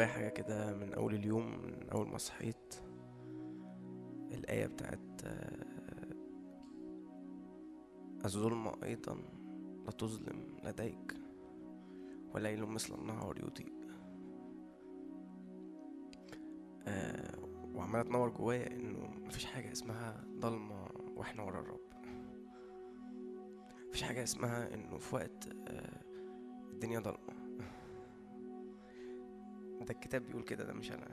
جوايا 0.00 0.12
حاجة 0.12 0.28
كده 0.28 0.76
من 0.76 0.94
أول 0.94 1.14
اليوم 1.14 1.62
من 1.62 1.88
أول 1.90 2.08
ما 2.08 2.18
صحيت 2.18 2.74
الآية 4.32 4.66
بتاعت 4.66 5.20
آه، 5.24 6.14
الظلم 8.24 8.72
أيضا 8.82 9.14
لا 9.84 9.90
تظلم 9.90 10.56
لديك 10.64 11.14
وليل 12.34 12.66
مثل 12.66 12.94
النهار 12.94 13.38
يضيء 13.38 13.72
آه، 16.86 17.38
وعمالة 17.74 18.02
تنور 18.04 18.28
جوايا 18.28 18.66
إنه 18.66 19.10
مفيش 19.26 19.44
حاجة 19.44 19.72
اسمها 19.72 20.24
ضلمة 20.38 20.88
وإحنا 21.16 21.42
ورا 21.42 21.60
الرب. 21.60 21.90
مفيش 23.88 24.02
حاجة 24.02 24.22
اسمها 24.22 24.74
إنه 24.74 24.98
في 24.98 25.14
وقت 25.14 25.48
آه، 25.68 26.02
الدنيا 26.70 27.00
ضلمة. 27.00 27.39
ده 29.90 29.96
الكتاب 29.96 30.26
بيقول 30.26 30.42
كده 30.42 30.64
ده 30.64 30.72
مش 30.72 30.92
أنا. 30.92 31.08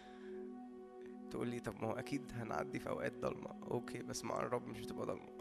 تقول 1.30 1.48
لي 1.48 1.60
طب 1.60 1.74
ما 1.82 1.88
هو 1.88 1.92
أكيد 1.92 2.32
هنعدي 2.34 2.78
في 2.78 2.88
أوقات 2.88 3.18
ضلمة. 3.18 3.50
أوكي 3.70 4.02
بس 4.02 4.24
مع 4.24 4.40
الرب 4.40 4.68
مش 4.68 4.80
بتبقى 4.80 5.06
ضلمة. 5.06 5.32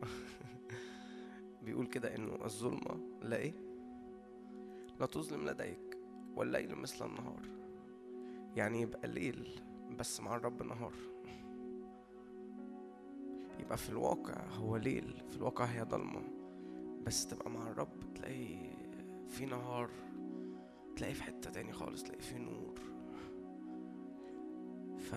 بيقول 1.63 1.87
كده 1.87 2.15
إنه 2.15 2.45
الظلمة 2.45 2.99
لا 3.21 3.37
إيه؟ 3.37 3.53
لا 4.99 5.05
تظلم 5.05 5.45
لديك 5.45 5.97
والليل 6.35 6.75
مثل 6.75 7.05
النهار. 7.05 7.41
يعني 8.55 8.81
يبقى 8.81 8.99
الليل 9.03 9.61
بس 9.99 10.21
مع 10.21 10.35
الرب 10.35 10.63
نهار. 10.63 10.93
يبقى 13.59 13.77
في 13.77 13.89
الواقع 13.89 14.47
هو 14.47 14.77
ليل 14.77 15.23
في 15.29 15.37
الواقع 15.37 15.65
هي 15.65 15.81
ضلمة. 15.81 16.21
بس 17.03 17.27
تبقى 17.27 17.49
مع 17.49 17.69
الرب 17.69 18.13
تلاقي 18.15 18.57
في 19.27 19.45
نهار. 19.45 19.89
تلاقي 20.99 21.13
في 21.13 21.23
حتة 21.23 21.49
تاني 21.49 21.73
خالص 21.73 22.03
تلاقي 22.03 22.21
في 22.21 22.37
نور. 22.39 22.79
ف 24.99 25.15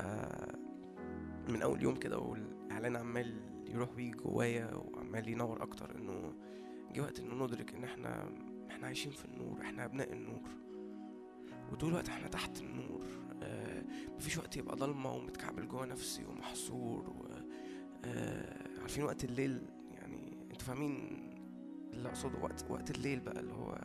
من 1.48 1.62
أول 1.62 1.82
يوم 1.82 1.96
كده 1.96 2.18
والإعلان 2.18 2.96
عمال 2.96 3.40
يروح 3.68 3.88
ويجي 3.96 4.10
جوايا 4.10 4.74
وعمال 4.74 5.28
ينور 5.28 5.62
أكتر 5.62 5.96
إنه 5.96 6.34
جه 6.92 7.00
وقت 7.00 7.20
إنه 7.20 7.44
ندرك 7.44 7.74
إن 7.74 7.84
إحنا 7.84 8.32
إحنا 8.70 8.86
عايشين 8.86 9.12
في 9.12 9.24
النور 9.24 9.60
إحنا 9.60 9.84
أبناء 9.84 10.12
النور. 10.12 10.48
وطول 11.72 11.90
الوقت 11.90 12.08
إحنا 12.08 12.28
تحت 12.28 12.60
النور. 12.60 13.06
آه 13.42 13.84
مفيش 14.16 14.38
وقت 14.38 14.56
يبقى 14.56 14.76
ضلمة 14.76 15.12
ومتكعبل 15.14 15.68
جوا 15.68 15.86
نفسي 15.86 16.24
ومحصور 16.24 17.10
و 17.10 17.26
آه 18.04 18.80
عارفين 18.80 19.04
وقت 19.04 19.24
الليل. 19.24 19.62
يعني 19.92 20.32
أنتوا 20.50 20.66
فاهمين 20.66 21.22
اللي 21.92 22.08
أقصده 22.08 22.38
وقت 22.38 22.64
وقت 22.70 22.90
الليل 22.90 23.20
بقى 23.20 23.40
اللي 23.40 23.52
هو 23.52 23.78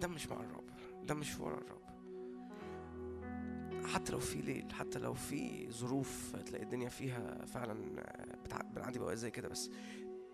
ده 0.00 0.08
مش 0.08 0.28
مع 0.28 0.40
الرب 0.40 0.64
ده 1.06 1.14
مش 1.14 1.40
ورا 1.40 1.56
الرب 1.58 1.86
حتى 3.86 4.12
لو 4.12 4.18
في 4.18 4.38
ليل 4.42 4.72
حتى 4.72 4.98
لو 4.98 5.14
في 5.14 5.70
ظروف 5.70 6.36
تلاقي 6.46 6.64
الدنيا 6.64 6.88
فيها 6.88 7.44
فعلا. 7.44 7.74
بنعدي 8.74 8.98
بقى 8.98 9.16
زي 9.16 9.30
كده 9.30 9.48
بس 9.48 9.70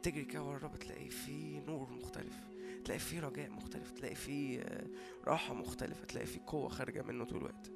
تجري 0.03 0.25
كده 0.25 0.42
ورا 0.42 0.56
الرب 0.56 0.77
تلاقي 0.77 1.11
في 1.11 1.61
نور 1.61 1.91
مختلف 1.92 2.41
تلاقي 2.84 2.98
في 2.98 3.20
رجاء 3.20 3.51
مختلف 3.51 3.91
تلاقي 3.91 4.14
في 4.14 4.64
راحة 5.25 5.55
مختلفة 5.55 6.05
تلاقي 6.05 6.27
في 6.27 6.39
قوة 6.47 6.69
خارجة 6.69 7.03
منه 7.03 7.25
طول 7.25 7.39
الوقت 7.39 7.70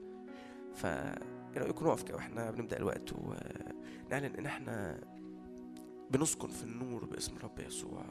ف 0.75 0.87
إيه 0.87 1.63
رأيكم 1.63 1.87
نقف 1.87 2.03
كده 2.03 2.15
وإحنا 2.17 2.51
بنبدأ 2.51 2.77
الوقت 2.77 3.13
ونعلن 3.13 4.35
إن 4.39 4.47
إحنا 4.47 5.01
بنسكن 6.11 6.49
في 6.49 6.65
النور 6.65 7.05
باسم 7.05 7.37
الرب 7.37 7.59
يسوع 7.59 8.05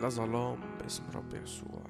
لا 0.00 0.08
ظلام 0.08 0.58
باسم 0.78 1.02
الرب 1.08 1.34
يسوع. 1.34 1.82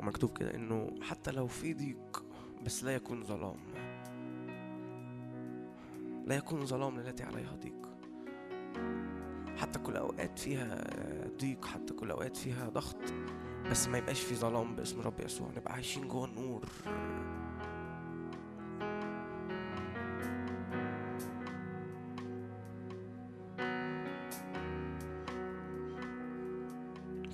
ومكتوب 0.00 0.38
كده 0.38 0.54
إنه 0.54 0.90
حتى 1.02 1.30
لو 1.30 1.46
في 1.46 1.74
ضيق 1.74 2.24
بس 2.64 2.84
لا 2.84 2.94
يكون 2.94 3.24
ظلام. 3.24 3.56
لا 6.26 6.34
يكون 6.34 6.66
ظلام 6.66 7.00
للتي 7.00 7.22
عليها 7.22 7.56
ضيق. 7.56 7.92
حتى 9.56 9.78
كل 9.78 9.96
أوقات 9.96 10.38
فيها 10.38 10.84
ضيق 11.40 11.64
حتى 11.64 11.94
كل 11.94 12.10
أوقات 12.10 12.36
فيها 12.36 12.68
ضغط 12.68 13.02
بس 13.70 13.88
ما 13.88 13.98
يبقاش 13.98 14.20
في 14.20 14.34
ظلام 14.34 14.76
باسم 14.76 15.00
الرب 15.00 15.20
يسوع. 15.20 15.48
نبقى 15.56 15.72
عايشين 15.74 16.08
جوه 16.08 16.24
النور. 16.24 16.64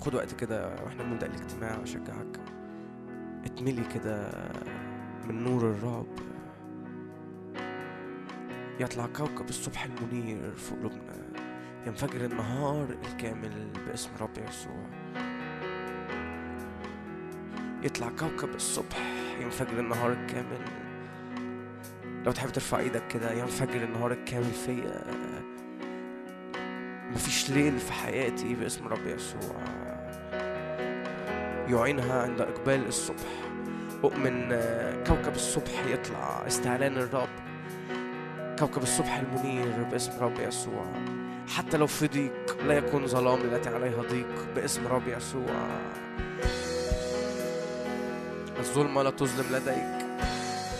خد 0.00 0.14
وقت 0.14 0.34
كده 0.34 0.68
وإحنا 0.84 1.02
بنبدأ 1.02 1.26
الاجتماع 1.26 1.82
اشجعك 1.82 2.40
اتملي 3.44 3.84
كده 3.94 4.30
من 5.24 5.44
نور 5.44 5.70
الرب. 5.70 6.18
يطلع 8.80 9.06
كوكب 9.06 9.48
الصبح 9.48 9.84
المنير 9.84 10.52
في 10.52 10.74
قلوبنا 10.74 11.16
ينفجر 11.86 12.24
النهار 12.24 12.96
الكامل 13.04 13.70
باسم 13.86 14.10
رب 14.20 14.38
يسوع. 14.48 14.86
يطلع 17.82 18.08
كوكب 18.08 18.54
الصبح 18.54 18.98
ينفجر 19.40 19.80
النهار 19.80 20.12
الكامل. 20.12 20.60
لو 22.26 22.32
تحب 22.32 22.48
ترفع 22.48 22.78
إيدك 22.78 23.06
كده 23.06 23.32
ينفجر 23.32 23.84
النهار 23.84 24.12
الكامل 24.12 24.52
فيا. 24.66 25.04
مفيش 27.10 27.50
ليل 27.50 27.78
في 27.78 27.92
حياتي 27.92 28.54
باسم 28.54 28.88
رب 28.88 29.06
يسوع. 29.06 29.87
يعينها 31.68 32.22
عند 32.22 32.40
إقبال 32.40 32.86
الصبح. 32.86 33.26
أؤمن 34.04 34.52
آه، 34.52 35.04
كوكب 35.04 35.34
الصبح 35.34 35.86
يطلع. 35.86 36.46
استعلان 36.46 36.96
الرب. 36.96 37.28
كوكب 38.58 38.82
الصبح 38.82 39.16
المنير 39.18 39.82
باسم 39.82 40.12
رب 40.20 40.40
يسوع. 40.40 40.92
حتى 41.48 41.76
لو 41.76 41.86
في 41.86 42.06
ضيق 42.08 42.56
لا 42.66 42.74
يكون 42.74 43.06
ظلام 43.06 43.40
التي 43.40 43.68
عليها 43.68 44.02
ضيق 44.02 44.46
باسم 44.54 44.86
رب 44.86 45.08
يسوع. 45.08 45.68
الظلمة 48.58 49.02
لا 49.02 49.10
تظلم 49.10 49.56
لديك. 49.56 50.06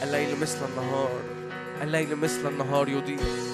الليل 0.03 0.41
مثل 0.41 0.59
النهار. 0.69 1.11
الليل 1.83 2.17
مثل 2.17 2.49
النهار 2.49 2.89
يضيء 2.89 3.48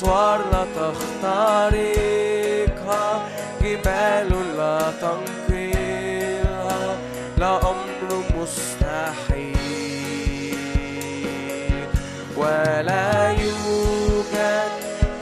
أسوار 0.00 0.40
لا 0.52 0.64
تخترقها 0.76 1.88
جبال 3.62 4.30
لا 4.56 4.78
تنقلها 5.00 6.82
لا 7.38 7.52
أمر 7.56 8.08
مستحيل. 8.36 9.56
ولا 12.36 13.30
يوجد 13.30 14.72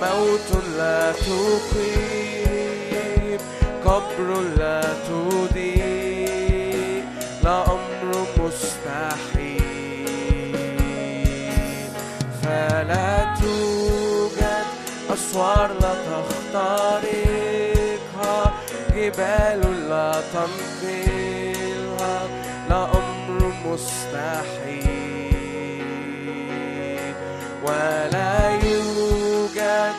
موت 0.02 0.50
لا 0.78 1.12
تقيم. 1.12 2.07
أسوار 15.28 15.70
لا 15.80 15.94
تخترقها 16.08 18.36
جبال 18.94 19.62
لا 19.88 20.10
تنقلها 20.32 22.16
لا 22.70 22.82
أمر 22.84 23.40
مستحيل. 23.66 24.88
ولا 27.64 28.34
يوجد 28.50 29.94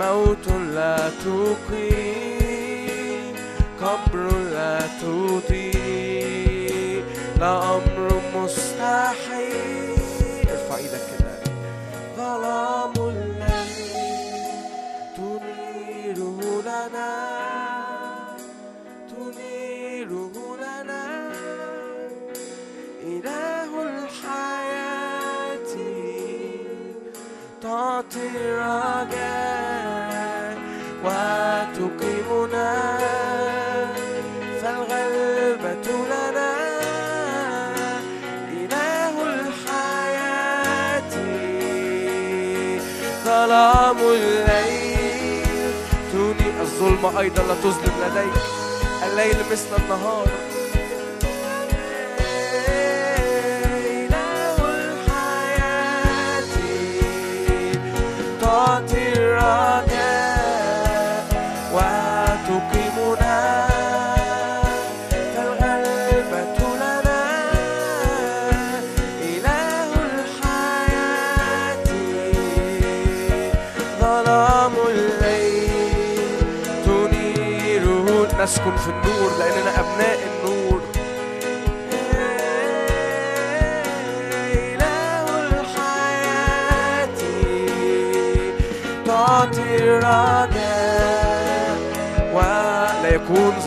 موت 0.00 0.46
لا 0.74 0.96
تقيم. 1.24 3.34
قبر 3.82 4.22
لا 4.52 4.74
تضيء 5.02 7.02
لا 7.40 7.54
الرجاء 28.36 30.08
وتقيمنا 31.04 32.72
فالغلبة 34.62 35.86
لنا 36.12 36.52
إله 38.52 39.14
الحياة. 39.34 41.12
ظلام 43.24 43.98
الليل 43.98 45.72
توني 46.12 46.48
الظلم 46.60 47.04
أيضا 47.18 47.42
لا 47.42 47.54
تظلم 47.54 47.94
لديك 48.02 48.38
الليل 49.06 49.38
مثل 49.52 49.70
النهار. 49.82 50.28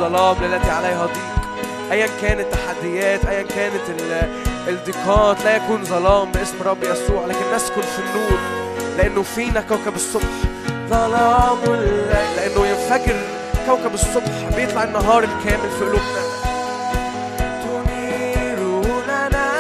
يكون 0.02 0.10
ظلام 0.10 0.36
ليلتي 0.42 0.70
عليها 0.72 1.06
ضيق. 1.06 1.92
ايا 1.92 2.08
كانت 2.22 2.40
التحديات 2.40 3.26
ايا 3.26 3.42
كانت 3.44 3.90
ال- 3.90 4.30
الضيقات 4.68 5.44
لا 5.46 5.56
يكون 5.56 5.84
ظلام 5.86 6.32
باسم 6.32 6.56
رب 6.66 6.84
يسوع 6.84 7.26
لكن 7.26 7.56
نسكن 7.56 7.82
في 7.82 8.00
النور 8.00 8.40
لأنه 8.98 9.24
فينا 9.24 9.62
كوكب 9.62 9.96
الصبح. 9.96 10.24
ظلام 10.90 11.58
الليل 11.68 12.36
لأنه 12.36 12.68
ينفجر 12.68 13.16
كوكب 13.68 13.94
الصبح 13.94 14.50
بيطلع 14.56 14.84
النهار 14.84 15.24
الكامل 15.24 15.70
في 15.80 15.86
قلوبنا. 15.86 16.22
تنير 17.64 18.82
لنا 19.08 19.52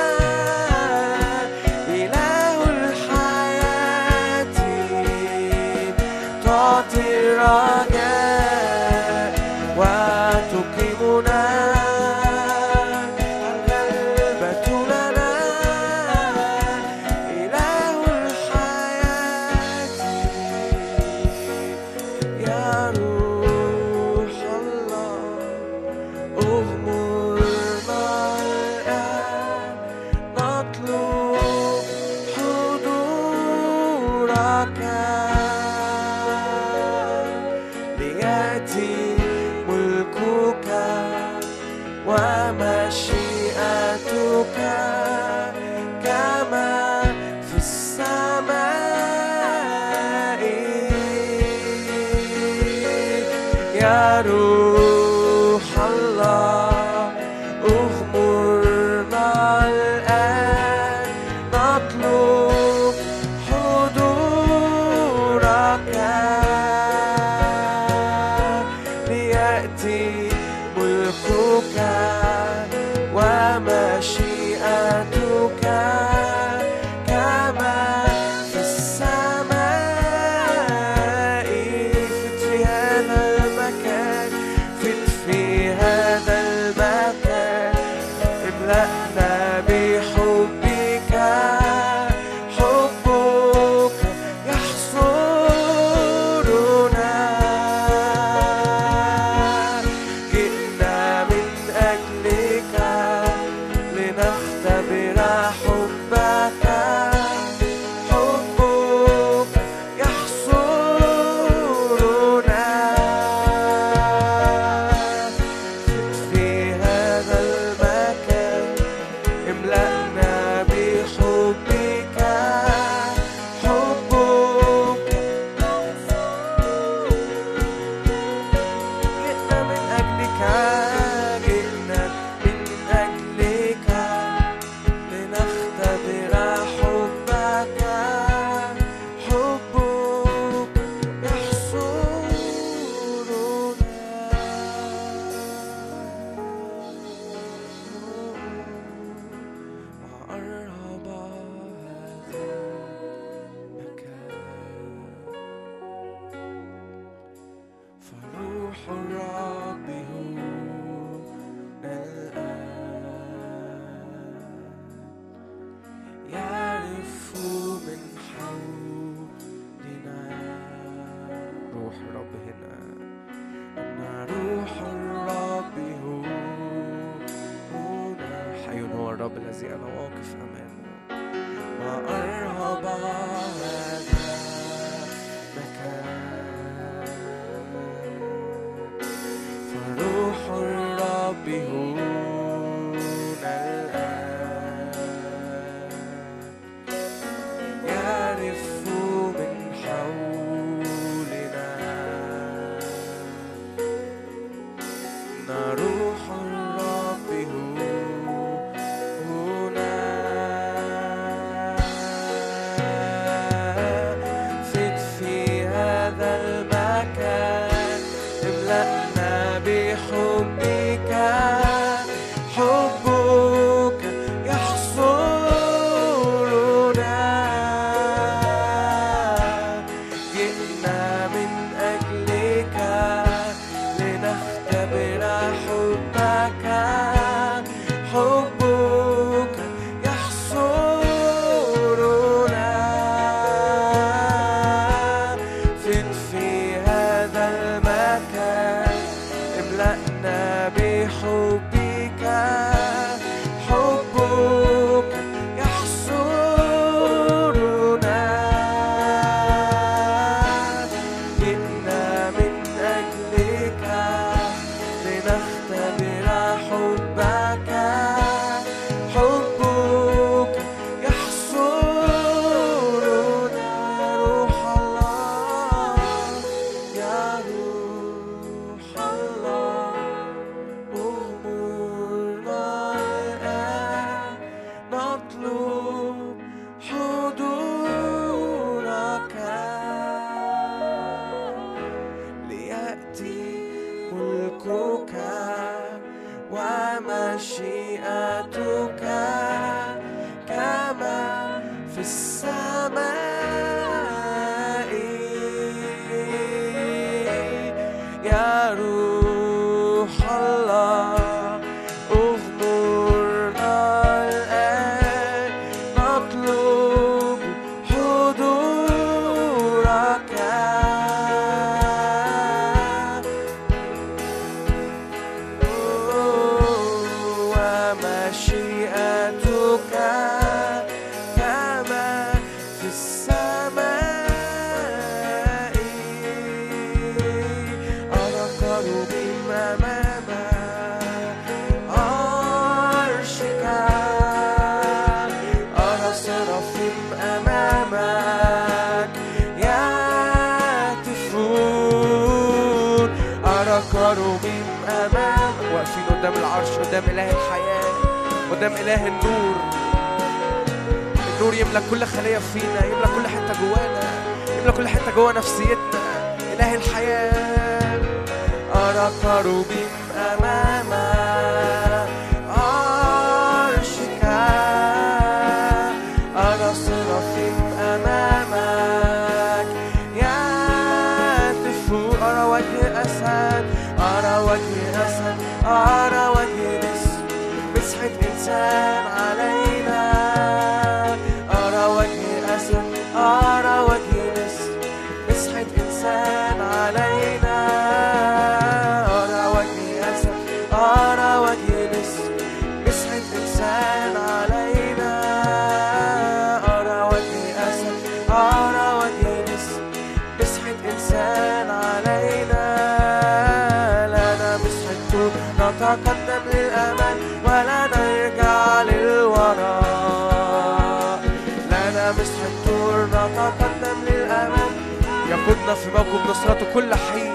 يقودنا 425.31 425.73
في 425.73 425.90
موكب 425.97 426.30
نصرته 426.30 426.66
كل 426.73 426.95
حين. 426.95 427.33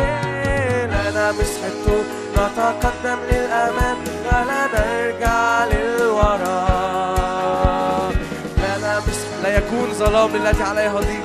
إيه، 0.00 0.86
لنا 0.86 1.32
مسحته 1.32 2.04
نتقدم 2.32 3.18
للأمام 3.30 3.96
ولا 4.26 4.66
نرجع 4.74 5.64
للوراء 5.64 6.92
لنا 8.58 8.98
مسح 8.98 9.30
لا 9.42 9.50
يكون 9.58 9.88
ظلام 9.92 10.34
التي 10.36 10.62
عليها 10.62 11.00
ضيق 11.00 11.22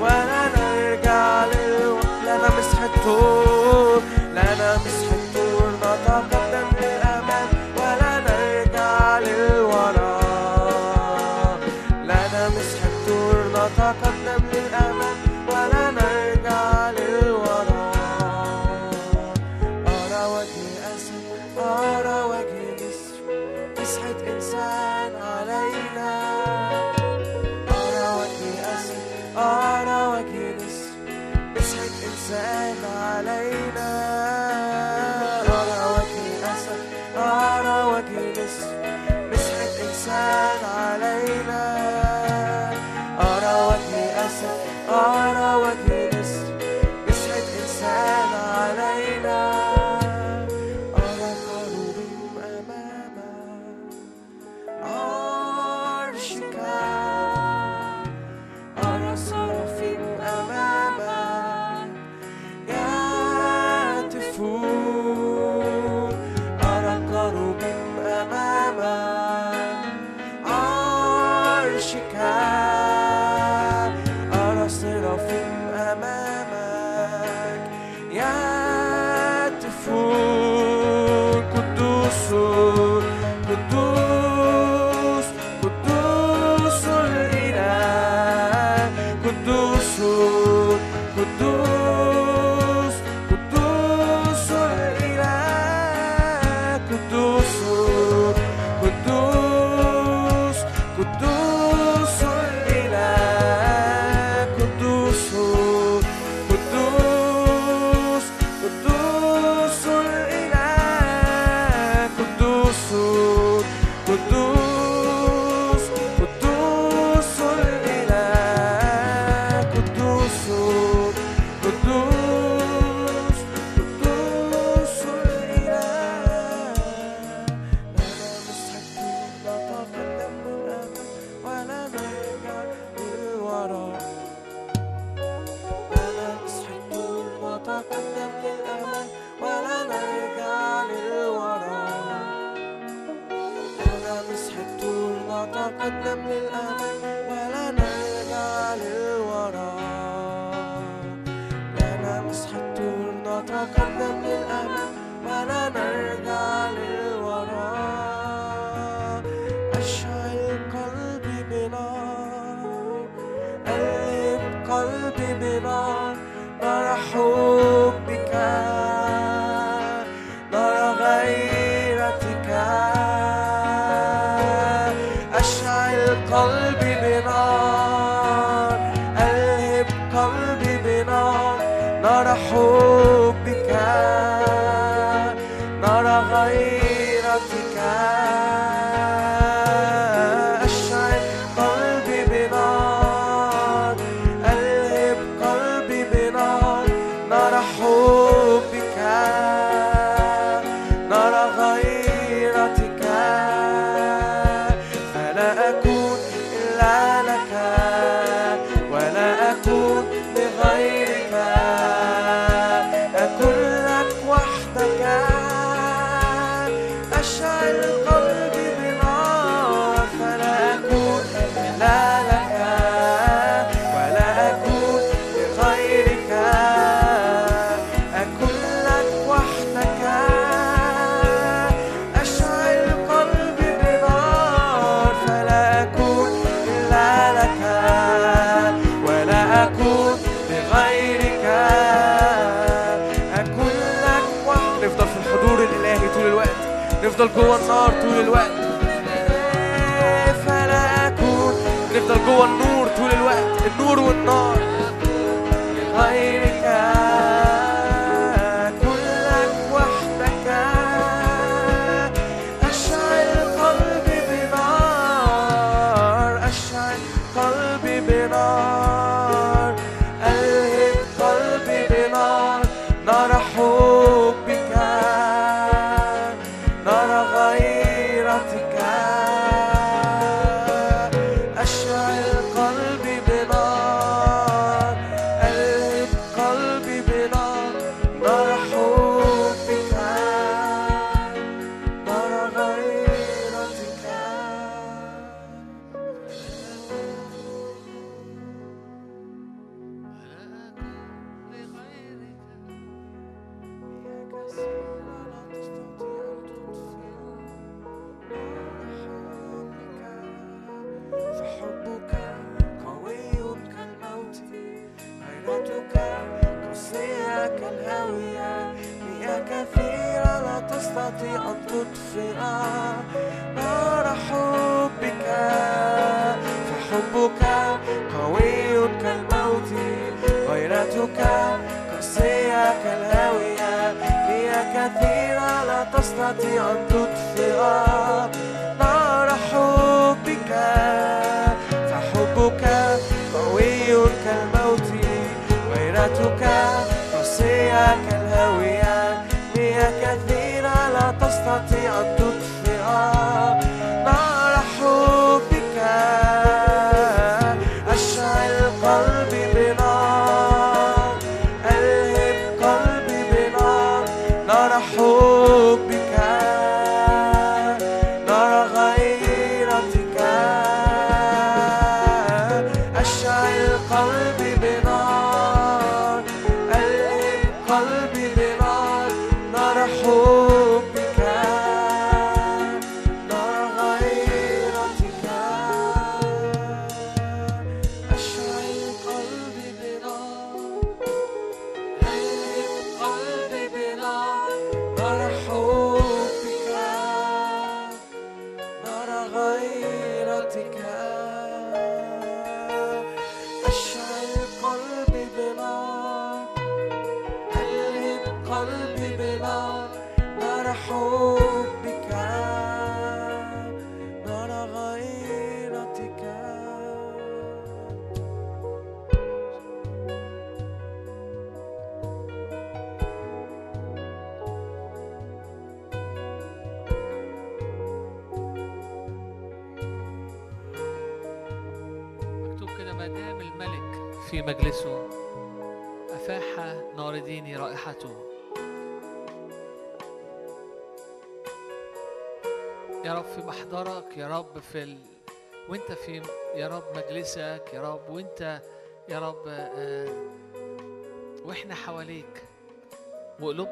ولا 0.00 0.48
نرجع 0.56 1.44
للوراء 1.44 2.04
لنا 2.24 2.48
مسحته. 2.58 3.20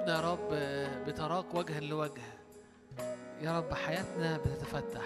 وقلوبنا 0.08 0.14
يا 0.16 0.20
رب 0.32 1.08
بتراك 1.08 1.54
وجها 1.54 1.80
لوجه. 1.80 2.22
يا 3.42 3.58
رب 3.58 3.74
حياتنا 3.74 4.38
بتتفتح. 4.38 5.04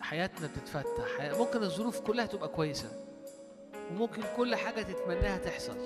حياتنا 0.00 0.46
بتتفتح. 0.46 1.36
ممكن 1.38 1.62
الظروف 1.62 2.00
كلها 2.00 2.26
تبقى 2.26 2.48
كويسة 2.48 3.04
وممكن 3.90 4.22
كل 4.36 4.56
حاجة 4.56 4.82
تتمناها 4.82 5.38
تحصل. 5.38 5.76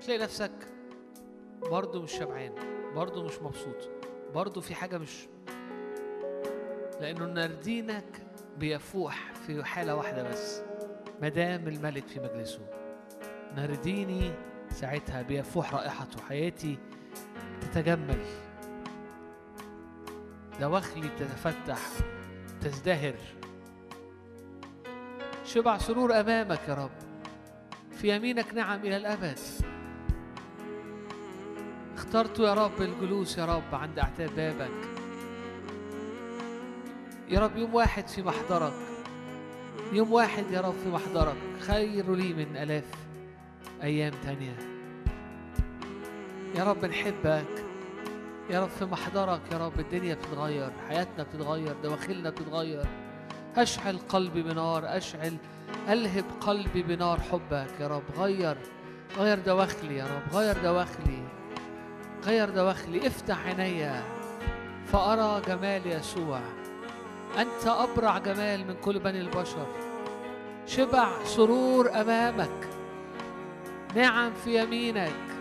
تلاقي 0.00 0.18
نفسك 0.18 0.52
برضه 1.62 2.02
مش 2.02 2.12
شبعان 2.12 2.52
برضه 2.94 3.24
مش 3.24 3.38
مبسوط 3.42 3.90
برضه 4.34 4.60
في 4.60 4.74
حاجة 4.74 4.98
مش. 4.98 5.26
لأنه 7.00 7.26
نردينك 7.26 8.22
بيفوح 8.58 9.32
في 9.46 9.64
حالة 9.64 9.94
واحدة 9.94 10.22
بس 10.22 10.62
مدام 11.22 11.68
الملك 11.68 12.06
في 12.06 12.20
مجلسه. 12.20 12.60
نرديني 13.56 14.32
ساعتها 14.70 15.22
بيفوح 15.22 15.74
رائحته. 15.74 16.20
حياتي 16.28 16.78
تتجمل. 17.60 18.22
دواخلي 20.60 21.08
تتفتح 21.18 21.78
تزدهر. 22.60 23.14
شبع 25.44 25.78
سرور 25.78 26.20
أمامك 26.20 26.60
يا 26.68 26.74
رب. 26.74 26.90
في 27.90 28.16
يمينك 28.16 28.54
نعم 28.54 28.80
إلى 28.80 28.96
الأبد. 28.96 29.38
اخترت 31.94 32.38
يا 32.38 32.54
رب 32.54 32.82
الجلوس 32.82 33.38
يا 33.38 33.44
رب 33.44 33.74
عند 33.74 33.98
أعتاب 33.98 34.30
بابك. 34.36 34.70
يا 37.28 37.40
رب 37.40 37.56
يوم 37.56 37.74
واحد 37.74 38.08
في 38.08 38.22
محضرك. 38.22 38.72
يوم 39.92 40.12
واحد 40.12 40.50
يا 40.50 40.60
رب 40.60 40.74
في 40.84 40.88
محضرك. 40.88 41.36
خير 41.60 42.14
لي 42.14 42.32
من 42.32 42.56
ألاف 42.56 42.90
أيام 43.82 44.12
تانية. 44.24 44.71
يا 46.54 46.64
رب 46.64 46.84
نحبك. 46.84 47.64
يا 48.50 48.60
رب 48.60 48.68
في 48.68 48.84
محضرك 48.84 49.40
يا 49.52 49.58
رب 49.58 49.80
الدنيا 49.80 50.14
بتتغير 50.14 50.70
حياتنا 50.88 51.24
بتتغير 51.24 51.76
دواخلنا 51.82 52.30
بتتغير. 52.30 52.86
أشعل 53.56 53.98
قلبي 54.08 54.42
بنار 54.42 54.96
أشعل 54.96 55.36
ألهب 55.88 56.24
قلبي 56.40 56.82
بنار 56.82 57.20
حبك 57.20 57.80
يا 57.80 57.88
رب. 57.88 58.02
غير 58.18 58.56
غير 59.18 59.38
دواخلي 59.38 59.96
يا 59.96 60.04
رب 60.04 60.36
غير 60.36 60.62
دواخلي 60.62 61.22
غير 62.24 62.50
دواخلي. 62.50 63.06
افتح 63.06 63.46
عينيا 63.46 64.02
فأرى 64.86 65.42
جمال 65.48 65.86
يسوع. 65.86 66.40
أنت 67.38 67.66
أبرع 67.66 68.18
جمال 68.18 68.66
من 68.66 68.74
كل 68.74 68.98
بني 68.98 69.20
البشر. 69.20 69.66
شبع 70.66 71.24
سرور 71.24 72.00
أمامك. 72.00 72.68
نعم 73.96 74.32
في 74.44 74.62
يمينك. 74.62 75.31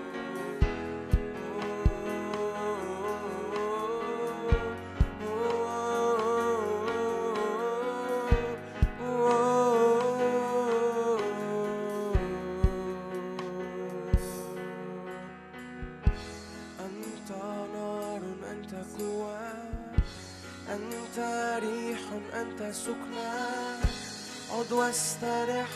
عد 24.92 24.98
واسترح 24.98 25.68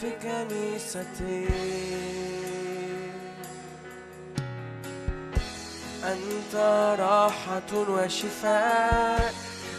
في 0.00 0.10
كنيستي. 0.22 1.48
أنت 6.04 6.54
راحة 7.00 7.72
وشفاء 7.88 9.34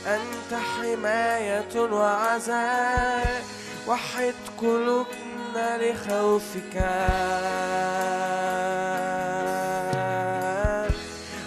أنت 0.08 0.52
حماية 0.54 1.76
وعزاء. 1.76 3.44
وحد 3.88 4.34
قلوبنا 4.58 5.78
لخوفك. 5.78 6.76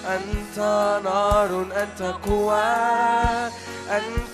أنت 0.06 0.58
نار 1.04 1.66
أنت 1.76 2.02
قوة. 2.02 3.48
أنت 3.88 4.27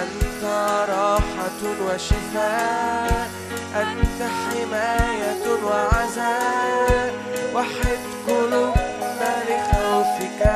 أنت 0.02 0.44
راحة 0.88 1.84
وشفاء. 1.84 3.30
أنت 3.76 4.22
حماية 4.22 5.64
وعزاء. 5.64 7.14
وحد 7.54 7.98
قلوبنا 8.28 9.44
لخوفك. 9.48 10.46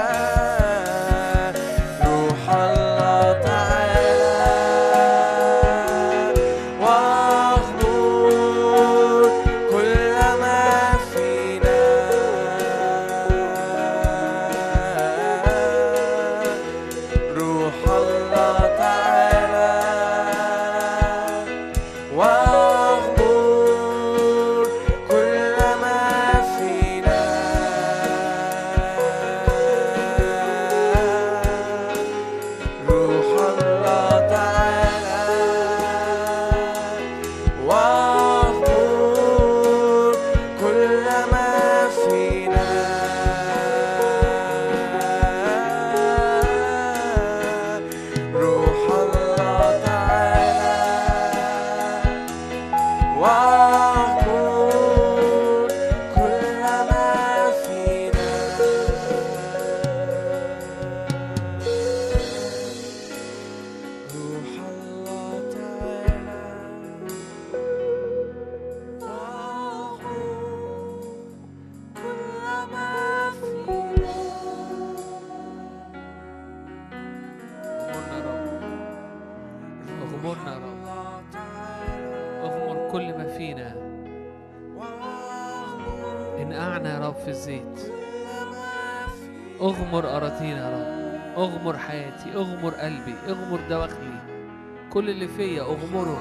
كل 95.01 95.11
اللي 95.11 95.29
فيا 95.29 95.63
أغمره. 95.63 96.19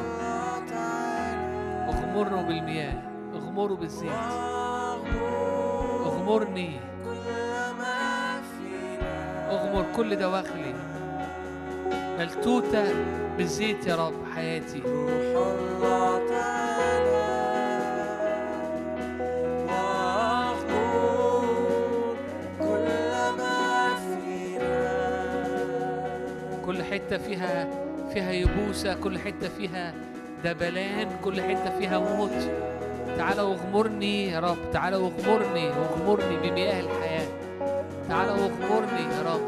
أغمره 1.90 2.42
بالمياه 2.42 3.02
أغمره 3.36 3.74
بالزيت. 3.74 4.12
أغمرني. 6.06 6.80
أغمر 9.50 9.86
كل 9.96 10.16
دواخلي. 10.16 10.74
ملتوتة 12.20 12.94
بالزيت 13.38 13.88
يا 13.88 13.96
رب 13.96 14.14
حياتي. 14.36 14.82
كل 26.66 26.84
حتة 26.84 27.18
فيها 27.18 27.89
فيها 28.14 28.32
يبوسة 28.32 28.94
كل 28.94 29.20
حتة 29.20 29.50
فيها 29.58 29.94
دبلان 30.44 31.08
كل 31.24 31.42
حتة 31.42 31.80
فيها 31.80 32.00
موت. 32.00 32.52
تعالى 33.18 33.42
واغمرني 33.42 34.28
يا 34.28 34.40
رب 34.40 34.58
تعالى 34.74 34.96
واغمرني 34.96 35.70
واغمرني 35.70 36.38
بمياه 36.38 36.80
الحياة. 36.80 37.28
تعالى 38.10 38.32
واغمرني 38.32 39.02
يا 39.02 39.34
رب 39.34 39.42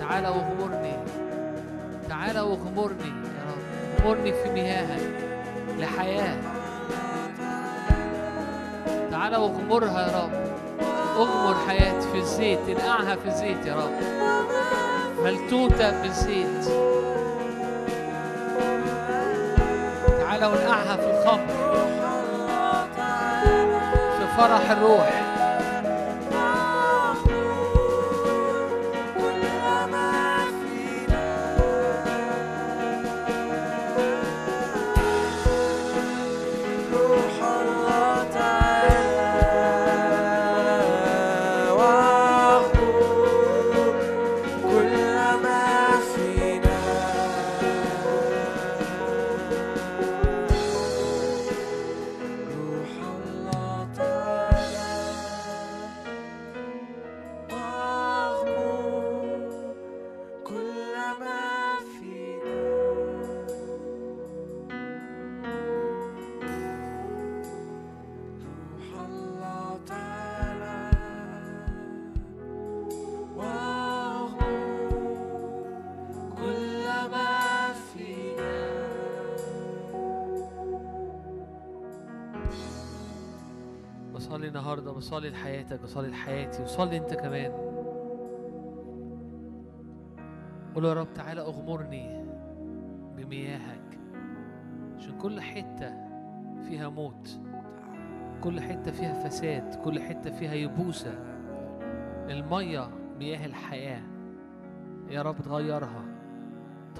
تعالى 0.00 0.28
واغمرني 0.28 0.92
تعالى 2.08 2.40
واغمرني 2.40 3.08
يا 3.08 3.42
رب. 3.50 3.62
أغمرني 4.00 4.32
في 4.32 4.50
مياهك 4.50 5.10
لحياة. 5.78 6.36
تعالى 9.10 9.36
واغمرها 9.36 10.00
يا 10.00 10.22
رب. 10.22 10.32
أغمر 11.16 11.54
حياتي 11.68 12.08
في 12.12 12.18
الزيت 12.18 12.58
انقعها 12.68 13.16
في 13.16 13.28
الزيت 13.28 13.66
يا 13.66 13.74
رب. 13.74 13.92
ملتوتة 15.24 16.02
بالزيت 16.02 16.91
وانقعها 20.46 20.96
في 20.96 21.10
الخمر 21.10 21.46
في 24.18 24.36
فرح 24.36 24.70
الروح. 24.70 25.21
بصلي 85.02 85.30
لحياتك 85.30 85.80
بصلي 85.82 86.08
لحياتي 86.08 86.62
وصلي 86.62 86.96
انت 86.96 87.14
كمان. 87.14 87.52
قول 90.74 90.84
يا 90.84 90.92
رب 90.92 91.12
تعالى 91.14 91.40
أغمرني 91.40 92.24
بمياهك 93.16 93.98
عشان 94.96 95.18
كل 95.18 95.40
حتة 95.40 95.94
فيها 96.68 96.88
موت 96.88 97.40
كل 98.42 98.60
حتة 98.60 98.90
فيها 98.90 99.28
فساد 99.28 99.74
كل 99.74 100.00
حتة 100.00 100.30
فيها 100.30 100.54
يبوسة. 100.54 101.14
المية 102.30 102.90
مياه 103.18 103.46
الحياة 103.46 104.02
يا 105.10 105.22
رب 105.22 105.36
تغيرها. 105.42 106.04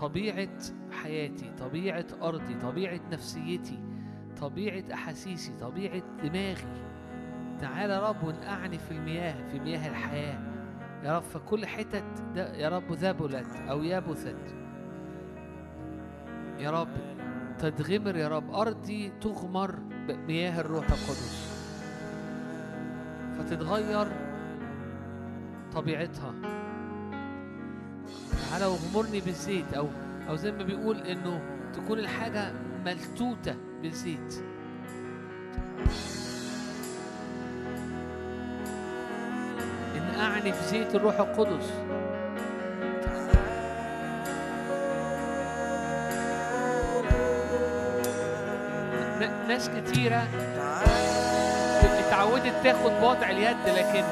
طبيعة 0.00 0.58
حياتي 0.90 1.52
طبيعة 1.58 2.06
أرضي 2.22 2.54
طبيعة 2.54 3.00
نفسيتي 3.12 3.78
طبيعة 4.40 4.84
أحاسيسي 4.94 5.52
طبيعة 5.56 6.02
دماغي 6.22 6.91
تعالى 7.62 7.92
يا 7.92 8.08
رب 8.08 8.24
وانقعني 8.24 8.78
في 8.78 8.90
المياه 8.90 9.48
في 9.50 9.58
مياه 9.58 9.88
الحياة. 9.88 10.38
يا 11.04 11.16
رب 11.16 11.22
فكل 11.22 11.66
حتت 11.66 12.04
يا 12.36 12.68
رب 12.68 12.92
ذبلت 12.92 13.56
أو 13.70 13.82
يبثت 13.82 14.54
يا 16.58 16.70
رب 16.70 16.88
تتغمر 17.58 18.16
يا 18.16 18.28
رب 18.28 18.54
أرضي 18.54 19.12
تغمر 19.20 19.74
بمياه 20.08 20.60
الروح 20.60 20.84
القدس. 20.84 21.52
فتتغير 23.38 24.06
طبيعتها. 25.72 26.34
تعالى 28.50 28.66
واغمرني 28.66 29.20
بالزيت 29.20 29.74
أو 29.74 29.88
أو 30.28 30.36
زي 30.36 30.52
ما 30.52 30.62
بيقول 30.62 30.96
إنه 30.96 31.42
تكون 31.72 31.98
الحاجة 31.98 32.52
ملتوتة 32.84 33.56
بالزيت. 33.82 34.44
انقعني 40.22 40.52
في 40.52 40.64
زيت 40.64 40.94
الروح 40.94 41.20
القدس. 41.20 41.70
ناس 49.48 49.70
كتيرة 49.70 50.22
اتعودت 52.06 52.54
تاخد 52.64 52.90
بوضع 53.00 53.30
اليد 53.30 53.56
لكن 53.66 54.04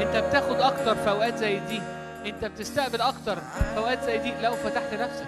أنت 0.00 0.16
بتاخد 0.16 0.60
أكتر 0.60 0.94
في 0.94 1.10
أوقات 1.10 1.36
زي 1.36 1.58
دي. 1.58 1.82
أنت 2.26 2.44
بتستقبل 2.44 3.00
أكتر 3.00 3.36
في 3.36 3.76
أوقات 3.76 4.02
زي 4.04 4.18
دي. 4.18 4.32
لو 4.42 4.52
فتحت 4.52 4.94
نفسك. 4.94 5.26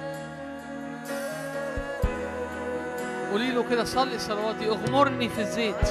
قولي 3.30 3.50
له 3.50 3.64
كده 3.70 3.84
صلي 3.84 4.14
الصلوات 4.14 4.54
دي 4.54 4.68
أغمرني 4.68 5.28
في 5.28 5.40
الزيت. 5.40 5.88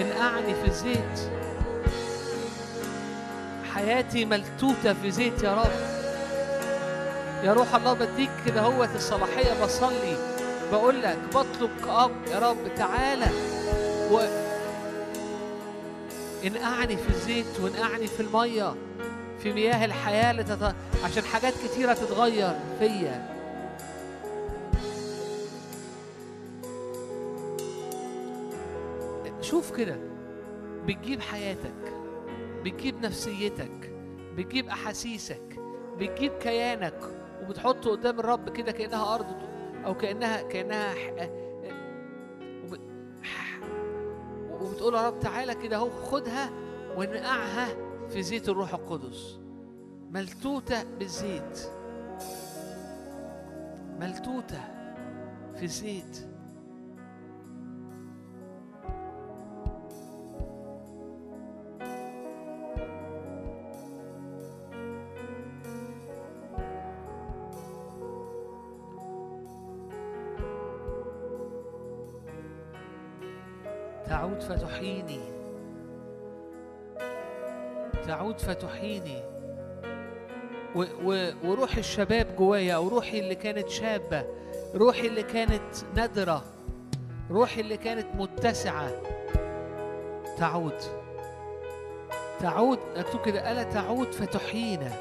انقعني 0.00 0.54
في 0.54 0.68
الزيت. 0.68 1.30
حياتي 3.80 4.24
ملتوتة 4.24 4.92
في 4.92 5.10
زيت 5.10 5.42
يا 5.42 5.54
رب. 5.54 5.70
يا 7.44 7.52
روح 7.52 7.74
الله 7.74 7.92
بديك 7.92 8.30
كده 8.46 8.60
هو 8.60 8.84
الصلاحية 8.84 9.64
بصلي 9.64 10.16
بقول 10.72 11.02
لك 11.02 11.18
بطلب 11.34 11.70
كأب 11.84 12.10
يا 12.32 12.38
رب. 12.38 12.74
تعالى 12.76 13.26
و 14.10 14.20
انقعني 16.46 16.96
في 16.96 17.08
الزيت 17.08 17.60
وانقعني 17.60 18.06
في 18.06 18.20
المية 18.20 18.74
في 19.42 19.52
مياه 19.52 19.84
الحياة 19.84 20.32
لتت... 20.32 20.74
عشان 21.04 21.24
حاجات 21.24 21.54
كتيرة 21.64 21.92
تتغير 21.92 22.54
فيا. 22.78 23.40
شوف 29.40 29.76
كده 29.76 29.96
بتجيب 30.86 31.20
حياتك. 31.20 31.99
بتجيب 32.64 33.00
نفسيتك 33.00 33.92
بتجيب 34.36 34.68
أحاسيسك 34.68 35.56
بتجيب 35.98 36.32
كيانك 36.32 36.98
وبتحطه 37.42 37.90
قدام 37.90 38.20
الرب 38.20 38.48
كده 38.48 38.72
كأنها 38.72 39.14
أرض 39.14 39.26
أو 39.84 39.94
كأنها 39.94 40.42
كأنها 40.42 40.94
ح... 40.94 41.28
وب... 42.64 42.78
وبتقول 44.62 44.94
يا 44.94 45.06
رب 45.08 45.20
تعالى 45.20 45.54
كده 45.54 45.76
أهو 45.76 45.90
خدها 45.90 46.50
ونقعها 46.96 47.68
في 48.08 48.22
زيت 48.22 48.48
الروح 48.48 48.74
القدس. 48.74 49.38
ملتوتة 50.10 50.82
بالزيت. 50.98 51.60
ملتوتة 54.00 54.60
في 55.56 55.62
الزيت 55.62 56.26
تعود 74.40 74.58
فتحييني 74.58 75.20
تعود 78.06 78.38
فتحييني 78.38 79.22
و 80.74 80.84
و 81.04 81.30
وروح 81.44 81.76
الشباب 81.76 82.36
جوايا 82.36 82.74
أو 82.74 82.88
روحي 82.88 83.18
اللي 83.18 83.34
كانت 83.34 83.68
شابة 83.68 84.24
روحي 84.74 85.06
اللي 85.06 85.22
كانت 85.22 85.76
نادرة 85.96 86.44
روحي 87.30 87.60
اللي 87.60 87.76
كانت 87.76 88.06
متسعة. 88.14 88.90
تعود. 90.38 90.80
تعود. 92.40 92.78
مكتوب 92.96 93.20
كده 93.24 93.52
ألا 93.52 93.62
تعود 93.62 94.12
فتحيينا 94.12 94.92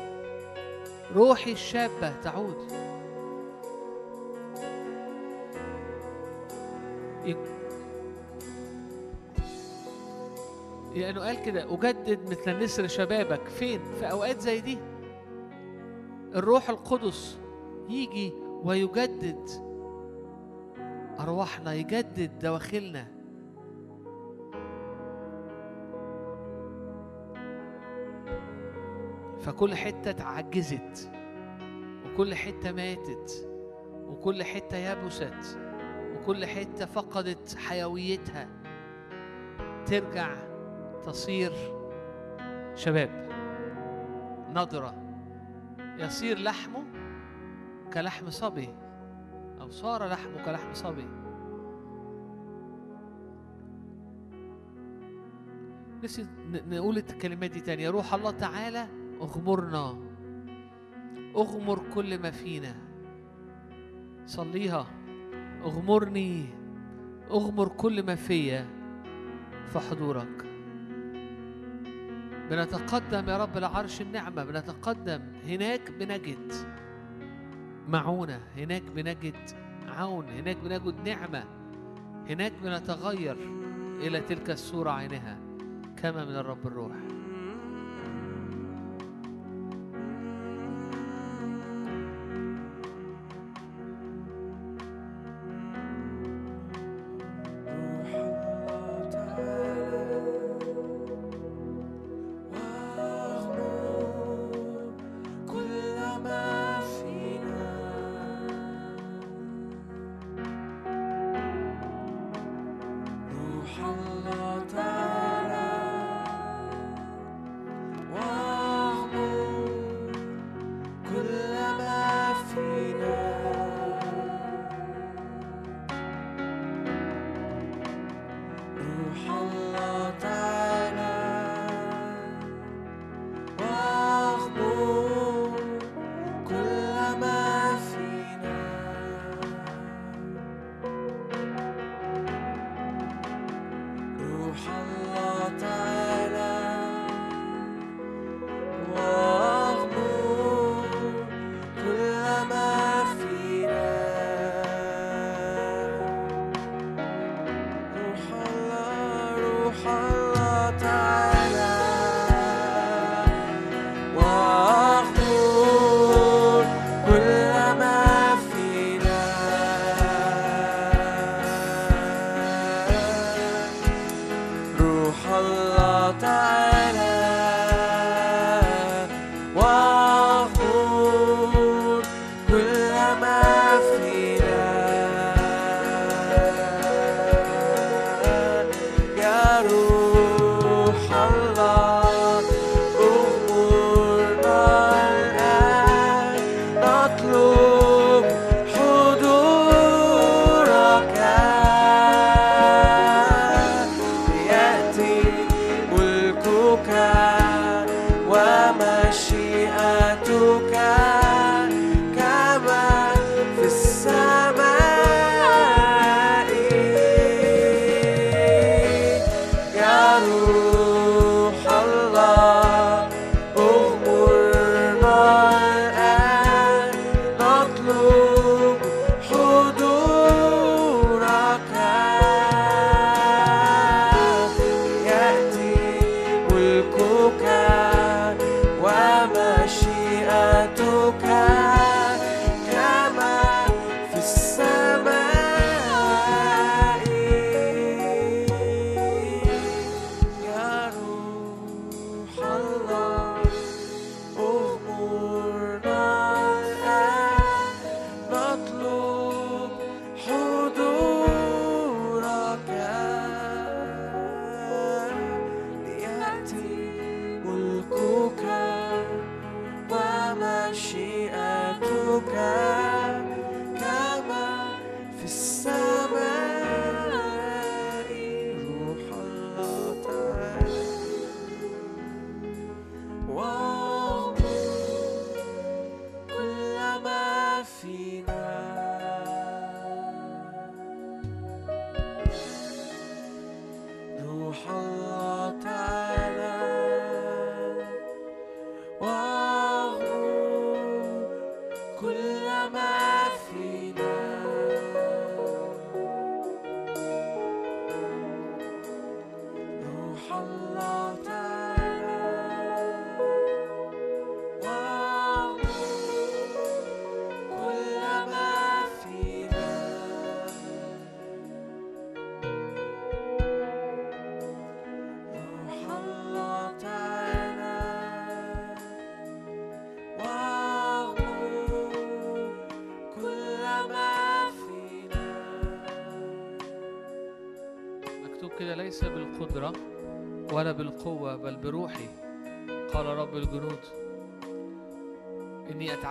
روحي 1.16 1.52
الشابة 1.52 2.14
تعود. 2.24 2.72
لأنه 10.96 11.22
قال 11.22 11.44
كده 11.44 11.74
أجدد 11.74 12.32
مثل 12.32 12.52
النسر 12.52 12.88
شبابك. 12.88 13.48
فين؟ 13.48 13.80
في 14.00 14.12
أوقات 14.12 14.40
زي 14.40 14.62
دي. 14.62 14.78
الروح 16.36 16.70
القدس 16.70 17.40
يجي 17.90 18.34
ويجدد 18.64 19.50
أرواحنا 21.20 21.74
يجدد 21.74 22.40
دواخلنا. 22.40 23.08
فكل 29.40 29.76
حتة 29.76 30.10
اتعجزت 30.10 31.12
وكل 32.06 32.36
حتة 32.36 32.72
ماتت 32.72 33.50
وكل 34.08 34.44
حتة 34.44 34.78
يبست 34.78 35.60
وكل 36.16 36.46
حتة 36.46 36.86
فقدت 36.86 37.56
حيويتها. 37.58 38.48
ترجع 39.86 40.49
تصير 41.06 41.52
شباب. 42.76 43.30
نضرة. 44.56 44.94
يصير 45.98 46.40
لحمه 46.40 46.84
كلحم 47.94 48.30
صبي. 48.30 48.70
أو 49.62 49.70
صار 49.70 50.08
لحمه 50.08 50.46
كلحم 50.46 50.74
صبي. 50.74 51.08
نسي 56.04 56.28
نقول 56.52 56.98
الكلمات 56.98 57.52
دي 57.52 57.62
تاني. 57.62 57.84
يا 57.84 57.90
روح 57.90 58.14
الله 58.14 58.32
تعالى 58.32 58.88
اغمرنا. 59.22 60.00
اغمر 61.36 61.82
كل 61.94 62.20
ما 62.20 62.32
فينا. 62.32 62.76
صليها. 64.26 64.86
اغمرني. 65.64 66.46
اغمر 67.32 67.68
كل 67.68 68.04
ما 68.06 68.16
فيا 68.16 68.66
في 69.66 69.80
حضورك. 69.80 70.49
بنتقدم 72.50 73.30
يا 73.30 73.38
رب 73.38 73.58
لعرش 73.58 74.02
النعمة 74.02 74.44
بنتقدم 74.44 75.22
هناك 75.48 75.92
بنجد 75.92 76.54
معونة 77.88 78.40
هناك 78.58 78.84
بنجد 78.96 79.36
عون 79.88 80.30
هناك 80.30 80.58
بنجد 80.58 80.96
نعمة 81.06 81.44
هناك 82.30 82.54
بنتغير 82.64 83.38
إلى 84.00 84.22
تلك 84.22 84.50
الصورة 84.50 84.92
عينها. 84.92 85.38
كما 85.98 86.26
من 86.26 86.36
الرب 86.36 86.68
الروح. 86.68 87.19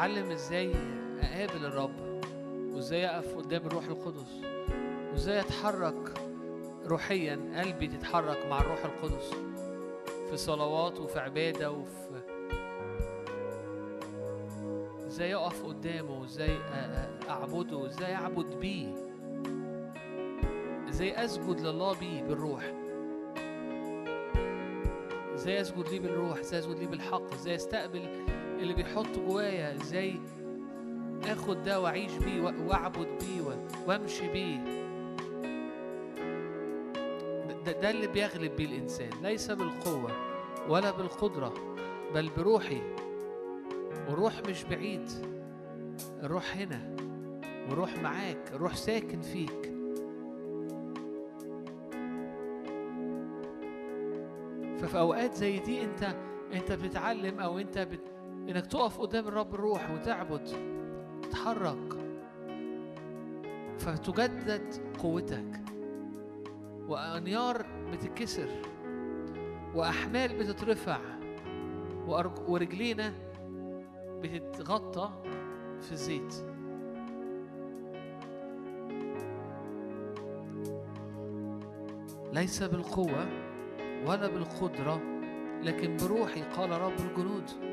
إني 0.09 0.17
أتعلم 0.19 0.31
إزاي 0.33 0.73
أقابل 1.23 1.65
الرب 1.67 2.23
وإزاي 2.75 3.07
أقف 3.07 3.37
قدام 3.37 3.67
الروح 3.67 3.85
القدس 3.85 4.41
وإزاي 5.13 5.41
أتحرك 5.41 6.13
روحيا 6.87 7.41
قلبي 7.57 7.87
تتحرك 7.87 8.47
مع 8.51 8.61
الروح 8.61 8.85
القدس 8.85 9.31
في 10.31 10.37
صلوات 10.37 11.01
وفي 11.01 11.19
عبادة 11.19 11.71
وفي 11.71 12.23
إزاي 15.07 15.35
أقف 15.35 15.65
قدامه 15.67 16.25
إزاي 16.25 16.59
أ- 16.59 17.31
أعبده 17.31 17.87
إزاي 17.87 18.15
أعبد 18.15 18.61
بيه 18.61 18.95
إزاي 20.89 21.25
أسجد 21.25 21.61
لله 21.61 21.99
بيه 21.99 22.23
بالروح 22.23 22.73
إزاي 25.35 25.61
أسجد 25.61 25.89
ليه 25.89 26.01
بالروح 26.01 26.39
إزاي 26.39 26.59
أسجد 26.61 26.79
ليه 26.79 26.87
بالحق 26.87 27.33
إزاي 27.35 27.55
أستقبل 27.55 28.09
اللي 28.59 28.75
بيحط 28.75 29.07
جوايا 29.29 29.75
إزاي 29.75 30.15
آخد 31.25 31.63
ده 31.63 31.81
وأعيش 31.81 32.13
بيه 32.17 32.43
وأعبد 32.43 33.09
بيه 33.21 33.57
وأمشي 33.87 34.29
بيه. 34.33 34.59
ده, 37.67 37.73
ده 37.73 37.91
اللي 37.91 38.07
بيغلب 38.07 38.57
بيه 38.57 38.65
الإنسان. 38.67 39.11
ليس 39.23 39.51
بالقوة 39.51 40.11
ولا 40.69 40.91
بالقدرة 40.91 41.55
بل 42.15 42.31
بروحي. 42.37 42.83
والروح 44.09 44.33
مش 44.49 44.65
بعيد. 44.65 45.11
الروح 46.23 46.57
هنا. 46.57 46.97
والروح 47.69 47.99
معاك. 48.03 48.51
الروح 48.55 48.77
ساكن 48.77 49.21
فيك. 49.21 49.73
ففي 54.79 54.99
أوقات 54.99 55.35
زي 55.35 55.59
دي 55.59 55.85
انت 55.85 56.17
أنت 56.53 56.73
بتتعلم 56.73 57.41
أو 57.41 57.59
أنت 57.59 57.79
بت... 57.79 58.01
إنك 58.49 58.67
تقف 58.67 59.01
قدام 59.01 59.29
الرب 59.29 59.55
الروح 59.55 59.91
وتعبد 59.91 60.49
تتحرك. 61.23 61.99
فتجدد 63.79 64.75
قوتك. 64.99 65.61
وأنيار 66.89 67.67
بتتكسر 67.93 68.49
وأحمال 69.75 70.39
بتترفع. 70.39 70.99
ورجلينا 72.49 73.13
بتتغطى 74.23 75.11
في 75.81 75.93
الزيت. 75.93 76.35
ليس 82.33 82.63
بالقوة 82.63 83.29
ولا 84.07 84.27
بالقدرة 84.29 85.01
لكن 85.63 85.97
بروحي 85.97 86.43
قال 86.43 86.71
رب 86.71 87.01
الجنود. 87.01 87.68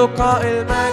لقاء 0.00 0.42
المجد 0.46 0.89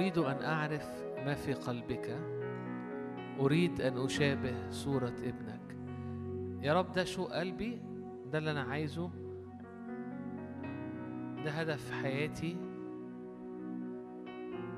أريد 0.00 0.18
أن 0.18 0.42
أعرف 0.42 1.04
ما 1.26 1.34
في 1.34 1.54
قلبك. 1.54 2.18
أريد 3.40 3.80
أن 3.80 4.04
أشابه 4.04 4.70
صورة 4.70 5.12
ابنك. 5.22 5.76
يا 6.62 6.74
رب 6.74 6.92
ده 6.92 7.04
شوق 7.04 7.32
قلبي؟ 7.32 7.82
ده 8.32 8.38
اللي 8.38 8.50
أنا 8.50 8.62
عايزه. 8.62 9.10
ده 11.44 11.50
هدف 11.50 11.90
حياتي. 11.90 12.56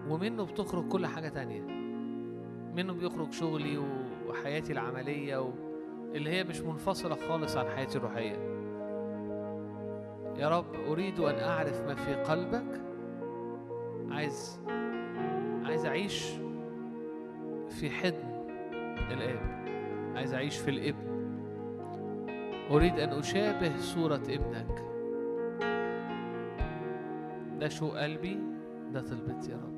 ومنه 0.08 0.44
بتخرج 0.44 0.88
كل 0.88 1.06
حاجة 1.06 1.28
تانية. 1.28 1.62
منه 2.74 2.92
بيخرج 2.92 3.32
شغلي 3.32 3.78
وحياتي 4.28 4.72
العملية 4.72 5.40
و... 5.40 5.52
اللي 6.14 6.30
هي 6.30 6.44
مش 6.44 6.60
منفصلة 6.60 7.14
خالص 7.28 7.56
عن 7.56 7.66
حياتي 7.68 7.98
الروحية. 7.98 8.36
يا 10.36 10.48
رب 10.48 10.74
أريد 10.74 11.20
أن 11.20 11.38
أعرف 11.38 11.80
ما 11.80 11.94
في 11.94 12.14
قلبك. 12.14 12.82
عايز 14.10 14.62
أعيش 15.92 16.24
في 17.68 17.90
حضن 17.90 18.46
الآب. 19.10 19.40
عايز 20.16 20.34
أعيش 20.34 20.56
في 20.58 20.70
الابن 20.70 21.12
أريد 22.70 22.98
أن 22.98 23.08
أشابه 23.08 23.76
صورة 23.78 24.22
ابنك. 24.28 24.84
ده 27.60 27.68
شو 27.68 27.88
قلبي 27.88 28.38
ده 28.92 29.00
طلبت 29.00 29.48
يا 29.48 29.56
رب. 29.56 29.71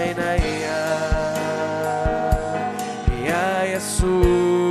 عيني 0.00 0.60
يا 3.26 3.64
يسوع. 3.64 4.69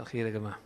الخير 0.00 0.26
يا 0.26 0.30
جماعة. 0.30 0.58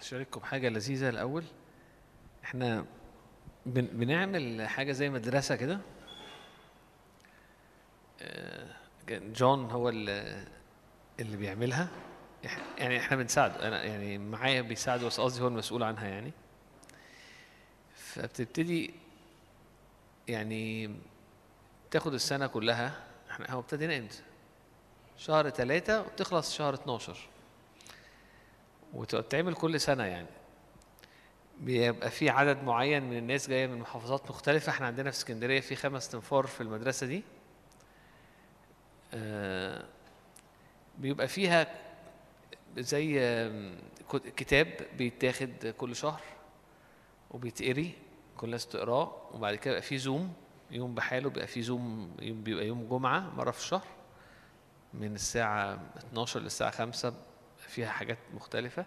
أشارككم 0.00 0.40
حاجة 0.40 0.68
لذيذة 0.68 1.08
الأول. 1.08 1.44
إحنا 2.44 2.84
بن 3.66 3.86
بنعمل 3.86 4.68
حاجة 4.68 4.92
زي 4.92 5.10
مدرسة 5.10 5.56
كده. 5.56 5.80
آه، 8.22 8.76
جون 9.08 9.70
هو 9.70 9.88
اللي 9.88 10.46
اللي 11.20 11.36
بيعملها. 11.36 11.88
يعني 12.78 12.98
إحنا 12.98 13.16
بنساعده. 13.16 13.68
أنا 13.68 13.82
يعني 13.84 14.18
معايا 14.18 14.62
بيساعده 14.62 15.06
بس 15.06 15.20
قصدي 15.20 15.42
هو 15.42 15.48
المسؤول 15.48 15.82
عنها 15.82 16.08
يعني. 16.08 16.32
فبتبتدي 17.94 18.94
يعني 20.28 20.90
تاخد 21.90 22.14
السنة 22.14 22.46
كلها 22.46 23.04
إحنا 23.30 23.50
هو 23.50 23.60
ابتدينا 23.60 23.98
إمتى؟ 23.98 24.22
شهر 25.16 25.50
ثلاثة 25.50 26.00
وبتخلص 26.00 26.54
شهر 26.54 26.74
12 26.74 27.16
وتتعمل 28.94 29.54
كل 29.54 29.80
سنة 29.80 30.04
يعني. 30.04 30.26
بيبقى 31.60 32.10
في 32.10 32.30
عدد 32.30 32.62
معين 32.64 33.02
من 33.02 33.16
الناس 33.16 33.48
جاية 33.48 33.66
من 33.66 33.78
محافظات 33.78 34.30
مختلفة. 34.30 34.70
إحنا 34.72 34.86
عندنا 34.86 35.10
في 35.10 35.16
اسكندرية 35.16 35.60
في 35.60 35.76
خمس 35.76 36.08
تنفار 36.08 36.46
في 36.46 36.60
المدرسة 36.60 37.06
دي. 37.06 37.22
آه، 39.14 39.84
بيبقى 40.98 41.28
فيها 41.28 41.74
زي 42.78 43.20
كتاب 44.36 44.66
بيتاخد 44.98 45.74
كل 45.78 45.96
شهر 45.96 46.20
وبيتقري. 47.30 47.92
كل 48.42 48.46
الناس 48.48 48.66
تقراه 48.66 49.30
وبعد 49.32 49.54
كده 49.54 49.70
يبقى 49.74 49.82
في 49.82 49.98
زوم 49.98 50.32
يوم 50.70 50.94
بحاله 50.94 51.30
بيبقى 51.30 51.46
في 51.46 51.62
زوم 51.62 52.10
بيبقى 52.18 52.66
يوم 52.66 52.88
جمعة 52.88 53.20
مرة 53.36 53.50
في 53.50 53.58
الشهر 53.58 53.86
من 54.94 55.14
الساعة 55.14 55.80
12 55.96 56.40
للساعة 56.40 56.70
5 56.70 57.14
فيها 57.58 57.90
حاجات 57.90 58.18
مختلفة. 58.34 58.86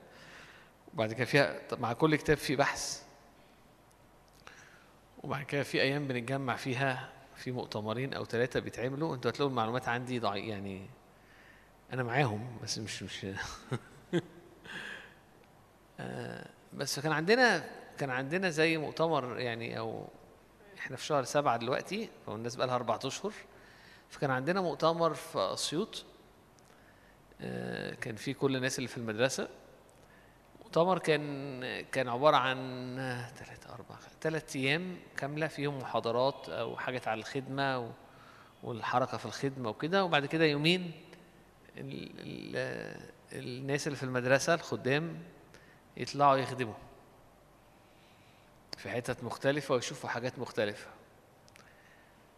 وبعد 0.93 1.13
كده 1.13 1.25
فيها 1.25 1.61
مع 1.71 1.93
كل 1.93 2.15
كتاب 2.15 2.37
في 2.37 2.55
بحث. 2.55 3.03
وبعد 5.23 5.43
كده 5.43 5.63
في 5.63 5.81
أيام 5.81 6.07
بنتجمع 6.07 6.55
فيها 6.55 7.09
في 7.35 7.51
مؤتمرين 7.51 8.13
أو 8.13 8.25
ثلاثة 8.25 8.59
بيتعملوا. 8.59 9.15
أنتوا 9.15 9.31
هتلاقوا 9.31 9.51
المعلومات 9.51 9.87
عندي 9.87 10.19
ضعيف 10.19 10.45
يعني 10.45 10.89
أنا 11.93 12.03
معاهم 12.03 12.57
بس 12.63 12.79
مش 12.79 13.03
مش 13.03 13.25
آه، 15.99 16.49
بس 16.73 16.99
كان 16.99 17.11
عندنا 17.11 17.84
كان 17.99 18.09
عندنا 18.09 18.49
زي 18.49 18.77
مؤتمر 18.77 19.39
يعني 19.39 19.79
أو 19.79 20.07
إحنا 20.77 20.97
في 20.97 21.05
شهر 21.05 21.23
سبعة 21.23 21.57
دلوقتي 21.57 22.09
والناس 22.27 22.55
بقى 22.55 22.67
لها 22.67 22.75
أربع 22.75 22.99
أشهر. 23.05 23.33
فكان 24.09 24.31
عندنا 24.31 24.61
مؤتمر 24.61 25.13
في 25.13 25.39
أسيوط 25.39 26.05
آه، 27.41 27.93
كان 27.93 28.15
في 28.15 28.33
كل 28.33 28.55
الناس 28.55 28.77
اللي 28.77 28.87
في 28.87 28.97
المدرسة. 28.97 29.47
مؤتمر 30.63 30.99
كان 30.99 31.61
كان 31.91 32.09
عبارة 32.09 32.37
عن 32.37 32.57
ثلاثة 33.35 33.73
أربعة 33.73 33.99
ثلاث 34.21 34.55
أيام 34.55 34.97
كاملة 35.17 35.47
فيهم 35.47 35.77
محاضرات 35.77 36.49
أو 36.49 36.77
حاجات 36.77 37.07
على 37.07 37.19
الخدمة 37.19 37.79
و- 37.79 37.89
والحركة 38.63 39.17
في 39.17 39.25
الخدمة 39.25 39.69
وكده. 39.69 40.03
وبعد 40.05 40.25
كده 40.25 40.45
يومين 40.45 40.91
ال 41.77 42.11
ال 42.19 43.15
الناس 43.33 43.87
اللي 43.87 43.97
في 43.97 44.03
المدرسة 44.03 44.53
الخدام 44.53 45.17
يطلعوا 45.97 46.37
يخدموا. 46.37 46.73
في 48.85 48.91
حتت 48.91 49.23
مختلفة 49.23 49.75
ويشوفوا 49.75 50.09
حاجات 50.09 50.39
مختلفة. 50.39 50.87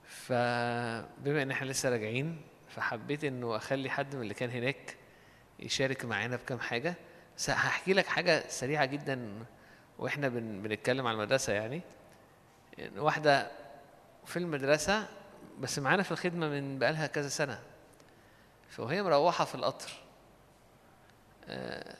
فبما 0.07 1.41
إن 1.41 1.51
إحنا 1.51 1.65
لسه 1.65 1.89
راجعين 1.89 2.41
فحبيت 2.69 3.23
إنه 3.23 3.55
أخلي 3.55 3.89
حد 3.89 4.15
من 4.15 4.21
اللي 4.21 4.33
كان 4.33 4.49
هناك 4.49 4.95
يشارك 5.59 6.05
معانا 6.05 6.35
بكام 6.35 6.59
حاجة. 6.59 6.95
هحكي 7.49 7.93
لك 7.93 8.05
حاجة 8.05 8.47
سريعة 8.47 8.85
جدا 8.85 9.45
وإحنا 9.99 10.27
بن 10.27 10.61
بنتكلم 10.61 11.07
عن 11.07 11.13
المدرسة 11.13 11.53
يعني. 11.53 11.81
إن 12.79 12.99
واحدة 12.99 13.51
في 14.25 14.37
المدرسة 14.39 15.07
بس 15.59 15.79
معانا 15.79 16.03
في 16.03 16.11
الخدمة 16.11 16.49
من 16.49 16.79
بقالها 16.79 17.07
كذا 17.07 17.29
سنة. 17.29 17.59
فوهي 18.69 19.03
مروحة 19.03 19.45
في 19.45 19.55
القطر. 19.55 19.91
آه، 21.47 21.95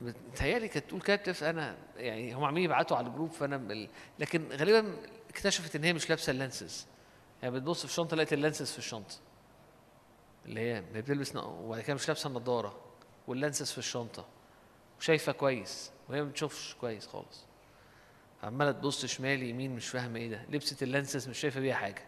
بتهيألي 0.00 0.68
كانت 0.68 0.88
تقول 0.88 1.00
كده 1.00 1.16
بتف 1.16 1.44
أنا 1.44 1.76
يعني 1.96 2.34
هم 2.34 2.44
عمالين 2.44 2.64
يبعتوا 2.64 2.96
على 2.96 3.06
ال 3.06 3.10
group 3.10 3.30
فأنا 3.30 3.56
بال... 3.56 3.88
لكن 4.18 4.48
غالبا 4.52 4.96
اكتشفت 5.30 5.76
إن 5.76 5.84
هي 5.84 5.92
مش 5.92 6.08
لابسة 6.10 6.30
ال 6.30 6.37
lenses. 6.37 6.86
يعني 7.42 7.54
بتبص 7.54 7.78
في 7.78 7.84
الشنطة 7.84 8.16
لقيت 8.16 8.32
ال 8.32 8.37
lenses 8.37 8.70
في 8.72 8.78
الشنطة. 8.78 9.14
اللي 10.46 10.60
هي 10.60 10.80
بتلبس 10.94 11.36
وبعد 11.36 11.80
كده 11.80 11.94
مش 11.94 12.08
لابسة 12.08 12.28
النضارة 12.28 12.80
وال 13.26 13.38
lenses 13.38 13.72
في 13.72 13.78
الشنطة. 13.78 14.26
وشايفة 14.98 15.32
كويس 15.32 15.90
وهي 16.08 16.22
ما 16.22 16.28
بتشوفش 16.28 16.74
كويس 16.74 17.06
خالص. 17.06 17.44
عمالة 18.42 18.72
تبص 18.72 19.06
شمال 19.06 19.42
يمين 19.42 19.76
مش 19.76 19.88
فاهمة 19.88 20.18
إيه 20.18 20.30
ده. 20.30 20.42
لبست 20.50 20.82
ال 20.82 20.89
lenses 20.89 21.28
مش 21.28 21.38
شايفة 21.38 21.60
بيها 21.60 21.74
حاجة. 21.74 22.02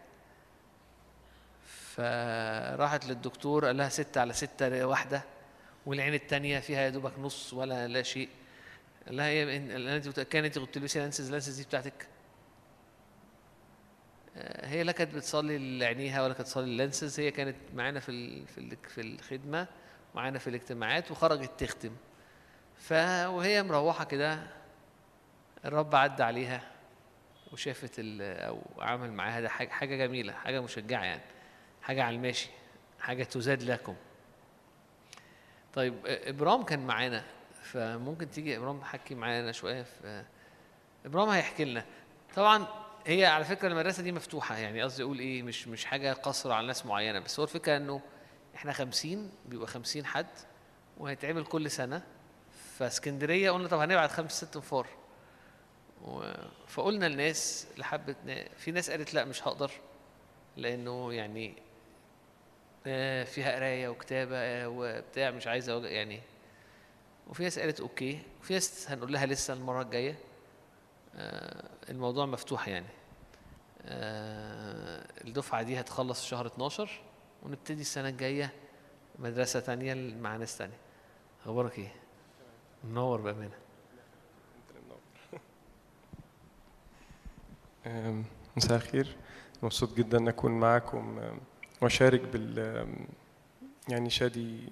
فراحت 1.94 3.06
للدكتور 3.06 3.66
قال 3.66 3.76
لها 3.76 3.88
ستة 3.88 4.20
على 4.20 4.32
ستة 4.32 4.86
واحدة. 4.86 5.22
والعين 5.88 6.14
التانية 6.14 6.58
فيها 6.60 6.80
يا 6.80 6.90
دوبك 6.90 7.18
نص 7.18 7.52
ولا 7.54 7.88
لا 7.88 8.02
شيء. 8.02 8.28
لها 9.06 9.26
هي 9.26 9.56
أنت 9.96 10.08
متأكدة 10.08 10.46
انت 10.46 10.58
كنت 10.58 10.68
بتلبسي 10.68 10.98
lenses 10.98 11.26
ال 11.26 11.30
lenses 11.30 11.56
دي 11.56 11.64
بتاعتك؟ 11.64 12.06
آه، 14.36 14.66
هي 14.66 14.82
لا 14.82 14.92
كانت 14.92 15.14
بتصلي 15.14 15.78
لعينيها 15.78 16.22
ولا 16.22 16.32
كانت 16.34 16.48
بتصلي 16.48 16.64
ال 16.64 16.72
lenses 16.72 17.20
هي 17.20 17.30
كانت 17.30 17.56
معانا 17.74 18.00
في 18.00 18.46
في 18.46 18.76
في 18.88 19.00
الخدمة 19.00 19.66
معانا 20.14 20.38
في 20.38 20.50
الاجتماعات 20.50 21.10
وخرجت 21.10 21.50
تختم. 21.60 21.96
ف 22.78 22.92
وهي 23.26 23.62
مروحة 23.62 24.04
كده 24.04 24.38
الرب 25.64 25.94
عدى 25.94 26.22
عليها 26.22 26.62
وشافت 27.52 27.92
أو 28.20 28.62
عمل 28.78 29.12
معاها 29.12 29.40
ده 29.40 29.48
حاجة 29.48 29.96
جميلة 29.96 30.32
حاجة 30.32 30.60
مشجعة 30.60 31.04
يعني 31.04 31.22
حاجة 31.82 32.02
على 32.02 32.16
الماشي 32.16 32.48
حاجة 33.00 33.24
تزاد 33.24 33.62
لكم. 33.62 33.94
طيب 35.78 36.06
آه، 36.06 36.30
إبرام 36.30 36.62
كان 36.62 36.86
معانا 36.86 37.24
فممكن 37.62 38.30
تيجي 38.30 38.56
إبرام 38.56 38.84
حكي 38.84 39.14
معانا 39.14 39.52
شوية 39.52 39.82
في 39.82 40.24
إبرام 41.06 41.28
هيحكي 41.28 41.64
لنا. 41.64 41.84
طبعا 42.34 42.66
هي 43.06 43.26
على 43.26 43.44
فكرة 43.44 43.68
المدرسة 43.68 44.02
دي 44.02 44.12
مفتوحة 44.12 44.56
يعني 44.56 44.82
قصدي 44.82 45.02
أقول 45.02 45.18
إيه 45.18 45.42
مش 45.42 45.68
مش 45.68 45.84
حاجة 45.84 46.12
قصر 46.12 46.52
على 46.52 46.66
ناس 46.66 46.86
معينة 46.86 47.18
بس 47.18 47.38
هو 47.40 47.44
الفكرة 47.44 47.76
إنه 47.76 48.00
إحنا 48.54 48.72
خمسين 48.72 49.30
بيبقى 49.46 49.66
خمسين 49.66 50.06
حد 50.06 50.26
وهيتعمل 50.98 51.44
كل 51.44 51.70
سنة. 51.70 52.02
فاسكندرية 52.78 53.50
قلنا 53.50 53.68
طب 53.68 53.78
هنبعت 53.78 54.10
خمس 54.10 54.44
ست 54.44 54.56
انفار 54.56 54.86
فقلنا 56.66 57.06
الناس 57.06 57.66
لحبة 57.76 58.14
في 58.56 58.70
ناس 58.70 58.90
قالت 58.90 59.14
لا 59.14 59.24
مش 59.24 59.48
هقدر 59.48 59.70
لأنه 60.56 61.12
يعني 61.12 61.54
فيها 63.24 63.56
قراية 63.56 63.88
وكتابة 63.88 64.36
آه، 64.36 64.68
وبتاع 64.68 65.30
مش 65.30 65.46
عايزه 65.46 65.86
يعني 65.86 66.20
وفي 67.28 67.42
ناس 67.42 67.58
قالت 67.58 67.80
أوكي. 67.80 68.22
وفي 68.40 68.54
ناس 68.54 68.90
هنقول 68.90 69.12
لها 69.12 69.26
لسه 69.26 69.54
المرة 69.54 69.82
الجاية. 69.82 70.14
آه، 71.14 71.68
الموضوع 71.90 72.26
مفتوح 72.26 72.68
يعني. 72.68 72.86
آه، 73.82 75.06
الدفعة 75.24 75.62
دي 75.62 75.80
هتخلص 75.80 76.24
شهر 76.26 76.46
12 76.46 77.00
ونبتدي 77.42 77.80
السنة 77.80 78.08
الجاية 78.08 78.50
مدرسة 79.18 79.60
تانية 79.60 79.94
مع 79.94 80.36
ناس 80.36 80.58
تانية. 80.58 80.76
أخبارك 81.46 81.78
إيه؟ 81.78 81.92
منور 82.84 83.20
بأمانة. 83.20 83.58
مساء 88.56 88.76
الخير. 88.76 89.16
مبسوط 89.62 89.94
جدا 89.96 90.28
أكون 90.28 90.52
معاكم. 90.52 91.18
أم، 91.18 91.40
واشارك 91.80 92.20
بال 92.20 92.86
يعني 93.88 94.10
شادي 94.10 94.68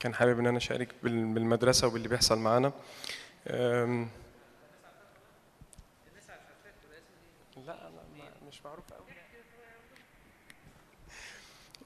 كان 0.00 0.14
حابب 0.14 0.38
إن 0.38 0.46
أنا 0.46 0.56
أشارك 0.58 0.94
بال- 1.02 1.34
بالمدرسة 1.34 1.86
وباللي 1.86 2.08
بيحصل 2.08 2.38
معانا. 2.38 2.72
لا 7.66 7.72
لا 8.16 8.48
مش 8.48 8.64
معروف 8.64 8.92
قوي 8.92 9.06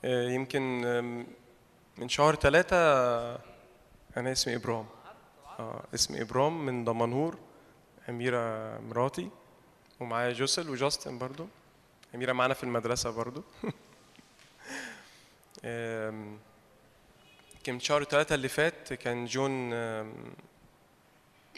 أه، 0.04 0.28
يمكن 0.30 0.62
من 1.98 2.08
شهر 2.08 2.34
ثلاثة 2.34 2.76
أنا 4.16 4.32
اسمي 4.32 4.54
إبرام 4.56 4.86
آه 5.58 5.84
اسمي 5.94 6.22
إبرام 6.22 6.66
من 6.66 6.84
دمنهور 6.84 7.38
أميرة 8.08 8.78
مراتي 8.80 9.30
ومعايا 10.00 10.32
جوسل 10.32 10.70
وجاستن 10.70 11.18
برضو. 11.18 11.46
أميرة 12.14 12.32
معانا 12.32 12.54
في 12.54 12.64
المدرسة 12.64 13.10
برضو. 13.10 13.42
كان 17.64 17.80
شهر 17.80 18.04
ثلاثة 18.04 18.34
اللي 18.34 18.48
فات 18.48 18.92
كان 18.92 19.26
جون 19.26 19.72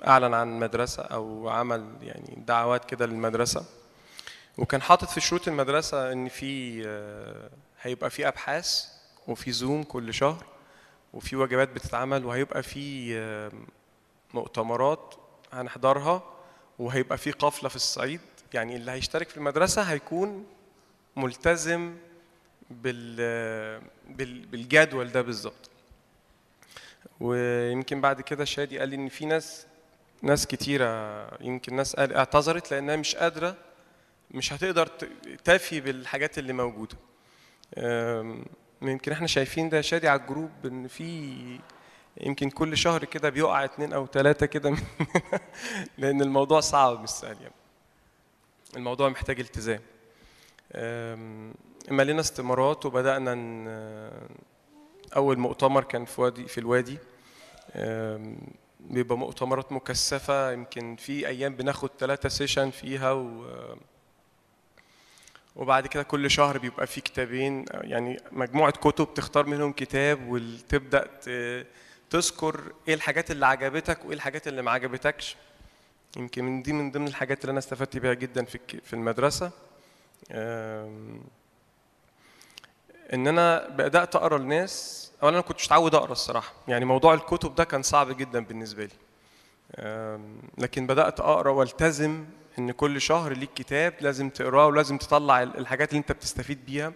أعلن 0.06 0.34
عن 0.34 0.58
مدرسة 0.58 1.02
أو 1.02 1.48
عمل 1.48 1.94
يعني 2.02 2.34
دعوات 2.46 2.84
كده 2.84 3.06
للمدرسة. 3.06 3.64
وكان 4.58 4.82
حاطط 4.82 5.08
في 5.08 5.20
شروط 5.20 5.48
المدرسة 5.48 6.12
إن 6.12 6.28
في 6.28 6.82
آه، 6.86 7.50
هيبقى 7.82 8.10
في 8.10 8.28
أبحاث 8.28 8.84
وفي 9.28 9.52
زوم 9.52 9.82
كل 9.82 10.14
شهر 10.14 10.44
وفي 11.12 11.36
وجبات 11.36 11.68
بتتعمل 11.68 12.24
وهيبقى 12.24 12.62
في 12.62 13.14
مؤتمرات 14.34 15.14
هنحضرها 15.52 16.22
وهيبقى 16.78 17.18
في 17.18 17.30
قافلة 17.30 17.68
في 17.68 17.76
الصعيد. 17.76 18.20
يعني 18.54 18.76
اللي 18.76 18.90
هيشترك 18.90 19.28
في 19.28 19.36
المدرسة 19.36 19.82
هيكون 19.82 20.46
ملتزم 21.16 21.96
بال 22.70 23.16
بال- 24.08 24.46
بالجدول 24.46 25.12
ده 25.12 25.22
بالظبط. 25.22 25.70
ويمكن 27.20 28.00
بعد 28.00 28.20
كده 28.20 28.44
شادي 28.44 28.78
قال 28.78 28.88
لي 28.88 28.96
إن 28.96 29.08
في 29.08 29.26
ناس 29.26 29.66
ناس 30.22 30.46
كتيرة 30.46 30.88
يمكن 31.44 31.76
ناس 31.76 31.98
اعتذرت 31.98 32.70
لأنها 32.70 32.96
مش 32.96 33.16
قادرة 33.16 33.56
مش 34.30 34.52
هتقدر 34.52 34.86
ت- 34.86 35.04
تفي 35.44 35.80
بالحاجات 35.80 36.38
اللي 36.38 36.52
موجودة. 36.52 36.96
يمكن 38.82 39.12
إحنا 39.12 39.26
شايفين 39.26 39.68
ده 39.68 39.80
شادي 39.80 40.08
على 40.08 40.20
الجروب 40.20 40.50
إن 40.64 40.88
في 40.88 41.60
يمكن 42.20 42.50
كل 42.50 42.76
شهر 42.78 43.04
كده 43.04 43.28
بيقع 43.30 43.64
اتنين 43.64 43.92
أو 43.92 44.06
تلاتة 44.06 44.46
كده 44.46 44.76
لأن 45.98 46.22
الموضوع 46.22 46.60
صعب 46.60 47.00
مش 47.02 47.08
سهل 47.08 47.36
يعني. 47.42 47.54
الموضوع 48.76 49.08
محتاج 49.08 49.40
التزام. 49.40 49.80
مالينا 51.90 52.20
استمارات 52.20 52.86
وبدأنا 52.86 53.34
ن- 53.34 54.28
أول 55.16 55.38
مؤتمر 55.38 55.84
كان 55.84 56.04
في 56.04 56.20
وادي 56.20 56.46
في 56.48 56.58
الوادي. 56.58 56.98
بيبقى 58.80 59.18
مؤتمرات 59.18 59.72
مكثفة 59.72 60.52
يمكن 60.52 60.96
في 60.96 61.28
أيام 61.28 61.54
بناخد 61.54 61.90
ثلاثة 61.98 62.28
سيشن 62.28 62.70
فيها 62.70 63.12
و 63.12 63.44
وبعد 65.56 65.86
كده 65.86 66.02
كل 66.02 66.30
شهر 66.30 66.58
بيبقى 66.58 66.86
في 66.86 67.00
كتابين. 67.00 67.64
يعني 67.72 68.20
مجموعة 68.32 68.70
كتب 68.72 69.14
تختار 69.14 69.46
منهم 69.46 69.72
كتاب 69.72 70.28
وتبدأ 70.28 71.06
ت- 71.22 71.66
تذكر 72.10 72.72
إيه 72.88 72.94
الحاجات 72.94 73.30
اللي 73.30 73.46
عجبتك 73.46 74.04
وإيه 74.04 74.14
الحاجات 74.14 74.48
اللي 74.48 74.62
ما 74.62 74.70
عجبتكش. 74.70 75.36
يمكن 76.16 76.44
من 76.44 76.62
دي 76.62 76.72
من 76.72 76.90
ضمن 76.90 77.06
الحاجات 77.08 77.40
اللي 77.40 77.50
أنا 77.50 77.58
استفدت 77.58 77.96
بيها 77.96 78.14
جدا 78.14 78.44
في 78.44 78.58
في 78.84 78.92
المدرسة. 78.92 79.46
أم، 79.46 79.52
إن 83.14 83.26
أنا 83.26 83.68
بدأت 83.68 84.16
أقرأ 84.16 84.38
لناس 84.38 84.98
اولا 85.22 85.34
أنا 85.34 85.42
كنتش 85.42 85.66
متعود 85.66 85.94
أقرأ 85.94 86.12
الصراحة 86.12 86.52
يعني 86.68 86.84
موضوع 86.84 87.14
الكتب 87.14 87.54
ده 87.54 87.64
كان 87.64 87.82
صعب 87.82 88.16
جدا 88.16 88.44
بالنسبة 88.44 88.84
لي. 88.84 88.90
لكن 90.58 90.86
بدأت 90.86 91.20
أقرأ 91.20 91.50
وألتزم 91.50 92.24
إن 92.58 92.70
كل 92.72 93.00
شهر 93.00 93.32
ليك 93.32 93.50
كتاب 93.54 93.94
لازم 94.00 94.30
تقراه 94.30 94.66
ولازم 94.66 94.98
تطلع 94.98 95.42
ال- 95.42 95.56
الحاجات 95.58 95.88
اللي 95.90 95.98
أنت 96.00 96.12
بتستفيد 96.12 96.64
بيها. 96.66 96.92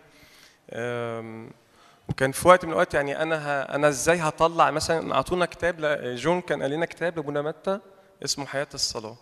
وكان 2.08 2.32
في 2.32 2.48
وقت 2.48 2.64
من 2.64 2.70
الأوقات 2.70 2.94
يعني 2.94 3.22
أنا 3.22 3.36
ه... 3.36 3.62
أنا 3.62 3.88
إزاي 3.88 4.18
هطلع 4.18 4.70
مثلا 4.70 5.14
أعطونا 5.14 5.46
كتاب 5.46 5.80
ل... 5.80 6.16
جون 6.16 6.40
كان 6.40 6.62
قال 6.62 6.70
لنا 6.70 6.86
كتاب 6.86 7.16
لأبونا 7.16 7.42
متى 7.42 7.80
اسمه 8.24 8.46
حياة 8.46 8.68
الصلاة. 8.74 9.16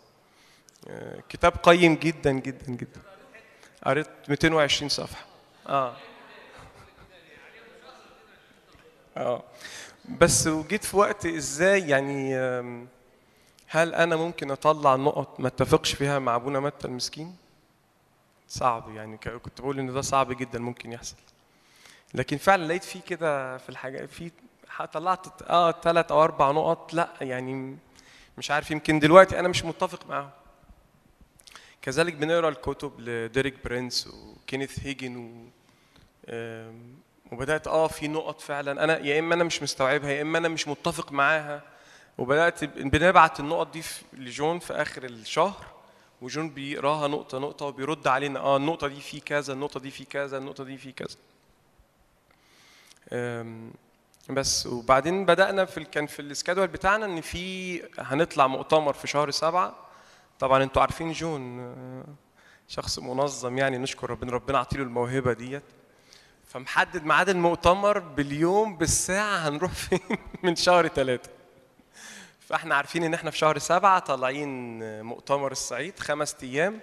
أه، 0.89 1.21
كتاب 1.29 1.53
قيم 1.63 1.95
جدا 1.95 2.33
جدا 2.33 2.67
جدا. 2.73 3.01
قريت 3.85 4.07
220 4.29 4.89
صفحة. 4.89 5.25
آه. 5.69 5.97
آه. 9.17 9.43
بس 10.09 10.47
وجيت 10.47 10.85
في 10.85 10.97
وقت 10.97 11.27
إزاي 11.27 11.89
يعني 11.89 12.37
هل 13.67 13.95
أنا 13.95 14.17
ممكن 14.17 14.51
أطلع 14.51 14.97
نقط 14.97 15.41
ما 15.41 15.49
اتفقش 15.49 15.95
فيها 15.95 16.19
مع 16.19 16.37
أبونا 16.37 16.61
متى 16.61 16.89
المسكين؟ 16.89 17.37
صعب 18.49 18.95
يعني 18.95 19.17
كنت 19.17 19.61
بقول 19.61 19.79
إن 19.79 19.93
ده 19.93 20.01
صعب 20.01 20.33
جدا 20.33 20.59
ممكن 20.59 20.93
يحصل. 20.93 21.17
لكن 22.15 22.37
فعلا 22.37 22.67
لقيت 22.67 22.85
فيه 22.85 23.01
كده 23.01 23.59
في 23.59 23.69
الحاجة 23.69 24.07
في 24.07 24.31
طلعت 24.93 25.43
آه 25.43 25.73
ثلاث 25.73 26.13
أو 26.13 26.25
أربع 26.25 26.51
نقط 26.51 26.95
لأ 26.95 27.09
يعني 27.21 27.77
مش 28.39 28.51
عارف 28.51 28.71
يمكن 28.71 28.99
دلوقتي 28.99 29.39
أنا 29.39 29.49
مش 29.49 29.65
متفق 29.65 30.07
معاهم. 30.09 30.31
كذلك 31.83 32.15
بنقرأ 32.15 32.49
الكتب 32.49 32.93
لديريك 33.01 33.55
برينس 33.65 34.07
وكينيث 34.07 34.79
هيجن 34.87 35.17
و 35.17 35.51
وبدأت 37.33 37.67
آه 37.67 37.87
في 37.89 38.09
نقط 38.09 38.41
فعلا. 38.41 38.85
أنا 38.85 38.99
يا 38.99 39.19
إما 39.19 39.35
أنا 39.35 39.45
مش 39.45 39.63
مستوعبها 39.63 40.11
يا 40.11 40.23
إما 40.23 40.39
أنا 40.39 40.49
مش 40.49 40.69
متفق 40.69 41.13
معاها. 41.13 41.63
وبدأت 42.19 42.65
بنبعت 42.65 43.41
النقط 43.41 43.73
دي 43.73 43.83
لجون 44.13 44.59
في 44.59 44.73
آخر 44.73 45.05
الشهر 45.05 45.67
وجون 46.23 46.51
بيقراها 46.51 47.09
نقطة 47.09 47.39
نقطة 47.39 47.67
وبيرد 47.67 48.07
علينا 48.07 48.41
آه 48.41 48.57
النقطة 48.57 48.89
دي 48.89 49.01
في 49.01 49.21
كذا 49.21 49.53
النقطة 49.53 49.81
دي 49.81 49.91
في 49.91 50.05
كذا 50.05 50.39
النقطة 50.39 50.65
دي 50.65 50.77
في 50.79 50.93
كذا. 50.93 51.17
بس. 54.31 54.67
وبعدين 54.67 55.25
بدأنا 55.27 55.65
في 55.65 55.85
كان 55.85 56.07
في 56.07 56.23
ال 56.23 56.27
schedule 56.27 56.67
بتاعنا 56.67 57.07
إن 57.07 57.21
في 57.21 57.83
هنطلع 57.99 58.47
مؤتمر 58.47 58.93
في 58.93 59.07
شهر 59.07 59.31
سبعة. 59.31 59.90
طبعا 60.41 60.63
أنتوا 60.63 60.83
عارفين 60.83 61.13
جون 61.13 61.61
آه، 61.61 62.05
شخص 62.69 62.99
منظم 62.99 63.59
يعني 63.59 63.79
نشكر 63.79 64.11
ربنا 64.11 64.33
ربنا 64.33 64.59
عطيله 64.59 64.83
الموهبة 64.85 65.33
ديت. 65.33 65.63
فمحدد 66.49 67.05
ميعاد 67.05 67.29
المؤتمر 67.29 67.99
باليوم 67.99 68.77
بالساعة 68.77 69.37
هنروح 69.49 69.73
فين؟ 69.73 70.01
من 70.43 70.57
شهر 70.57 70.89
ثلاثة 70.89 71.31
فإحنا 72.41 72.75
عارفين 72.75 73.05
إن 73.05 73.15
إحنا 73.15 73.31
في 73.31 73.39
شهر 73.39 73.59
سبعة 73.59 73.99
طالعين 73.99 74.79
مؤتمر 75.03 75.53
الصعيد 75.53 75.99
خمس 75.99 76.37
أيام 76.43 76.81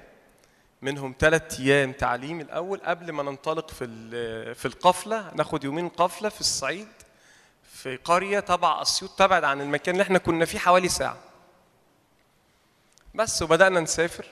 منهم 0.82 1.16
ثلاث 1.20 1.60
أيام 1.60 1.91
تعليم 1.91 2.41
الأول. 2.41 2.80
قبل 2.80 3.12
ما 3.12 3.24
ننطلق 3.24 3.70
في 3.72 3.84
ال- 3.86 4.55
في 4.55 4.66
القفلة 4.66 5.32
ناخد 5.36 5.64
يومين 5.64 5.89
قفلة 5.89 6.30
في 6.30 6.41
الصعيد 6.41 6.88
في 7.74 7.95
قرية 7.97 8.39
تبع 8.39 8.82
أسيوط 8.82 9.12
تبعد 9.20 9.43
عن 9.43 9.62
المكان 9.62 9.95
اللي 9.95 10.03
إحنا 10.03 10.18
كنا 10.18 10.45
فيه 10.45 10.60
حوالي 10.60 10.88
ساعة. 10.89 11.18
بس 13.16 13.41
وبدأنا 13.41 13.80
نسافر. 13.80 14.26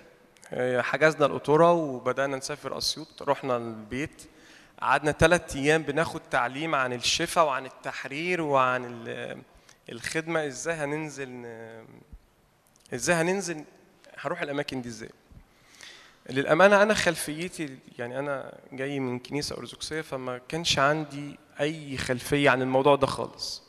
آه، 0.53 0.82
حجزنا 0.82 1.26
القطوره 1.26 1.71
وبدأنا 1.71 2.38
نسافر 2.38 2.78
أسيوط. 2.78 3.21
رحنا 3.23 3.57
البيت. 3.57 4.21
قعدنا 4.82 5.11
ثلاث 5.11 5.55
أيام 5.55 5.84
بناخد 5.84 6.21
تعليم 6.32 6.76
عن 6.76 6.93
الشفاء 6.93 7.45
وعن 7.45 7.65
التحرير 7.65 8.41
وعن 8.41 8.86
ال- 8.86 9.41
الخدمة. 9.91 10.47
إزاي 10.47 10.76
هننزل 10.76 11.45
إزاي 12.93 13.15
هننزل؟ 13.15 13.63
هروح 14.17 14.41
الأماكن 14.41 14.82
دي 14.82 14.89
إزاي؟ 14.89 15.09
للأمانة 16.30 16.82
أنا 16.84 16.93
خلفيتي 16.93 17.78
يعني 17.99 18.19
أنا 18.19 18.57
جاي 18.71 18.99
من 18.99 19.19
كنيسة 19.19 19.57
ارثوذكسيه 19.57 20.01
فما 20.01 20.38
كانش 20.49 20.80
عندي 20.80 21.39
أي 21.59 21.97
خلفية 21.97 22.49
عن 22.49 22.61
الموضوع 22.61 22.95
ده 22.95 23.07
خالص. 23.07 23.64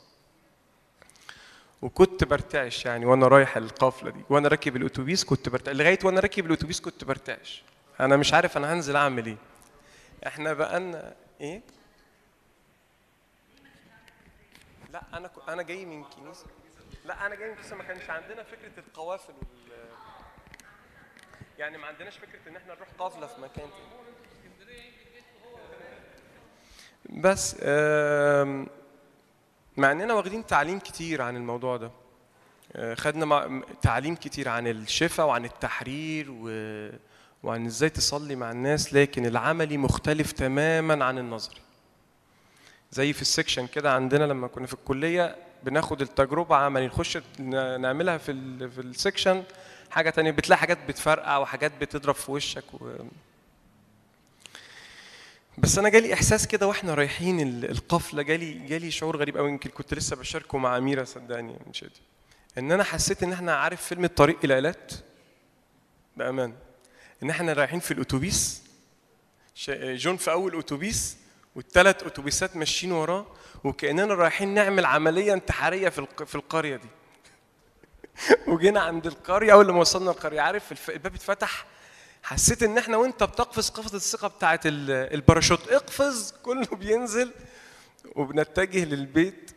وكنت 1.83 2.25
برتعش 2.25 2.87
يعني 2.87 3.07
وأنا 3.07 3.29
رايح 3.29 3.57
القافله 3.57 4.11
دي 4.11 4.21
وأنا 4.31 4.49
راكب 4.49 4.77
الأتوبيس 4.77 5.25
كنت 5.25 5.49
برتعش 5.49 5.77
لغاية 5.77 5.99
وأنا 6.05 6.21
راكب 6.21 6.47
الأتوبيس 6.47 6.81
كنت 6.81 7.05
برتعش. 7.05 7.63
أنا 8.01 8.17
مش 8.17 8.35
عارف 8.35 8.57
أنا 8.57 8.73
هنزل 8.73 8.97
أعمل 8.97 9.27
إيه. 9.27 9.37
إحنا 10.27 10.53
بقالنا 10.53 11.15
إيه؟ 11.41 11.61
لا 14.93 15.03
أنا 15.13 15.29
ك- 15.29 15.49
أنا 15.49 15.63
جاي 15.63 15.85
من 15.87 16.05
كنيسة. 16.05 16.47
لا 17.05 17.27
أنا 17.27 17.35
جاي 17.35 17.49
من 17.51 17.55
كنيسة. 17.55 17.77
ما 17.77 17.85
كانش 17.85 18.11
عندنا 18.11 18.43
فكرة 18.43 18.73
القوافل 18.79 19.33
وال 19.33 19.89
يعني 21.59 21.79
ما 21.79 21.87
عندناش 21.87 22.19
فكرة 22.19 22.49
إن 22.51 22.57
إحنا 22.57 22.75
نروح 22.75 22.89
قافله 22.99 23.27
في 23.27 23.41
مكان 23.41 23.51
تاني. 23.55 24.03
بس 27.23 27.57
آم، 27.63 28.67
مع 29.77 29.93
إننا 29.93 30.15
واخدين 30.15 30.47
تعليم 30.47 30.79
كتير 30.79 31.23
عن 31.23 31.37
الموضوع 31.37 31.77
ده. 31.77 31.91
آه، 32.77 32.95
خدنا 32.95 33.63
تعليم 33.83 34.15
كتير 34.15 34.49
عن 34.49 34.67
الشفاء 34.67 35.27
وعن 35.27 35.45
التحرير 35.45 36.27
و... 36.31 36.51
وعن 37.43 37.67
إزاي 37.67 37.91
تصلي 37.91 38.37
مع 38.37 38.51
الناس 38.51 38.95
لكن 38.95 39.27
العملي 39.27 39.77
مختلف 39.77 40.33
تماما 40.33 41.05
عن 41.05 41.19
النظري. 41.19 41.61
زي 42.91 43.13
في 43.13 43.23
ال 43.23 43.28
section 43.28 43.67
كده 43.67 43.93
عندنا 43.93 44.25
لما 44.25 44.47
كنا 44.47 44.67
في 44.67 44.75
الكلية 44.75 45.37
بناخد 45.63 46.01
التجربة 46.03 46.57
عملي 46.57 46.87
نخش 46.87 47.19
نعملها 47.79 48.19
في 48.19 48.33
في 48.69 48.81
ال 48.81 48.88
section 48.88 49.43
حاجة 49.91 50.11
تانية 50.11 50.31
بتلاقي 50.31 50.59
حاجات 50.59 50.79
بتفرقع 50.89 51.37
وحاجات 51.39 51.73
بتضرب 51.81 52.15
في 52.15 52.31
وشك 52.33 52.65
و... 52.75 52.91
بس 55.59 55.79
أنا 55.79 55.89
جالي 55.89 56.15
إحساس 56.15 56.47
كده 56.47 56.67
وإحنا 56.67 56.95
رايحين 56.95 57.41
ال- 57.41 57.71
القفلة 57.71 58.23
جالي 58.23 58.53
جالي 58.53 58.91
شعور 58.91 59.17
غريب 59.17 59.37
قوي 59.37 59.49
يمكن 59.51 59.71
كنت 59.71 59.95
لسه 59.95 60.17
بشاركه 60.17 60.59
مع 60.59 60.77
أميرة 60.77 61.05
صدقني 61.05 61.57
من 61.67 61.73
شادي 61.73 62.01
إن 62.59 62.73
أنا 62.73 62.85
حسيت 62.85 63.23
إن 63.23 63.33
إحنا 63.33 63.57
عارف 63.57 63.83
فيلم 63.83 64.05
الطريق 64.05 64.39
إلى 64.45 64.55
ايلات 64.55 64.93
بأمان. 66.17 66.55
إن 67.23 67.31
إحنا 67.31 67.53
رايحين 67.53 67.81
في 67.81 67.91
الأتوبيس 67.91 68.63
جون 69.79 70.17
في 70.17 70.31
أول 70.31 70.59
أتوبيس 70.59 71.17
والثلاث 71.55 72.03
أتوبيسات 72.03 72.57
ماشيين 72.57 72.93
وراه 72.93 73.27
وكأننا 73.65 74.15
رايحين 74.15 74.55
نعمل 74.55 74.85
عملية 74.85 75.33
انتحارية 75.33 75.89
في 75.89 76.07
في 76.27 76.35
القرية 76.35 76.77
دي. 76.77 76.89
وجينا 78.53 78.81
عند 78.81 79.07
القرية 79.07 79.53
أول 79.53 79.73
ما 79.73 79.81
وصلنا 79.81 80.11
القرية 80.11 80.41
عارف 80.41 80.91
الباب 80.91 81.15
اتفتح 81.15 81.67
حسيت 82.27 82.63
إن 82.63 82.79
إحنا 82.79 82.97
وإنت 82.97 83.23
بتقفز 83.23 83.69
قفزة 83.71 83.97
الثقة 83.97 84.29
بتاعت 84.29 84.67
ال- 84.67 84.91
الباراشوت. 84.91 85.69
اقفز 85.69 86.35
كله 86.43 86.67
بينزل 86.67 87.33
وبنتجه 88.17 88.85
للبيت. 88.85 89.51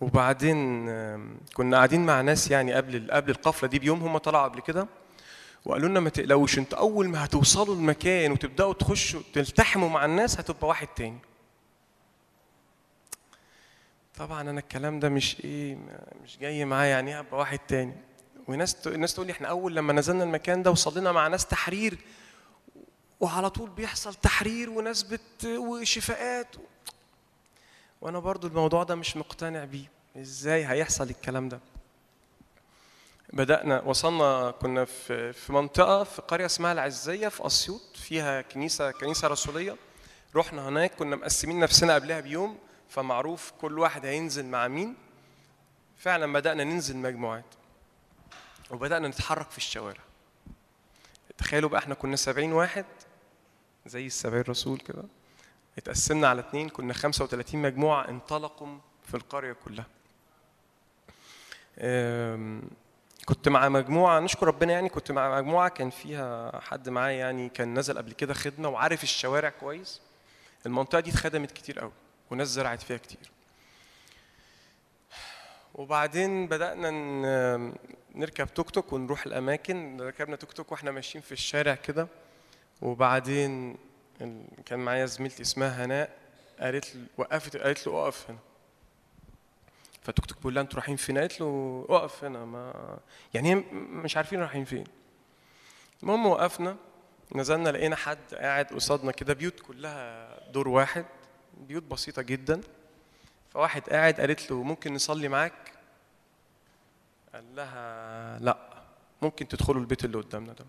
وبعدين 0.00 0.86
كنا 1.54 1.76
قاعدين 1.76 2.06
مع 2.06 2.20
ناس 2.20 2.50
يعني 2.50 2.72
قبل 2.72 3.10
قبل 3.10 3.30
القفلة 3.30 3.68
دي 3.68 3.78
بيوم 3.78 4.02
هم 4.02 4.18
طلعوا 4.18 4.44
قبل 4.48 4.60
كده. 4.60 4.86
وقالوا 5.64 5.88
لنا 5.88 6.00
ما 6.00 6.10
تقلقوش 6.10 6.58
أنتوا 6.58 6.78
أول 6.78 7.08
ما 7.08 7.24
هتوصلوا 7.24 7.74
المكان 7.74 8.32
وتبدأوا 8.32 8.72
تخشوا 8.72 9.20
تلتحموا 9.34 9.88
مع 9.88 10.04
الناس 10.04 10.40
هتبقى 10.40 10.66
واحد 10.68 10.86
تاني. 10.86 11.18
طبعا 14.18 14.40
أنا 14.40 14.60
الكلام 14.60 15.00
ده 15.00 15.08
مش 15.08 15.40
إيه 15.44 15.78
مش 16.24 16.38
جاي 16.38 16.64
معايا 16.64 16.90
يعني 16.90 17.18
ابقى 17.18 17.38
واحد 17.38 17.58
تاني. 17.58 17.94
وناس 18.48 18.86
الناس 18.86 19.14
تقول 19.14 19.26
لي 19.26 19.32
إحنا 19.32 19.48
أول 19.48 19.76
لما 19.76 19.92
نزلنا 19.92 20.24
المكان 20.24 20.62
ده 20.62 20.70
وصلينا 20.70 21.12
مع 21.12 21.28
ناس 21.28 21.46
تحرير 21.46 21.98
وعلى 23.20 23.50
طول 23.50 23.70
بيحصل 23.70 24.14
تحرير 24.14 24.70
وناس 24.70 25.02
بت 25.02 25.44
وشفاءات. 25.44 26.56
وأنا 28.00 28.18
برضو 28.18 28.46
الموضوع 28.46 28.82
ده 28.82 28.94
مش 28.94 29.16
مقتنع 29.16 29.64
بيه. 29.64 29.90
إزاي 30.16 30.66
هيحصل 30.66 31.10
الكلام 31.10 31.48
ده؟ 31.48 31.60
بدأنا 33.32 33.80
وصلنا 33.80 34.50
كنا 34.50 34.84
في 34.84 35.32
في 35.32 35.52
منطقة 35.52 36.04
في 36.04 36.22
قرية 36.22 36.46
اسمها 36.46 36.72
العزية 36.72 37.28
في 37.28 37.46
أسيوط 37.46 37.96
فيها 37.96 38.42
كنيسة 38.42 38.90
كنيسة 38.90 39.28
رسولية. 39.28 39.76
رحنا 40.36 40.68
هناك 40.68 40.94
كنا 40.94 41.16
مقسمين 41.16 41.58
نفسنا 41.58 41.94
قبلها 41.94 42.20
بيوم 42.20 42.58
فمعروف 42.88 43.52
كل 43.60 43.78
واحد 43.78 44.06
هينزل 44.06 44.46
مع 44.46 44.68
مين. 44.68 44.94
فعلا 45.98 46.32
بدأنا 46.32 46.64
ننزل 46.64 46.96
مجموعات. 46.96 47.44
وبدأنا 48.70 49.08
نتحرك 49.08 49.50
في 49.50 49.58
الشوارع. 49.58 50.00
تخيلوا 51.38 51.70
بقى 51.70 51.78
إحنا 51.80 51.94
كنا 51.94 52.16
سبعين 52.16 52.52
واحد 52.52 52.84
زي 53.86 54.06
السبعين 54.06 54.44
رسول 54.48 54.78
كده 54.78 55.02
اتقسمنا 55.78 56.28
على 56.28 56.40
اتنين 56.40 56.68
كنا 56.68 56.92
35 56.92 57.62
مجموعة 57.62 58.08
انطلقوا 58.08 58.78
في 59.08 59.14
القرية 59.14 59.52
كلها. 59.64 59.86
كنت 63.24 63.48
مع 63.48 63.68
مجموعة 63.68 64.20
نشكر 64.20 64.46
ربنا 64.46 64.72
يعني 64.72 64.88
كنت 64.88 65.12
مع 65.12 65.40
مجموعة 65.40 65.68
كان 65.68 65.90
فيها 65.90 66.60
حد 66.60 66.88
معايا 66.88 67.18
يعني 67.18 67.48
كان 67.48 67.78
نزل 67.78 67.98
قبل 67.98 68.12
كده 68.12 68.34
خدمة 68.34 68.68
وعارف 68.68 69.02
الشوارع 69.02 69.48
كويس. 69.48 70.00
المنطقة 70.66 71.00
دي 71.00 71.10
اتخدمت 71.10 71.52
كتير 71.52 71.80
قوي 71.80 71.92
وناس 72.30 72.48
زرعت 72.48 72.82
فيها 72.82 72.96
كتير. 72.96 73.30
وبعدين 75.74 76.46
بدأنا 76.46 76.90
نركب 78.18 78.54
توك 78.54 78.70
توك 78.70 78.92
ونروح 78.92 79.26
الأماكن. 79.26 80.00
ركبنا 80.00 80.36
توك 80.36 80.52
توك 80.52 80.72
وإحنا 80.72 80.90
ماشيين 80.90 81.22
في 81.22 81.32
الشارع 81.32 81.74
كده. 81.74 82.08
وبعدين 82.82 83.76
كان 84.66 84.78
معايا 84.78 85.06
زميلتي 85.06 85.42
اسمها 85.42 85.84
هناء 85.84 86.18
قالت 86.60 86.94
لي 86.94 87.02
وقفت 87.16 87.56
قالت 87.56 87.86
له 87.86 88.02
اقف 88.04 88.30
هنا. 88.30 88.38
فتوك 90.02 90.26
توك 90.26 90.38
بيقول 90.38 90.54
لها 90.54 90.62
أنتوا 90.62 90.78
رايحين 90.78 90.96
فين؟ 90.96 91.18
قالت 91.18 91.40
له 91.40 91.86
اقف 91.88 92.24
هنا 92.24 92.44
ما 92.44 92.98
يعني 93.34 93.54
مش 93.74 94.16
عارفين 94.16 94.40
رايحين 94.40 94.64
فين. 94.64 94.84
المهم 96.02 96.26
وقفنا 96.26 96.76
نزلنا 97.34 97.68
لقينا 97.68 97.96
حد 97.96 98.34
قاعد 98.34 98.66
قصادنا 98.66 99.12
كده 99.12 99.34
بيوت 99.34 99.60
كلها 99.60 100.50
دور 100.50 100.68
واحد 100.68 101.04
بيوت 101.56 101.82
بسيطة 101.82 102.22
جدا. 102.22 102.60
فواحد 103.50 103.82
قاعد 103.82 104.20
قالت 104.20 104.50
له 104.50 104.62
ممكن 104.62 104.94
نصلي 104.94 105.28
معاك؟ 105.28 105.77
قال 107.34 107.44
لها 107.56 108.38
لا 108.38 108.58
ممكن 109.22 109.48
تدخلوا 109.48 109.80
البيت 109.80 110.04
اللي 110.04 110.16
قدامنا 110.18 110.52
ده. 110.52 110.64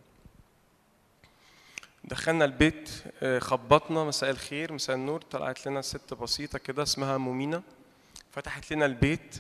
دخلنا 2.04 2.46
البيت 2.46 2.90
آه، 3.24 3.40
خبطنا 3.40 4.04
مساء 4.04 4.30
الخير 4.30 4.74
مساء 4.74 4.96
النور 4.96 5.22
طلعت 5.22 5.68
لنا 5.68 5.82
ست 5.82 6.14
بسيطة 6.14 6.60
كده 6.60 6.84
اسمها 6.84 7.18
مومينا 7.18 7.62
فتحت 8.32 8.72
لنا 8.74 8.86
البيت 8.86 9.36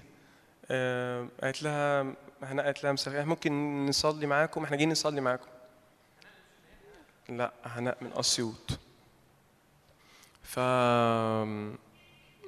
آه، 0.72 1.28
قالت 1.44 1.64
لها 1.64 2.14
إحنا 2.44 2.64
قالت 2.64 2.84
لها 2.84 2.92
مساء 2.92 3.26
ممكن 3.26 3.86
نصلي 3.86 4.28
معاكم 4.28 4.64
إحنا 4.64 4.78
جايين 4.78 4.92
نصلي 4.92 5.22
معاكم. 5.22 5.48
لا 7.30 7.54
هناء 7.66 7.98
من 8.02 8.12
أسيوط. 8.14 8.80
ف 10.44 10.60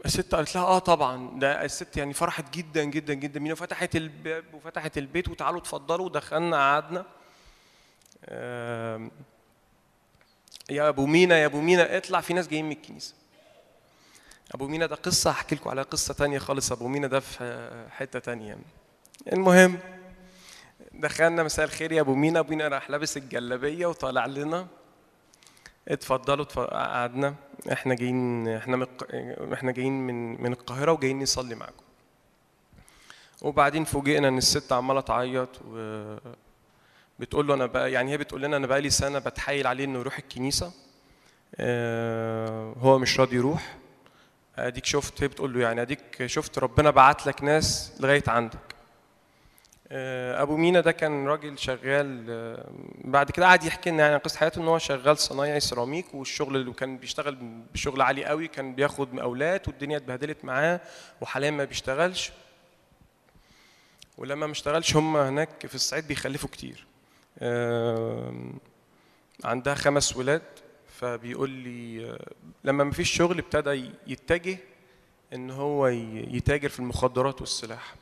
الست 0.05 0.35
قالت 0.35 0.55
لها 0.55 0.63
آه 0.63 0.79
طبعا 0.79 1.39
ده 1.39 1.65
الست 1.65 1.97
يعني 1.97 2.13
فرحت 2.13 2.53
جدا 2.53 2.83
جدا 2.83 3.13
جدا 3.13 3.39
بينا 3.39 3.53
وفتحت 3.53 3.95
الباب 3.95 4.53
وفتحت 4.53 4.97
البيت 4.97 5.27
وتعالوا 5.27 5.59
اتفضلوا 5.59 6.05
ودخلنا 6.05 6.57
قعدنا. 6.57 7.05
يا 10.69 10.89
أبو 10.89 11.05
مينا 11.05 11.37
يا 11.37 11.45
أبو 11.45 11.61
مينا 11.61 11.97
اطلع 11.97 12.21
في 12.21 12.33
ناس 12.33 12.47
جايين 12.47 12.65
من 12.65 12.71
الكنيسة. 12.71 13.13
أبو 14.51 14.67
مينا 14.67 14.85
ده 14.85 14.95
قصة 14.95 15.31
هحكي 15.31 15.55
لكم 15.55 15.69
على 15.69 15.81
قصة 15.81 16.13
تانية 16.13 16.39
خالص. 16.39 16.71
أبو 16.71 16.87
مينا 16.87 17.07
ده 17.07 17.19
في 17.19 17.85
حتة 17.91 18.19
تانية 18.19 18.57
المهم 19.33 19.79
دخلنا 20.91 21.43
مساء 21.43 21.65
الخير 21.65 21.91
يا 21.91 22.01
أبو 22.01 22.15
مينا. 22.15 22.39
أبو 22.39 22.49
مينا 22.49 22.67
راح 22.67 22.89
لابس 22.89 23.17
الجلابية 23.17 23.85
وطالع 23.85 24.25
لنا. 24.25 24.67
اتفضلوا 25.87 26.45
اتف- 26.45 26.59
قعدنا. 26.59 27.35
إحنا 27.71 27.93
جايين 27.95 28.47
إحنا 28.47 28.75
الق- 28.75 29.07
إحنا 29.53 29.71
جايين 29.71 30.07
من 30.07 30.41
من 30.43 30.51
القاهرة 30.53 30.91
وجايين 30.91 31.19
نصلي 31.23 31.55
معاكم. 31.55 31.83
وبعدين 33.41 33.83
فوجئنا 33.83 34.27
إن 34.27 34.37
الست 34.37 34.71
عمالة 34.71 35.01
تعيط 35.01 35.49
و 35.67 36.15
بتقول 37.19 37.47
له 37.47 37.53
أنا 37.53 37.65
بقى 37.65 37.91
يعني 37.91 38.11
هي 38.11 38.17
بتقول 38.17 38.41
لنا 38.41 38.57
أنا 38.57 38.67
بقى 38.67 38.81
لي 38.81 38.89
سنة 38.89 39.19
بتحايل 39.19 39.67
عليه 39.67 39.83
إنه 39.85 39.99
يروح 39.99 40.17
الكنيسة. 40.17 40.71
آه، 41.55 42.73
هو 42.77 42.99
مش 42.99 43.19
راضي 43.19 43.35
يروح. 43.35 43.77
أديك 44.57 44.85
شفت؟ 44.85 45.23
هي 45.23 45.27
بتقول 45.27 45.53
له 45.53 45.59
يعني 45.59 45.81
أديك 45.81 46.25
شفت؟ 46.25 46.59
ربنا 46.59 46.89
بعت 46.89 47.27
لك 47.27 47.43
ناس 47.43 47.93
لغاية 47.99 48.23
عندك. 48.27 48.59
أبو 49.93 50.57
مينا 50.57 50.81
ده 50.81 50.91
كان 50.91 51.27
راجل 51.27 51.59
شغال 51.59 52.25
آه، 52.29 52.69
بعد 53.03 53.31
كده 53.31 53.45
قعد 53.45 53.63
يحكي 53.63 53.89
لنا 53.89 54.01
يعني 54.01 54.13
عن 54.13 54.19
قصة 54.19 54.37
حياته 54.37 54.61
إن 54.61 54.67
هو 54.67 54.77
شغال 54.77 55.17
صنايعي 55.17 55.59
سيراميك 55.59 56.13
والشغل 56.13 56.55
اللي 56.55 56.73
كان 56.73 56.97
بيشتغل 56.97 57.35
بشغل 57.73 58.01
عالي 58.01 58.25
قوي 58.25 58.47
كان 58.47 58.75
بياخد 58.75 59.13
مقاولات 59.13 59.67
والدنيا 59.67 59.97
اتبهدلت 59.97 60.45
معاه 60.45 60.81
وحاليا 61.21 61.51
ما 61.51 61.63
بيشتغلش. 61.63 62.31
ولما 64.17 64.45
ما 64.45 64.51
اشتغلش 64.51 64.95
هم 64.95 65.17
هناك 65.17 65.67
في 65.67 65.75
الصعيد 65.75 66.07
بيخلفوا 66.07 66.49
كتير. 66.49 66.85
آم، 67.41 68.53
عندها 69.43 69.75
خمس 69.75 70.17
ولاد 70.17 70.41
فبيقول 70.99 71.49
لي 71.49 72.09
آه، 72.09 72.31
لما 72.63 72.83
ما 72.83 72.91
فيش 72.91 73.11
شغل 73.11 73.39
ابتدى 73.39 73.91
يتجه 74.07 74.57
إن 75.33 75.51
هو 75.51 75.87
يتاجر 75.87 76.69
في 76.69 76.79
المخدرات 76.79 77.41
والسلاح. 77.41 77.95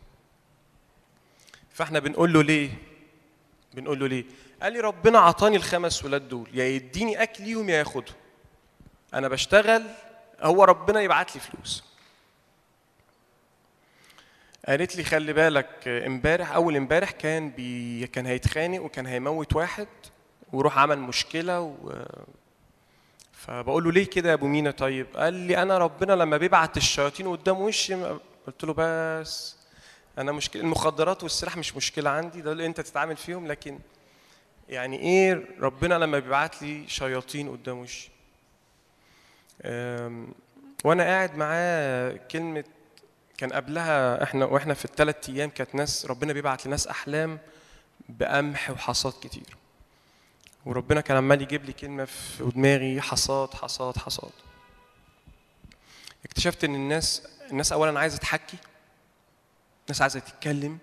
فاحنا 1.79 1.99
بنقول 1.99 2.33
له 2.33 2.43
ليه؟ 2.43 2.69
بنقول 3.73 3.99
له 3.99 4.07
ليه؟ 4.07 4.25
قال 4.61 4.73
لي 4.73 4.79
ربنا 4.79 5.19
عطاني 5.19 5.55
الخمس 5.57 6.05
ولاد 6.05 6.29
دول 6.29 6.49
يا 6.53 6.65
يديني 6.65 7.23
أكل 7.23 7.43
ليهم 7.43 7.69
يا 7.69 7.77
ياخدهم. 7.77 8.15
أنا 9.13 9.27
بشتغل 9.27 9.83
هو 10.41 10.63
ربنا 10.63 11.01
يبعت 11.01 11.35
لي 11.35 11.41
فلوس. 11.41 11.83
قالت 14.67 14.95
لي 14.95 15.03
خلي 15.03 15.33
بالك 15.33 15.87
امبارح 15.87 16.51
أول 16.51 16.75
امبارح 16.75 17.11
كان 17.11 17.49
بي 17.49 18.07
كان 18.07 18.25
هيتخانق 18.25 18.81
وكان 18.81 19.05
هيموت 19.05 19.55
واحد 19.55 19.87
وروح 20.53 20.77
عمل 20.77 20.99
مشكلة 20.99 21.61
و 21.61 21.93
فبقول 23.31 23.83
له 23.83 23.91
ليه 23.91 24.05
كده 24.05 24.29
يا 24.29 24.33
أبو 24.33 24.47
مينا 24.47 24.71
طيب؟ 24.71 25.07
قال 25.15 25.33
لي 25.33 25.61
أنا 25.61 25.77
ربنا 25.77 26.13
لما 26.13 26.37
بيبعت 26.37 26.77
الشياطين 26.77 27.27
قدام 27.27 27.61
وشي 27.61 27.95
قلت 28.47 28.63
له 28.63 28.73
بس 28.77 29.58
أنا 30.17 30.31
مشكلة 30.31 30.61
المخدرات 30.61 31.23
والسلاح 31.23 31.57
مش 31.57 31.75
مشكلة 31.75 32.09
عندي 32.09 32.41
ده 32.41 32.51
اللي 32.51 32.65
أنت 32.65 32.81
تتعامل 32.81 33.17
فيهم 33.17 33.47
لكن 33.47 33.79
يعني 34.69 34.99
إيه 34.99 35.45
ربنا 35.59 35.95
لما 35.95 36.19
بيبعت 36.19 36.61
لي 36.61 36.87
شياطين 36.87 37.49
قدام 37.49 37.77
وشي. 37.77 38.09
وأنا 40.83 41.03
قاعد 41.03 41.35
معاه 41.35 42.19
كلمة 42.31 42.63
كان 43.37 43.53
قبلها 43.53 44.23
إحنا 44.23 44.45
وإحنا 44.45 44.73
في 44.73 44.85
الثلاث 44.85 45.29
أيام 45.29 45.49
كانت 45.49 45.75
ناس 45.75 46.05
ربنا 46.05 46.33
بيبعت 46.33 46.65
لناس 46.65 46.87
أحلام 46.87 47.39
بقمح 48.09 48.69
وحصاد 48.69 49.13
كتير. 49.21 49.57
وربنا 50.65 51.01
كان 51.01 51.17
عمال 51.17 51.41
يجيب 51.41 51.65
لي 51.65 51.73
كلمة 51.73 52.05
في 52.05 52.43
دماغي 52.55 53.01
حصاد 53.01 53.53
حصاد 53.53 53.97
حصاد. 53.97 54.31
اكتشفت 56.25 56.63
إن 56.63 56.75
الناس 56.75 57.27
الناس 57.51 57.71
اولا 57.71 57.99
عايزة 57.99 58.17
تحكي 58.17 58.57
الناس 59.89 60.01
عايزة 60.01 60.19
تتكلم. 60.19 60.77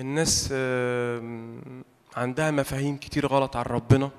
الناس 0.00 0.52
عندها 2.16 2.50
مفاهيم 2.50 2.96
كتير 2.96 3.26
غلط 3.26 3.56
عن 3.56 3.64
ربنا. 3.64 4.10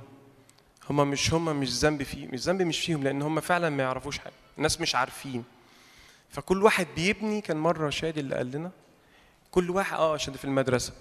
هما 0.89 1.03
مش 1.03 1.33
هما 1.33 1.53
مش 1.53 1.69
ذنب 1.69 2.03
فيه 2.03 2.27
مش 2.27 2.39
ذنب 2.39 2.61
مش 2.61 2.79
فيهم 2.79 3.03
لأن 3.03 3.21
هما 3.21 3.41
فعلا 3.41 3.69
ما 3.69 3.83
يعرفوش 3.83 4.19
حاجة. 4.19 4.33
الناس 4.57 4.81
مش 4.81 4.95
عارفين. 4.95 5.43
فكل 6.29 6.63
واحد 6.63 6.87
بيبني 6.95 7.41
كان 7.41 7.57
مرة 7.57 7.89
شادي 7.89 8.19
اللي 8.19 8.35
قال 8.35 8.51
لنا 8.51 8.71
كل 9.51 9.69
واحد 9.69 9.97
آه 9.97 10.13
عشان 10.13 10.33
في 10.33 10.45
المدرسة. 10.45 10.93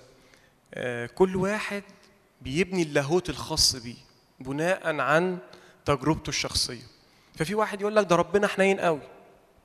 آه 0.75 1.07
كل 1.07 1.37
واحد 1.37 1.83
بيبني 2.43 2.83
اللاهوت 2.83 3.31
الخاص 3.31 3.77
بيه 3.77 3.97
بناء 4.41 5.01
عن 5.01 5.39
تجربته 5.85 6.29
الشخصية. 6.29 6.87
ففي 7.35 7.55
واحد 7.55 7.81
يقول 7.81 7.97
لك 7.97 8.07
ده 8.07 8.17
ربنا 8.17 8.47
حنين 8.47 8.81
قوي 8.81 9.01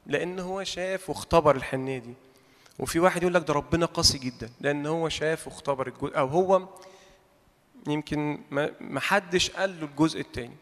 لأن 0.05 0.39
هو 0.39 0.63
شاف 0.63 1.09
واختبر 1.09 1.55
الحنية 1.55 1.99
دي. 1.99 2.13
وفي 2.79 2.99
واحد 2.99 3.21
يقول 3.21 3.33
لك 3.33 3.47
ده 3.47 3.53
ربنا 3.53 3.85
قاسي 3.85 4.17
جدا 4.17 4.49
لأن 4.61 4.85
هو 4.85 5.09
شاف 5.09 5.47
واختبر 5.47 5.87
الجزء 5.87 6.17
أو 6.17 6.27
هو 6.27 6.67
يمكن 7.87 8.39
ما 8.81 8.99
حدش 8.99 9.51
قال 9.51 9.79
له 9.79 9.85
الجزء 9.85 10.19
التاني. 10.19 10.55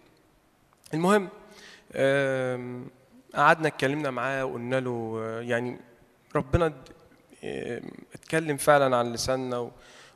المهم 0.93 1.29
قعدنا 3.35 3.67
اتكلمنا 3.67 4.11
معاه 4.11 4.45
وقلنا 4.45 4.79
له 4.79 5.21
يعني 5.41 5.79
ربنا 6.35 6.73
اتكلم 8.13 8.57
فعلا 8.57 8.97
عن 8.97 9.13
لساننا 9.13 9.71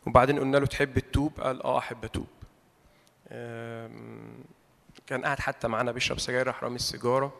وبعدين 0.07 0.39
قلنا 0.39 0.57
له 0.57 0.65
تحب 0.65 0.99
تتوب 0.99 1.39
قال 1.39 1.63
آه 1.63 1.77
أحب 1.77 2.05
أتوب. 2.05 2.27
كان 5.07 5.21
قاعد 5.23 5.39
حتى 5.39 5.67
معانا 5.67 5.91
بيشرب 5.91 6.19
سجاير 6.19 6.47
راح 6.47 6.63
رامي 6.63 6.75
السيجارة. 6.75 7.33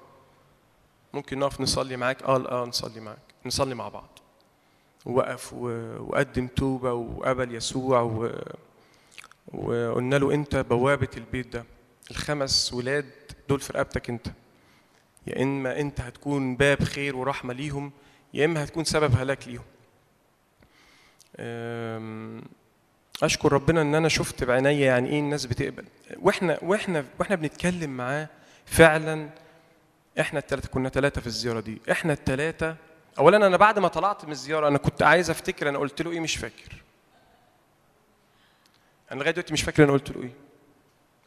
ممكن 1.14 1.40
نقف 1.40 1.61
نصلي 1.61 1.98
معاك؟ 1.98 2.23
آه 2.23 2.64
آه 2.64 2.65
نصلي 2.65 2.99
معاك 2.99 3.18
نصلي 3.45 3.76
مع 3.76 3.90
بعض. 3.90 4.15
وقف 5.06 5.53
وقدم 5.53 6.48
توبة 6.48 6.94
وقبل 6.94 7.56
يسوع 7.56 8.02
و... 8.02 8.32
وقلنا 9.53 10.15
له 10.15 10.34
أنت 10.34 10.56
بوابة 10.56 11.07
البيت 11.18 11.48
ده. 11.53 11.65
الخمس 12.11 12.73
ولاد 12.73 13.06
دول 13.49 13.60
في 13.60 13.73
رقبتك 13.73 14.10
أنت. 14.10 14.27
يا 15.27 15.44
إما 15.44 15.80
أنت 15.80 16.02
هتكون 16.02 16.56
باب 16.56 16.84
خير 16.84 17.15
ورحمة 17.15 17.53
ليهم 17.53 17.91
يا 18.34 18.45
إما 18.45 18.64
هتكون 18.64 18.84
سبب 18.84 19.15
هلاك 19.15 19.48
ليهم. 19.48 19.64
أم، 21.40 22.44
أشكر 23.23 23.53
ربنا 23.53 23.82
إن 23.82 23.95
أنا 23.95 24.07
شفت 24.10 24.44
بعينيا 24.44 24.72
يعني 24.86 25.10
إيه 25.10 25.19
الناس 25.19 25.45
بتقبل. 25.45 25.86
وإحنا 26.22 26.60
وإحنا 26.61 27.06
وإحنا 27.19 27.36
بنتكلم 27.36 27.98
معاه 27.98 28.30
فعلا. 28.65 29.30
إحنا 30.19 30.40
الثلاثه 30.40 30.69
كنا 30.69 30.90
ثلاثة 30.90 31.22
في 31.22 31.27
الزيارة 31.27 31.60
دي. 31.60 31.82
إحنا 31.91 32.14
الثلاثه 32.14 32.76
اولا 33.20 33.38
أنا 33.48 33.58
بعد 33.58 33.80
ما 33.80 33.88
طلعت 33.88 34.26
من 34.26 34.32
الزيارة 34.32 34.68
أنا 34.68 34.78
كنت 34.78 35.02
عايز 35.02 35.30
أفتكر 35.30 35.70
أنا 35.70 35.78
قلت 35.78 36.02
له 36.02 36.12
إيه 36.12 36.20
مش 36.20 36.36
فاكر. 36.38 36.84
أنا 39.12 39.20
لغاية 39.20 39.32
دلوقتي 39.34 39.54
مش 39.54 39.62
فاكر 39.64 39.84
أنا 39.84 39.92
قلت 39.92 40.12
له 40.12 40.24
إيه. 40.24 40.32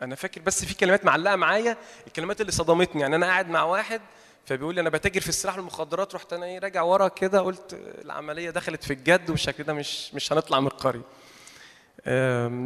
أنا 0.03 0.15
فاكر 0.15 0.41
بس 0.41 0.65
في 0.65 0.75
كلمات 0.75 1.05
معلقة 1.05 1.37
معايا 1.37 1.77
الكلمات 2.07 2.41
اللي 2.41 2.53
صدمتني. 2.53 3.01
يعني 3.01 3.17
أنا 3.17 3.27
قاعد 3.27 3.49
مع 3.49 3.63
واحد 3.63 4.01
فبيقول 4.47 4.75
لي 4.75 4.81
أنا 4.81 4.91
بتاجر 4.91 5.21
في 5.21 5.29
السلاح 5.29 5.57
والمخدرات 5.57 6.15
رحت 6.15 6.33
أنا 6.33 6.47
إيه 6.47 6.59
راجع 6.59 6.83
ورا 6.83 7.09
كده 7.09 7.41
قلت 7.41 7.81
العملية 8.05 8.51
دخلت 8.51 8.85
في 8.85 8.93
الجد 8.93 9.31
والشكل 9.31 9.65
ده 9.65 9.73
مش 9.73 10.15
مش 10.15 10.33
هنطلع 10.33 10.61
من 10.61 10.67
القرية. 10.67 11.03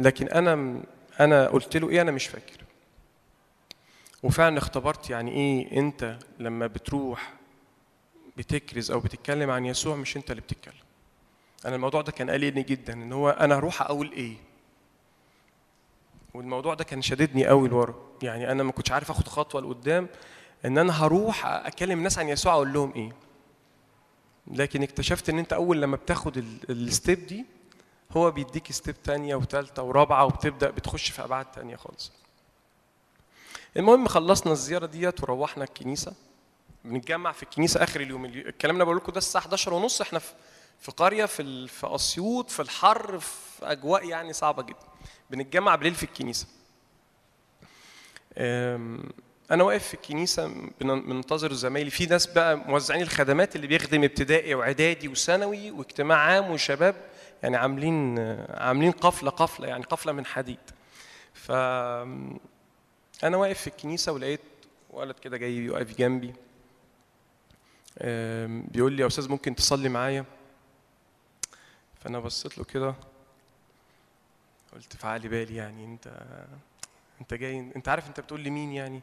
لكن 0.01 0.27
أنا 0.27 0.81
أنا 1.19 1.47
قلت 1.47 1.77
له 1.77 1.89
إيه 1.89 2.01
أنا 2.01 2.11
مش 2.11 2.27
فاكر. 2.27 2.63
وفعلا 4.23 4.57
اختبرت 4.57 5.09
يعني 5.09 5.31
إيه 5.31 5.79
أنت 5.79 6.17
لما 6.39 6.67
بتروح 6.67 7.33
بتكرز 8.37 8.91
أو 8.91 8.99
بتتكلم 8.99 9.49
عن 9.49 9.65
يسوع 9.65 9.95
مش 9.95 10.17
أنت 10.17 10.31
اللي 10.31 10.41
بتتكلم. 10.41 10.73
أنا 11.65 11.75
الموضوع 11.75 12.01
ده 12.01 12.11
كان 12.11 12.29
قلقني 12.29 12.63
جدا 12.63 12.93
إن 12.93 13.13
هو 13.13 13.29
أنا 13.29 13.55
هروح 13.57 13.81
أقول 13.81 14.11
إيه؟ 14.11 14.35
والموضوع 16.33 16.73
ده 16.73 16.83
كان 16.83 17.01
شاددني 17.01 17.45
قوي 17.47 17.69
لورا. 17.69 17.95
يعني 18.23 18.51
أنا 18.51 18.63
ما 18.63 18.71
كنتش 18.71 18.91
عارف 18.91 19.11
آخد 19.11 19.27
خطوة 19.27 19.61
لقدام 19.61 20.07
إن 20.65 20.77
أنا 20.77 21.03
هروح 21.05 21.45
أكلم 21.45 21.97
الناس 21.97 22.19
عن 22.19 22.29
يسوع 22.29 22.53
أقول 22.53 22.73
لهم 22.73 22.93
إيه. 22.95 23.11
لكن 24.47 24.83
اكتشفت 24.83 25.29
إن 25.29 25.39
أنت 25.39 25.53
أول 25.53 25.81
لما 25.81 25.95
بتاخد 25.97 26.37
ال- 26.37 26.59
ال 26.69 26.80
step 26.80 27.25
دي 27.27 27.45
هو 28.11 28.31
بيديك 28.31 28.71
step 28.71 29.03
تانية 29.03 29.35
وتالتة 29.35 29.83
ورابعة 29.83 30.25
وبتبدأ 30.25 30.69
بتخش 30.69 31.09
في 31.11 31.23
أبعاد 31.23 31.45
تانية 31.45 31.75
خالص. 31.75 32.11
المهم 33.77 34.07
خلصنا 34.07 34.51
الزيارة 34.53 34.85
ديت 34.85 35.23
وروحنا 35.23 35.63
الكنيسة. 35.63 36.13
بنتجمع 36.85 37.31
في 37.31 37.43
الكنيسة 37.43 37.83
آخر 37.83 38.01
اليوم. 38.01 38.25
اليو- 38.25 38.47
الكلام 38.47 38.75
اللي 38.75 38.85
بقول 38.85 38.97
لكم 38.97 39.11
ده 39.11 39.17
الساعة 39.17 39.41
11 39.41 39.73
ونص. 39.73 40.01
إحنا 40.01 40.19
في 40.19 40.33
في 40.79 40.91
قرية 40.91 41.25
في 41.25 41.67
في 41.67 41.87
أسيوط 41.95 42.49
في 42.49 42.61
الحر 42.61 43.19
في 43.19 43.39
أجواء 43.71 44.07
يعني 44.07 44.33
صعبة 44.33 44.63
جدا. 44.63 44.77
بنتجمع 45.29 45.75
بالليل 45.75 45.95
في 45.95 46.03
الكنيسة. 46.03 46.47
أم، 48.37 49.09
أنا 49.51 49.63
واقف 49.63 49.87
في 49.87 49.93
الكنيسة 49.93 50.47
بن- 50.81 51.09
منتظر 51.09 51.53
زمايلي. 51.53 51.89
في 51.89 52.05
ناس 52.05 52.25
بقى 52.27 52.57
موزعين 52.57 53.01
الخدمات 53.01 53.55
اللي 53.55 53.67
بيخدم 53.67 54.03
ابتدائي 54.03 54.55
وإعدادي 54.55 55.07
وثانوي 55.07 55.71
واجتماع 55.71 56.17
عام 56.17 56.51
وشباب 56.51 56.95
يعني 57.43 57.57
عاملين 57.57 58.19
عاملين 58.49 58.91
قفلة 58.91 59.29
قفلة 59.29 59.67
يعني 59.67 59.83
قفلة 59.83 60.11
من 60.11 60.25
حديد. 60.25 60.59
ف 61.33 61.51
أنا 61.51 63.37
واقف 63.37 63.61
في 63.61 63.67
الكنيسة 63.67 64.11
ولقيت 64.11 64.41
ولد 64.89 65.15
كده 65.19 65.37
جاي 65.37 65.69
واقف 65.69 65.97
جنبي. 65.97 66.33
بيقول 68.71 68.93
لي 68.93 69.01
يا 69.01 69.07
أستاذ 69.07 69.29
ممكن 69.29 69.55
تصلي 69.55 69.89
معايا؟ 69.89 70.25
فأنا 71.99 72.19
بصيت 72.19 72.57
له 72.57 72.63
كده 72.63 72.95
قلت 74.73 74.95
في 74.95 75.07
بالي 75.27 75.55
يعني 75.55 75.85
أنت 75.85 76.23
أنت 77.21 77.33
جاي 77.33 77.59
أنت 77.59 77.89
عارف 77.89 78.07
أنت 78.07 78.19
بتقول 78.19 78.39
لي 78.39 78.49
مين 78.49 78.71
يعني؟ 78.71 79.01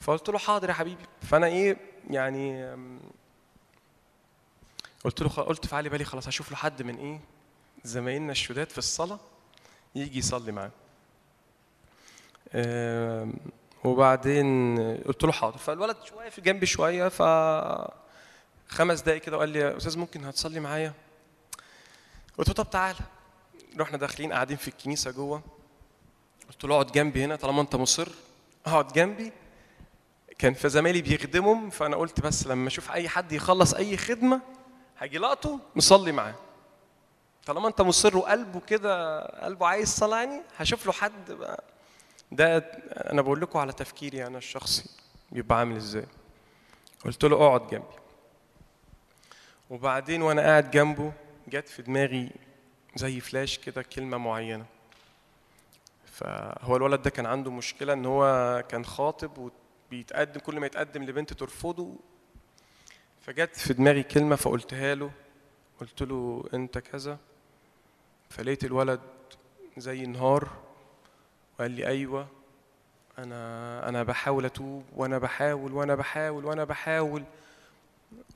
فقلت 0.00 0.28
له 0.28 0.38
حاضر 0.38 0.68
يا 0.68 0.74
حبيبي. 0.74 1.04
فأنا 1.22 1.46
إيه 1.46 1.76
يعني 2.10 2.74
قلت 5.04 5.22
له 5.22 5.28
قلت 5.28 5.66
في 5.66 5.76
بالي 5.88 6.04
خلاص 6.04 6.28
هشوف 6.28 6.50
له 6.50 6.56
حد 6.56 6.82
من 6.82 6.96
إيه 6.98 7.20
زمايلنا 7.84 8.32
الشداد 8.32 8.70
في 8.70 8.78
الصلاة 8.78 9.20
يجي 9.94 10.18
يصلي 10.18 10.52
معاه. 10.52 10.70
وبعدين 13.84 14.78
قلت 14.96 15.24
له 15.24 15.32
حاضر. 15.32 15.58
فالولد 15.58 15.96
واقف 16.16 16.40
جنبي 16.40 16.66
شوية 16.66 17.08
ف 17.08 17.22
خمس 18.68 19.00
دقايق 19.00 19.22
كده 19.22 19.36
وقال 19.36 19.48
لي 19.48 19.58
يا 19.58 19.76
أستاذ 19.76 19.98
ممكن 19.98 20.24
هتصلي 20.24 20.60
معايا؟ 20.60 20.92
قلت 22.38 22.48
له 22.48 22.54
طب 22.54 22.70
تعالى. 22.70 22.98
رحنا 23.78 23.98
داخلين 23.98 24.32
قاعدين 24.32 24.56
في 24.56 24.68
الكنيسة 24.68 25.10
جوه. 25.10 25.42
قلت 26.48 26.64
له 26.64 26.74
اقعد 26.74 26.92
جنبي 26.92 27.24
هنا 27.24 27.36
طالما 27.36 27.60
انت 27.60 27.76
مصر. 27.76 28.08
اقعد 28.66 28.92
جنبي. 28.92 29.32
كان 30.38 30.54
في 30.54 30.68
زمايلي 30.68 31.02
بيخدمهم 31.02 31.70
فأنا 31.70 31.96
قلت 31.96 32.20
بس 32.20 32.46
لما 32.46 32.68
أشوف 32.68 32.90
أي 32.92 33.08
حد 33.08 33.32
يخلص 33.32 33.74
أي 33.74 33.96
خدمة 33.96 34.40
هاجي 34.98 35.18
لقطه 35.18 35.60
نصلي 35.76 36.12
معاه. 36.12 36.34
طالما 37.46 37.68
انت 37.68 37.80
مصر 37.80 38.16
وقلبه 38.16 38.60
كده 38.60 39.20
قلبه 39.26 39.66
عايز 39.66 39.88
صلاة 39.88 40.18
يعني 40.18 40.42
هشوف 40.56 40.86
له 40.86 40.92
حد 40.92 41.32
بقى. 41.32 41.64
ده 42.32 42.58
أنا 42.92 43.22
بقول 43.22 43.40
لكم 43.40 43.58
على 43.58 43.72
تفكيري 43.72 44.26
أنا 44.26 44.38
الشخصي 44.38 44.84
بيبقى 45.32 45.58
عامل 45.58 45.76
إزاي. 45.76 46.06
قلت 47.04 47.24
له 47.24 47.36
اقعد 47.36 47.68
جنبي. 47.68 47.84
وبعدين 49.70 50.22
وأنا 50.22 50.42
قاعد 50.42 50.70
جنبه 50.70 51.12
جت 51.48 51.68
في 51.68 51.82
دماغي 51.82 52.30
زي 52.96 53.20
فلاش 53.20 53.58
كده 53.58 53.82
كلمة 53.82 54.16
معينة. 54.16 54.66
فهو 56.04 56.76
الولد 56.76 57.02
ده 57.02 57.10
كان 57.10 57.26
عنده 57.26 57.50
مشكلة 57.50 57.92
إن 57.92 58.06
هو 58.06 58.64
كان 58.68 58.84
خاطب 58.84 59.50
وبيتقدم 59.90 60.40
كل 60.40 60.60
ما 60.60 60.66
يتقدم 60.66 61.02
لبنت 61.02 61.32
ترفضه. 61.32 61.96
فجت 63.20 63.56
في 63.56 63.74
دماغي 63.74 64.02
كلمة 64.02 64.36
فقلتها 64.36 64.94
له 64.94 65.10
قلت 65.80 66.02
له 66.02 66.44
أنت 66.54 66.78
كذا؟ 66.78 67.18
فلقيت 68.30 68.64
الولد 68.64 69.00
زي 69.76 70.04
انهار 70.04 70.48
وقال 71.58 71.70
لي 71.70 71.86
أيوه 71.86 72.28
أنا 73.18 73.88
أنا 73.88 74.02
بحاول 74.02 74.44
أتوب 74.44 74.84
وأنا 74.96 75.18
بحاول 75.18 75.72
وأنا 75.72 75.94
بحاول 75.94 76.44
وأنا 76.44 76.64
بحاول. 76.64 77.24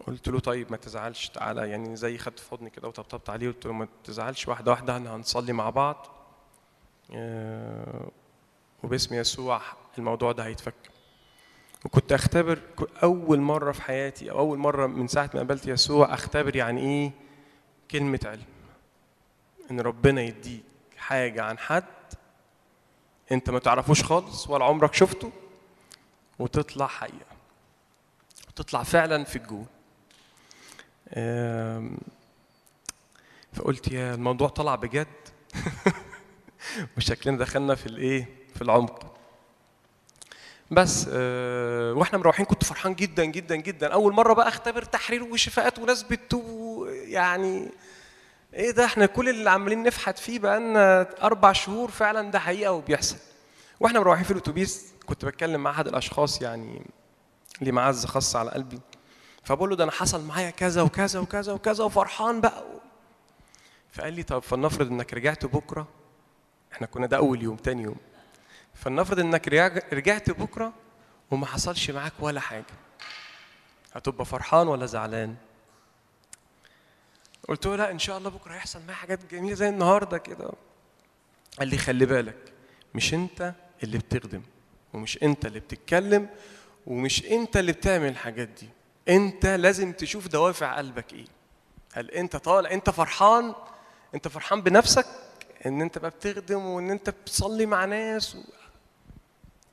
قلت 0.06 0.28
له 0.28 0.38
طيب 0.40 0.70
ما 0.70 0.76
تزعلش 0.76 1.28
تعالى 1.28 1.70
يعني 1.70 1.96
زي 1.96 2.18
خدت 2.18 2.38
في 2.38 2.50
حضني 2.50 2.70
كده 2.70 2.88
وطبطبت 2.88 3.30
عليه 3.30 3.48
قلت 3.48 3.66
له 3.66 3.72
ما 3.72 3.88
تزعلش 4.04 4.48
واحدة 4.48 4.70
واحدة 4.70 4.96
إحنا 4.96 5.16
هنصلي 5.16 5.52
مع 5.52 5.70
بعض. 5.70 6.06
آه، 7.14 8.10
وباسم 8.82 9.14
يسوع 9.14 9.60
الموضوع 9.98 10.32
ده 10.32 10.44
هيتفك. 10.46 10.74
وكنت 11.84 12.12
أختبر 12.12 12.58
أول 13.02 13.40
مرة 13.40 13.72
في 13.72 13.82
حياتي 13.82 14.30
أو 14.30 14.38
أول 14.38 14.58
مرة 14.58 14.86
من 14.86 15.08
ساعة 15.08 15.30
ما 15.34 15.40
قابلت 15.40 15.66
يسوع 15.66 16.14
أختبر 16.14 16.56
يعني 16.56 16.80
إيه 16.80 17.10
كلمة 17.90 18.20
علم. 18.24 18.44
إن 19.70 19.80
ربنا 19.80 20.22
يديك 20.22 20.64
حاجة 20.96 21.42
عن 21.42 21.58
حد 21.58 21.84
أنت 23.32 23.50
ما 23.50 23.58
تعرفوش 23.58 24.02
خالص 24.04 24.50
ولا 24.50 24.64
عمرك 24.64 24.94
شفته 24.94 25.30
وتطلع 26.38 26.86
حقيقة. 26.86 27.29
وتطلع 28.50 28.82
فعلا 28.82 29.24
في 29.24 29.36
الجون. 29.36 29.66
آم، 31.14 31.98
فقلت 33.52 33.88
يا 33.92 34.14
الموضوع 34.14 34.48
طلع 34.48 34.74
بجد. 34.74 35.06
وشكلنا 36.96 37.38
دخلنا 37.38 37.74
في 37.74 37.86
الإيه؟ 37.86 38.28
في 38.54 38.62
العمق. 38.62 39.14
بس 40.70 41.06
آه، 41.12 41.92
وإحنا 41.92 42.18
مروحين 42.18 42.46
كنت 42.46 42.64
فرحان 42.64 42.94
جدا 42.94 43.24
جدا 43.24 43.56
جدا. 43.56 43.92
أول 43.92 44.12
مرة 44.12 44.32
بقى 44.32 44.48
أختبر 44.48 44.82
تحرير 44.82 45.22
وشفاءات 45.24 45.78
وناس 45.78 46.02
بتتوب 46.02 46.86
يعني 46.88 47.70
إيه 48.54 48.70
ده؟ 48.70 48.84
إحنا 48.84 49.06
كل 49.06 49.28
اللي 49.28 49.50
عمالين 49.50 49.82
نفحت 49.82 50.18
فيه 50.18 50.38
بقالنا 50.38 51.00
أربع 51.22 51.52
شهور 51.52 51.90
فعلا 51.90 52.30
ده 52.30 52.38
حقيقة 52.38 52.72
وبيحصل. 52.72 53.16
وإحنا 53.80 54.00
مروحين 54.00 54.24
في 54.24 54.30
الأتوبيس 54.30 54.92
كنت 55.06 55.24
بتكلم 55.24 55.62
مع 55.62 55.70
أحد 55.70 55.86
الأشخاص 55.88 56.42
يعني 56.42 56.82
ليه 57.60 57.72
معزة 57.72 58.08
خاصة 58.08 58.38
على 58.38 58.50
قلبي. 58.50 58.80
فبقول 59.44 59.70
له 59.70 59.76
ده 59.76 59.84
أنا 59.84 59.92
حصل 59.92 60.24
معايا 60.24 60.50
كذا 60.50 60.82
وكذا 60.82 61.20
وكذا 61.20 61.52
وكذا 61.52 61.84
وفرحان 61.84 62.40
بقى. 62.40 62.64
فقال 63.92 64.12
لي 64.12 64.22
طب 64.22 64.38
فلنفرض 64.42 64.86
إنك 64.90 65.14
رجعت 65.14 65.46
بكرة؟ 65.46 65.88
إحنا 66.72 66.86
كنا 66.86 67.06
ده 67.06 67.16
أول 67.16 67.42
يوم 67.42 67.56
تاني 67.56 67.82
يوم. 67.82 67.96
فلنفرض 68.74 69.18
إنك 69.20 69.48
رجع- 69.48 69.82
رجعت 69.92 70.30
بكرة 70.30 70.72
وما 71.30 71.46
حصلش 71.46 71.90
معاك 71.90 72.12
ولا 72.20 72.40
حاجة. 72.40 72.64
هتبقى 73.94 74.24
فرحان 74.24 74.68
ولا 74.68 74.86
زعلان؟ 74.86 75.36
قلت 77.48 77.66
له 77.66 77.76
لا 77.76 77.90
إن 77.90 77.98
شاء 77.98 78.18
الله 78.18 78.30
بكرة 78.30 78.54
هيحصل 78.54 78.80
معايا 78.80 78.94
حاجات 78.94 79.34
جميلة 79.34 79.54
زي 79.54 79.68
النهارده 79.68 80.18
كده. 80.18 80.50
قال 81.58 81.68
لي 81.68 81.78
خلي 81.78 82.06
بالك 82.06 82.52
مش 82.94 83.14
أنت 83.14 83.54
اللي 83.82 83.98
بتخدم 83.98 84.42
ومش 84.92 85.22
أنت 85.22 85.46
اللي 85.46 85.60
بتتكلم 85.60 86.28
ومش 86.90 87.24
انت 87.26 87.56
اللي 87.56 87.72
بتعمل 87.72 88.08
الحاجات 88.08 88.48
دي. 88.48 88.68
انت 89.08 89.46
لازم 89.46 89.92
تشوف 89.92 90.28
دوافع 90.28 90.76
قلبك 90.76 91.12
إيه. 91.12 91.24
هل 91.92 92.10
انت 92.10 92.36
طالع 92.36 92.70
انت 92.70 92.90
فرحان 92.90 93.54
انت 94.14 94.28
فرحان 94.28 94.62
بنفسك 94.62 95.06
ان 95.66 95.82
انت 95.82 95.98
بقى 95.98 96.10
بتخدم 96.10 96.64
وان 96.66 96.90
انت 96.90 97.10
بتصلي 97.10 97.66
مع 97.66 97.84
ناس 97.84 98.36
و... 98.36 98.38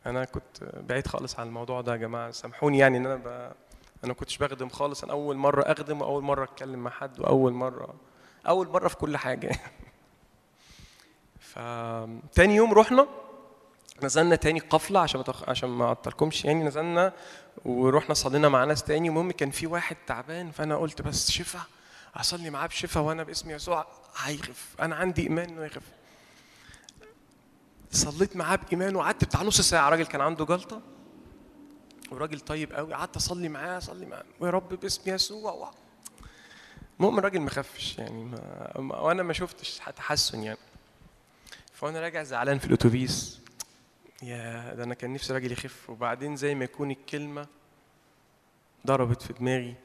أنا 0.06 0.26
كنت 0.26 0.64
بعيد 0.89 1.07
خالص 1.07 1.39
عن 1.39 1.48
الموضوع 1.48 1.81
ده 1.81 1.91
يا 1.91 1.98
جماعة. 1.98 2.31
سامحوني 2.31 2.77
يعني 2.77 2.98
ان 2.98 3.06
أنا 3.06 3.15
ب... 3.15 3.52
أنا 4.03 4.14
كنتش 4.14 4.38
بخدم 4.38 4.69
خالص. 4.69 5.03
أنا 5.03 5.14
اول 5.14 5.35
مرة 5.38 5.61
اخدم 5.61 6.02
واول 6.02 6.23
مرة 6.23 6.44
اتكلم 6.44 6.80
مع 6.80 6.91
حد 6.91 7.19
واول 7.19 7.53
مرة 7.53 7.95
اول 8.48 8.68
مرة 8.68 8.88
في 8.88 8.95
كل 8.95 9.18
حاجة. 9.18 9.52
ف 11.39 11.60
تاني 12.34 12.56
يوم 12.56 12.73
رحنا 12.73 13.07
نزلنا 14.03 14.36
تاني 14.36 14.60
قفلة 14.60 14.99
عشان 14.99 15.18
ما 15.18 15.24
تخ... 15.24 15.49
عشان 15.49 15.69
ما 15.69 15.86
أعطلكمش 15.86 16.45
يعني 16.45 16.64
نزلنا 16.64 17.14
ورحنا 17.65 18.14
صلينا 18.14 18.49
مع 18.49 18.64
ناس 18.64 18.84
تاني 18.84 19.07
المهم 19.10 19.32
كان 19.32 19.52
في 19.52 19.68
واحد 19.68 19.95
تعبان 20.07 20.52
فأنا 20.52 20.78
قلت 20.78 21.02
بس 21.02 21.32
شفا 21.32 21.60
أصلي 22.15 22.49
معاه 22.49 22.68
بشفا 22.68 22.99
وأنا 22.99 23.24
باسم 23.24 23.49
يسوع 23.52 23.88
هيخف 24.18 24.76
أنا 24.82 24.95
عندي 24.95 25.22
إيمان 25.24 25.49
إنه 25.49 25.65
يخف 25.65 25.82
صليت 27.91 28.36
معاه 28.36 28.56
بإيمان 28.56 28.95
وقعدت 28.95 29.24
بتاع 29.24 29.41
نص 29.44 29.61
ساعة 29.61 29.90
راجل 29.90 30.06
كان 30.06 30.22
عنده 30.22 30.45
جلطة 30.45 30.82
وراجل 32.11 32.40
طيب 32.40 32.74
قوي 32.74 32.94
قعدت 32.94 33.15
أصلي 33.15 33.49
معاه 33.49 33.78
أصلي 33.78 34.06
معاه 34.06 34.24
ويا 34.40 34.52
رب 34.52 34.69
باسم 34.74 35.02
يسوع. 35.14 35.72
المهم 36.99 37.19
الراجل 37.19 37.40
ما 37.40 37.49
خفش 37.49 37.98
يعني. 37.98 38.24
ما- 38.78 38.98
وأنا 38.99 39.24
ما 39.24 39.34
شفتش 39.34 39.80
تحسن 39.95 40.44
يعني 40.44 40.57
فأنا 41.74 41.99
راجع 41.99 42.24
زعلان 42.24 42.60
في 42.60 42.65
الأتوبيس 42.65 43.40
يا 44.23 44.73
ده 44.73 44.84
أنا 44.84 44.94
كان 44.94 45.14
نفسي 45.14 45.34
راجل 45.34 45.52
يخف. 45.52 45.89
وبعدين 45.89 46.35
زي 46.35 46.56
ما 46.56 46.64
يكون 46.64 46.91
الكلمة 46.91 47.48
ضربت 48.88 49.22
في 49.22 49.34
دماغي 49.34 49.76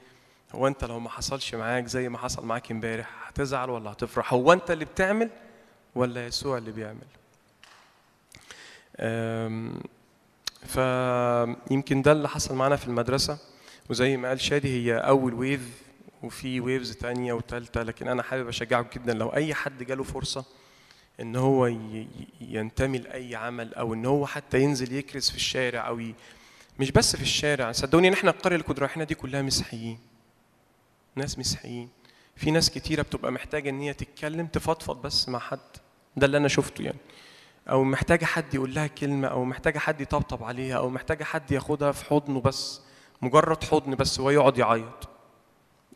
هو 0.53 0.67
أنت 0.67 0.85
لو 0.85 1.01
ما 1.01 1.09
حصلش 1.11 1.55
معاك 1.55 1.87
زي 1.87 2.09
ما 2.09 2.19
حصل 2.19 2.47
معاك 2.47 2.71
امبارح 2.71 3.29
هتزعل 3.29 3.71
ولا 3.71 3.93
هتفرح؟ 3.93 4.33
هو 4.35 4.53
أنت 4.53 4.71
اللي 4.71 4.85
بتعمل 4.85 5.31
ولا 5.95 6.27
يسوع 6.27 6.59
اللي 6.59 6.73
بيعمل؟ 6.73 7.07
فيمكن 10.67 12.03
ده 12.03 12.13
اللي 12.13 12.29
حصل 12.29 12.55
معانا 12.55 12.77
في 12.77 12.87
المدرسة. 12.89 13.39
وزي 13.91 14.17
ما 14.17 14.29
قال 14.29 14.41
شادي 14.41 14.69
هي 14.69 14.99
أول 14.99 15.35
wave 15.35 15.83
وفي 16.23 16.61
waves 16.61 16.97
تانية 16.97 17.33
وتالتة 17.33 17.83
لكن 17.83 18.09
أنا 18.09 18.23
حابب 18.23 18.49
أشجعكم 18.49 19.01
جدا. 19.01 19.15
لو 19.15 19.29
أي 19.29 19.55
حد 19.55 19.83
جاله 19.83 20.03
فرصة 20.03 20.45
إن 21.21 21.37
هو 21.37 21.67
ينتمي 22.41 22.99
لأي 22.99 23.37
عمل 23.37 23.75
أو 23.75 23.95
إن 23.95 24.07
هو 24.07 24.27
حتى 24.27 24.61
ينزل 24.61 24.93
يكرس 24.93 25.31
في 25.31 25.37
الشارع 25.37 25.89
أو 25.89 25.99
ي... 26.01 26.15
مش 26.79 26.91
بس 26.91 27.17
في 27.17 27.23
الشارع. 27.23 27.73
صدقوني 27.73 28.09
إن 28.09 28.13
إحنا 28.13 28.31
القرية 28.31 28.57
اللي 28.57 28.67
كنا 28.67 28.79
رايحينها 28.79 29.07
دي 29.07 29.15
كلها 29.15 29.43
مسيحيين. 29.43 29.99
ناس 31.17 31.39
مسيحيين. 31.39 31.89
في 32.37 32.51
ناس 32.51 32.71
كتيرة 32.71 33.03
بتبقى 33.03 33.33
محتاجة 33.33 33.71
إن 33.71 33.81
هي 33.81 33.95
تتكلم 33.95 34.47
تفضفض 34.47 35.03
بس 35.03 35.29
مع 35.29 35.39
حد. 35.39 35.59
ده 36.17 36.27
اللي 36.27 36.37
أنا 36.37 36.49
شفته 36.49 36.83
يعني. 36.83 36.99
أو 37.71 37.85
محتاجة 37.85 38.25
حد 38.25 38.55
يقول 38.55 38.75
لها 38.75 38.87
كلمة 38.87 39.29
أو 39.29 39.45
محتاجة 39.45 39.79
حد 39.79 40.01
يطبطب 40.01 40.45
عليها 40.45 40.77
أو 40.77 40.89
محتاجة 40.91 41.25
حد 41.25 41.51
ياخدها 41.53 41.93
في 41.93 42.05
حضنه 42.05 42.41
بس 42.41 42.81
مجرد 43.23 43.65
حضن 43.65 43.95
بس 43.95 44.21
وهو 44.21 44.31
يقعد 44.31 44.59
يعيط. 44.59 45.09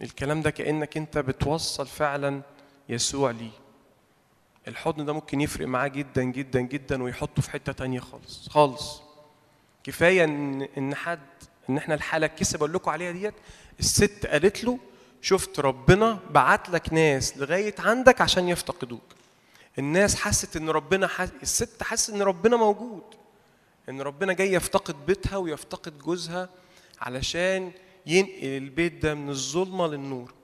الكلام 0.02 0.42
ده 0.42 0.50
كأنك 0.50 0.96
أنت 0.96 1.18
بتوصل 1.18 1.86
فعلا 1.86 2.42
يسوع 2.88 3.30
ليه. 3.30 3.50
الحضن 4.68 5.04
ده 5.04 5.12
ممكن 5.12 5.40
يفرق 5.40 5.66
معاه 5.68 5.88
جدا 5.88 6.22
جدا 6.22 6.60
جدا 6.60 7.02
ويحطه 7.02 7.42
في 7.42 7.50
حتة 7.50 7.72
تانية 7.72 8.00
خالص 8.00 8.48
خالص. 8.48 9.00
كفاية 9.84 10.24
إن 10.24 10.62
إن 10.78 10.94
حد 10.94 11.20
إن 11.70 11.76
إحنا 11.76 11.94
الحالة 11.94 12.26
الكسب 12.26 12.56
أقول 12.56 12.72
لكم 12.72 12.90
عليها 12.90 13.12
ديت 13.12 13.34
الست 13.80 14.26
قالت 14.26 14.64
له 14.64 14.78
شفت 15.22 15.60
ربنا 15.60 16.18
بعت 16.30 16.68
لك 16.70 16.92
ناس 16.92 17.36
لغاية 17.38 17.74
عندك 17.78 18.20
عشان 18.20 18.48
يفتقدوك. 18.48 19.02
الناس 19.78 20.16
حست 20.16 20.56
إن 20.56 20.70
ربنا 20.70 21.06
حس... 21.06 21.30
الست 21.42 21.82
حست 21.82 22.10
إن 22.10 22.22
ربنا 22.22 22.56
موجود 22.56 23.02
إن 23.88 24.00
ربنا 24.00 24.32
جاي 24.32 24.52
يفتقد 24.52 25.06
بيتها 25.06 25.36
ويفتقد 25.36 25.98
جوزها 25.98 26.48
علشان 27.00 27.72
ينقل 28.06 28.44
البيت 28.44 28.92
ده 29.02 29.14
من 29.14 29.28
الظلمة 29.28 29.86
للنور. 29.86 30.34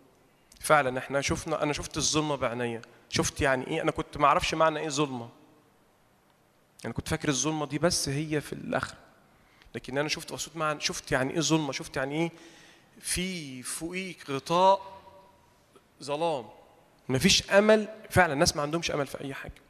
فعلا 0.61 0.99
إحنا 0.99 1.21
شفنا 1.21 1.63
أنا 1.63 1.73
شفت 1.73 1.97
الظلمة 1.97 2.35
بعينيا 2.37 2.83
شفت 3.13 3.41
يعني 3.41 3.67
إيه؟ 3.67 3.83
أنا 3.83 3.91
كنت 3.91 4.17
ما 4.17 4.27
أعرفش 4.27 4.55
معنى 4.55 4.79
إيه 4.81 4.89
ظلمة. 4.89 5.29
أنا 6.85 6.93
كنت 6.93 7.09
فاكر 7.09 7.29
الظلمة 7.29 7.67
دي 7.67 7.79
بس 7.79 8.09
هي 8.09 8.41
في 8.41 8.53
الاخره 8.53 8.99
لكن 9.75 9.99
أنا 9.99 10.09
شفت 10.09 10.33
وصلت 10.33 10.57
مع 10.57 10.79
شفت 10.79 11.13
يعني 11.13 11.35
إيه 11.35 11.41
ظلمة؟ 11.41 11.73
شفت 11.73 11.97
يعني 11.97 12.15
إيه؟ 12.15 12.31
في 13.01 13.63
فوقيك 13.63 14.31
غطاء 14.31 15.03
ظلام. 16.03 16.45
مفيش 17.09 17.51
أمل. 17.51 17.89
فعلا 18.11 18.33
الناس 18.33 18.57
ما 18.57 18.63
عندهمش 18.63 18.91
أمل 18.91 19.07
في 19.07 19.21
أي 19.21 19.35
حاجة. 19.35 19.63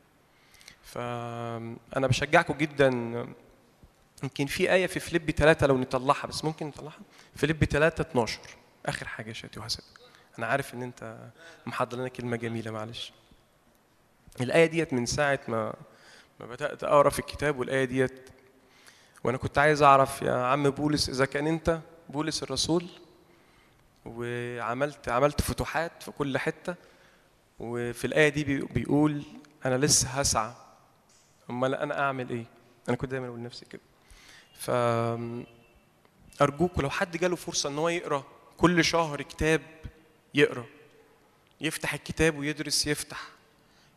فانا 0.84 2.06
بشجعكم 2.06 2.54
جدا. 2.54 2.88
يمكن 4.22 4.46
في 4.46 4.72
آية 4.72 4.86
في 4.86 5.00
فيليب 5.00 5.30
3 5.30 5.66
لو 5.66 5.78
نطلعها 5.78 6.26
بس 6.26 6.44
ممكن 6.44 6.66
نطلعها؟ 6.66 7.00
فيليب 7.36 7.64
3 7.64 8.02
12 8.02 8.40
آخر 8.86 9.08
حاجة 9.08 9.28
يا 9.28 9.32
شاتي 9.32 9.60
وحسن 9.60 9.82
أنا 10.38 10.46
عارف 10.46 10.74
إن 10.74 10.82
أنت 10.82 11.30
محضر 11.66 11.98
لنا 11.98 12.08
كلمة 12.08 12.36
جميلة 12.36 12.70
معلش. 12.70 13.12
الآية 14.40 14.66
ديت 14.66 14.92
من 14.92 15.06
ساعة 15.06 15.40
ما 15.48 15.74
ما 16.40 16.46
بدأت 16.46 16.84
أقرأ 16.84 17.10
في 17.10 17.18
الكتاب 17.18 17.58
والآية 17.58 17.84
ديت 17.84 18.28
وأنا 19.24 19.38
كنت 19.38 19.58
عايز 19.58 19.82
أعرف 19.82 20.22
يا 20.22 20.32
عم 20.32 20.70
بولس 20.70 21.08
إذا 21.08 21.24
كان 21.24 21.46
أنت 21.46 21.80
بولس 22.08 22.42
الرسول 22.42 22.86
وعملت 24.06 25.08
عملت 25.08 25.40
فتوحات 25.40 26.02
في 26.02 26.10
كل 26.10 26.38
حتة 26.38 26.74
وفي 27.58 28.04
الآية 28.06 28.28
دي 28.28 28.44
بي- 28.44 28.66
بيقول 28.66 29.22
أنا 29.66 29.78
لسه 29.78 30.08
هسعى 30.08 30.52
أمال 31.50 31.74
أنا 31.74 32.00
أعمل 32.00 32.30
إيه؟ 32.30 32.44
أنا 32.88 32.96
كنت 32.96 33.10
دايما 33.10 33.26
أقول 33.28 33.38
لنفسي 33.38 33.64
كده. 33.64 33.80
ف 34.54 34.70
أرجوك 36.42 36.78
لو 36.78 36.90
حد 36.90 37.16
جاله 37.16 37.36
فرصة 37.36 37.68
إن 37.68 37.78
هو 37.78 37.88
يقرأ 37.88 38.24
كل 38.58 38.84
شهر 38.84 39.22
كتاب 39.22 39.62
يقرأ 40.34 40.64
يفتح 41.60 41.94
الكتاب 41.94 42.38
ويدرس 42.38 42.86
يفتح 42.86 43.28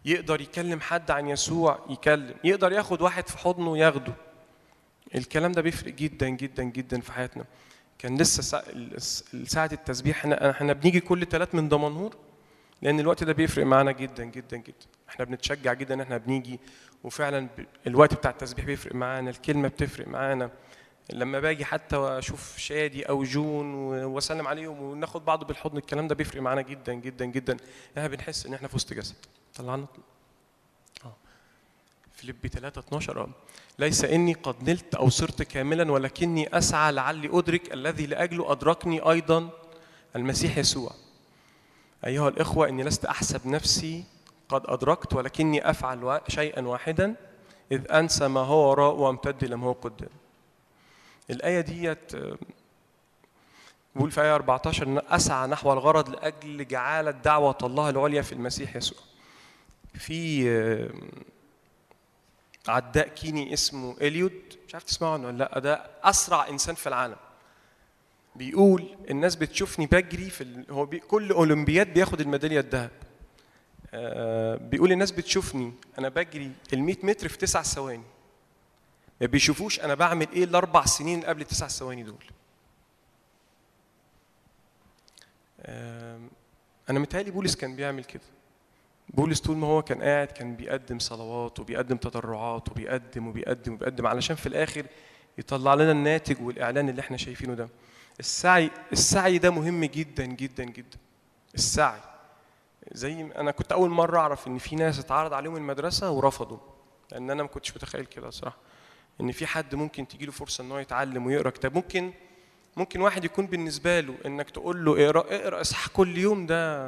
يقدر 0.06 0.42
يكلم 0.42 0.82
حد 0.82 1.12
عن 1.12 1.28
يسوع 1.28 1.80
يكلم. 1.90 2.36
يقدر 2.44 2.72
ياخد 2.72 3.02
واحد 3.02 3.28
في 3.28 3.38
حضنه 3.38 3.78
ياخده 3.78 4.14
الكلام 5.16 5.52
ده 5.52 5.62
بيفرق 5.62 5.94
جدا 5.94 6.30
جدا 6.30 6.64
جدا 6.64 7.02
في 7.02 7.12
حياتنا. 7.12 7.46
كان 8.00 8.18
لسه 8.18 8.42
سا... 8.44 8.64
ساعة 9.46 9.70
التسبيح 9.74 10.18
إحنا 10.18 10.50
إحنا 10.52 10.74
بنيجي 10.74 11.00
كل 11.00 11.26
ثلاث 11.26 11.56
من 11.56 11.70
دمنهور 11.70 12.16
لأن 12.82 13.00
الوقت 13.00 13.24
ده 13.24 13.34
بيفرق 13.34 13.66
معانا 13.66 13.92
جدا 13.92 14.24
جدا 14.24 14.58
جدا. 14.58 14.86
إحنا 15.10 15.26
بنتشجع 15.26 15.74
جدا 15.74 15.94
إن 15.94 16.02
إحنا 16.02 16.18
بنيجي 16.18 16.60
وفعلا 17.04 17.48
الوقت 17.88 18.14
بتاع 18.14 18.32
التسبيح 18.32 18.66
بيفرق 18.66 18.96
معانا 18.96 19.30
الكلمة 19.30 19.68
بتفرق 19.68 20.08
معانا. 20.08 20.50
لما 21.14 21.40
باجي 21.40 21.66
حتى 21.66 21.96
وأشوف 21.96 22.58
شادي 22.58 23.04
أو 23.04 23.24
جون 23.24 23.74
وأسلم 24.04 24.48
عليهم 24.48 24.82
وناخد 24.82 25.26
بعض 25.26 25.48
بالحضن 25.48 25.78
الكلام 25.78 26.08
ده 26.08 26.16
بيفرق 26.16 26.42
معانا 26.42 26.62
جدا 26.62 26.94
جدا 26.94 27.26
جدا. 27.26 27.58
إحنا 27.98 28.08
بنحس 28.08 28.46
إن 28.46 28.54
إحنا 28.54 28.68
في 28.68 28.76
وسط 28.76 28.94
جسد. 28.94 29.16
طلعنا 29.56 29.86
آه. 31.06 31.14
فيليبي 32.14 32.48
3 32.48 32.80
12 32.80 33.22
آه. 33.22 33.30
ليس 33.80 34.06
إني 34.06 34.34
قد 34.34 34.70
نلت 34.70 34.96
أو 34.96 35.10
صرت 35.10 35.42
كاملا 35.44 35.92
ولكني 35.92 36.58
أسعى 36.58 36.92
لعلي 36.92 37.30
أدرك 37.34 37.74
الذي 37.74 38.06
لأجله 38.06 38.52
أدركني 38.52 39.00
أيضا 39.12 39.50
المسيح 40.16 40.58
يسوع. 40.58 40.92
أيها 42.06 42.30
الإخوة 42.30 42.70
إني 42.70 42.84
لست 42.84 43.06
أحسب 43.06 43.48
نفسي 43.48 44.04
قد 44.50 44.62
أدركت 44.66 45.14
ولكني 45.14 45.70
أفعل 45.70 46.22
شيئا 46.28 46.62
واحدا 46.62 47.16
إذ 47.72 47.92
أنسى 47.92 48.28
ما 48.28 48.40
هو 48.40 48.70
وراء 48.70 48.94
وأمتد 48.96 49.44
إلى 49.44 49.56
ما 49.56 49.68
هو 49.68 49.72
قدام. 49.72 50.10
الآية 51.30 51.62
ديت 51.62 52.16
آه، 52.16 52.38
بيقول 53.96 54.12
في 54.12 54.22
آية 54.22 54.36
14 54.36 54.88
إن 54.88 55.02
أسعى 55.08 55.48
نحو 55.48 55.74
الغرض 55.74 56.10
لأجل 56.10 56.68
جعالة 56.68 57.12
دعوة 57.12 57.58
الله 57.64 57.90
العليا 57.90 58.22
في 58.22 58.34
المسيح 58.34 58.76
يسوع. 58.76 59.00
في 60.00 60.50
عداء 62.68 63.08
كيني 63.08 63.54
اسمه 63.54 63.96
إليود 64.02 64.42
مش 64.68 64.74
عارف 64.74 64.84
تسمعوا 64.84 65.14
عنه 65.14 65.28
ولا 65.28 65.38
لأ 65.38 65.60
ده 65.60 65.86
أسرع 66.04 66.48
إنسان 66.50 66.76
في 66.76 66.88
العالم. 66.88 67.16
بيقول 68.36 68.98
الناس 69.10 69.36
بتشوفني 69.36 69.86
بجري 69.86 70.30
في. 70.30 70.64
هو 70.70 70.86
بي... 70.86 71.00
كل 71.00 71.32
أولمبياد 71.32 71.94
بياخد 71.94 72.22
الميدالية 72.22 72.60
الذهب. 72.60 72.92
آه، 73.94 74.56
بيقول 74.56 74.92
الناس 74.92 75.12
بتشوفني 75.12 75.74
أنا 76.00 76.10
بجري 76.10 76.52
ال 76.74 76.80
100 76.84 76.96
متر 77.04 77.28
في 77.28 77.38
تسع 77.38 77.62
ثواني. 77.62 78.04
ما 79.22 79.28
بيشوفوش 79.28 79.80
أنا 79.80 79.94
بعمل 79.94 80.28
إيه 80.34 80.44
الأربع 80.44 80.86
سنين 80.86 81.22
قبل 81.26 81.42
التسع 81.42 81.68
ثواني 81.68 82.04
دول 82.04 82.26
أنا 86.90 87.00
متهيألي 87.00 87.32
بولس 87.32 87.56
كان 87.56 87.76
بيعمل 87.76 88.04
كده 88.04 88.24
بولس 89.10 89.40
طول 89.42 89.58
ما 89.58 89.68
هو 89.68 89.82
كان 89.82 90.02
قاعد 90.02 90.28
كان 90.28 90.56
بيقدم 90.56 91.00
صلوات 91.00 91.60
وبيقدم 91.60 91.98
تضرعات 91.98 92.70
وبيقدم 92.72 93.28
وبيقدم 93.28 93.74
وبيقدم 93.74 94.08
علشان 94.08 94.36
في 94.36 94.46
الآخر 94.46 94.86
يطلع 95.38 95.74
لنا 95.74 95.92
الناتج 95.92 96.42
والإعلان 96.42 96.90
اللي 96.90 97.00
إحنا 97.02 97.18
شايفينه 97.18 97.54
ده. 97.54 97.70
السعي 98.20 98.72
السعي 98.92 99.38
ده 99.38 99.50
مهم 99.52 99.86
جدا 99.86 100.26
جدا 100.26 100.64
جدا. 100.64 100.98
السعي. 101.56 102.00
زي 102.92 103.22
أنا 103.22 103.52
كنت 103.52 103.72
أول 103.72 103.90
مرة 103.90 104.20
أعرف 104.20 104.48
إن 104.48 104.58
في 104.58 104.76
ناس 104.76 105.00
اتعرض 105.00 105.34
عليهم 105.34 105.56
المدرسة 105.56 106.12
ورفضوا 106.12 106.58
لأن 107.12 107.30
أنا 107.32 107.44
ما 107.44 107.50
كنتش 107.50 107.76
متخيل 107.76 108.06
كده 108.06 108.30
صراحة 108.30 108.58
إن 109.22 109.32
في 109.32 109.46
حد 109.48 109.76
ممكن 109.76 110.08
تجي 110.08 110.26
له 110.26 110.32
فرصة 110.32 110.64
إن 110.64 110.72
هو 110.72 110.78
يتعلم 110.80 111.26
ويقرأ 111.26 111.50
كتاب. 111.50 111.76
ممكن 111.76 112.12
ممكن 112.78 113.02
واحد 113.02 113.24
يكون 113.26 113.48
بالنسبة 113.48 114.00
له 114.00 114.16
إنك 114.26 114.50
تقول 114.50 114.86
له 114.86 115.06
اقرأ 115.06 115.26
اقرأ 115.36 115.62
إصحاح 115.62 115.88
كل 115.88 116.18
يوم 116.18 116.46
ده 116.46 116.86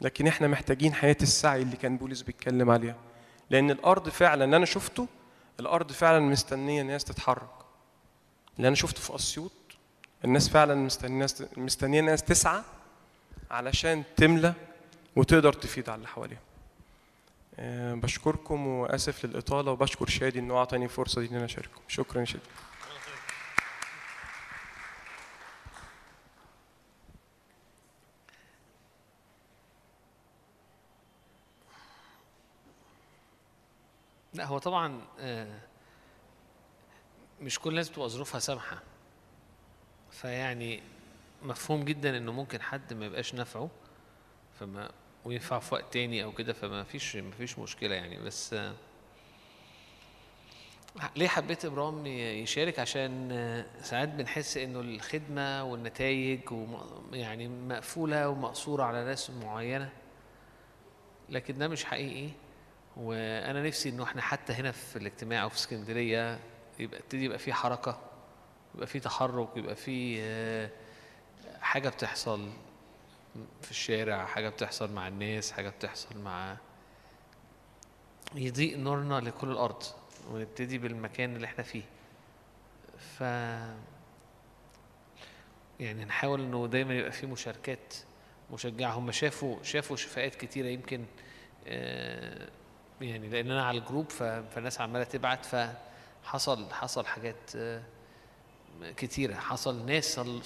لكن 0.00 0.26
إحنا 0.26 0.48
محتاجين 0.48 0.94
حياة 0.94 1.16
السعي 1.22 1.62
اللي 1.62 1.76
كان 1.76 1.96
بولس 1.96 2.22
بيتكلم 2.22 2.70
عليها. 2.70 2.96
لأن 3.50 3.70
الأرض 3.70 4.08
فعلا 4.08 4.44
اللي 4.44 4.56
أنا 4.56 4.64
شفته 4.66 5.06
الأرض 5.60 5.92
فعلا 5.92 6.20
مستنية 6.20 6.82
الناس 6.82 7.04
تتحرك. 7.04 7.50
اللي 8.56 8.68
أنا 8.68 8.76
شفته 8.76 9.00
في 9.00 9.14
أسيوط 9.14 9.52
الناس 10.24 10.48
فعلا 10.48 10.74
مستنية 10.74 11.26
مستنية 11.56 12.00
ناس 12.00 12.22
تسعى 12.22 12.62
علشان 13.50 14.02
تملى 14.16 14.54
وتقدر 15.16 15.52
تفيد 15.52 15.88
على 15.88 15.96
اللي 15.96 16.08
حواليها 16.08 16.40
آه، 17.58 17.94
بشكركم 17.94 18.66
وأسف 18.66 19.24
للإطالة 19.24 19.70
وبشكر 19.72 20.06
شادي 20.08 20.38
إنه 20.38 20.56
أعطاني 20.56 20.84
الفرصه 20.84 21.20
دي 21.20 21.28
إن 21.30 21.34
أنا 21.36 21.44
أشارككم. 21.44 21.80
شكرا 21.88 22.24
شادي. 22.24 22.44
لا 34.34 34.44
هو 34.46 34.58
طبعا 34.58 35.00
آه، 35.20 35.58
مش 37.40 37.58
كل 37.58 37.70
الناس 37.70 37.88
بتبقى 37.88 38.08
ظروفها 38.08 38.38
سامحة. 38.40 38.82
فيعني 40.10 40.82
مفهوم 41.42 41.84
جدا 41.84 42.16
إنه 42.16 42.32
ممكن 42.32 42.62
حد 42.62 42.92
ما 42.92 43.06
يبقاش 43.06 43.34
نافعه 43.34 43.70
فما 44.60 44.90
وينفع 45.24 45.58
في 45.58 45.74
وقت 45.74 45.92
تاني 45.92 46.24
أو 46.24 46.32
كده 46.32 46.52
فما 46.52 46.84
فيش 46.84 47.16
ما 47.16 47.30
فيش 47.30 47.58
مشكلة 47.58 47.94
يعني. 47.94 48.16
بس 48.16 48.54
آه، 48.54 48.74
ليه 51.16 51.28
حبيت 51.28 51.64
ابرام 51.64 52.06
يشارك؟ 52.06 52.78
عشان 52.78 53.28
آه، 53.32 53.66
ساعات 53.82 54.08
بنحس 54.08 54.56
إنه 54.56 54.80
الخدمة 54.80 55.64
والنتائج 55.64 56.40
يعني 57.12 57.48
مقفولة 57.48 58.28
ومقصورة 58.28 58.82
على 58.82 59.04
ناس 59.04 59.30
معينة 59.30 59.92
لكن 61.28 61.58
ده 61.58 61.68
مش 61.68 61.84
حقيقي. 61.84 62.30
وأنا 63.00 63.62
نفسي 63.62 63.88
إنه 63.88 64.02
إحنا 64.04 64.22
حتى 64.22 64.52
هنا 64.52 64.72
في 64.72 64.96
الاجتماع 64.96 65.44
وفي 65.44 65.56
اسكندرية 65.56 66.38
يبقى 66.78 67.00
ابتدي 67.00 67.24
يبقى 67.24 67.38
في 67.38 67.52
حركة 67.52 67.98
يبقى 68.74 68.86
في 68.86 69.00
تحرك 69.00 69.48
يبقى 69.56 69.74
في 69.74 70.18
آه، 70.22 70.70
حاجة 71.60 71.88
بتحصل 71.88 72.48
في 73.62 73.70
الشارع 73.70 74.26
حاجة 74.26 74.48
بتحصل 74.48 74.92
مع 74.92 75.08
الناس 75.08 75.52
حاجة 75.52 75.68
بتحصل 75.68 76.18
مع 76.18 76.56
يضيء 78.34 78.78
نورنا 78.78 79.20
لكل 79.20 79.50
الأرض 79.50 79.82
ونبتدي 80.30 80.78
بالمكان 80.78 81.36
اللي 81.36 81.46
إحنا 81.46 81.64
فيه. 81.64 81.82
ف 82.98 83.20
يعني 85.80 86.04
نحاول 86.04 86.40
إنه 86.40 86.66
دايما 86.66 86.94
يبقى 86.94 87.12
في 87.12 87.26
مشاركات 87.26 87.94
مشجعة. 88.52 88.92
هم 88.92 89.12
شافوا 89.12 89.62
شافوا 89.62 89.96
شفاءات 89.96 90.34
كتيرة 90.34 90.66
يمكن 90.66 91.04
آه، 91.66 92.48
يعني 93.00 93.28
لأن 93.28 93.50
أنا 93.50 93.64
على 93.66 93.78
الجروب 93.78 94.10
فالناس 94.10 94.80
عمالة 94.80 95.04
تبعت 95.04 95.46
فحصل 95.46 96.72
حصل 96.72 97.06
حاجات 97.06 97.36
آه، 97.56 97.82
كتيرة. 98.96 99.34
حصل 99.34 99.86
ناس 99.86 100.04
صل- 100.14 100.42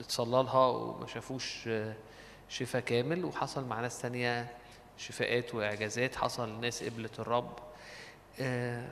اتصلى 0.00 0.42
لها 0.42 0.66
وما 0.66 1.06
شافوش 1.06 1.68
آه، 1.68 1.94
شفاء 2.48 2.82
كامل 2.82 3.24
وحصل 3.24 3.64
مع 3.64 3.80
ناس 3.80 4.00
تانية 4.02 4.56
شفاءات 4.98 5.54
وإعجازات. 5.54 6.14
حصل 6.16 6.60
ناس 6.60 6.82
قبلت 6.84 7.20
الرب. 7.20 7.58
آه، 8.40 8.88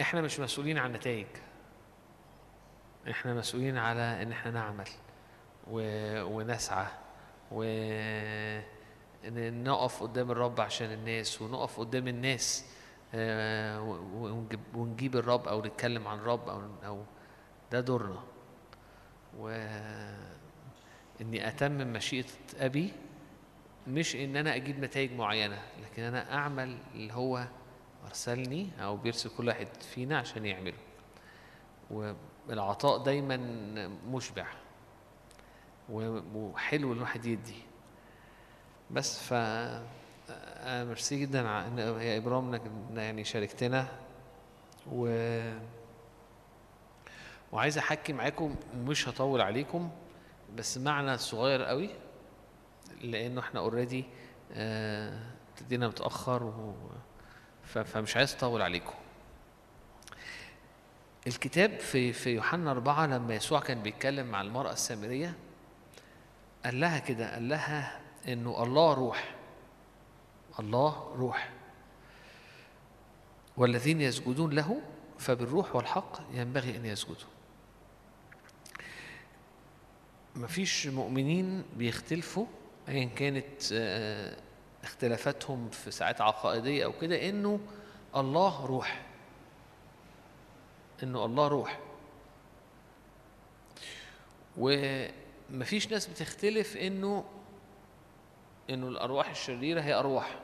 إحنا 0.00 0.20
مش 0.20 0.40
مسؤولين 0.40 0.78
عن 0.78 0.86
النتائج 0.90 1.26
إحنا 3.10 3.34
مسؤولين 3.34 3.78
على 3.78 4.22
إن 4.22 4.32
إحنا 4.32 4.50
نعمل. 4.50 4.88
ونسعى 5.70 6.86
و 7.52 7.62
إن 9.28 9.64
نقف 9.64 10.02
قدام 10.02 10.30
الرب 10.30 10.60
عشان 10.60 10.92
الناس 10.92 11.42
ونقف 11.42 11.80
قدام 11.80 12.08
الناس 12.08 12.64
آه، 13.14 13.80
ونجيب, 14.74 15.16
الرب 15.16 15.48
أو 15.48 15.62
نتكلم 15.62 16.08
عن 16.08 16.18
الرب 16.18 16.48
أو 16.48 16.62
أو 16.84 17.02
ده 17.72 17.80
دورنا. 17.80 18.22
و 19.38 19.48
إني 21.20 21.48
اتمم 21.48 21.92
مشيئة 21.92 22.24
أبي 22.58 22.92
مش 23.86 24.16
إن 24.16 24.36
أنا 24.36 24.54
أجيب 24.54 24.84
نتائج 24.84 25.12
معينة 25.12 25.62
لكن 25.82 26.02
أنا 26.02 26.34
أعمل 26.34 26.78
اللي 26.94 27.12
هو 27.12 27.46
أرسلني 28.06 28.70
أو 28.80 28.96
بيرسل 28.96 29.30
كل 29.36 29.48
واحد 29.48 29.68
فينا 29.94 30.18
عشان 30.18 30.46
يعمله. 30.46 30.78
والعطاء 32.48 32.98
دايما 32.98 33.36
مشبع 34.08 34.46
وحلو 35.90 36.92
إن 36.92 36.96
الواحد 36.96 37.26
يدي. 37.26 37.62
بس 38.94 39.18
ف 39.18 39.32
أنا 39.32 40.84
ميرسي 40.84 41.20
جدا 41.20 41.40
يا 41.78 42.16
ابرام 42.18 42.54
إنك 42.54 42.62
يعني 42.96 43.24
شاركتنا. 43.24 43.88
و 44.92 45.06
وعايز 47.52 47.78
أحكي 47.78 48.12
معاكم 48.12 48.54
مش 48.76 49.08
هطول 49.08 49.40
عليكم 49.40 49.90
بس 50.56 50.78
معنى 50.78 51.18
صغير 51.18 51.62
قوي 51.64 51.90
لأنه 53.00 53.40
إحنا 53.40 53.60
already 53.60 54.04
ابتدينا 55.50 55.88
متأخر 55.88 56.42
و... 56.42 56.74
فمش 57.64 58.16
عايز 58.16 58.34
أطول 58.34 58.62
عليكم. 58.62 58.94
الكتاب 61.26 61.80
في 61.80 62.12
في 62.12 62.30
يوحنا 62.30 62.70
أربعة 62.70 63.06
لما 63.06 63.34
يسوع 63.34 63.60
كان 63.60 63.82
بيتكلم 63.82 64.26
مع 64.26 64.40
المرأة 64.40 64.72
السامرية 64.72 65.34
قال 66.64 66.80
لها 66.80 66.98
كده 66.98 67.32
قال 67.34 67.48
لها 67.48 68.03
إنه 68.28 68.62
الله 68.62 68.94
روح. 68.94 69.34
الله 70.60 71.14
روح. 71.16 71.50
والذين 73.56 74.00
يسجدون 74.00 74.52
له 74.52 74.82
فبالروح 75.18 75.76
والحق 75.76 76.20
ينبغي 76.32 76.76
أن 76.76 76.86
يسجدوا. 76.86 77.28
مفيش 80.36 80.86
مؤمنين 80.86 81.64
بيختلفوا 81.76 82.46
أيا 82.88 83.04
كانت 83.04 83.72
آه، 83.72 84.36
اختلافاتهم 84.84 85.70
في 85.70 85.90
ساعات 85.90 86.20
عقائدية 86.20 86.84
أو 86.84 86.92
كده 86.92 87.28
إنه 87.28 87.60
الله 88.16 88.66
روح. 88.66 89.02
إنه 91.02 91.24
الله 91.24 91.48
روح. 91.48 91.78
ومفيش 94.56 95.88
ناس 95.88 96.06
بتختلف 96.06 96.76
إنه 96.76 97.24
إنه 98.70 98.88
الأرواح 98.88 99.30
الشريرة 99.30 99.80
هي 99.80 99.94
أرواح 99.94 100.38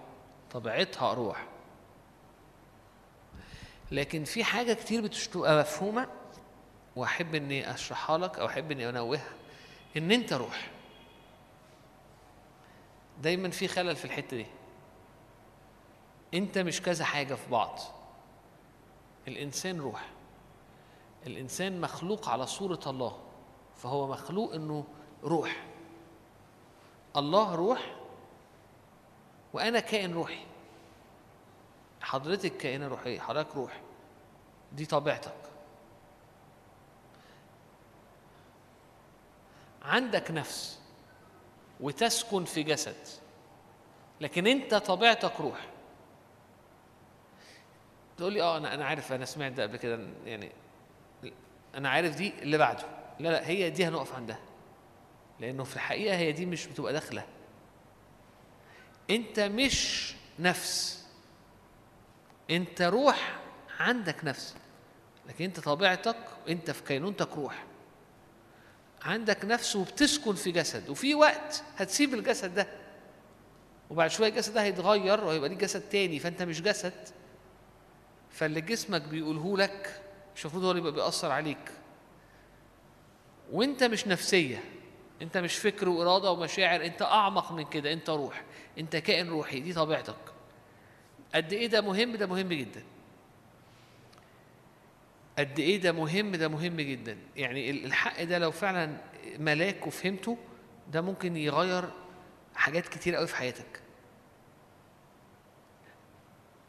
طبيعتها 0.51 1.13
أرواح. 1.13 1.47
لكن 3.93 4.25
في 4.25 4.45
حاجة 4.45 4.73
كتير 4.73 5.03
بتبقى 5.03 5.61
مفهومة 5.61 6.09
وأحب 6.97 7.35
إني 7.35 7.75
أشرحها 7.75 8.19
لك 8.19 8.39
أو 8.39 8.47
أحب 8.47 8.71
إني 8.71 8.89
أنوهها 8.89 9.33
إن 9.97 10.11
أنت 10.13 10.33
روح. 10.33 10.71
دايما 13.23 13.51
في 13.51 13.69
خلل 13.69 13.97
في 13.97 14.05
الحتة 14.05 14.37
دي. 14.37 14.47
أنت 16.35 16.59
مش 16.59 16.83
كذا 16.83 17.05
حاجة 17.05 17.35
في 17.35 17.51
بعض. 17.51 17.79
الإنسان 19.29 19.81
روح. 19.81 20.09
الإنسان 21.27 21.81
مخلوق 21.81 22.29
على 22.29 22.47
صورة 22.47 22.81
الله 22.87 23.19
فهو 23.77 24.07
مخلوق 24.09 24.55
إنه 24.55 24.85
روح. 25.25 25.67
الله 27.17 27.55
روح 27.55 27.97
وأنا 29.53 29.81
كائن 29.81 30.13
روحي. 30.13 30.47
حضرتك 32.01 32.57
كائنه 32.57 32.89
روحيه 32.89 33.21
حضرتك 33.21 33.57
روح 33.57 33.81
دي 34.73 34.87
طبيعتك. 34.87 35.35
عندك 39.83 40.31
نفس 40.31 40.81
وتسكن 41.81 42.45
في 42.45 42.63
جسد 42.63 42.97
لكن 44.21 44.47
أنت 44.47 44.75
طبيعتك 44.75 45.41
روح 45.41 45.67
تقول 48.19 48.33
لي 48.33 48.43
آه 48.43 48.57
أنا 48.57 48.75
أنا 48.75 48.85
عارف 48.85 49.13
أنا 49.13 49.25
سمعت 49.25 49.53
ده 49.53 49.63
قبل 49.63 49.77
كده 49.77 50.09
يعني 50.25 50.53
أنا 51.75 51.89
عارف 51.89 52.17
دي 52.17 52.33
اللي 52.43 52.59
بعده. 52.59 52.83
لا 53.21 53.29
لا 53.29 53.47
هي 53.49 53.71
دي 53.71 53.85
هنقف 53.85 54.15
عندها. 54.15 54.39
لأنه 55.41 55.65
في 55.65 55.77
الحقيقة 55.77 56.17
هي 56.17 56.33
دي 56.33 56.47
مش 56.47 56.67
بتبقى 56.67 56.93
داخلة. 56.93 57.25
انت 59.11 59.41
مش 59.41 60.13
نفس. 60.39 61.05
انت 62.51 62.83
روح 62.83 63.37
عندك 63.81 64.25
نفس 64.25 64.55
لكن 65.29 65.45
انت 65.45 65.61
طبيعتك 65.61 66.17
انت 66.49 66.71
في 66.71 66.83
كينونتك 66.83 67.37
روح. 67.37 67.65
عندك 69.03 69.45
نفس 69.45 69.77
وبتسكن 69.77 70.35
في 70.35 70.53
جسد 70.53 70.89
وفي 70.89 71.15
وقت 71.15 71.63
هتسيب 71.77 72.15
الجسد 72.15 72.55
ده 72.55 72.67
وبعد 73.91 74.11
شوية 74.11 74.29
الجسد 74.29 74.55
ده 74.55 74.63
هيتغير 74.63 75.25
وهيبقى 75.25 75.49
ليه 75.49 75.57
جسد 75.57 75.81
تاني 75.81 76.19
فانت 76.19 76.43
مش 76.43 76.63
جسد. 76.63 77.09
فاللي 78.31 78.61
جسمك 78.61 79.03
بيقوله 79.03 79.57
لك 79.59 80.01
مش 80.37 80.43
المفروض 80.45 80.65
هو 80.65 80.71
اللي 80.71 80.81
يبقى 80.81 80.93
بيأثر 80.93 81.31
عليك. 81.31 81.71
وانت 83.53 83.85
مش 83.85 84.07
نفسية 84.07 84.65
انت 85.23 85.37
مش 85.37 85.57
فكر 85.57 85.89
وإرادة 85.89 86.31
ومشاعر 86.31 86.85
انت 86.85 87.03
أعمق 87.03 87.53
من 87.53 87.65
كده 87.65 87.93
انت 87.93 88.11
روح. 88.11 88.43
انت 88.81 88.97
كائن 88.97 89.29
روحي 89.29 89.61
دي 89.61 89.73
طبيعتك. 89.73 90.17
قد 91.35 91.53
إيه 91.53 91.67
ده 91.67 91.81
مهم؟ 91.81 92.17
ده 92.17 92.27
مهم 92.27 92.49
جدا. 92.49 92.83
قد 95.39 95.59
إيه 95.59 95.81
ده 95.81 95.93
مهم؟ 95.93 96.37
ده 96.37 96.49
مهم 96.49 96.77
جدا. 96.77 97.19
يعني 97.37 97.71
الحق 97.71 98.23
ده 98.23 98.39
لو 98.39 98.51
فعلا 98.51 98.97
ملاك 99.39 99.87
وفهمته 99.87 100.39
ده 100.93 101.01
ممكن 101.01 101.37
يغير 101.37 101.91
حاجات 102.55 102.89
كتير 102.89 103.17
قوي 103.17 103.27
في 103.27 103.37
حياتك. 103.37 103.81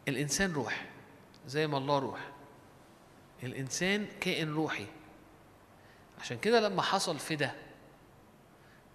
الإنسان 0.07 0.53
روح 0.53 0.85
زي 1.47 1.67
ما 1.67 1.77
الله 1.77 1.99
روح. 1.99 2.19
الإنسان 3.43 4.07
كائن 4.21 4.53
روحي. 4.53 4.85
عشان 6.21 6.37
كده 6.37 6.59
لما 6.59 6.81
حصل 6.81 7.19
في 7.19 7.35
ده 7.35 7.53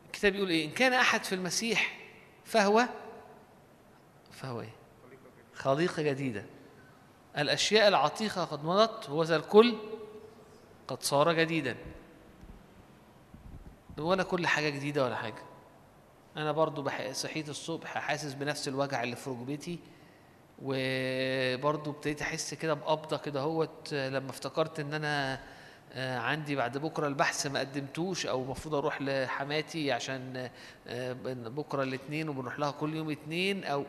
الكتاب 0.07 0.33
بيقول 0.33 0.51
إيه؟ 0.51 0.65
إن 0.67 0.71
كان 0.71 0.93
أحد 0.93 1.25
في 1.25 1.35
المسيح 1.35 1.99
فهو 2.45 2.89
فهو 4.37 4.61
إيه؟ 4.61 4.73
خليقة 5.55 6.03
جديدة. 6.03 6.45
الأشياء 7.39 7.89
العتيقة 7.89 8.45
قد 8.45 8.65
مضت 8.65 9.11
وذا 9.11 9.37
الكل 9.37 9.77
قد 10.89 11.03
صار 11.03 11.33
جديدا. 11.33 11.77
ولا 13.99 14.23
كل 14.23 14.47
حاجة 14.47 14.69
جديدة 14.69 15.05
ولا 15.05 15.17
حاجة؟ 15.17 15.43
أنا 16.37 16.53
برضو. 16.53 16.91
صحيت 17.13 17.49
الصبح 17.49 17.99
حاسس 17.99 18.33
بنفس 18.35 18.69
الوجع 18.69 19.03
اللي 19.03 19.17
في 19.17 19.31
ركبتي 19.31 19.79
وبرضو 20.63 21.91
ابتديت 21.91 22.23
أحس 22.23 22.55
كده 22.55 22.75
بقبضة 22.75 23.17
كده 23.17 23.41
هوت 23.41 23.95
لما 23.95 24.31
افتكرت 24.31 24.81
إن 24.81 24.95
أنا 24.95 25.41
آه، 25.93 26.19
عندي 26.19 26.57
بعد 26.57 26.79
بكرة 26.79 27.07
البحث 27.07 27.47
ما 27.47 27.61
قدمتوش 27.61 28.27
أو 28.27 28.43
المفروض 28.43 28.75
أروح 28.75 29.03
لحماتي 29.03 29.93
عشان 29.93 30.51
آه، 30.87 31.13
بكرة 31.33 31.83
الاثنين 31.83 32.29
وبنروح 32.29 32.59
لها 32.59 32.71
كل 32.71 32.95
يوم 32.95 33.11
اثنين 33.11 33.65
أو 33.65 33.81
و- 33.81 33.85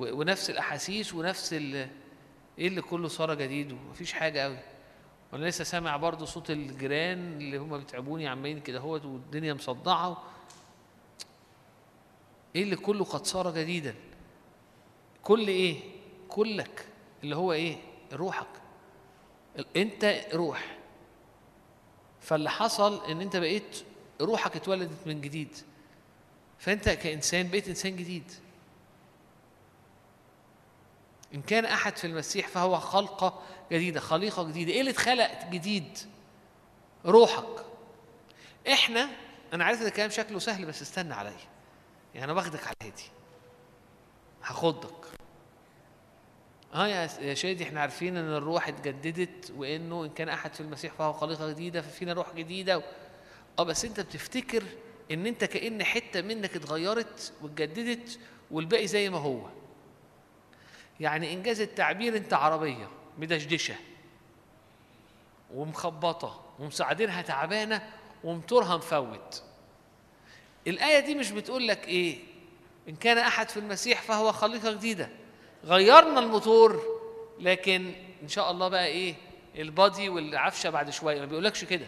ونفس 0.00 0.50
الأحاسيس 0.50 1.14
ونفس. 1.14 1.52
إيه 1.52 1.88
اللي 2.58 2.82
كله 2.82 3.08
صار 3.08 3.34
جديد؟ 3.34 3.72
ومفيش 3.72 4.12
حاجة 4.12 4.40
قوي 4.40 4.58
وأنا 5.32 5.46
لسه 5.46 5.64
سامع 5.64 5.96
برضو 5.96 6.24
صوت 6.24 6.50
الجيران 6.50 7.32
اللي 7.36 7.56
هم 7.56 7.78
بيتعبوني 7.78 8.28
عمالين 8.28 8.60
كده 8.60 8.78
هوت 8.78 9.04
والدنيا 9.04 9.54
مصدعة 9.54 10.22
إيه 12.56 12.62
اللي 12.62 12.76
كله 12.76 13.04
قد 13.04 13.26
صار 13.26 13.50
جديدا؟ 13.50 13.94
كل 15.22 15.48
إيه؟ 15.48 15.80
كلك. 16.28 16.86
اللي 17.24 17.36
هو 17.36 17.52
إيه؟ 17.52 17.76
روحك. 18.12 18.46
أنت 19.76 20.24
روح. 20.34 20.78
فاللي 22.20 22.50
حصل 22.50 23.04
إن 23.04 23.20
أنت 23.20 23.36
بقيت 23.36 23.84
روحك 24.20 24.56
اتولدت 24.56 25.06
من 25.06 25.20
جديد. 25.20 25.56
فأنت 26.58 26.88
كإنسان 26.88 27.48
بقيت 27.48 27.68
إنسان 27.68 27.96
جديد. 27.96 28.32
إن 31.34 31.42
كان 31.42 31.64
أحد 31.64 31.96
في 31.96 32.06
المسيح 32.06 32.48
فهو 32.48 32.80
خلقة 32.80 33.42
جديدة 33.72 34.00
خليقة 34.00 34.42
جديدة. 34.48 34.72
إيه 34.72 34.80
اللي 34.80 34.90
اتخلق 34.90 35.50
جديد؟ 35.50 35.98
روحك. 37.06 37.64
إحنا 38.72 39.10
أنا 39.52 39.64
عارف 39.64 39.82
إن 39.82 39.86
الكلام 39.86 40.10
شكله 40.10 40.38
سهل 40.38 40.66
بس 40.66 40.82
استنى 40.82 41.14
عليا. 41.14 41.36
يعني 42.14 42.24
أنا 42.24 42.32
باخدك 42.32 42.66
على 42.66 42.76
هدي 42.82 43.02
هاخدك. 44.44 45.06
آه 46.74 46.86
يا 46.86 47.08
يا 47.20 47.34
شادي 47.34 47.64
إحنا 47.64 47.80
عارفين 47.80 48.16
إن 48.16 48.32
الروح 48.32 48.68
اتجددت 48.68 49.52
وإنه 49.56 50.04
إن 50.04 50.10
كان 50.10 50.28
أحد 50.28 50.54
في 50.54 50.60
المسيح 50.60 50.92
فهو 50.92 51.12
خليقة 51.12 51.50
جديدة 51.50 51.82
ففينا 51.82 52.12
روح 52.12 52.34
جديدة. 52.34 52.78
و... 52.78 52.82
آه 53.58 53.62
بس 53.62 53.84
أنت 53.84 54.00
بتفتكر 54.00 54.62
إن 55.10 55.26
أنت 55.26 55.44
كأن 55.44 55.84
حتة 55.84 56.22
منك 56.22 56.56
اتغيرت 56.56 57.32
واتجددت 57.42 58.18
والباقي 58.50 58.86
زي 58.86 59.10
ما 59.10 59.18
هو. 59.18 59.46
يعني 61.00 61.32
إنجاز 61.34 61.60
التعبير 61.60 62.16
أنت 62.16 62.32
عربية 62.32 62.88
مدشدشة 63.18 63.74
ومخبطة 65.54 66.40
ومساعدينها 66.58 67.22
تعبانة 67.22 67.82
وموتورها 68.24 68.76
مفوت. 68.76 69.42
الآية 70.66 71.00
دي 71.00 71.14
مش 71.14 71.30
بتقول 71.30 71.68
لك 71.68 71.88
إيه؟ 71.88 72.18
إن 72.88 72.96
كان 72.96 73.18
أحد 73.18 73.48
في 73.48 73.56
المسيح 73.56 74.02
فهو 74.02 74.32
خليقة 74.32 74.72
جديدة. 74.72 75.08
غيرنا 75.64 76.20
الموتور 76.20 76.82
لكن 77.40 77.92
إن 78.22 78.28
شاء 78.28 78.50
الله 78.50 78.68
بقى 78.68 78.86
إيه؟ 78.86 79.14
البادي 79.58 80.08
والعفشة 80.08 80.70
بعد 80.70 80.90
شوية. 80.90 81.20
ما 81.20 81.26
بيقولكش 81.26 81.64
كده. 81.64 81.86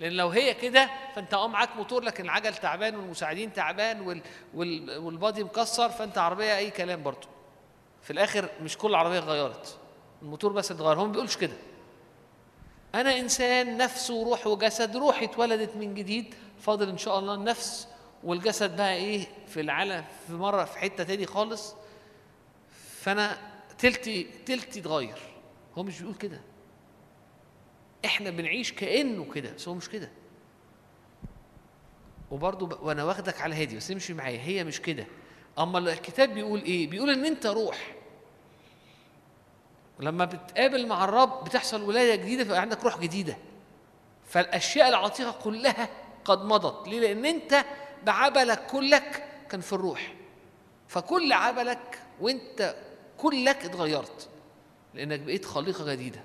لأن 0.00 0.12
لو 0.12 0.28
هي 0.28 0.54
كده 0.54 0.90
فأنت 1.14 1.34
آه 1.34 1.48
معاك 1.48 1.76
موتور 1.76 2.02
لكن 2.02 2.24
العجل 2.24 2.54
تعبان 2.54 2.96
والمساعدين 2.96 3.52
تعبان 3.52 4.00
وال 4.00 4.20
وال 4.54 4.98
والبادي 4.98 5.44
مكسر 5.44 5.88
فأنت 5.88 6.18
عربية 6.18 6.56
أي 6.56 6.70
كلام 6.70 7.02
برضه. 7.02 7.28
في 8.04 8.10
الآخر 8.10 8.48
مش 8.62 8.78
كل 8.78 8.94
عربيه 8.94 9.18
اتغيرت. 9.18 9.78
الموتور 10.22 10.52
بس 10.52 10.70
اتغير. 10.70 10.98
هو 10.98 11.06
ما 11.06 11.12
بيقولش 11.12 11.36
كده. 11.36 11.56
أنا 12.94 13.18
إنسان 13.18 13.76
نفس 13.76 14.10
وروح 14.10 14.46
وجسد 14.46 14.96
روحي 14.96 15.24
اتولدت 15.24 15.76
من 15.76 15.94
جديد. 15.94 16.34
فاضل 16.60 16.88
إن 16.88 16.98
شاء 16.98 17.18
الله 17.18 17.34
النفس 17.34 17.88
والجسد 18.24 18.76
بقى 18.76 18.94
إيه؟ 18.94 19.26
في 19.46 19.60
العالم 19.60 20.04
في 20.26 20.32
مرة 20.32 20.64
في 20.64 20.78
حتة 20.78 21.04
تاني 21.04 21.26
خالص. 21.26 21.74
فأنا 23.00 23.38
تلتي 23.78 24.22
تلتي 24.46 24.80
اتغير. 24.80 25.18
هو 25.78 25.82
مش 25.82 26.00
بيقول 26.00 26.14
كده. 26.14 26.40
إحنا 28.04 28.30
بنعيش 28.30 28.72
كأنه 28.72 29.32
كده 29.32 29.50
بس 29.52 29.68
هو 29.68 29.74
مش 29.74 29.88
كده. 29.88 30.10
وبرضه. 32.30 32.78
وأنا 32.82 33.04
واخدك 33.04 33.40
على 33.40 33.54
هادي 33.54 33.76
بس 33.76 33.90
امشي 33.90 34.14
معايا. 34.14 34.40
هي 34.40 34.64
مش 34.64 34.80
كده. 34.80 35.06
أما 35.58 35.78
الكتاب 35.78 36.28
بيقول 36.28 36.62
إيه؟ 36.62 36.90
بيقول 36.90 37.10
إن 37.10 37.24
أنت 37.24 37.46
روح. 37.46 37.94
ولما 40.00 40.24
بتقابل 40.24 40.86
مع 40.86 41.04
الرب 41.04 41.44
بتحصل 41.44 41.82
ولاده 41.82 42.14
جديدة 42.14 42.44
فيبقى 42.44 42.60
عندك 42.60 42.84
روح 42.84 42.98
جديدة. 42.98 43.36
فالأشياء 44.26 44.88
العتيقة 44.88 45.34
كلها 45.44 45.88
قد 46.24 46.44
مضت. 46.44 46.88
ليه؟ 46.88 47.00
لأن 47.00 47.24
أنت 47.24 47.64
بعبلك 48.04 48.66
كلك 48.66 49.28
كان 49.50 49.60
في 49.60 49.72
الروح. 49.72 50.14
فكل 50.88 51.32
عملك 51.32 51.98
وأنت 52.20 52.74
كلك 53.18 53.64
اتغيرت 53.64 54.28
لأنك 54.94 55.20
بقيت 55.20 55.44
خليقة 55.44 55.92
جديدة. 55.92 56.20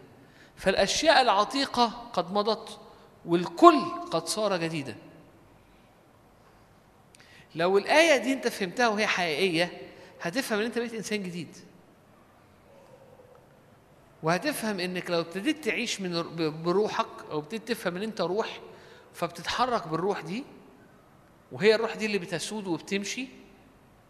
فالأشياء 0.56 1.22
العتيقة 1.22 1.86
قد 2.14 2.34
مضت 2.34 2.80
والكل 3.26 3.82
قد 4.12 4.28
صار 4.28 4.58
جديدا. 4.58 4.96
لو 7.56 7.78
الآية 7.78 8.18
دي 8.18 8.34
انت 8.34 8.48
فهمتها 8.48 8.88
وهي 8.88 9.08
حقيقية 9.08 9.82
هتفهم 10.22 10.60
إن 10.60 10.66
انت 10.66 10.78
بقيت 10.78 10.94
إنسان 10.94 11.24
جديد. 11.24 11.58
وهتفهم 14.24 14.80
إنك 14.80 15.10
لو 15.10 15.20
ابتديت 15.20 15.66
تعيش 15.66 16.02
من 16.02 16.24
بروحك 16.64 17.08
أو 17.32 17.40
ابتديت 17.40 17.68
تفهم 17.68 17.96
إن 17.96 18.04
انت 18.04 18.22
روح 18.22 18.60
فبتتحرك 19.14 19.88
بالروح 19.88 20.22
دي 20.22 20.44
وهي 21.52 21.76
الروح 21.76 21.96
دي 21.96 22.06
اللي 22.06 22.18
بتسود 22.18 22.68
وبتمشي 22.68 23.28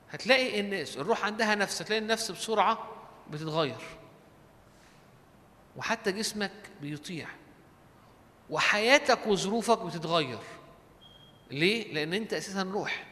هتلاقي 0.10 0.60
إن 0.60 0.74
الروح 0.98 1.26
عندها 1.26 1.56
نفس 1.56 1.82
هتلاقي 1.82 2.00
النفس 2.02 2.32
بسرعة 2.32 2.90
بتتغير. 3.32 3.82
وحتى 5.78 6.12
جسمك 6.12 6.52
بيطيع 6.82 7.28
وحياتك 8.50 9.28
وظروفك 9.28 9.82
بتتغير. 9.82 10.40
ليه؟ 11.52 11.94
لأن 11.94 12.14
أنت 12.14 12.34
أساسا 12.34 12.64
روح. 12.64 13.09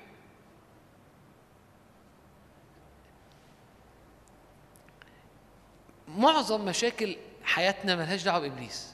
معظم 6.07 6.65
مشاكل 6.65 7.17
حياتنا 7.43 7.95
ملهاش 7.95 8.23
دعوة 8.23 8.39
بإبليس 8.39 8.93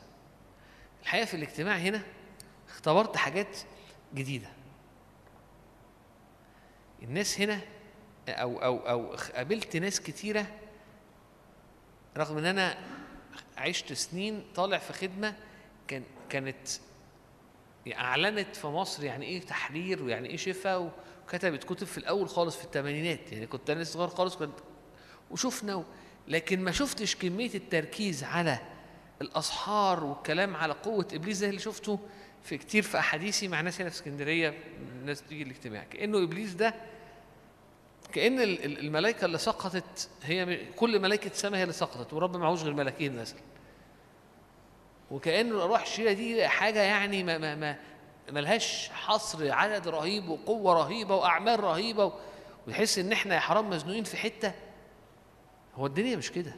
الحقيقة 1.02 1.26
في 1.26 1.34
الاجتماع 1.34 1.76
هنا 1.76 2.02
اختبرت 2.70 3.18
حاجات 3.18 3.58
جديدة 4.14 4.48
الناس 7.04 7.42
هنا 7.42 7.62
أو 8.30 8.58
أو 8.64 8.78
أو 8.78 9.16
قابلت 9.36 9.78
ناس 9.78 10.02
كتيرة 10.02 10.46
رغم 12.18 12.38
إن 12.38 12.46
أنا 12.46 12.78
عشت 13.58 13.94
سنين 13.94 14.46
طالع 14.56 14.78
في 14.78 14.94
خدمة 14.94 15.36
كان 15.88 16.04
كانت 16.30 16.68
أعلنت 17.94 18.56
في 18.56 18.68
مصر 18.68 19.04
يعني 19.04 19.26
إيه 19.26 19.42
تحرير 19.42 20.04
ويعني 20.04 20.30
إيه 20.30 20.38
شفاء 20.38 20.92
وكتبت 21.28 21.64
كتب 21.64 21.88
في 21.88 21.98
الأول 21.98 22.30
خالص 22.30 22.56
في 22.58 22.64
الثمانينات 22.64 23.32
يعني 23.32 23.48
كنت 23.48 23.70
أنا 23.70 23.84
صغير 23.84 24.08
خالص 24.08 24.36
كنت 24.36 24.60
وشفنا. 25.32 25.84
لكن 26.28 26.64
ما 26.64 26.72
شفتش 26.72 27.16
كمية 27.16 27.52
التركيز 27.56 28.24
على 28.24 28.60
الاسحار 29.22 30.04
والكلام 30.04 30.56
على 30.56 30.74
قوة 30.74 31.08
إبليس 31.14 31.38
زي 31.38 31.50
اللي 31.50 31.60
شفته 31.60 32.00
في 32.44 32.58
كتير 32.58 32.84
في 32.84 33.00
أحاديثي 33.00 33.48
مع 33.48 33.62
ناس 33.62 33.82
هنا 33.82 33.90
في 33.90 33.96
اسكندرية 33.96 34.54
ناس 35.06 35.22
تيجي 35.30 35.44
الاجتماع. 35.44 35.84
كأنه 35.84 36.24
إبليس 36.24 36.54
ده 36.54 36.74
كأن 38.14 38.40
الملائكة 38.64 39.26
اللي 39.26 39.38
سقطت 39.38 40.10
هي 40.24 40.66
كل 40.76 41.00
ملائكة 41.00 41.28
السماء 41.28 41.60
هي 41.60 41.64
اللي 41.64 41.74
سقطت 41.74 42.14
ورب 42.14 42.38
معهوش 42.38 42.64
غير 42.64 42.74
ملكين 42.74 43.22
مثلا. 43.22 43.40
وكأن 45.12 45.52
الأرواح 45.52 45.82
الشريرة 45.82 46.12
دي 46.14 46.48
حاجة 46.48 46.80
يعني 46.82 47.24
ما 47.24 47.38
ما 47.38 47.56
ما 47.56 47.76
ملهاش 48.32 48.90
حصر 48.90 49.52
عدد 49.52 49.88
رهيب 49.88 50.30
وقوة 50.30 50.74
رهيبة 50.74 51.16
وأعمال 51.16 51.60
رهيبة 51.64 52.14
ويحس 52.68 53.00
إن 53.00 53.12
إحنا 53.12 53.36
يا 53.36 53.40
حرام 53.40 53.70
مزنوقين 53.70 54.04
في 54.04 54.18
حتة 54.18 54.54
هو 55.76 55.86
الدنيا 55.86 56.16
مش 56.16 56.32
كده. 56.32 56.56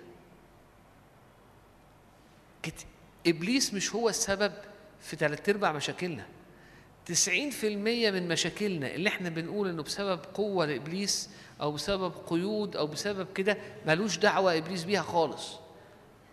إبليس 3.28 3.74
مش 3.74 3.96
هو 3.96 4.10
السبب 4.10 4.54
في 5.02 5.16
ثلاث 5.16 5.50
أرباع 5.50 5.72
مشاكلنا. 5.72 6.26
90% 7.06 7.12
من 7.64 8.28
مشاكلنا 8.28 8.96
اللي 8.96 9.10
إحنا 9.10 9.30
بنقول 9.30 9.70
إنه 9.70 9.84
بسبب 9.84 10.20
قوة 10.34 10.66
لإبليس 10.66 11.30
أو 11.62 11.72
بسبب 11.72 12.14
قيود 12.28 12.76
أو 12.76 12.88
بسبب 12.88 13.28
كده 13.34 13.58
ملوش 13.86 14.18
دعوة 14.18 14.58
إبليس 14.58 14.84
بيها 14.84 15.02
خالص. 15.02 15.54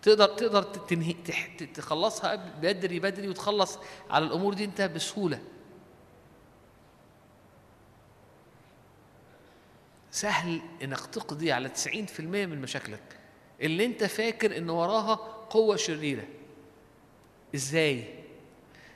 تقدر 0.03 0.27
تقدر 0.27 0.63
تنهي 0.63 1.13
تخلصها 1.75 2.35
بدري 2.63 3.01
بدري 3.01 3.29
وتخلص 3.29 3.79
على 4.11 4.25
الأمور 4.25 4.55
دي 4.55 4.65
أنت 4.65 4.81
بسهولة. 4.83 5.41
سهل 10.13 10.61
إنك 10.83 11.07
تقضي 11.07 11.53
على 11.53 11.69
90% 11.69 12.21
من 12.21 12.61
مشاكلك. 12.61 13.03
اللي 13.61 13.85
أنت 13.85 14.05
فاكر 14.05 14.57
إن 14.57 14.71
وراها 14.71 15.15
قوة 15.51 15.77
شريرة. 15.77 16.25
إزاي؟ 17.55 18.05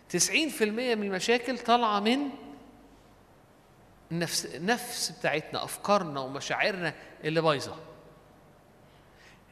90% 0.09 0.63
من 0.63 1.03
المشاكل 1.03 1.59
طالعة 1.59 2.01
من 2.01 2.19
النفس 4.13 4.47
النفس 4.47 5.11
بتاعتنا 5.11 5.65
أفكارنا 5.65 6.21
ومشاعرنا 6.21 6.95
اللي 7.25 7.41
بايظة. 7.41 7.77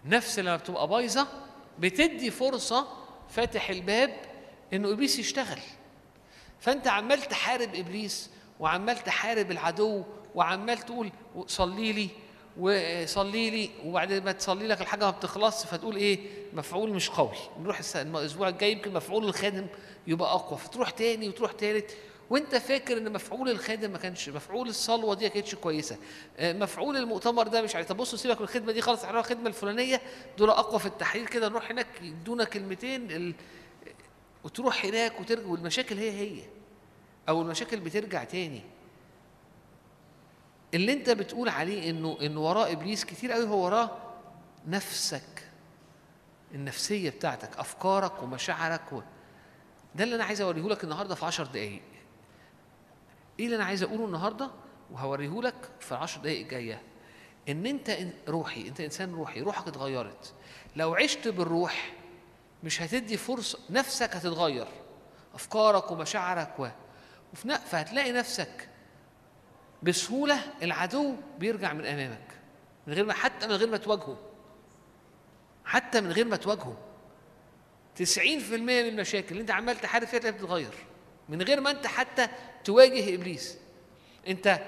النفس 0.04 0.38
لما 0.38 0.56
بتبقى 0.56 0.88
بايظة 0.88 1.28
بتدي 1.78 2.30
فرصة 2.30 2.86
فاتح 3.28 3.70
الباب 3.70 4.16
إنه 4.72 4.92
إبليس 4.92 5.18
يشتغل. 5.18 5.60
فأنت 6.60 6.88
عمال 6.88 7.22
تحارب 7.22 7.74
إبليس 7.74 8.30
وعمال 8.60 8.98
تحارب 8.98 9.50
العدو 9.50 10.04
وعمال 10.34 10.78
تقول 10.78 11.10
صلي 11.46 11.92
لي 11.92 12.08
وصلي 12.58 13.50
لي 13.50 13.70
وبعد 13.84 14.12
ما 14.12 14.32
تصلي 14.32 14.66
لك 14.66 14.80
الحاجة 14.80 15.04
ما 15.04 15.10
بتخلصش 15.10 15.66
فتقول 15.66 15.96
إيه؟ 15.96 16.18
مفعول 16.52 16.90
مش 16.92 17.10
قوي 17.10 17.30
نروح 17.60 17.80
الأسبوع 17.96 18.48
الجاي 18.48 18.72
يمكن 18.72 18.92
مفعول 18.92 19.24
الخادم 19.24 19.66
يبقى 20.06 20.32
أقوى 20.32 20.58
فتروح 20.58 20.90
تاني 20.90 21.28
وتروح 21.28 21.52
تالت. 21.52 21.96
وأنت 22.30 22.54
فاكر 22.56 22.98
إن 22.98 23.12
مفعول 23.12 23.50
الخادم 23.50 23.90
ما 23.90 23.98
كانش 23.98 24.28
مفعول 24.28 24.68
الصلوة 24.68 25.14
دي 25.14 25.24
ما 25.24 25.30
كانتش 25.30 25.54
كويسة. 25.54 25.96
مفعول 26.40 26.96
المؤتمر 26.96 27.48
ده 27.48 27.62
مش 27.62 27.74
عارف 27.76 27.88
طب 27.88 27.96
بصوا 27.96 28.18
سيبك 28.18 28.36
من 28.38 28.42
الخدمة 28.44 28.72
دي 28.72 28.80
خلاص 28.80 29.04
إحنا 29.04 29.20
الخدمة 29.20 29.48
الفلانية 29.48 30.00
دول 30.38 30.50
أقوى 30.50 30.78
في 30.80 30.86
التحرير 30.86 31.26
كده 31.26 31.48
نروح 31.48 31.70
هناك 31.70 31.86
يدونا 32.02 32.44
كلمتين 32.44 33.10
ال... 33.10 33.34
وتروح 34.44 34.84
هناك 34.84 35.20
وترجع 35.20 35.46
والمشاكل 35.46 35.98
هي 35.98 36.10
هي 36.10 36.40
أو 37.28 37.42
المشاكل 37.42 37.80
بترجع 37.80 38.24
تاني. 38.24 38.60
اللي 40.74 40.92
انت 40.92 41.10
بتقول 41.10 41.48
عليه 41.48 41.90
انه 41.90 42.18
انه 42.22 42.40
وراه 42.40 42.72
إبليس 42.72 43.04
كتير 43.04 43.32
قوي 43.32 43.48
هو 43.48 43.64
وراه 43.64 43.98
نفسك 44.66 45.48
النفسية 46.54 47.10
بتاعتك 47.10 47.58
أفكارك 47.58 48.22
ومشاعرك 48.22 48.92
و... 48.92 49.00
ده 49.94 50.04
اللي 50.04 50.14
أنا 50.14 50.24
عايز 50.24 50.40
أوريه 50.40 50.62
لك 50.62 50.84
النهارده 50.84 51.14
في 51.14 51.24
10 51.26 51.44
دقائق 51.44 51.82
إيه 53.40 53.44
اللي 53.44 53.56
أنا 53.56 53.64
عايز 53.64 53.82
أقوله 53.82 54.04
النهارده؟ 54.04 54.50
وهوريه 54.92 55.40
لك 55.40 55.54
في 55.80 55.92
العشر 55.92 56.20
دقائق 56.20 56.40
الجاية. 56.40 56.82
إن 57.48 57.66
أنت 57.66 57.96
روحي 58.28 58.68
أنت 58.68 58.80
إنسان 58.80 59.14
روحي 59.14 59.40
روحك 59.40 59.68
اتغيرت. 59.68 60.34
لو 60.76 60.94
عشت 60.94 61.28
بالروح 61.28 61.92
مش 62.64 62.82
هتدي 62.82 63.16
فرصه 63.16 63.58
نفسك 63.70 64.16
هتتغير. 64.16 64.66
أفكارك 65.34 65.90
ومشاعرك 65.90 66.54
و... 66.58 66.66
فهتلاقي 67.66 68.12
نفسك 68.12 68.68
بسهولة 69.84 70.40
العدو 70.62 71.14
بيرجع 71.38 71.72
من 71.72 71.86
أمامك 71.86 72.28
من 72.86 72.94
غير 72.94 73.04
ما 73.04 73.12
حتى 73.12 73.46
من 73.46 73.52
غير 73.52 73.68
ما 73.68 73.76
تواجهه 73.76 74.16
حتى 75.64 76.00
من 76.00 76.12
غير 76.12 76.24
ما 76.24 76.36
تواجهه. 76.36 76.76
90% 77.98 78.20
من 78.52 78.70
المشاكل 78.70 79.28
اللي 79.30 79.40
انت 79.40 79.50
عمال 79.50 79.76
تحارب 79.76 80.06
فيها 80.06 80.18
تلاقيها 80.18 80.38
بتتغير 80.38 80.74
من 81.28 81.42
غير 81.42 81.60
ما 81.60 81.70
انت 81.70 81.86
حتى 81.86 82.28
تواجه 82.64 83.14
إبليس. 83.14 83.58
انت 84.28 84.60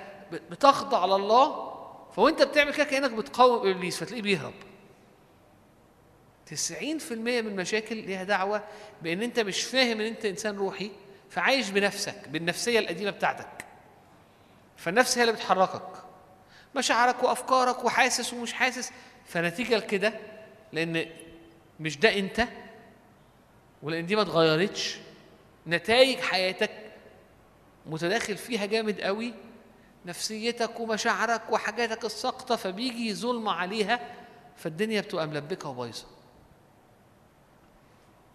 بتخضع 0.51 1.05
لله 1.07 1.73
فوانت 2.17 2.43
بتعمل 2.43 2.75
كده 2.75 2.85
كأنك 2.85 3.11
بتقاوم 3.11 3.69
إبليس 3.71 3.97
فتلاقيه 3.97 4.23
بيهرب. 4.23 4.55
90% 6.51 7.13
من 7.13 7.29
المشاكل 7.39 7.97
ليها 7.97 8.25
دعوة 8.25 8.65
بإن 9.03 9.23
انت 9.23 9.41
مش 9.41 9.63
فاهم 9.63 10.01
إن 10.01 10.07
انت 10.07 10.25
إنسان 10.25 10.57
روحي 10.57 10.91
فعايش 11.31 11.71
بنفسك 11.71 12.29
بالنفسية 12.29 12.79
القديمة 12.79 13.11
بتاعتك. 13.11 13.56
فالنفس 14.77 15.19
هي 15.19 15.23
اللي 15.23 15.33
بتحركك. 15.35 15.89
مشاعرك 16.77 17.23
وأفكارك 17.23 17.85
وحاسس 17.85 18.33
ومش 18.33 18.53
حاسس 18.53 18.93
فنتيجة 19.27 19.77
لكده 19.77 20.13
لأن 20.73 21.07
مش 21.81 21.99
ده 21.99 22.19
أنت 22.19 22.49
ولأن 23.83 24.07
دي 24.07 24.17
ما 24.17 24.23
اتغيرتش. 24.23 24.97
نتائج 25.67 26.19
حياتك 26.21 26.71
متداخل 27.87 28.37
فيها 28.37 28.67
جامد 28.67 29.01
قوي. 29.01 29.35
نفسيتك 30.07 30.81
ومشاعرك 30.81 31.43
وحاجاتك 31.51 32.05
الساقطة 32.05 32.57
فبيجي 32.57 33.15
ظلم 33.15 33.49
عليها 33.49 34.15
فالدنيا 34.57 35.01
بتبقى 35.01 35.27
ملبكة 35.27 35.69
وبايظة. 35.69 36.07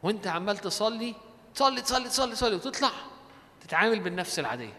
وأنت 0.03 0.27
عمال 0.27 0.57
تصلي 0.57 1.15
تصلي 1.55 1.81
تصلي 1.81 2.09
تصلي 2.09 2.35
تصلي 2.35 2.55
وتطلع 2.55 2.91
تتعامل 3.61 3.99
بالنفس 3.99 4.39
العادية. 4.39 4.73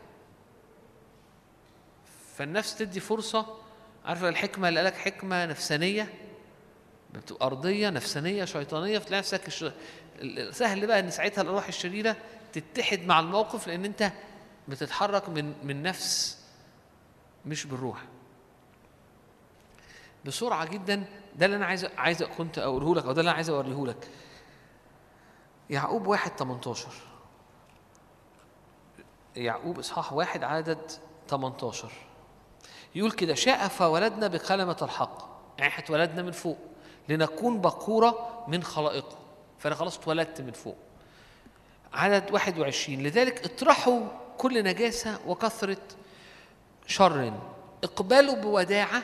فالنفس 2.36 2.74
تدي 2.78 3.00
فرصة. 3.00 3.46
عارفة 4.04 4.28
الحكمة 4.28 4.68
اللي 4.68 4.80
قالك 4.80 4.94
حكمة 4.94 5.46
نفسانية؟ 5.46 6.14
بتبقى 7.14 7.46
أرضية 7.46 7.90
نفسانية 7.90 8.44
شيطانية 8.44 8.98
فتلاقي 8.98 9.18
نفسك 9.20 9.48
الش... 9.48 9.64
سهل 10.56 10.86
بقى 10.86 11.00
إن 11.00 11.10
ساعتها 11.10 11.42
الروح 11.42 11.68
الشريرة 11.68 12.16
تتحد 12.52 13.00
مع 13.06 13.20
الموقف 13.20 13.66
لأن 13.66 13.84
أنت 13.84 14.12
بتتحرك 14.68 15.28
من 15.28 15.54
من 15.66 15.82
نفس 15.82 16.38
مش 17.46 17.66
بالروح. 17.66 18.02
بسرعة 20.24 20.64
جدا 20.68 21.04
ده 21.36 21.46
اللي 21.46 21.56
أنا 21.56 21.66
عايز 21.66 21.84
عايز 21.84 22.22
كنت 22.22 22.58
أقوله 22.58 22.94
لك 22.94 23.04
أو 23.06 23.12
ده 23.12 23.20
اللي 23.20 23.28
أنا 23.28 23.36
عايز 23.36 23.50
أوريه 23.50 23.86
لك. 23.86 24.08
يعقوب 25.70 26.06
واحد 26.06 26.30
18 26.38 26.88
يعقوب 29.36 29.78
إصحاح 29.78 30.12
واحد 30.12 30.44
عدد 30.44 30.90
18 31.28 31.92
يقول 32.94 33.12
كده 33.12 33.34
شاء 33.34 33.68
فولدنا 33.68 34.26
بكلمة 34.26 34.76
الحق. 34.82 35.32
يعني 35.58 35.72
إحنا 35.72 35.84
اتولدنا 35.84 36.22
من 36.22 36.32
فوق. 36.32 36.58
لنكون 37.08 37.60
بقورة 37.60 38.44
من 38.48 38.62
خلائقه. 38.62 39.18
فأنا 39.58 39.74
خلاص 39.74 39.98
اتولدت 39.98 40.40
من 40.40 40.52
فوق. 40.52 40.76
عدد 41.92 42.30
21 42.30 43.02
لذلك 43.02 43.44
اطرحوا 43.44 44.00
كل 44.38 44.64
نجاسة 44.64 45.18
وكثرة 45.26 45.78
شر. 46.86 47.32
اقبلوا 47.84 48.34
بوداعة 48.34 49.02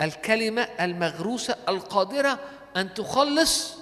الكلمة 0.00 0.62
المغروسة 0.62 1.56
القادرة 1.68 2.38
أن 2.76 2.94
تخلص 2.94 3.76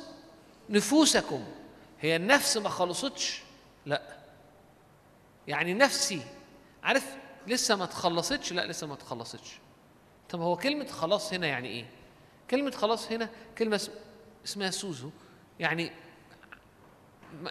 نفوسكم. 0.71 1.45
هي 2.01 2.17
النفس 2.17 2.57
ما 2.57 2.69
خلصتش؟ 2.69 3.43
لا. 3.87 4.03
يعني 5.49 5.75
نفسي 5.75 6.23
عارف 6.83 7.17
لسه 7.51 7.77
ما 7.77 7.87
تخلصتش؟ 7.87 8.53
لا 8.53 8.67
لسه 8.67 8.87
ما 8.87 8.95
تخلصتش. 8.95 9.59
طب 10.29 10.41
هو 10.41 10.57
كلمة 10.57 10.87
خلاص 10.87 11.33
هنا 11.33 11.47
يعني 11.47 11.69
إيه؟ 11.69 11.87
كلمة 12.51 12.71
خلاص 12.71 13.13
هنا 13.13 13.29
كلمة 13.59 13.77
اس- 13.77 13.91
اسمها 14.45 14.71
سوزو. 14.71 15.11
يعني 15.61 15.91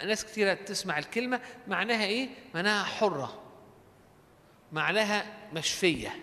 ناس 0.06 0.26
كتيرة 0.26 0.54
تسمع 0.54 0.98
الكلمة 1.00 1.42
معناها 1.68 2.04
إيه؟ 2.06 2.30
معناها 2.56 2.84
حرة. 2.84 3.42
معناها 4.72 5.26
مشفية. 5.54 6.16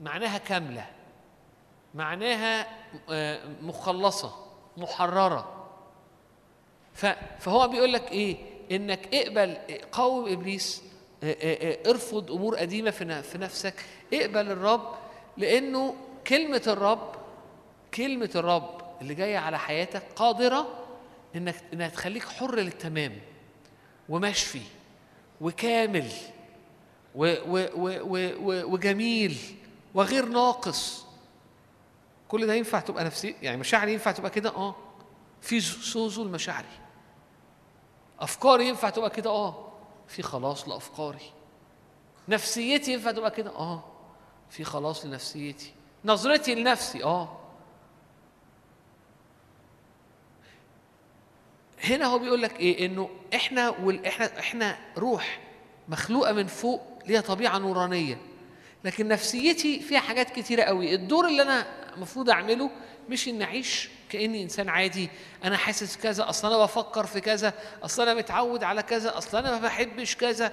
معناها 0.00 0.38
كاملة. 0.38 0.86
معناها 1.94 2.66
آه، 3.10 3.40
مخلصة 3.62 4.46
محررة. 4.76 5.68
فهو 7.38 7.68
بيقول 7.68 7.92
لك 7.92 8.12
إيه؟ 8.12 8.36
إنك 8.70 9.14
اقبل 9.14 9.54
قاوم 9.92 10.28
آه، 10.28 10.32
ارفض 11.86 12.30
امور 12.32 12.56
قديمة 12.56 12.90
في 12.90 13.38
نفسك. 13.38 13.74
اقبل 14.12 14.50
الرب 14.50 14.94
لأنه 15.36 15.94
كلمة 16.26 16.62
الرب 16.66 17.14
كلمة 17.94 18.30
الرب 18.34 18.80
اللي 19.02 19.14
جاية 19.14 19.38
على 19.38 19.58
حياتك 19.58 20.02
قادرة 20.16 20.84
انك 21.36 21.54
انها 21.72 21.88
تخليك 21.88 22.22
حر 22.28 22.54
للتمام 22.54 23.18
ومشفي 24.08 24.60
وكامل 25.40 26.08
و 27.14 27.24
و 27.48 27.66
و 27.74 27.88
و 28.06 28.72
وجميل 28.72 29.38
وغير 29.94 30.24
ناقص. 30.26 31.06
كل 32.28 32.46
ده 32.46 32.54
ينفع 32.54 32.80
تبقى 32.80 33.04
نفسي 33.04 33.34
يعني 33.42 33.56
مشاعري 33.56 33.92
ينفع 33.92 34.12
تبقى 34.12 34.30
كده؟ 34.30 34.50
آه. 34.50 34.74
في 35.40 35.60
سوزو 35.60 36.22
المشاعري 36.22 36.66
أفكاري 38.20 38.68
ينفع 38.68 38.90
تبقى 38.90 39.10
كده؟ 39.10 39.30
آه. 39.30 39.65
في 40.08 40.22
خلاص 40.22 40.68
لأفكاري. 40.68 41.32
نفسيتي 42.28 42.92
ينفع 42.92 43.10
تبقى 43.10 43.30
كده؟ 43.30 43.50
آه. 43.50 43.84
في 44.50 44.64
خلاص 44.64 45.06
لنفسيتي. 45.06 45.72
نظرتي 46.04 46.54
لنفسي؟ 46.54 47.04
آه. 47.04 47.38
هنا 51.84 52.06
هو 52.06 52.18
بيقول 52.18 52.42
لك 52.42 52.60
إيه؟ 52.60 52.86
إنه 52.86 53.10
إحنا 53.34 53.68
وال... 53.68 54.06
إحنا 54.22 54.78
روح 54.98 55.40
مخلوقة 55.88 56.32
من 56.32 56.46
فوق 56.46 56.82
ليها 57.06 57.20
طبيعة 57.20 57.58
نورانية. 57.58 58.18
لكن 58.84 59.08
نفسيتي 59.08 59.80
فيها 59.80 60.00
حاجات 60.00 60.30
كتيرة 60.30 60.62
قوي. 60.62 60.94
الدور 60.94 61.28
اللي 61.28 61.42
أنا 61.42 61.66
المفروض 61.94 62.30
أعمله 62.30 62.70
مش 63.08 63.28
إني 63.28 63.44
أعيش 63.44 63.90
كأني 64.10 64.42
إنسان 64.42 64.68
عادي. 64.68 65.10
أنا 65.44 65.56
حاسس 65.56 65.96
كذا 65.96 66.28
أصل 66.28 66.48
أنا 66.48 66.58
بفكر 66.64 67.06
في 67.06 67.20
كذا 67.20 67.54
أصل 67.82 68.02
أنا 68.02 68.14
متعود 68.14 68.64
على 68.64 68.82
كذا 68.82 69.18
أصل 69.18 69.36
أنا 69.38 69.50
ما 69.50 69.58
بحبش 69.58 70.16
كذا. 70.16 70.52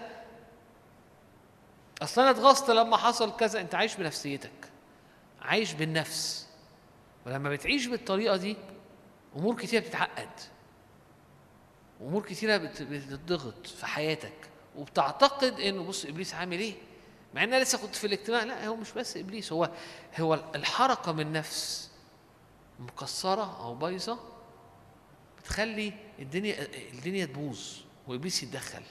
أصل 2.02 2.22
أنا 2.22 2.30
اتغصت 2.32 2.70
لما 2.72 2.98
حصل 2.98 3.36
كذا. 3.36 3.62
أنت 3.62 3.76
عايش 3.76 3.96
بنفسيتك 3.96 4.52
عايش 5.42 5.74
بالنفس. 5.74 6.48
ولما 7.26 7.50
بتعيش 7.50 7.88
بالطريقة 7.88 8.36
دي 8.38 8.58
أمور 9.36 9.56
كتيرة 9.56 9.82
بتتعقد. 9.82 10.30
أمور 12.02 12.22
كتيرة 12.24 12.58
بت- 12.58 12.82
بتضغط 12.82 13.68
في 13.68 13.86
حياتك. 13.86 14.34
وبتعتقد 14.78 15.60
إنه 15.60 15.84
بص 15.84 16.06
إبليس 16.06 16.34
عامل 16.34 16.60
إيه؟ 16.60 16.74
مع 17.34 17.44
إن 17.44 17.54
أنا 17.54 17.64
لسه 17.64 17.78
كنت 17.78 17.96
في 17.96 18.08
الاجتماع 18.08 18.44
لا 18.44 18.68
هو 18.68 18.76
مش 18.76 18.92
بس 18.92 19.18
إبليس 19.18 19.52
هو 19.54 19.70
هو 20.20 20.40
الحركة 20.56 21.12
من 21.12 21.32
نفس 21.32 21.90
مكسرة 22.80 23.64
أو 23.64 23.76
بايظة 23.76 24.20
بتخلي 25.40 25.94
الدنيا 26.20 26.68
الدنيا 26.94 27.26
تبوظ 27.26 27.78
وابليس 28.08 28.44
يتدخل. 28.44 28.84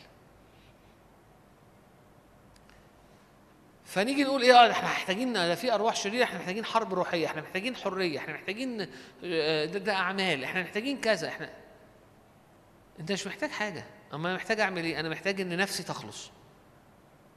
فنيجي 3.84 4.24
نقول 4.24 4.42
إيه 4.42 4.70
إحنا 4.70 4.88
محتاجين 4.88 5.32
ده 5.32 5.54
في 5.54 5.74
أرواح 5.74 5.96
شريرة 5.96 6.24
إحنا 6.24 6.38
محتاجين 6.38 6.64
حرب 6.64 6.94
روحية 6.94 7.26
إحنا 7.26 7.42
محتاجين 7.42 7.76
حرية 7.76 8.18
إحنا 8.18 8.34
محتاجين 8.34 8.80
آه، 9.24 9.64
ده, 9.64 9.78
ده 9.78 9.92
أعمال 9.92 10.44
إحنا 10.44 10.62
محتاجين 10.62 11.00
كذا 11.00 11.28
إحنا 11.28 11.50
أنت 13.00 13.12
مش 13.12 13.26
محتاج 13.26 13.50
حاجة. 13.50 13.84
أما 14.14 14.28
أنا 14.28 14.36
محتاج 14.36 14.60
أعمل 14.60 14.84
إيه؟ 14.84 15.00
أنا 15.00 15.08
محتاج 15.08 15.40
إن 15.40 15.56
نفسي 15.56 15.82
تخلص. 15.82 16.30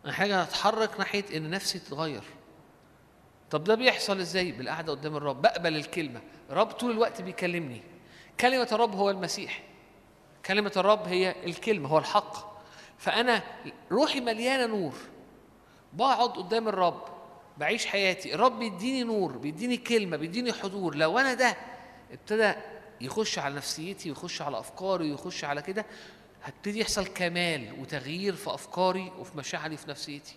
أنا 0.05 0.11
محتاج 0.11 0.31
أتحرك 0.31 0.99
ناحية 0.99 1.37
إن 1.37 1.49
نفسي 1.49 1.79
تتغير. 1.79 2.23
طب 3.51 3.63
ده 3.63 3.75
بيحصل 3.75 4.19
إزاي؟ 4.19 4.51
بالقعدة 4.51 4.91
قدام 4.91 5.15
الرب. 5.15 5.41
بقبل 5.41 5.75
الكلمة. 5.75 6.21
الرب 6.49 6.71
طول 6.71 6.91
الوقت 6.91 7.21
بيكلمني. 7.21 7.81
كلمة 8.39 8.67
الرب 8.71 8.95
هو 8.95 9.09
المسيح. 9.09 9.63
كلمة 10.45 10.71
الرب 10.77 11.07
هي 11.07 11.35
الكلمة 11.45 11.89
هو 11.89 11.97
الحق. 11.97 12.55
فأنا 12.97 13.43
روحي 13.91 14.19
مليانة 14.19 14.65
نور. 14.65 14.93
بقعد 15.93 16.29
قدام 16.29 16.67
الرب 16.67 17.03
بعيش 17.57 17.85
حياتي. 17.85 18.35
الرب 18.35 18.59
بيديني 18.59 19.03
نور 19.03 19.37
بيديني 19.37 19.77
كلمة 19.77 20.17
بيديني 20.17 20.53
حضور. 20.53 20.95
لو 20.95 21.19
أنا 21.19 21.33
ده 21.33 21.57
ابتدى 22.11 22.53
يخش 23.01 23.39
على 23.39 23.55
نفسيتي 23.55 24.09
ويخش 24.09 24.41
على 24.41 24.59
أفكاري 24.59 25.11
ويخش 25.11 25.43
على 25.43 25.61
كده 25.61 25.85
هبتدي 26.43 26.79
يحصل 26.79 27.07
كمال 27.07 27.79
وتغيير 27.79 28.35
في 28.35 28.53
أفكاري 28.53 29.11
وفي 29.19 29.37
مشاعري 29.37 29.77
في 29.77 29.89
نفسيتي. 29.89 30.35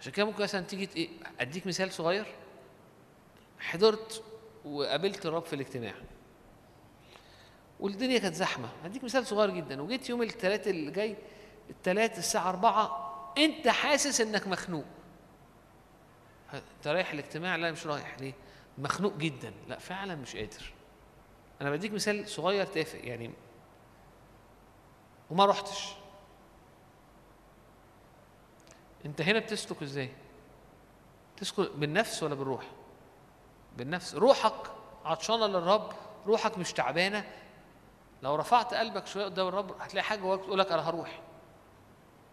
عشان 0.00 0.12
كده 0.12 0.26
ممكن 0.26 0.42
مثلا 0.42 0.60
تيجي 0.60 0.88
إيه 0.96 1.08
أديك 1.40 1.66
مثال 1.66 1.92
صغير. 1.92 2.26
حضرت 3.60 4.22
وقابلت 4.64 5.26
الرب 5.26 5.44
في 5.44 5.52
الاجتماع. 5.52 5.94
والدنيا 7.80 8.18
كانت 8.18 8.34
زحمة. 8.34 8.68
هديك 8.84 9.04
مثال 9.04 9.26
صغير 9.26 9.50
جدا. 9.50 9.82
وجيت 9.82 10.08
يوم 10.08 10.22
الثلاث 10.22 10.68
اللي 10.68 10.90
جاي 10.90 11.16
الثلاث 11.70 12.18
الساعة 12.18 12.48
4 12.48 13.34
أنت 13.38 13.68
حاسس 13.68 14.20
إنك 14.20 14.46
مخنوق. 14.46 14.84
أنت 16.54 16.86
رايح 16.86 17.12
الاجتماع؟ 17.12 17.56
لا 17.56 17.72
مش 17.72 17.86
رايح. 17.86 18.18
ليه؟ 18.20 18.32
مخنوق 18.78 19.16
جدا. 19.16 19.52
لا 19.68 19.78
فعلا 19.78 20.14
مش 20.14 20.36
قادر. 20.36 20.72
أنا 21.60 21.70
بديك 21.70 21.92
مثال 21.92 22.28
صغير 22.28 22.66
تافه. 22.66 22.98
يعني 22.98 23.30
وما 25.30 25.46
رحتش 25.46 25.94
أنت 29.06 29.20
هنا 29.20 29.38
بتسلك 29.38 29.82
إزاي؟ 29.82 30.10
تسلك 31.36 31.70
بالنفس 31.76 32.22
ولا 32.22 32.34
بالروح؟ 32.34 32.70
بالنفس 33.76 34.14
روحك 34.14 34.54
عطشانة 35.04 35.46
للرب 35.46 35.92
روحك 36.26 36.58
مش 36.58 36.72
تعبانة. 36.72 37.24
لو 38.22 38.34
رفعت 38.34 38.74
قلبك 38.74 39.06
شوية 39.06 39.24
قدام 39.24 39.48
الرب 39.48 39.74
هتلاقي 39.80 40.04
حاجة 40.04 40.18
جواك 40.20 40.40
تقول 40.40 40.58
لك 40.58 40.72
أنا 40.72 40.88
هروح. 40.88 41.20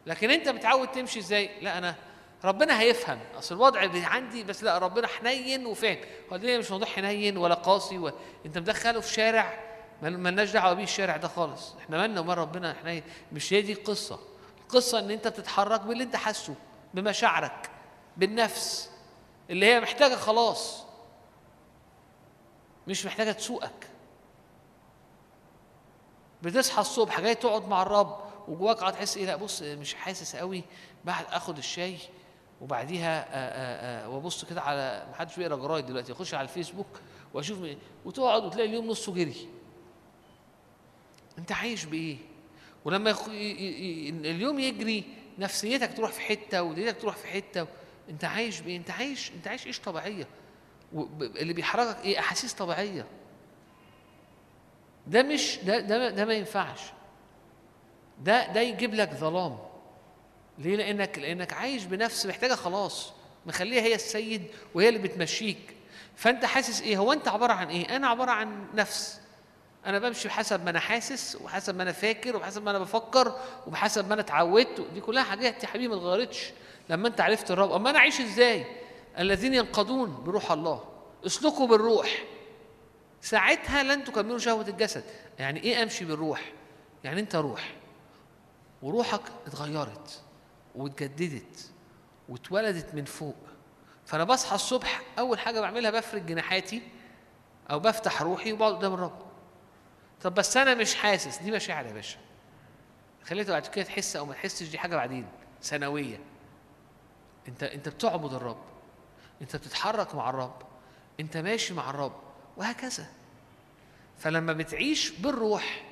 لكن 0.05 0.29
أنت 0.31 0.49
متعود 0.49 0.87
تمشي 0.91 1.19
إزاي؟ 1.19 1.49
لا 1.61 1.77
أنا 1.77 1.95
ربنا 2.43 2.79
هيفهم. 2.79 3.19
أصل 3.37 3.55
الوضع 3.55 3.89
عندي 4.07 4.43
بس 4.43 4.63
لا 4.63 4.77
ربنا 4.77 5.07
حنين 5.07 5.65
وفاهم. 5.65 5.97
هو 6.31 6.35
الدنيا 6.35 6.57
مش 6.57 6.71
موضوع 6.71 6.87
حنين 6.87 7.37
ولا 7.37 7.55
قاسي 7.55 7.97
و... 7.97 8.11
أنت 8.45 8.57
مدخله 8.57 8.99
في 8.99 9.13
شارع 9.13 9.59
مال- 10.01 10.19
مالناش 10.19 10.51
دعوة 10.51 10.73
بيه 10.73 10.83
الشارع 10.83 11.17
ده 11.17 11.27
خالص. 11.27 11.75
إحنا 11.79 11.97
مالنا 11.97 12.19
ومال 12.21 12.37
ربنا 12.37 12.75
حنين. 12.83 13.03
مش 13.31 13.53
هي 13.53 13.61
دي 13.61 13.73
القصة. 13.73 14.19
القصة 14.61 14.99
إن 14.99 15.11
أنت 15.11 15.27
بتتحرك 15.27 15.81
باللي 15.81 16.03
أنت 16.03 16.15
حاسه 16.15 16.55
بمشاعرك 16.93 17.69
بالنفس. 18.17 18.89
اللي 19.49 19.65
هي 19.65 19.79
محتاجة 19.81 20.15
خلاص. 20.15 20.88
مش 22.89 23.05
محتاجة 23.05 23.31
تسوقك. 23.31 23.87
بتصحى 26.41 26.81
الصبح 26.81 27.21
جاي 27.21 27.35
تقعد 27.35 27.67
مع 27.67 27.81
الرب 27.81 28.19
وجواك 28.47 28.77
قاعد 28.77 28.93
تحس 28.93 29.17
إيه 29.17 29.25
لا 29.25 29.35
بص 29.35 29.61
مش 29.61 29.93
حاسس 29.93 30.35
قوي. 30.35 30.63
بعد 31.05 31.25
آخد 31.29 31.57
الشاي 31.57 31.97
وبعديها 32.61 34.07
وأبص 34.07 34.45
كده 34.45 34.61
على 34.61 35.05
ما 35.09 35.15
حدش 35.15 35.37
بيقرأ 35.37 35.55
جرايد 35.55 35.85
دلوقتي. 35.85 36.11
أخش 36.11 36.33
على 36.33 36.43
الفيسبوك 36.43 37.01
وأشوف 37.33 37.59
وتقعد 38.05 38.43
وتلاقي 38.45 38.69
اليوم 38.69 38.87
نصه 38.87 39.13
جري. 39.13 39.49
أنت 41.37 41.51
عايش 41.51 41.85
بإيه؟ 41.85 42.17
ولما. 42.85 43.15
اليوم 43.27 44.59
يجري 44.59 45.03
نفسيتك 45.39 45.97
تروح 45.97 46.11
في 46.11 46.21
حتة 46.21 46.63
ودنيتك 46.63 47.01
تروح 47.01 47.15
في 47.15 47.27
حتة. 47.27 47.67
أنت 48.09 48.25
عايش 48.25 48.59
بإيه؟ 48.59 48.77
أنت 48.77 48.91
عايش 48.91 49.31
أنت 49.31 49.47
عايش 49.47 49.65
عيش 49.65 49.79
طبيعية؟ 49.79 50.27
اللي 51.21 51.53
بيحركك 51.53 51.97
إيه؟ 52.05 52.19
أحاسيس 52.19 52.53
طبيعية. 52.53 53.05
ده 55.07 55.23
مش 55.23 55.57
ده 55.63 55.79
ده 55.79 56.09
ده 56.09 56.25
ما 56.25 56.33
ينفعش. 56.33 56.79
ده 58.23 58.53
ده 58.53 58.61
يجيب 58.61 58.93
لك 58.93 59.13
ظلام. 59.13 59.57
ليه؟ 60.57 60.75
لأنك 60.75 61.19
لأنك 61.19 61.53
عايش 61.53 61.83
بنفس 61.83 62.25
محتاجة 62.25 62.53
خلاص. 62.55 63.13
مخليها 63.45 63.81
هي 63.81 63.95
السيد 63.95 64.43
وهي 64.73 64.89
اللي 64.89 64.99
بتمشيك. 64.99 65.75
فأنت 66.15 66.45
حاسس 66.45 66.81
إيه؟ 66.81 66.97
هو 66.97 67.13
أنت 67.13 67.27
عبارة 67.27 67.53
عن 67.53 67.67
إيه؟ 67.69 67.95
أنا 67.95 68.07
عبارة 68.07 68.31
عن 68.31 68.67
نفس. 68.75 69.21
أنا 69.85 69.99
بمشي 69.99 70.27
بحسب 70.27 70.63
ما 70.63 70.69
أنا 70.69 70.79
حاسس 70.79 71.35
وحسب 71.41 71.75
ما 71.75 71.83
أنا 71.83 71.91
فاكر 71.91 72.35
وبحسب 72.35 72.63
ما 72.63 72.71
أنا 72.71 72.79
بفكر 72.79 73.39
وبحسب 73.67 74.07
ما 74.07 74.13
أنا 74.13 74.21
اتعودت. 74.21 74.87
دي 74.93 75.01
كلها 75.01 75.23
حاجات 75.23 75.63
يا 75.63 75.67
حبيبي 75.67 75.87
ما 75.87 75.95
اتغيرتش 75.95 76.51
لما 76.89 77.07
أنت 77.07 77.21
عرفت 77.21 77.51
الرب. 77.51 77.71
أما 77.71 77.89
أنا 77.89 77.99
أعيش 77.99 78.21
إزاي؟ 78.21 78.65
الذين 79.17 79.53
ينقضون 79.53 80.23
بروح 80.23 80.51
الله. 80.51 80.83
اسلكوا 81.25 81.67
بالروح. 81.67 82.23
ساعتها 83.21 83.83
لن 83.83 84.03
تكملوا 84.03 84.37
شهوة 84.37 84.67
الجسد. 84.67 85.03
يعني 85.39 85.63
إيه 85.63 85.83
أمشي 85.83 86.05
بالروح؟ 86.05 86.53
يعني 87.03 87.19
أنت 87.19 87.35
روح. 87.35 87.75
وروحك 88.81 89.21
اتغيرت 89.47 90.21
واتجددت 90.75 91.71
واتولدت 92.29 92.95
من 92.95 93.05
فوق. 93.05 93.35
فأنا 94.05 94.23
بصحى 94.23 94.55
الصبح 94.55 95.01
أول 95.19 95.39
حاجة 95.39 95.61
بعملها 95.61 95.91
بفرد 95.91 96.25
جناحاتي 96.25 96.81
أو 97.71 97.79
بفتح 97.79 98.21
روحي 98.21 98.53
وبقعد 98.53 98.73
قدام 98.73 98.93
الرب. 98.93 99.21
طب 100.21 100.33
بس 100.33 100.57
أنا 100.57 100.75
مش 100.75 100.95
حاسس. 100.95 101.37
دي 101.37 101.51
مشاعر 101.51 101.85
يا 101.85 101.93
باشا. 101.93 102.17
خليها 103.23 103.45
بعد 103.45 103.67
كده 103.67 103.85
تحس 103.85 104.15
أو 104.15 104.25
ما 104.25 104.33
تحسش 104.33 104.69
دي 104.69 104.77
حاجة 104.77 104.95
بعدين. 104.95 105.27
ثانوية. 105.63 106.19
انت 107.47 107.63
أنت 107.63 107.89
بتعبد 107.89 108.33
الرب. 108.33 108.68
انت 109.41 109.55
بتتحرك 109.55 110.15
مع 110.15 110.29
الرب 110.29 110.61
انت 111.19 111.37
ماشي 111.37 111.73
مع 111.73 111.89
الرب 111.89 112.15
وهكذا 112.57 113.05
فلما 114.19 114.53
بتعيش 114.53 115.09
بالروح 115.09 115.83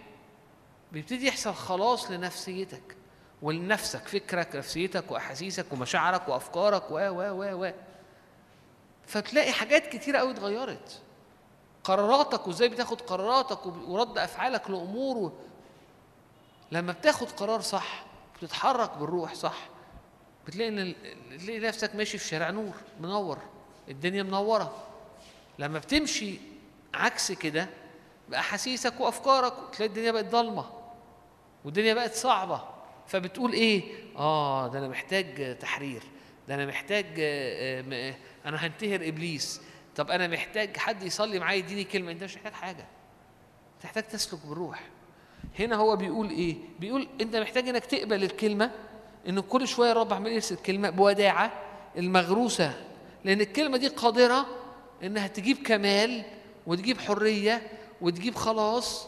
بيبتدي 0.91 1.27
يحصل 1.27 1.53
خلاص 1.53 2.11
لنفسيتك 2.11 2.97
ولنفسك 3.41 4.07
فكرك 4.07 4.55
نفسيتك 4.55 5.11
وأحاسيسك 5.11 5.65
ومشاعرك 5.73 6.27
وأفكارك 6.29 6.91
و 6.91 6.95
و 6.95 7.21
و 7.21 7.65
و 7.65 7.71
فتلاقي 9.07 9.51
حاجات 9.51 9.87
كتيرة 9.87 10.17
قوي 10.19 10.31
اتغيرت 10.31 11.01
قراراتك 11.83 12.47
وإزاي 12.47 12.69
بتاخد 12.69 13.01
قراراتك 13.01 13.65
ورد 13.65 14.17
أفعالك 14.17 14.69
لأمور. 14.69 15.33
لما 16.71 16.91
بتاخد 16.91 17.31
قرار 17.31 17.61
صح 17.61 18.05
بتتحرك 18.37 18.97
بالروح 18.97 19.33
صح 19.33 19.57
بتلاقي 20.47 20.69
إن 20.69 20.95
تلاقي 21.39 21.59
نفسك 21.59 21.95
ماشي 21.95 22.17
في 22.17 22.27
شارع 22.27 22.49
نور 22.49 22.73
منور 23.01 23.37
الدنيا 23.89 24.23
منورة. 24.23 24.83
لما 25.59 25.79
بتمشي 25.79 26.33
عكس 26.93 27.31
كده 27.31 27.69
بأحاسيسك 28.29 28.99
وأفكارك 28.99 29.53
تلاقي 29.73 29.89
الدنيا 29.89 30.11
بقت 30.11 30.25
ضلمة 30.25 30.65
والدنيا 31.65 31.93
بقت 31.93 32.13
صعبة. 32.13 32.61
فبتقول 33.07 33.53
إيه؟ 33.53 33.83
آه 34.17 34.67
ده 34.67 34.79
أنا 34.79 34.87
محتاج 34.87 35.57
تحرير 35.57 36.03
ده 36.47 36.55
أنا 36.55 36.65
محتاج 36.65 37.05
آه، 37.19 37.83
آه، 37.93 38.15
أنا 38.45 38.57
هنتهر 38.67 39.07
إبليس. 39.07 39.61
طب 39.95 40.11
أنا 40.11 40.27
محتاج 40.27 40.77
حد 40.77 41.03
يصلي 41.03 41.39
معايا 41.39 41.57
يديني 41.57 41.83
كلمة. 41.83 42.11
أنت 42.11 42.23
مش 42.23 42.35
محتاج 42.35 42.53
حاجة. 42.53 42.85
تحتاج 43.81 44.03
تسلك 44.03 44.45
بالروح. 44.45 44.83
هنا 45.59 45.75
هو 45.75 45.95
بيقول 45.95 46.29
إيه؟ 46.29 46.55
بيقول 46.79 47.07
أنت 47.21 47.35
محتاج 47.35 47.67
إنك 47.69 47.85
تقبل 47.85 48.23
الكلمة 48.23 48.71
إنه 49.27 49.41
كل 49.41 49.67
شوية 49.67 49.91
الرب 49.91 50.13
عمال 50.13 50.31
يرسل 50.31 50.55
كلمة 50.55 50.89
بوداعة 50.89 51.51
المغروسة. 51.97 52.73
لأن 53.25 53.41
الكلمة 53.41 53.77
دي 53.77 53.87
قادرة 53.87 54.45
إنها 55.03 55.27
تجيب 55.27 55.57
كمال 55.57 56.23
وتجيب 56.67 56.99
حرية 56.99 57.61
وتجيب 58.01 58.35
خلاص 58.35 59.07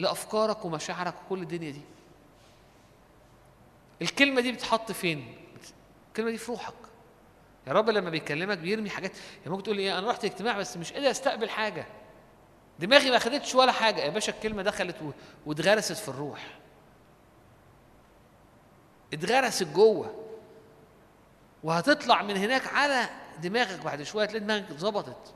لأفكارك 0.00 0.64
ومشاعرك 0.64 1.14
وكل 1.26 1.42
الدنيا 1.42 1.70
دي. 1.70 1.80
الكلمة 4.02 4.40
دي 4.40 4.52
بتحط 4.52 4.92
فين؟ 4.92 5.34
الكلمة 6.08 6.30
دي 6.30 6.38
في 6.38 6.52
روحك. 6.52 6.74
يا 7.66 7.72
رب 7.72 7.90
لما 7.90 8.10
بيكلمك 8.10 8.58
بيرمي 8.58 8.90
حاجات. 8.90 9.12
يعني 9.38 9.50
ممكن 9.50 9.62
تقول 9.62 9.78
إيه؟ 9.78 9.98
أنا 9.98 10.10
رحت 10.10 10.24
اجتماع 10.24 10.58
بس 10.58 10.76
مش 10.76 10.92
قادر 10.92 11.10
أستقبل 11.10 11.50
حاجة. 11.50 11.86
دماغي 12.78 13.10
ما 13.10 13.18
خدتش 13.18 13.54
ولا 13.54 13.72
حاجة. 13.72 14.00
يا 14.00 14.10
باشا 14.10 14.32
الكلمة 14.32 14.62
دخلت 14.62 14.96
واتغرست 15.46 15.92
في 15.92 16.08
الروح. 16.08 16.58
اتغرست 19.12 19.62
جوه. 19.62 20.22
وهتطلع 21.64 22.22
من 22.22 22.36
هناك 22.36 22.66
على 22.74 23.08
دماغك 23.42 23.80
بعد 23.84 24.02
شوية 24.02 24.26
تلاقي 24.26 24.44
دماغك 24.44 24.70
اتظبطت. 24.70 25.34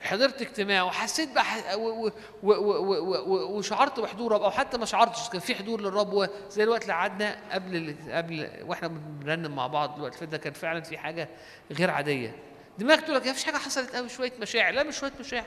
حضرت 0.00 0.42
اجتماع 0.42 0.82
وحسيت 0.82 1.32
بقى 1.32 1.74
و- 1.80 2.06
و- 2.06 2.52
و- 2.52 3.56
وشعرت 3.58 4.00
بحضور 4.00 4.32
رب 4.32 4.42
أو 4.42 4.50
حتى 4.50 4.78
ما 4.78 4.86
شعرتش 4.86 5.28
كان 5.28 5.40
في 5.40 5.54
حضور 5.54 5.80
للرب. 5.80 6.30
زي 6.50 6.62
الوقت 6.62 6.82
اللي 6.82 6.92
قعدنا 6.92 7.38
قبل 7.52 7.96
قبل 8.10 8.50
وإحنا 8.66 8.88
بنرنم 8.88 9.56
مع 9.56 9.66
بعض 9.66 9.96
الوقت 9.96 10.24
ده 10.24 10.38
كان 10.38 10.52
فعلا 10.52 10.80
في 10.80 10.98
حاجة 10.98 11.28
غير 11.72 11.90
عادية. 11.90 12.36
دماغك 12.78 13.00
تقول 13.00 13.16
لك 13.16 13.26
ما 13.26 13.32
فيش 13.32 13.44
حاجة 13.44 13.56
حصلت 13.56 13.96
قوي 13.96 14.08
شوية 14.08 14.32
مشاعر 14.40 14.72
لا 14.74 14.82
مش 14.82 14.98
شوية 14.98 15.12
مشاعر 15.20 15.46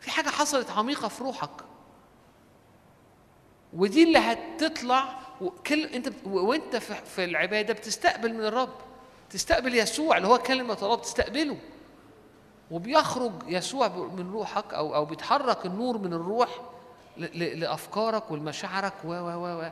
في 0.00 0.10
حاجة 0.10 0.28
حصلت 0.28 0.70
عميقة 0.70 1.08
في 1.08 1.22
روحك. 1.22 1.50
ودي 3.76 4.02
اللي 4.02 4.18
هتطلع 4.18 5.18
وكل 5.40 5.84
انت 5.84 6.12
وانت 6.26 6.76
في 6.76 7.24
العبادة 7.24 7.74
بتستقبل 7.74 8.34
من 8.34 8.44
الرب 8.44 8.72
تستقبل 9.30 9.74
يسوع 9.74 10.16
اللي 10.16 10.28
هو 10.28 10.38
كلمة 10.38 10.78
الله 10.82 10.94
بتستقبله 10.96 11.58
وبيخرج 12.70 13.32
يسوع 13.46 13.88
من 13.88 14.30
روحك 14.32 14.74
أو 14.74 14.94
أو 14.94 15.04
بيتحرك 15.04 15.66
النور 15.66 15.98
من 15.98 16.12
الروح 16.12 16.60
لأفكارك 17.34 18.30
ولمشاعرك 18.30 18.94
و 19.04 19.08
و 19.12 19.62
و. 19.62 19.70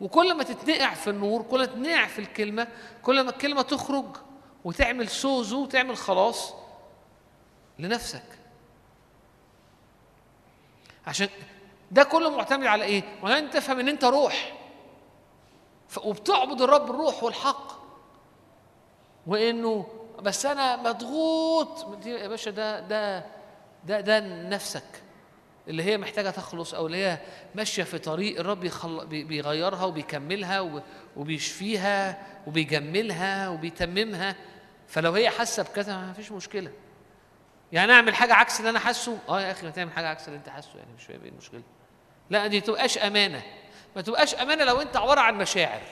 وكل 0.00 0.34
ما 0.34 0.42
تتنقع 0.44 0.94
في 0.94 1.10
النور 1.10 1.42
كل 1.42 1.58
ما 1.58 1.66
تتنقع 1.66 2.06
في 2.06 2.18
الكلمة 2.18 2.68
كل 3.02 3.22
ما 3.24 3.30
الكلمة 3.30 3.62
تخرج 3.62 4.04
وتعمل 4.64 5.08
سوزو 5.08 5.62
وتعمل 5.62 5.96
خلاص 5.96 6.54
لنفسك. 7.78 8.22
عشان 11.06 11.28
ده 11.90 12.02
كله 12.02 12.30
معتمد 12.30 12.66
على 12.66 12.84
إيه؟ 12.84 13.02
ولا 13.22 13.40
تفهم 13.40 13.78
إن 13.80 13.88
أنت 13.88 14.04
روح. 14.04 14.52
وبتعبد 16.04 16.62
الرب 16.62 16.90
الروح 16.90 17.22
والحق. 17.22 17.80
وإنه 19.26 19.86
بس 20.22 20.46
أنا 20.46 20.76
مضغوط. 20.76 22.06
يا 22.06 22.28
باشا 22.28 22.50
ده 22.50 22.80
ده 22.80 23.24
ده 23.84 24.00
ده 24.00 24.20
نفسك. 24.48 25.02
اللي 25.68 25.82
هي 25.82 25.98
محتاجة 25.98 26.30
تخلص 26.30 26.74
أو 26.74 26.86
اللي 26.86 26.96
هي 27.04 27.18
ماشية 27.54 27.82
في 27.82 27.98
طريق 27.98 28.40
الرب 28.40 28.60
بيغيرها 29.08 29.84
وبيكملها 29.84 30.82
وبيشفيها 31.16 32.26
وبيجملها 32.46 33.48
وبيتممها. 33.48 34.36
فلو 34.88 35.12
هي 35.12 35.30
حاسة 35.30 35.62
بكذا 35.62 35.96
ما 35.96 36.12
فيش 36.12 36.32
مشكلة. 36.32 36.72
يعني 37.72 37.92
أعمل 37.92 38.14
حاجة 38.14 38.34
عكس 38.34 38.60
اللي 38.60 38.70
أنا 38.70 38.78
حاسه؟ 38.78 39.18
آه 39.28 39.40
يا 39.40 39.50
أخي 39.50 39.66
ما 39.66 39.72
تعمل 39.72 39.92
حاجة 39.92 40.08
عكس 40.08 40.28
اللي 40.28 40.38
أنت 40.38 40.48
حاسه 40.48 40.78
يعني 40.78 40.90
مش 40.98 41.10
إيه 41.10 41.16
المشكلة. 41.16 41.62
لا 42.30 42.46
دي 42.46 42.60
تبقاش 42.60 42.98
أمانة. 42.98 43.42
ما 43.96 44.02
تبقاش 44.02 44.34
أمانة 44.34 44.64
لو 44.64 44.80
أنت 44.80 44.96
عبارة 44.96 45.20
عن 45.20 45.38
مشاعر. 45.38 45.82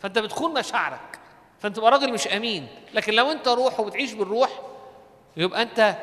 فأنت 0.00 0.18
بتخون 0.18 0.54
مشاعرك. 0.58 1.18
فأنت 1.58 1.76
تبقى 1.76 1.90
راجل 1.90 2.12
مش 2.12 2.28
أمين. 2.28 2.68
لكن 2.94 3.12
لو 3.12 3.32
أنت 3.32 3.48
روح 3.48 3.80
وبتعيش 3.80 4.12
بالروح 4.12 4.62
يبقى 5.36 5.62
أنت 5.62 5.96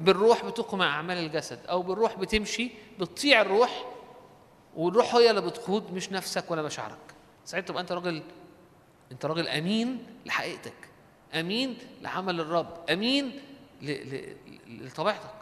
بالروح 0.00 0.44
بتقمع 0.44 0.96
أعمال 0.96 1.18
الجسد 1.18 1.66
أو 1.66 1.82
بالروح 1.82 2.16
بتمشي 2.18 2.70
بتطيع 2.98 3.40
الروح 3.40 3.84
والروح 4.76 5.14
هي 5.14 5.30
اللي 5.30 5.40
بتقود 5.40 5.92
مش 5.94 6.12
نفسك 6.12 6.50
ولا 6.50 6.62
مشاعرك. 6.62 6.98
ساعتها 7.44 7.66
تبقى 7.66 7.82
أنت 7.82 7.92
راجل 7.92 8.22
أنت 9.12 9.26
راجل 9.26 9.48
أمين 9.48 10.06
لحقيقتك. 10.26 10.74
أمين 11.34 11.78
لعمل 12.02 12.40
الرب. 12.40 12.90
أمين. 12.90 13.40
لطبيعتك. 14.68 15.34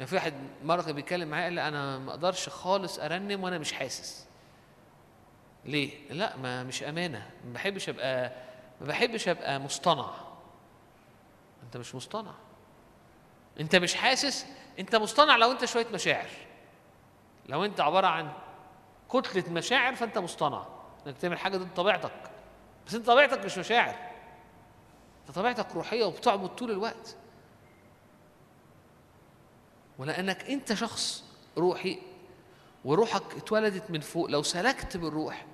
يعني 0.00 0.08
في 0.08 0.14
واحد 0.14 0.34
مرة 0.64 0.82
كان 0.82 0.92
بيتكلم 0.94 1.28
معايا 1.28 1.44
قال 1.44 1.52
لي 1.52 1.68
أنا 1.68 1.98
ما 1.98 2.10
أقدرش 2.10 2.48
خالص 2.48 2.98
أرنم 2.98 3.44
وأنا 3.44 3.58
مش 3.58 3.72
حاسس. 3.72 4.26
ليه؟ 5.64 6.12
لا 6.12 6.36
ما 6.36 6.62
مش 6.62 6.82
أمانة. 6.82 7.30
ما 7.46 7.52
بحبش 7.52 7.88
أبقى 7.88 8.32
ما 8.80 8.86
بحبش 8.86 9.28
أبقى 9.28 9.60
مصطنع. 9.60 10.10
أنت 11.62 11.76
مش 11.76 11.94
مصطنع. 11.94 12.34
أنت 13.60 13.76
مش 13.76 13.94
حاسس؟ 13.94 14.46
أنت 14.78 14.96
مصطنع 14.96 15.36
لو 15.36 15.52
أنت 15.52 15.64
شوية 15.64 15.86
مشاعر. 15.92 16.30
لو 17.46 17.64
أنت 17.64 17.80
عبارة 17.80 18.06
عن 18.06 18.32
كتلة 19.12 19.52
مشاعر 19.52 19.94
فأنت 19.94 20.18
مصطنع. 20.18 20.64
إنك 21.06 21.18
تعمل 21.18 21.38
حاجة 21.38 21.56
ضد 21.56 21.74
طبيعتك. 21.74 22.30
بس 22.86 22.94
أنت 22.94 23.06
طبيعتك 23.06 23.44
مش 23.44 23.58
مشاعر. 23.58 23.94
أنت 25.20 25.36
طبيعتك 25.36 25.74
روحية 25.74 26.04
وبتعبد 26.04 26.48
طول 26.48 26.70
الوقت. 26.70 27.16
ولأنك 30.00 30.50
أنت 30.50 30.72
شخص 30.72 31.24
روحي 31.58 31.98
وروحك 32.84 33.22
اتولدت 33.36 33.90
من 33.90 34.00
فوق. 34.00 34.30
لو 34.30 34.42
سلكت 34.42 34.96
بالروح 34.96 35.46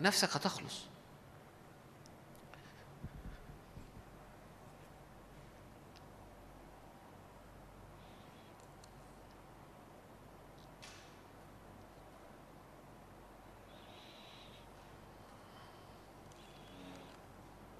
نفسك 0.00 0.36
هتخلص. 0.36 0.80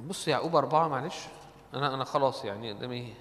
بص 0.01 0.28
يعقوب 0.28 0.56
أربعة 0.56 0.89
معلش. 0.89 1.16
أنا 1.74 1.94
أنا 1.94 2.05
خلاص 2.05 2.44
يعني 2.44 2.72
قدامي 2.72 3.14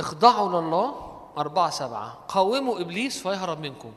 اخضعوا 0.00 0.60
لله 0.60 1.10
أربعة 1.38 1.70
سبعة 1.70 2.18
قاوموا 2.28 2.80
إبليس 2.80 3.22
فيهرب 3.22 3.60
منكم 3.60 3.92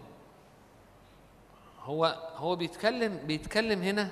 هو 1.84 2.18
هو 2.36 2.56
بيتكلم 2.56 3.18
بيتكلم 3.26 3.82
هنا 3.82 4.12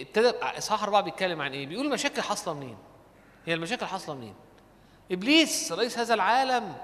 ابتدى 0.00 0.28
إصحاح 0.42 0.82
أربعة 0.82 1.00
بيتكلم 1.02 1.42
عن 1.42 1.52
إيه؟ 1.52 1.66
بيقول 1.66 1.86
المشاكل 1.86 2.22
حاصلة 2.22 2.54
منين؟ 2.54 2.76
هي 3.46 3.54
المشاكل 3.54 3.86
حاصلة 3.86 4.14
منين؟ 4.14 4.34
إبليس 5.12 5.72
رئيس 5.72 5.98
هذا 5.98 6.14
العالم 6.14 6.76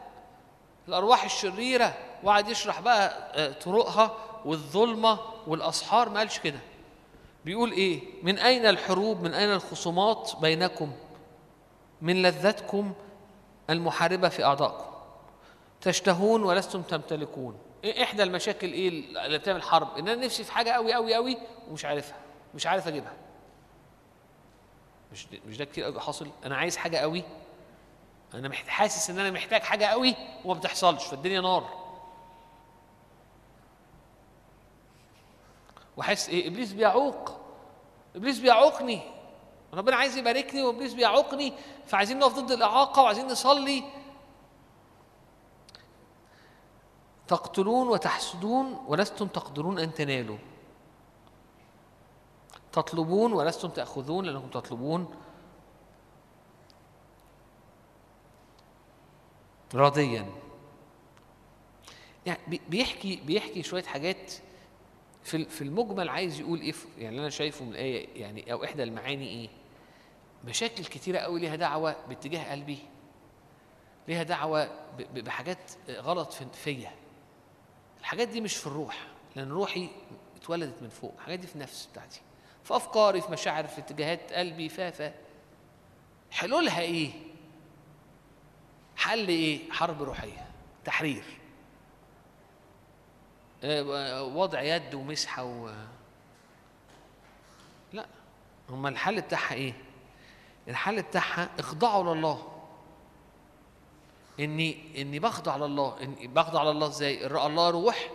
الأرواح 0.88 1.24
الشريرة 1.24 1.94
وقعد 2.22 2.48
يشرح 2.48 2.80
بقى 2.80 3.30
آه، 3.34 3.52
طرقها 3.52 4.16
والظلمة 4.44 5.18
والأسحار 5.46 6.08
ما 6.08 6.18
قالش 6.18 6.38
كده 6.38 6.58
بيقول 7.44 7.72
إيه؟ 7.72 8.00
من 8.22 8.38
أين 8.38 8.66
الحروب؟ 8.66 9.22
من 9.22 9.34
أين 9.34 9.52
الخصومات 9.52 10.32
بينكم؟ 10.40 10.92
من 12.02 12.22
لذتكم 12.22 12.92
المحاربة 13.70 14.28
في 14.28 14.44
أعضائكم. 14.44 14.84
تشتهون 15.80 16.42
ولستم 16.42 16.82
تمتلكون. 16.82 17.58
إيه 17.84 18.02
إحدى 18.02 18.22
المشاكل 18.22 18.72
إيه 18.72 18.88
اللي 19.24 19.38
بتعمل 19.38 19.62
حرب؟ 19.62 19.98
إن 19.98 20.08
أنا 20.08 20.24
نفسي 20.24 20.44
في 20.44 20.52
حاجة 20.52 20.70
قوي 20.70 20.94
قوي 20.94 21.14
قوي 21.14 21.38
ومش 21.70 21.84
عارفها. 21.84 22.16
مش 22.54 22.66
عارف 22.66 22.88
أجيبها. 22.88 23.12
مش 25.12 25.26
ده 25.26 25.38
مش 25.46 25.56
ده 25.56 25.64
كتير 25.64 25.84
قوي 25.84 26.00
حاصل؟ 26.00 26.28
أنا 26.44 26.56
عايز 26.56 26.76
حاجة 26.76 26.96
قوي 26.96 27.24
محت... 28.34 28.68
حاسس 28.68 29.10
إن 29.10 29.18
أنا 29.18 29.30
محتاج 29.30 29.62
حاجة 29.62 29.84
قوي 29.84 30.14
وما 30.44 30.54
بتحصلش 30.54 31.04
فالدنيا 31.04 31.40
نار. 31.40 31.86
واحس 35.96 36.28
إيه؟ 36.28 36.48
إبليس 36.48 36.72
بيعوق. 36.72 37.40
إبليس 38.16 38.38
بيعوقني. 38.38 39.02
ربنا 39.76 39.96
عايز 39.96 40.16
يباركني 40.16 40.62
وابليس 40.62 40.94
بيعوقني 40.94 41.52
فعايزين 41.86 42.18
نقف 42.18 42.38
ضد 42.38 42.50
الإعاقة 42.52 43.02
وعايزين 43.02 43.26
نصلي. 43.26 43.84
تقتلون 47.28 47.88
وتحسدون 47.88 48.84
ولستم 48.86 49.26
تقدرون 49.26 49.78
أن 49.78 49.94
تنالوا. 49.94 50.38
تطلبون 52.72 53.32
ولستم 53.32 53.68
تأخذون 53.68 54.24
لأنكم 54.24 54.48
تطلبون. 54.48 55.14
راضيا. 59.74 60.26
يعني 62.26 62.38
بي- 62.48 62.60
بيحكي 62.68 63.16
بيحكي 63.16 63.62
شوية 63.62 63.82
حاجات 63.82 64.32
في 65.24 65.44
في 65.44 65.62
المجمل 65.64 66.08
عايز 66.08 66.40
يقول 66.40 66.60
إيه 66.60 66.74
يعني 66.98 67.18
أنا 67.18 67.30
شايفه 67.30 67.64
من 67.64 67.70
الآية 67.70 68.20
يعني 68.22 68.52
أو 68.52 68.64
إحدى 68.64 68.82
المعاني 68.82 69.28
إيه. 69.28 69.48
مشاكل 70.46 70.84
كتيرة 70.84 71.18
قوي 71.18 71.40
ليها 71.40 71.56
دعوة 71.56 71.96
باتجاه 72.08 72.50
قلبي 72.52 72.78
ليها 74.08 74.22
ب- 74.98 75.18
بحاجات 75.18 75.58
غلط 75.90 76.32
في- 76.32 76.46
فيا. 76.52 76.92
الحاجات 78.00 78.28
دي 78.28 78.40
مش 78.40 78.56
في 78.56 78.66
الروح 78.66 79.06
لأن 79.36 79.50
روحي 79.50 79.88
اتولدت 80.36 80.82
من 80.82 80.88
فوق 80.88 81.14
الحاجات 81.18 81.38
دي 81.38 81.46
في 81.46 81.54
النفس 81.54 81.86
بتاعتي. 81.92 82.20
في 82.64 82.76
أفكاري 82.76 83.20
في 83.20 83.32
مشاعري 83.32 83.68
في 83.68 83.78
اتجاهات 83.80 84.32
قلبي 84.32 84.68
فا 84.68 84.90
فا 84.90 85.14
حلولها 86.30 86.80
إيه؟ 86.80 87.10
حل 88.96 89.28
إيه؟ 89.28 89.70
حرب 89.72 90.02
روحية 90.02 90.46
تحرير. 90.84 91.24
آه، 93.64 94.22
وضع 94.22 94.62
يد 94.62 94.94
ومسحة 94.94 95.44
و 95.44 95.74
لا 97.92 98.06
هما 98.70 98.88
الحل 98.88 99.20
بتاعها 99.20 99.54
إيه؟ 99.54 99.72
الحل 100.68 101.02
بتاعها 101.02 101.48
اخضعوا 101.58 102.14
لله. 102.14 102.42
اني 104.40 104.78
إني 105.02 105.18
بخضع 105.18 105.56
لله. 105.56 105.96
إني 106.02 106.26
بخضع 106.26 106.62
لله 106.62 106.86
إزاي؟ 106.86 107.26
الله 107.26 107.70
روح 107.70 108.10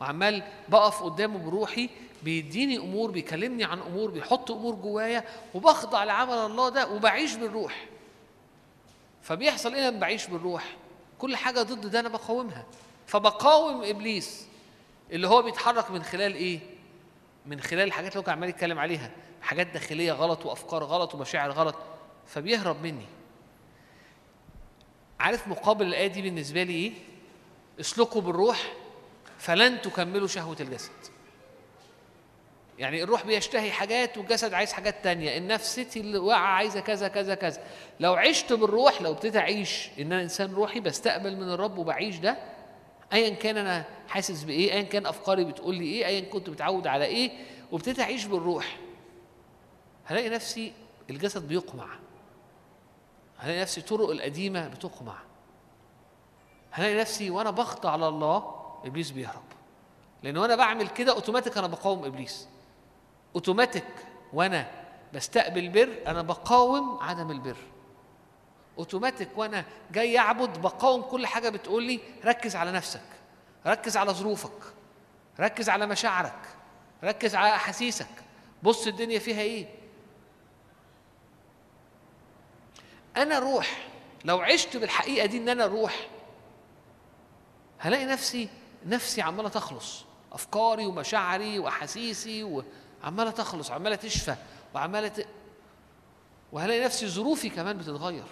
وعمال 0.00 0.42
بقف 0.68 1.02
قدامه 1.02 1.38
بروحي 1.38 1.90
بيديني 2.22 2.78
أمور 2.78 3.10
بيكلمني 3.10 3.64
عن 3.64 3.78
أمور 3.80 4.10
بيحط 4.10 4.50
أمور 4.50 4.74
جوايا 4.74 5.24
وبخضع 5.54 6.04
لعمل 6.04 6.34
الله 6.34 6.68
ده 6.68 6.88
وبعيش 6.88 7.34
بالروح. 7.34 7.86
فبيحصل 9.22 9.74
إيه 9.74 9.88
لما 9.88 10.00
بعيش 10.00 10.26
بالروح؟ 10.26 10.76
كل 11.18 11.36
حاجة 11.36 11.62
ضد 11.62 11.86
ده 11.86 12.00
أنا 12.00 12.08
بقاومها. 12.08 12.64
فبقاوم 13.06 13.82
إبليس 13.84 14.46
اللي 15.10 15.28
هو 15.28 15.42
بيتحرك 15.42 15.90
من 15.90 16.02
خلال 16.02 16.34
إيه؟ 16.34 16.60
من 17.46 17.60
خلال 17.60 17.82
الحاجات 17.82 18.12
اللي 18.12 18.20
هو 18.20 18.24
كان 18.24 18.34
عمال 18.34 18.48
يتكلم 18.48 18.78
عليها. 18.78 19.10
حاجات 19.42 19.66
داخلية 19.66 20.12
غلط 20.12 20.46
وأفكار 20.46 20.84
غلط 20.84 21.14
ومشاعر 21.14 21.50
غلط. 21.50 21.74
فبيهرب 22.26 22.82
مني. 22.82 23.06
عارف 25.20 25.48
مقابل 25.48 25.86
الآية 25.86 26.06
دي 26.06 26.22
بالنسبة 26.22 26.62
لي 26.62 26.72
إيه؟ 26.72 26.92
اسلكوا 27.80 28.20
بالروح 28.20 28.72
فلن 29.38 29.80
تكملوا 29.82 30.28
شهوة 30.28 30.56
الجسد. 30.60 30.90
يعني 32.78 33.02
الروح 33.02 33.26
بيشتهي 33.26 33.72
حاجات 33.72 34.18
والجسد 34.18 34.54
عايز 34.54 34.72
حاجات 34.72 35.04
تانية. 35.04 35.38
النفسيتي 35.38 36.00
اللي 36.00 36.18
واقعة 36.18 36.46
عايزة 36.46 36.80
كذا 36.80 37.08
كذا 37.08 37.34
كذا. 37.34 37.62
لو 38.00 38.14
عشت 38.14 38.52
بالروح 38.52 39.02
لو 39.02 39.12
ابتديت 39.12 39.36
أعيش 39.36 39.88
إن 39.98 40.12
أنا 40.12 40.22
إنسان 40.22 40.54
روحي 40.54 40.80
بستقبل 40.80 41.36
من 41.36 41.50
الرب 41.50 41.78
وبعيش 41.78 42.16
ده. 42.16 42.38
أيا 43.12 43.34
كان 43.34 43.56
أنا 43.56 43.84
حاسس 44.08 44.42
بإيه؟ 44.42 44.72
أيا 44.72 44.82
كان 44.82 45.06
أفكاري 45.06 45.44
بتقول 45.44 45.74
لي 45.74 45.84
إيه؟ 45.84 46.06
أيا 46.06 46.20
كنت 46.20 46.48
متعود 46.50 46.86
على 46.86 47.04
إيه؟ 47.04 47.30
وابتديت 47.72 48.00
أعيش 48.00 48.24
بالروح. 48.24 48.78
هلاقي 50.04 50.28
نفسي 50.28 50.72
الجسد 51.10 51.48
بيقمع. 51.48 52.05
هلاقي 53.38 53.60
نفسي 53.60 53.80
طرق 53.80 54.10
القديمة 54.10 54.68
بتقمع 54.68 55.14
هلاقي 56.70 56.94
نفسي 57.00 57.30
وأنا 57.30 57.50
بخضع 57.50 57.90
على 57.90 58.08
الله 58.08 58.54
إبليس 58.84 59.10
بيهرب. 59.10 59.42
لأن 60.22 60.36
وأنا 60.36 60.56
بعمل 60.56 60.88
كده 60.88 61.12
أوتوماتيك 61.12 61.58
أنا 61.58 61.66
بقاوم 61.66 62.04
إبليس. 62.04 62.48
أوتوماتيك 63.34 63.84
وأنا 64.32 64.70
بستقبل 65.14 65.68
بر 65.68 65.96
أنا 66.06 66.22
بقاوم 66.22 66.98
عدم 67.00 67.30
البر. 67.30 67.56
أوتوماتيك 68.78 69.28
وأنا 69.36 69.64
جاي 69.92 70.18
أعبد 70.18 70.62
بقاوم 70.62 71.02
كل 71.02 71.26
حاجة 71.26 71.48
بتقول 71.48 71.82
لي 71.82 72.00
ركز 72.24 72.56
على 72.56 72.72
نفسك 72.72 73.02
ركز 73.66 73.96
على 73.96 74.12
ظروفك 74.12 74.74
ركز 75.40 75.68
على 75.68 75.86
مشاعرك 75.86 76.56
ركز 77.04 77.34
على 77.34 77.54
أحاسيسك. 77.54 78.06
بص 78.62 78.86
الدنيا 78.86 79.18
فيها 79.18 79.40
إيه؟ 79.40 79.66
أنا 83.16 83.38
روح. 83.38 83.88
لو 84.24 84.40
عشت 84.40 84.76
بالحقيقة 84.76 85.26
دي 85.26 85.36
إن 85.38 85.48
أنا 85.48 85.66
روح 85.66 86.08
هلاقي 87.78 88.04
نفسي 88.06 88.48
نفسي 88.86 89.22
عمالة 89.22 89.48
تخلص. 89.48 90.04
أفكاري 90.32 90.86
ومشاعري 90.86 91.58
وأحاسيسي 91.58 92.62
وعماله 93.02 93.30
تخلص 93.30 93.70
عمالة 93.70 93.96
تشفى 93.96 94.34
وعمالة 94.74 95.08
ت... 95.08 95.26
وهلاقي 96.52 96.84
نفسي 96.84 97.08
ظروفي 97.08 97.48
كمان 97.48 97.78
بتتغير. 97.78 98.24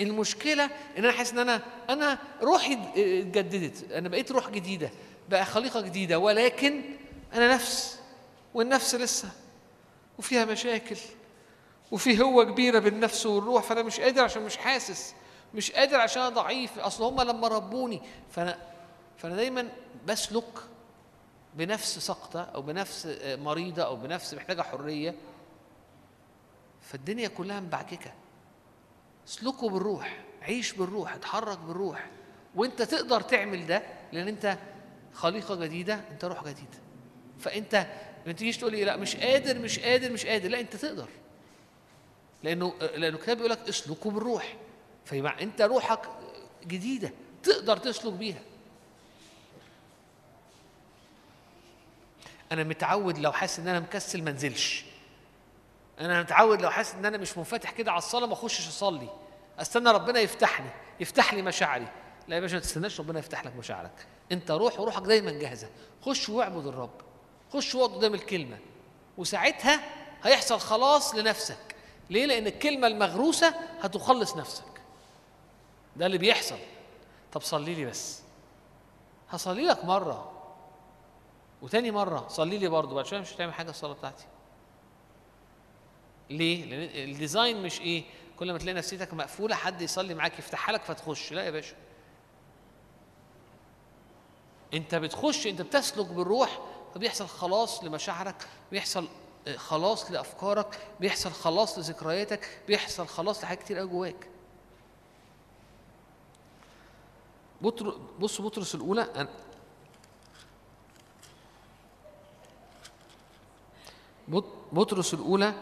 المشكلة 0.00 0.64
إن 0.64 1.04
أنا 1.04 1.12
حاسس 1.12 1.32
إن 1.32 1.38
أنا 1.38 1.62
أنا 1.90 2.18
روحي 2.42 2.72
اتجددت. 2.96 3.92
أنا 3.92 4.08
بقيت 4.08 4.32
روح 4.32 4.50
جديدة 4.50 4.90
بقى 5.28 5.44
خليقة 5.44 5.80
جديدة 5.80 6.18
ولكن 6.18 6.82
أنا 7.34 7.54
نفس 7.54 7.98
والنفس 8.54 8.94
لسه 8.94 9.30
وفيها 10.18 10.44
مشاكل. 10.44 10.96
وفي 11.90 12.22
هوة 12.22 12.44
كبيرة 12.44 12.78
بالنفس 12.78 13.26
والروح 13.26 13.62
فأنا 13.62 13.82
مش 13.82 14.00
قادر 14.00 14.22
عشان 14.22 14.42
مش 14.42 14.56
حاسس 14.56 15.14
مش 15.54 15.72
قادر 15.72 15.96
عشان 15.96 16.22
أنا 16.22 16.30
ضعيف. 16.34 16.78
أصل 16.78 17.04
هم 17.04 17.20
لما 17.20 17.48
ربوني 17.48 18.02
فأنا 18.30 18.58
فأنا 19.16 19.36
دايما 19.36 19.68
بسلك 20.06 20.58
بنفس 21.54 21.98
سقطة 21.98 22.42
أو 22.42 22.62
بنفس 22.62 23.06
آه، 23.06 23.36
مريضة 23.36 23.82
أو 23.82 23.96
بنفس 23.96 24.34
محتاجة 24.34 24.62
حرية. 24.62 25.14
فالدنيا 26.80 27.28
كلها 27.28 27.60
مبعككة. 27.60 28.12
اسلكوا 29.28 29.70
بالروح 29.70 30.20
عيش 30.42 30.72
بالروح 30.72 31.14
اتحرك 31.14 31.58
بالروح. 31.58 32.06
وأنت 32.54 32.82
تقدر 32.82 33.20
تعمل 33.20 33.66
ده 33.66 33.82
لأن 34.12 34.28
أنت 34.28 34.58
خليقة 35.14 35.54
جديدة 35.54 36.00
أنت 36.10 36.24
روح 36.24 36.44
جديد 36.44 36.74
فأنت 37.38 37.86
ما 38.26 38.32
تجيش 38.32 38.56
تقول 38.58 38.72
لي 38.72 38.84
لا 38.84 38.96
مش 38.96 39.16
قادر 39.16 39.58
مش 39.58 39.78
قادر 39.78 40.12
مش 40.12 40.26
قادر. 40.26 40.48
لا 40.48 40.60
أنت 40.60 40.76
تقدر. 40.76 41.08
لأنه 42.42 42.74
لأنه 42.80 43.16
الكتاب 43.16 43.36
بيقول 43.36 43.50
لك 43.50 43.68
اسلكوا 43.68 44.10
بالروح 44.10 44.56
فيبقى 45.04 45.42
أنت 45.42 45.62
روحك 45.62 46.08
جديدة 46.66 47.12
تقدر 47.42 47.76
تسلك 47.76 48.12
بيها. 48.12 48.40
أنا 52.52 52.64
متعود 52.64 53.18
لو 53.18 53.32
حاسس 53.32 53.58
إن 53.58 53.68
أنا 53.68 53.80
مكسل 53.80 54.22
ما 54.22 54.30
انزلش. 54.30 54.84
أنا 56.00 56.20
متعود 56.22 56.62
لو 56.62 56.70
حاسس 56.70 56.94
إن 56.94 57.04
أنا 57.04 57.16
مش 57.18 57.38
منفتح 57.38 57.70
كده 57.70 57.90
على 57.90 57.98
الصلاة 57.98 58.26
ما 58.26 58.32
أخشش 58.32 58.68
أصلي. 58.68 59.08
أستنى 59.58 59.90
ربنا 59.90 60.20
يفتحني 60.20 60.70
يفتح 61.00 61.34
لي 61.34 61.42
مشاعري. 61.42 61.86
لا 62.28 62.36
يا 62.36 62.40
باشا 62.40 62.54
ما 62.54 62.60
تستناش 62.60 63.00
ربنا 63.00 63.18
يفتح 63.18 63.44
لك 63.44 63.56
مشاعرك. 63.56 64.06
أنت 64.32 64.50
روح 64.50 64.80
وروحك 64.80 65.02
دايما 65.02 65.30
جاهزة. 65.30 65.68
خش 66.02 66.28
واعبد 66.28 66.66
الرب. 66.66 67.00
خش 67.52 67.76
اقعد 67.76 67.90
قدام 67.90 68.14
الكلمة. 68.14 68.58
وساعتها 69.18 69.80
هيحصل 70.22 70.60
خلاص 70.60 71.14
لنفسك. 71.14 71.76
ليه؟ 72.10 72.26
لأن 72.26 72.46
الكلمة 72.46 72.86
المغروسة 72.86 73.54
هتخلص 73.80 74.36
نفسك. 74.36 74.64
ده 75.96 76.06
اللي 76.06 76.18
بيحصل. 76.18 76.58
طب 77.32 77.40
صلي 77.40 77.74
لي 77.74 77.84
بس. 77.84 78.22
هصلي 79.30 79.62
لك 79.62 79.84
مرة. 79.84 80.32
وتاني 81.62 81.90
مرة 81.90 82.28
صلي 82.28 82.58
لي 82.58 82.68
برضه. 82.68 82.94
بعد 82.94 83.06
شوية 83.06 83.20
مش 83.20 83.34
هتعمل 83.34 83.54
حاجة 83.54 83.70
الصلاة 83.70 83.92
بتاعتي. 83.92 84.24
ليه؟ 86.30 86.64
لأن 86.64 87.10
الديزاين 87.10 87.62
مش 87.62 87.80
إيه؟ 87.80 88.04
كل 88.38 88.52
ما 88.52 88.58
تلاقي 88.58 88.76
نفسيتك 88.76 89.14
مقفولة 89.14 89.54
حد 89.54 89.82
يصلي 89.82 90.14
معاك 90.14 90.38
يفتحها 90.38 90.72
لك 90.72 90.82
فتخش. 90.82 91.32
لا 91.32 91.44
يا 91.44 91.50
باشا. 91.50 91.74
أنت 94.74 94.94
بتخش 94.94 95.46
أنت 95.46 95.62
بتسلك 95.62 96.06
بالروح 96.06 96.58
فبيحصل 96.94 97.26
خلاص 97.26 97.84
لمشاعرك 97.84 98.46
بيحصل 98.72 99.08
خلاص 99.56 100.10
لافكارك 100.10 100.78
بيحصل 101.00 101.30
خلاص 101.32 101.78
لذكرياتك 101.78 102.60
بيحصل 102.68 103.06
خلاص 103.06 103.42
لحاجات 103.44 103.62
كتير 103.62 103.78
قوي 103.78 103.88
جواك. 103.90 104.26
بص 108.20 108.40
بطرس 108.40 108.74
الأولى 108.74 109.02
أنا 109.02 109.28
بط- 114.28 114.54
بطرس 114.72 115.14
الأولى 115.14 115.54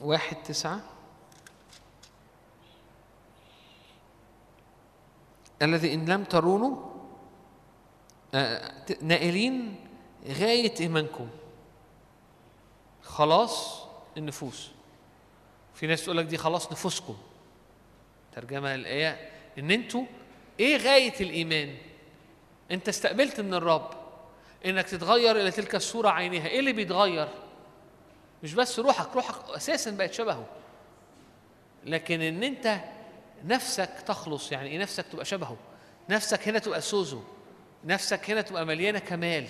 واحد 0.00 0.36
تسعة 0.42 0.80
الذي 5.62 5.94
إن 5.94 6.06
لم 6.06 6.24
ترونه 6.24 6.90
آه، 8.34 8.72
نائلين 9.02 9.83
غاية 10.26 10.74
إيمانكم. 10.80 11.28
خلاص 13.02 13.84
النفوس. 14.16 14.70
في 15.74 15.86
ناس 15.86 16.04
تقول 16.04 16.16
لك 16.16 16.24
دي 16.24 16.36
خلاص 16.36 16.72
نفوسكم. 16.72 17.16
ترجمة 18.32 18.74
الآية 18.74 19.30
إن 19.58 19.70
أنتوا 19.70 20.04
إيه 20.60 20.76
غاية 20.76 21.14
الإيمان؟ 21.20 21.76
أنت 22.70 22.88
استقبلت 22.88 23.40
من 23.40 23.54
الرب. 23.54 23.90
إنك 24.66 24.84
تتغير 24.88 25.36
إلى 25.36 25.50
تلك 25.50 25.74
الصورة 25.74 26.08
عينها، 26.08 26.48
إيه 26.48 26.60
اللي 26.60 26.72
بيتغير؟ 26.72 27.28
مش 28.42 28.54
بس 28.54 28.78
روحك، 28.78 29.14
روحك 29.14 29.50
أساسا 29.50 29.90
بقت 29.90 30.12
شبهه. 30.12 30.46
لكن 31.84 32.20
إن 32.20 32.42
أنت 32.42 32.80
نفسك 33.44 33.90
تخلص. 34.06 34.52
يعني 34.52 34.68
إيه 34.68 34.78
نفسك 34.78 35.06
تبقى 35.06 35.24
شبهه؟ 35.24 35.56
نفسك 36.08 36.48
هنا 36.48 36.58
تبقى 36.58 36.80
سوزو. 36.80 37.22
نفسك 37.84 38.30
هنا 38.30 38.40
تبقى 38.40 38.66
مليانة 38.66 38.98
كمال. 38.98 39.48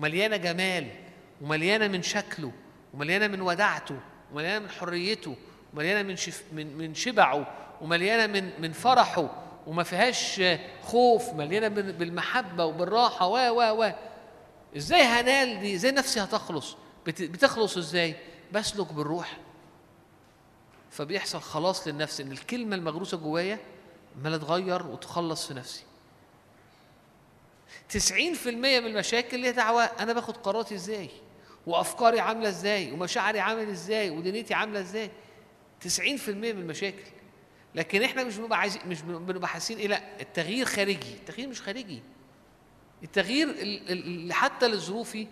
ومليانة 0.00 0.36
جمال 0.36 0.86
ومليانة 1.40 1.88
من 1.88 2.02
شكله 2.02 2.52
ومليانة 2.94 3.26
من 3.26 3.40
ودعته 3.40 3.96
ومليانة 4.32 4.58
من 4.58 4.70
حريته 4.70 5.36
ومليانة 5.74 6.08
من 6.08 6.16
شف 6.16 6.42
من 6.52 6.76
من 6.78 6.94
شبعه 6.94 7.46
ومليانة 7.80 8.26
من 8.40 8.60
من 8.62 8.72
فرحه 8.72 9.30
وما 9.66 9.82
فيهاش 9.82 10.42
خوف 10.82 11.32
مليانة 11.34 11.68
بال- 11.68 11.92
بالمحبة 11.92 12.64
وبالراحة 12.64 13.26
و 13.26 13.36
و 13.36 13.82
و. 13.84 13.92
إزاي 14.76 15.02
هنال 15.02 15.60
دي؟ 15.60 15.74
إزاي 15.74 15.90
نفسي 15.92 16.20
هتخلص؟ 16.20 16.76
بت- 17.06 17.22
بتخلص 17.22 17.76
إزاي؟ 17.76 18.14
بسلك 18.52 18.92
بالروح. 18.92 19.36
فبيحصل 20.90 21.40
خلاص 21.40 21.88
للنفس 21.88 22.20
إن 22.20 22.32
الكلمة 22.32 22.76
المغروسة 22.76 23.16
جوايا 23.16 23.58
عماله 24.18 24.36
تغير 24.36 24.86
وتخلص 24.86 25.46
في 25.46 25.54
نفسي. 25.54 25.82
90% 27.92 28.46
من 28.46 28.66
المشاكل 28.86 29.44
هي 29.44 29.52
دعوة 29.52 29.82
أنا 29.84 30.12
باخد 30.12 30.36
قراراتي 30.36 30.74
إزاي؟ 30.74 31.08
وأفكاري 31.66 32.20
عاملة 32.20 32.48
إزاي؟ 32.48 32.92
ومشاعري 32.92 33.40
عامل 33.40 33.68
إزاي؟ 33.70 34.10
ودنيتي 34.10 34.54
عاملة 34.54 34.80
إزاي؟ 34.80 35.10
90% 35.84 36.28
من 36.28 36.44
المشاكل. 36.44 37.02
لكن 37.74 38.02
إحنا 38.02 38.24
مش 38.24 38.36
بنبقى 38.36 38.58
عايزين 38.58 38.82
مش 38.88 39.02
بنبقى 39.02 39.48
حاسين 39.48 39.78
إيه؟ 39.78 39.88
لا 39.88 40.20
التغيير 40.20 40.66
خارجي. 40.66 41.12
التغيير 41.14 41.48
مش 41.48 41.62
خارجي. 41.62 42.02
التغيير 43.02 43.48
ال- 43.50 43.90
ال- 43.92 44.04
اللي 44.04 44.34
حتى 44.34 44.68
لظروفي 44.68 45.26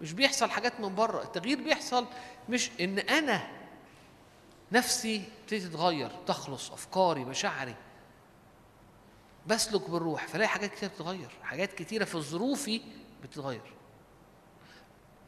مش 0.00 0.12
بيحصل 0.12 0.50
حاجات 0.50 0.80
من 0.80 0.94
بره. 0.94 1.22
التغيير 1.22 1.62
بيحصل 1.62 2.06
مش 2.48 2.70
إن 2.80 2.98
أنا 2.98 3.48
نفسي 4.72 5.22
تبتدي 5.42 5.68
تتغير 5.68 6.10
تخلص 6.26 6.70
أفكاري 6.70 7.24
مشاعري. 7.24 7.74
بسلك 9.46 9.90
بالروح 9.90 10.26
فلاقي 10.26 10.48
حاجات 10.48 10.70
كتير 10.74 10.88
بتتغير 10.88 11.28
حاجات 11.42 11.72
كتيرة 11.72 12.04
في 12.04 12.18
ظروفي 12.18 12.80
بتتغير. 13.22 13.72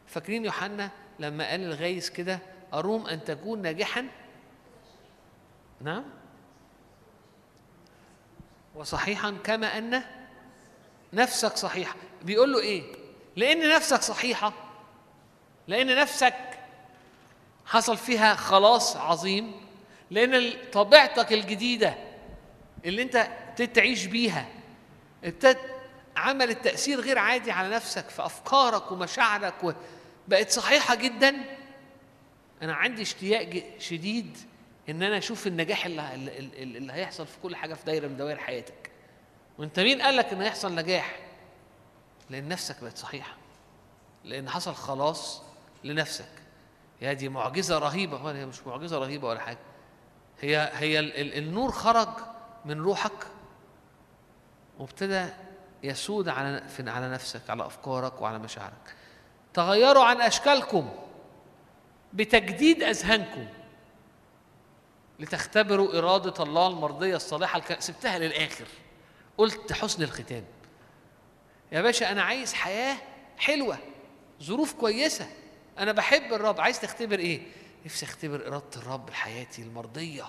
فاكرين 0.06 0.44
يوحنا 0.44 0.90
لما 1.18 1.50
قال 1.50 1.60
الغايس 1.64 2.10
كده 2.10 2.38
أروم 2.74 3.06
أن 3.06 3.24
تكون 3.24 3.62
ناجحا؟ 3.62 4.08
نعم. 5.80 6.04
وصحيحا 8.74 9.30
كما 9.44 9.78
أن 9.78 10.02
نفسك 11.12 11.56
صحيحة. 11.56 11.96
بيقول 12.22 12.52
له 12.52 12.60
إيه؟ 12.60 12.82
لأن 13.36 13.68
نفسك 13.76 14.02
صحيحة. 14.02 14.52
لأن 15.68 15.96
نفسك 15.96 16.34
حصل 17.66 17.96
فيها 17.96 18.34
خلاص 18.34 18.96
عظيم. 18.96 19.52
لأن 20.10 20.52
طبيعتك 20.72 21.32
الجديدة 21.32 21.94
اللي 22.84 23.02
أنت 23.02 23.28
ابتديت 23.54 23.76
تعيش 23.76 24.06
بيها. 24.06 24.48
ابتدت 25.24 25.60
عملت 26.16 26.64
تاثير 26.64 27.00
غير 27.00 27.18
عادي 27.18 27.50
على 27.50 27.68
نفسك 27.74 28.08
في 28.08 28.24
أفكارك 28.24 28.92
ومشاعرك 28.92 29.54
وبقت 30.28 30.50
صحيحة 30.50 30.94
جدا. 30.94 31.36
أنا 32.62 32.74
عندي 32.74 33.02
اشتياق 33.02 33.62
شديد 33.78 34.38
إن 34.88 35.02
أنا 35.02 35.18
أشوف 35.18 35.46
النجاح 35.46 35.86
اللي, 35.86 36.14
اللي, 36.58 36.92
هيحصل 36.92 37.26
في 37.26 37.38
كل 37.42 37.56
حاجة 37.56 37.74
في 37.74 37.84
دايرة 37.84 38.08
من 38.08 38.16
دوائر 38.16 38.38
حياتك. 38.38 38.90
وأنت 39.58 39.80
مين 39.80 40.02
قال 40.02 40.16
لك 40.16 40.26
إن 40.32 40.40
هيحصل 40.40 40.74
نجاح؟ 40.74 41.18
لأن 42.30 42.48
نفسك 42.48 42.76
بقت 42.82 42.98
صحيحة. 42.98 43.36
لأن 44.24 44.48
حصل 44.50 44.74
خلاص 44.74 45.42
لنفسك. 45.84 46.28
يا 47.02 47.12
دي 47.12 47.28
معجزة 47.28 47.78
رهيبة. 47.78 48.24
ولا 48.24 48.38
هي 48.38 48.46
مش 48.46 48.66
معجزة 48.66 48.98
رهيبة 48.98 49.28
ولا 49.28 49.40
حاجة. 49.40 49.58
هي 50.40 50.70
هي 50.74 50.98
ال- 50.98 51.16
ال- 51.16 51.38
النور 51.38 51.72
خرج 51.72 52.08
من 52.64 52.80
روحك. 52.80 53.26
وابتدى 54.78 55.26
يسود 55.82 56.28
على 56.28 56.62
على 56.78 57.10
نفسك 57.10 57.50
على 57.50 57.66
أفكارك 57.66 58.22
وعلى 58.22 58.38
مشاعرك. 58.38 58.94
تغيروا 59.54 60.04
عن 60.04 60.20
أشكالكم 60.20 60.90
بتجديد 62.12 62.82
أذهانكم 62.82 63.46
لتختبروا 65.18 65.98
إرادة 65.98 66.44
الله 66.44 66.66
المرضية 66.66 67.16
الصالحة 67.16 67.58
الك... 67.58 67.80
سبتها 67.80 68.18
للآخر. 68.18 68.66
قلت 69.38 69.72
حسن 69.72 70.02
الختام. 70.02 70.44
يا 71.72 71.82
باشا 71.82 72.12
أنا 72.12 72.22
عايز 72.22 72.52
حياة 72.52 72.96
حلوة 73.38 73.78
ظروف 74.42 74.74
كويسة. 74.74 75.26
أنا 75.78 75.92
بحب 75.92 76.32
الرب. 76.32 76.60
عايز 76.60 76.80
تختبر 76.80 77.18
إيه؟ 77.18 77.42
نفسي 77.84 78.06
أختبر 78.06 78.46
إرادة 78.46 78.76
الرب 78.76 79.10
لحياتي 79.10 79.62
المرضية 79.62 80.24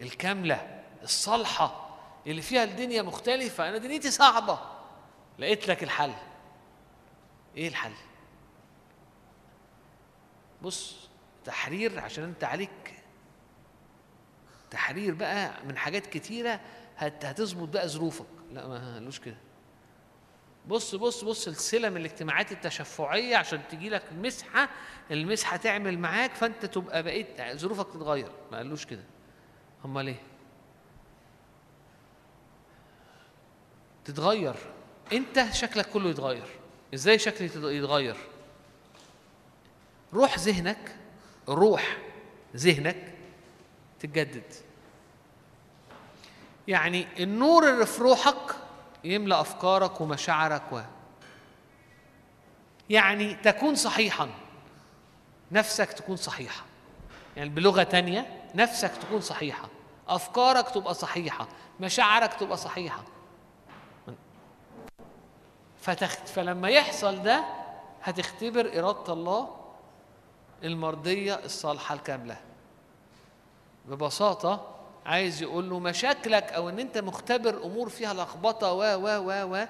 الكاملة 0.00 0.82
الصالحة. 1.02 1.87
اللي 2.30 2.42
فيها 2.42 2.64
الدنيا 2.64 3.02
مختلفة. 3.02 3.68
أنا 3.68 3.78
دنيتي 3.78 4.10
صعبة. 4.10 4.58
لقيت 5.38 5.68
لك 5.68 5.82
الحل. 5.82 6.12
إيه 7.56 7.68
الحل؟ 7.68 7.92
بص 10.62 11.08
تحرير 11.44 12.00
عشان 12.00 12.24
أنت 12.24 12.44
عليك. 12.44 12.94
تحرير 14.70 15.14
بقى 15.14 15.64
من 15.64 15.76
حاجات 15.76 16.06
كتيرة 16.06 16.60
هت- 16.96 17.24
هتظبط 17.24 17.68
بقى 17.68 17.88
ظروفك. 17.88 18.26
لا 18.52 18.68
ما 18.68 18.94
قالوش 18.94 19.18
كده. 19.20 19.36
بص 20.66 20.94
بص 20.94 21.24
بص 21.24 21.48
السلم 21.48 21.96
الاجتماعات 21.96 22.52
التشفعية 22.52 23.36
عشان 23.36 23.60
تجي 23.70 23.88
لك 23.88 24.12
مسحة. 24.12 24.68
المسحة 25.10 25.56
تعمل 25.56 25.98
معاك 25.98 26.34
فأنت 26.34 26.66
تبقى 26.66 27.02
بقيت 27.02 27.42
ظروفك 27.56 27.86
تتغير. 27.92 28.32
ما 28.52 28.56
قالوش 28.56 28.86
كده. 28.86 29.04
أمال 29.84 30.06
إيه؟ 30.08 30.20
تتغير. 34.08 34.54
انت 35.12 35.46
شكلك 35.52 35.86
كله 35.86 36.10
يتغير. 36.10 36.46
إزاي 36.94 37.18
شكلي 37.18 37.76
يتغير؟ 37.76 38.16
روح 40.14 40.38
ذهنك 40.38 40.96
روح 41.48 41.96
ذهنك 42.56 43.14
تتجدد. 44.00 44.54
يعني 46.68 47.06
النور 47.22 47.70
اللي 47.70 47.86
في 47.86 48.02
روحك 48.02 48.56
يملأ 49.04 49.40
أفكارك 49.40 50.00
ومشاعرك 50.00 50.72
و 50.72 50.80
يعني 52.90 53.34
تكون 53.34 53.74
صحيحا. 53.74 54.28
نفسك 55.52 55.92
تكون 55.92 56.16
صحيحة. 56.16 56.64
يعني 57.36 57.48
بلغة 57.48 57.82
تانية 57.82 58.42
نفسك 58.54 58.90
تكون 58.90 59.20
صحيحة. 59.20 59.68
أفكارك 60.08 60.70
تبقى 60.70 60.94
صحيحة. 60.94 61.48
مشاعرك 61.80 62.34
تبقى 62.34 62.56
صحيحة. 62.56 63.04
فتخت... 65.80 66.28
فلما 66.28 66.68
يحصل 66.68 67.22
ده 67.22 67.44
هتختبر 68.02 68.78
إرادة 68.78 69.12
الله 69.12 69.48
المرضية 70.64 71.34
الصالحة 71.44 71.94
الكاملة. 71.94 72.36
ببساطة 73.88 74.74
عايز 75.06 75.42
يقول 75.42 75.70
له 75.70 75.78
مشاكلك 75.78 76.52
أو 76.52 76.68
إن 76.68 76.78
أنت 76.78 76.98
مختبر 76.98 77.64
أمور 77.64 77.88
فيها 77.88 78.14
لخبطة 78.14 78.72
و 78.72 78.82
و 78.82 79.06
و 79.06 79.56
و 79.56 79.66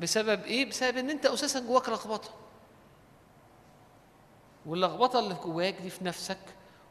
بسبب 0.00 0.44
إيه؟ 0.44 0.70
بسبب 0.70 0.96
إن 0.96 1.10
أنت 1.10 1.26
أساسا 1.26 1.60
جواك 1.60 1.88
لخبطة. 1.88 2.28
واللخبطة 4.66 5.18
اللي 5.18 5.34
جواك 5.34 5.74
دي 5.74 5.90
في 5.90 6.04
نفسك 6.04 6.38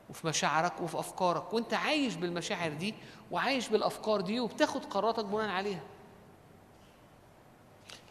وفي 0.09 0.27
مشاعرك 0.27 0.81
وفي 0.81 0.99
أفكارك 0.99 1.53
وأنت 1.53 1.73
عايش 1.73 2.15
بالمشاعر 2.15 2.69
دي 2.73 2.95
وعايش 3.31 3.67
بالأفكار 3.69 4.21
دي 4.21 4.39
وبتاخد 4.39 4.85
قراراتك 4.85 5.25
بناء 5.25 5.49
عليها. 5.49 5.83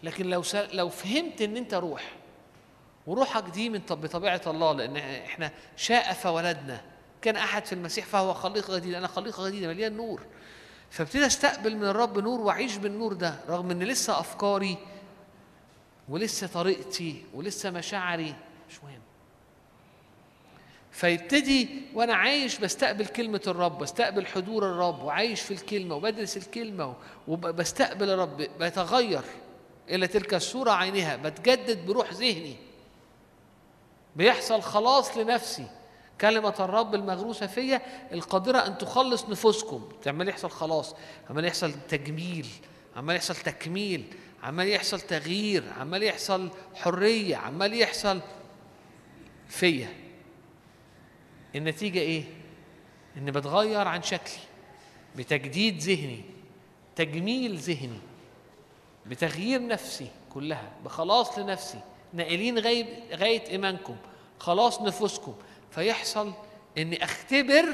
لكن 0.02 0.30
لو 0.30 0.42
س... 0.42 0.54
لو 0.54 0.88
فهمت 0.88 1.42
إن 1.42 1.56
أنت 1.56 1.74
روح 1.74 2.12
وروحك 3.06 3.44
دي 3.44 3.68
من 3.70 3.80
طب 3.80 4.00
بطبيعة 4.00 4.40
الله 4.46 4.72
لأن 4.72 4.96
إحنا 4.96 5.50
شاء 5.76 6.12
فولدنا. 6.12 6.80
كان 7.22 7.36
أحد 7.36 7.66
في 7.66 7.72
المسيح 7.72 8.06
فهو 8.06 8.34
خليقه 8.34 8.76
جديده 8.78 8.98
أنا 8.98 9.06
خليقه 9.06 9.48
جديده 9.48 9.68
مليان 9.68 9.96
نور. 9.96 10.22
فابتدي 10.90 11.26
أستقبل 11.26 11.76
من 11.76 11.84
الرب 11.84 12.18
نور 12.18 12.40
وأعيش 12.40 12.76
بالنور 12.76 13.12
ده 13.12 13.34
رغم 13.48 13.70
إن 13.70 13.82
لسه 13.82 14.20
أفكاري 14.20 14.76
ولسه 16.08 16.46
طريقتي 16.46 17.24
ولسه 17.34 17.70
مشاعري 17.70 18.34
مش 18.70 18.84
مهم. 18.84 19.00
فيبتدي 20.92 21.68
وأنا 21.94 22.14
عايش 22.14 22.58
بستقبل 22.58 23.06
كلمة 23.06 23.40
الرب 23.46 23.78
بستقبل 23.78 24.26
حضور 24.26 24.64
الرب 24.70 25.02
وعايش 25.02 25.40
في 25.40 25.54
الكلمة 25.54 25.94
وبدرس 25.94 26.36
الكلمة 26.36 26.94
وبستقبل 27.28 28.10
الرب 28.10 28.36
بتغير. 28.60 29.22
إلى 29.88 30.06
تلك 30.06 30.34
الصورة 30.34 30.70
عينها 30.70 31.16
بتجدد 31.16 31.86
بروح 31.86 32.12
ذهني. 32.12 32.56
بيحصل 34.16 34.62
خلاص 34.62 35.16
لنفسي. 35.16 35.66
كلمة 36.20 36.54
الرب 36.60 36.94
المغروسة 36.94 37.46
فيا 37.46 37.82
القادرة 38.12 38.58
أن 38.58 38.78
تخلص 38.78 39.24
نفوسكم. 39.28 39.88
عمال 40.06 40.28
يحصل 40.28 40.50
خلاص. 40.50 40.94
عمال 41.30 41.44
يحصل 41.44 41.72
تجميل. 41.88 42.46
عمال 42.96 43.16
يحصل 43.16 43.36
تكميل. 43.36 44.04
عمال 44.42 44.68
يحصل 44.68 45.00
تغيير. 45.00 45.64
عمال 45.78 46.02
يحصل 46.02 46.50
حرية. 46.74 47.36
عمال 47.36 47.74
يحصل 47.74 48.20
فيا. 49.48 49.88
النتيجة 51.54 51.98
إيه؟ 51.98 52.24
إن 53.16 53.30
بتغير 53.30 53.88
عن 53.88 54.02
شكلي. 54.02 54.42
بتجديد 55.16 55.78
ذهني. 55.78 56.22
تجميل 56.96 57.56
ذهني. 57.56 58.11
بتغيير 59.06 59.66
نفسي 59.66 60.08
كلها 60.34 60.72
بخلاص 60.84 61.38
لنفسي 61.38 61.80
نائلين 62.12 62.58
غاية, 62.58 63.48
إيمانكم 63.50 63.96
خلاص 64.38 64.80
نفوسكم. 64.80 65.34
فيحصل 65.70 66.32
إني 66.78 67.04
أختبر 67.04 67.64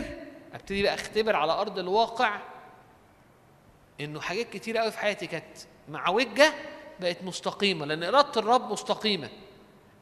أبتدي 0.54 0.82
بقى 0.82 0.94
أختبر 0.94 1.36
على 1.36 1.52
أرض 1.52 1.78
الواقع 1.78 2.40
إنه 4.00 4.20
حاجات 4.20 4.50
كتير 4.50 4.78
قوي 4.78 4.90
في 4.90 4.98
حياتي 4.98 5.26
كانت 5.26 5.56
معوجة 5.88 6.52
بقت 7.00 7.22
مستقيمة 7.22 7.86
لأن 7.86 8.02
إرادة 8.02 8.40
الرب 8.40 8.72
مستقيمة. 8.72 9.28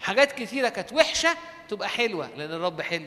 حاجات 0.00 0.32
كتيرة 0.32 0.68
كانت 0.68 0.92
وحشة 0.92 1.36
تبقى 1.68 1.88
حلوة 1.88 2.28
لأن 2.36 2.52
الرب 2.52 2.80
حلو 2.80 3.06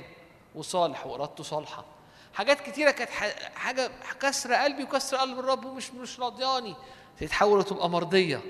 وصالح 0.55 1.07
وإرادته 1.07 1.43
صالحة. 1.43 1.85
حاجات 2.33 2.61
كتيرة 2.61 2.91
كانت 2.91 3.09
حاجة 3.55 3.91
كسر 4.19 4.53
قلبي 4.53 4.83
وكسر 4.83 5.17
قلب 5.17 5.39
الرب 5.39 5.65
ومش 5.65 5.91
مش 5.91 6.19
راضياني. 6.19 6.75
تتحول 7.17 7.59
وتبقى 7.59 7.89
مرضية. 7.89 8.41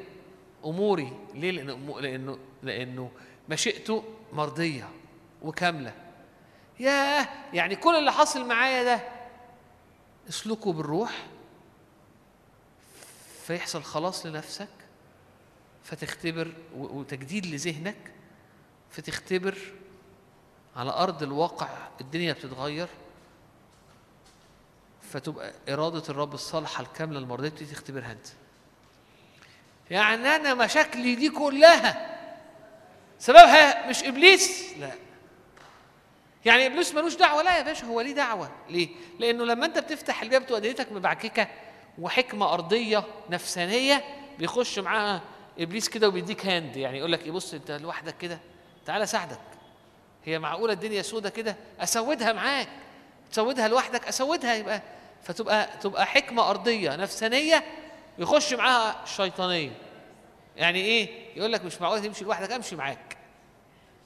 أموري. 0.66 1.14
ليه؟ 1.34 1.52
لأنه 1.52 2.00
لأنه 2.00 2.38
لأنه 2.64 3.12
مشيئته 3.50 4.04
مرضية 4.34 4.90
وكاملة. 5.42 5.94
ياه! 6.80 7.28
يعني 7.54 7.76
كل 7.76 7.96
اللي 7.96 8.12
حاصل 8.12 8.48
معايا 8.48 8.84
ده 8.84 9.02
اسلكوا 10.30 10.74
بالروح. 10.74 11.28
فيحصل 13.46 13.84
خلاص 13.84 14.26
لنفسك. 14.26 14.68
فتختبر 15.84 16.54
وتجديد 16.76 17.46
لذهنك. 17.46 18.14
فتختبر 18.92 19.58
على 20.76 20.92
أرض 20.92 21.24
الواقع 21.24 21.70
الدنيا 22.02 22.34
بتتغير. 22.34 22.88
فتبقى 25.02 25.54
إرادة 25.70 26.04
الرب 26.10 26.34
الصالحة 26.34 26.82
الكاملة 26.82 27.20
المرضية 27.20 27.50
تبتدي 27.50 27.66
تختبرها 27.66 28.12
أنت. 28.12 28.28
يعني 29.90 30.36
أنا 30.36 30.54
مشاكلي 30.54 31.16
دي 31.16 31.30
كلها. 31.30 32.10
سببها 33.20 33.90
مش 33.90 34.04
إبليس؟ 34.04 34.74
لا. 34.80 34.92
يعني 36.46 36.66
إبليس 36.66 36.96
ملوش 36.96 37.16
دعوة؟ 37.16 37.42
لا 37.44 37.58
يا 37.58 37.62
باشا 37.64 37.86
هو 37.86 38.02
ليه 38.02 38.14
دعوة؟ 38.14 38.52
ليه؟ 38.70 38.90
لأنه 39.20 39.44
لما 39.46 39.66
أنت 39.66 39.78
بتفتح 39.80 40.22
الباب 40.22 40.42
بتبقى 40.42 40.62
دنيتك 40.62 40.92
مبعككة 40.92 41.48
وحكمة 42.00 42.54
أرضية 42.54 43.04
نفسانية 43.30 44.04
بيخش 44.40 44.80
معاها 44.80 45.22
إبليس 45.60 45.90
كده 45.90 46.08
وبيديك 46.08 46.46
هاند 46.46 46.76
يعني 46.78 46.98
يقول 46.98 47.12
لك 47.12 47.24
إيه 47.24 47.32
بص 47.32 47.54
أنت 47.54 47.72
لوحدك 47.72 48.18
كده 48.18 48.40
تعالى 48.86 49.04
أساعدك. 49.04 49.40
هي 50.26 50.40
معقولة 50.40 50.74
الدنيا 50.74 51.02
سودة 51.02 51.30
كده؟ 51.30 51.56
أسودها 51.80 52.34
معاك. 52.34 52.68
تسودها 53.32 53.68
لوحدك 53.68 54.08
أسودها 54.08 54.56
يبقى 54.56 54.82
فتبقى 55.24 55.70
تبقى 55.82 56.06
حكمة 56.06 56.50
أرضية 56.50 56.96
نفسانية 56.96 57.64
يخش 58.20 58.54
معاها 58.54 59.04
الشيطانية 59.04 59.72
يعني 60.58 60.80
إيه؟ 60.80 61.38
يقول 61.38 61.54
لك 61.54 61.66
مش 61.66 61.82
معقول 61.82 62.02
تمشي 62.02 62.24
لوحدك 62.24 62.52
أمشي 62.52 62.76
معاك. 62.76 63.18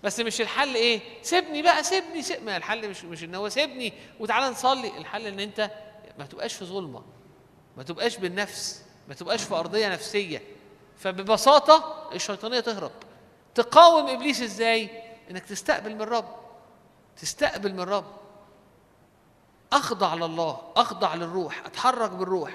بس 0.04 0.20
مش 0.20 0.42
الحل 0.42 0.76
إيه؟ 0.76 1.02
سيبني 1.22 1.62
بقى 1.62 1.84
سيبني 1.84 2.22
سيب 2.22 2.44
ما 2.44 2.58
الحل 2.58 2.90
مش 2.90 3.04
مش 3.04 3.24
إن 3.24 3.36
هو 3.36 3.50
سيبني 3.50 3.94
وتعالى 4.20 4.50
نصلي. 4.50 4.98
الحل 4.98 5.28
إن 5.28 5.40
أنت 5.40 5.72
ما 6.18 6.26
تبقاش 6.26 6.54
في 6.54 6.66
ظلمة 6.66 7.04
ما 7.78 7.84
تبقاش 7.84 8.18
بالنفس 8.18 8.84
ما 9.08 9.14
تبقاش 9.14 9.44
في 9.44 9.56
أرضية 9.56 9.90
نفسية. 9.90 10.42
فببساطة 10.98 12.10
الشيطانية 12.14 12.60
تهرب. 12.60 12.92
تقاوم 13.56 14.08
إبليس 14.08 14.42
إزاي؟ 14.42 14.90
إنك 15.32 15.46
تستقبل 15.46 15.96
من 15.96 16.02
الرب 16.02 16.36
تستقبل 17.18 17.74
من 17.74 17.80
الرب 17.80 18.06
أخضع 19.74 20.14
لله 20.14 20.62
أخضع 20.76 21.16
للروح 21.16 21.66
أتحرك 21.66 22.10
بالروح. 22.12 22.52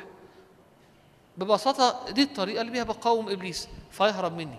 ببساطة 1.38 2.10
دي 2.10 2.22
الطريقة 2.22 2.60
اللي 2.60 2.72
بيها 2.72 2.84
بقاوم 2.84 3.28
إبليس 3.28 3.68
فيهرب 3.90 4.36
مني. 4.36 4.58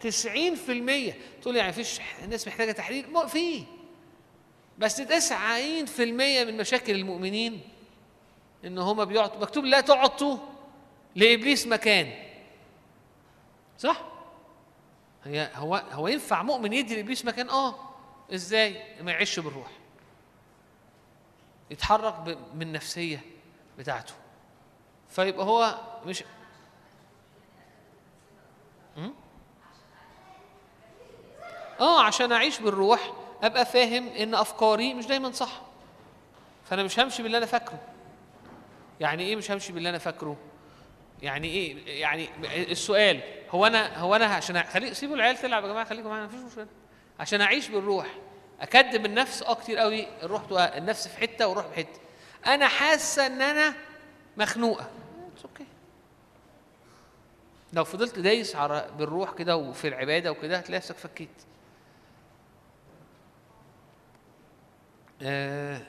تسعين 0.00 0.54
في 0.54 0.72
المية 0.72 1.18
تقول 1.42 1.56
يعني 1.56 1.72
فيش 1.72 2.00
الناس 2.24 2.48
محتاجة 2.48 2.72
تحرير؟ 2.72 3.26
في. 3.26 3.64
بس 4.78 4.96
تسعين 4.96 5.86
في 5.86 6.02
المية 6.02 6.44
من 6.44 6.56
مشاكل 6.56 6.94
المؤمنين 6.94 7.60
إن 8.64 8.78
هما 8.78 9.04
بيعطوا 9.04 9.40
مكتوب 9.40 9.64
لا 9.64 9.80
تعطوا 9.80 10.38
لإبليس 11.16 11.66
مكان. 11.66 12.12
صح؟ 13.78 14.02
هي 15.24 15.50
هو 15.54 15.76
هو 15.92 16.08
ينفع 16.08 16.42
مؤمن 16.42 16.72
يدي 16.72 16.96
لإبليس 16.96 17.24
مكان؟ 17.24 17.50
آه. 17.50 17.74
إزاي؟ 18.34 18.82
ما 19.02 19.12
يعيش 19.12 19.38
بالروح. 19.38 19.70
يتحرك 21.70 22.38
من 22.54 22.62
النفسية 22.62 23.20
بتاعته. 23.78 24.14
فيبقى 25.12 25.46
هو 25.46 25.78
مش 26.06 26.24
آه 31.80 32.02
عشان 32.02 32.32
أعيش 32.32 32.60
بالروح 32.60 33.12
أبقى 33.42 33.66
فاهم 33.66 34.08
إن 34.08 34.34
أفكاري 34.34 34.94
مش 34.94 35.06
دايما 35.06 35.32
صح. 35.32 35.60
فأنا 36.64 36.82
مش 36.82 37.00
همشي 37.00 37.22
باللي 37.22 37.38
أنا 37.38 37.46
فاكره. 37.46 37.78
يعني 39.00 39.22
إيه 39.22 39.36
مش 39.36 39.50
همشي 39.50 39.72
باللي 39.72 39.88
أنا 39.88 39.98
فاكره؟ 39.98 40.36
يعني 41.22 41.48
إيه؟ 41.48 42.00
يعني 42.00 42.28
السؤال 42.72 43.20
هو 43.50 43.66
أنا 43.66 43.98
هو 43.98 44.16
أنا 44.16 44.26
عشان 44.26 44.62
خلي 44.62 44.94
سيبوا 44.94 45.14
العيال 45.16 45.36
تلعب 45.36 45.64
يا 45.64 45.68
جماعة 45.68 45.84
خليكم 45.84 46.08
معانا 46.08 46.26
مفيش 46.26 46.40
مشكلة. 46.40 46.66
عشان 47.20 47.40
أعيش 47.40 47.68
بالروح 47.68 48.06
أكدب 48.60 49.06
النفس 49.06 49.42
آه 49.42 49.54
كتير 49.54 49.78
قوي 49.78 50.06
الروح 50.22 50.42
النفس 50.52 51.08
في 51.08 51.18
حتة 51.20 51.46
والروح 51.46 51.66
في 51.66 51.76
حتة 51.76 52.00
أنا 52.46 52.68
حاسة 52.68 53.26
إن 53.26 53.42
أنا 53.42 53.74
مخنوقة. 54.36 54.86
it's 55.42 55.50
okay 55.50 55.66
لو 57.72 57.84
فضلت 57.84 58.18
دايس 58.18 58.56
على 58.56 58.90
بالروح 58.98 59.32
كده 59.34 59.56
وفي 59.56 59.88
العبادة 59.88 60.32
وكده 60.32 60.58
هتلاقي 60.58 60.78
نفسك 60.78 60.96
فكيت. 60.96 61.28
آه 65.22 65.82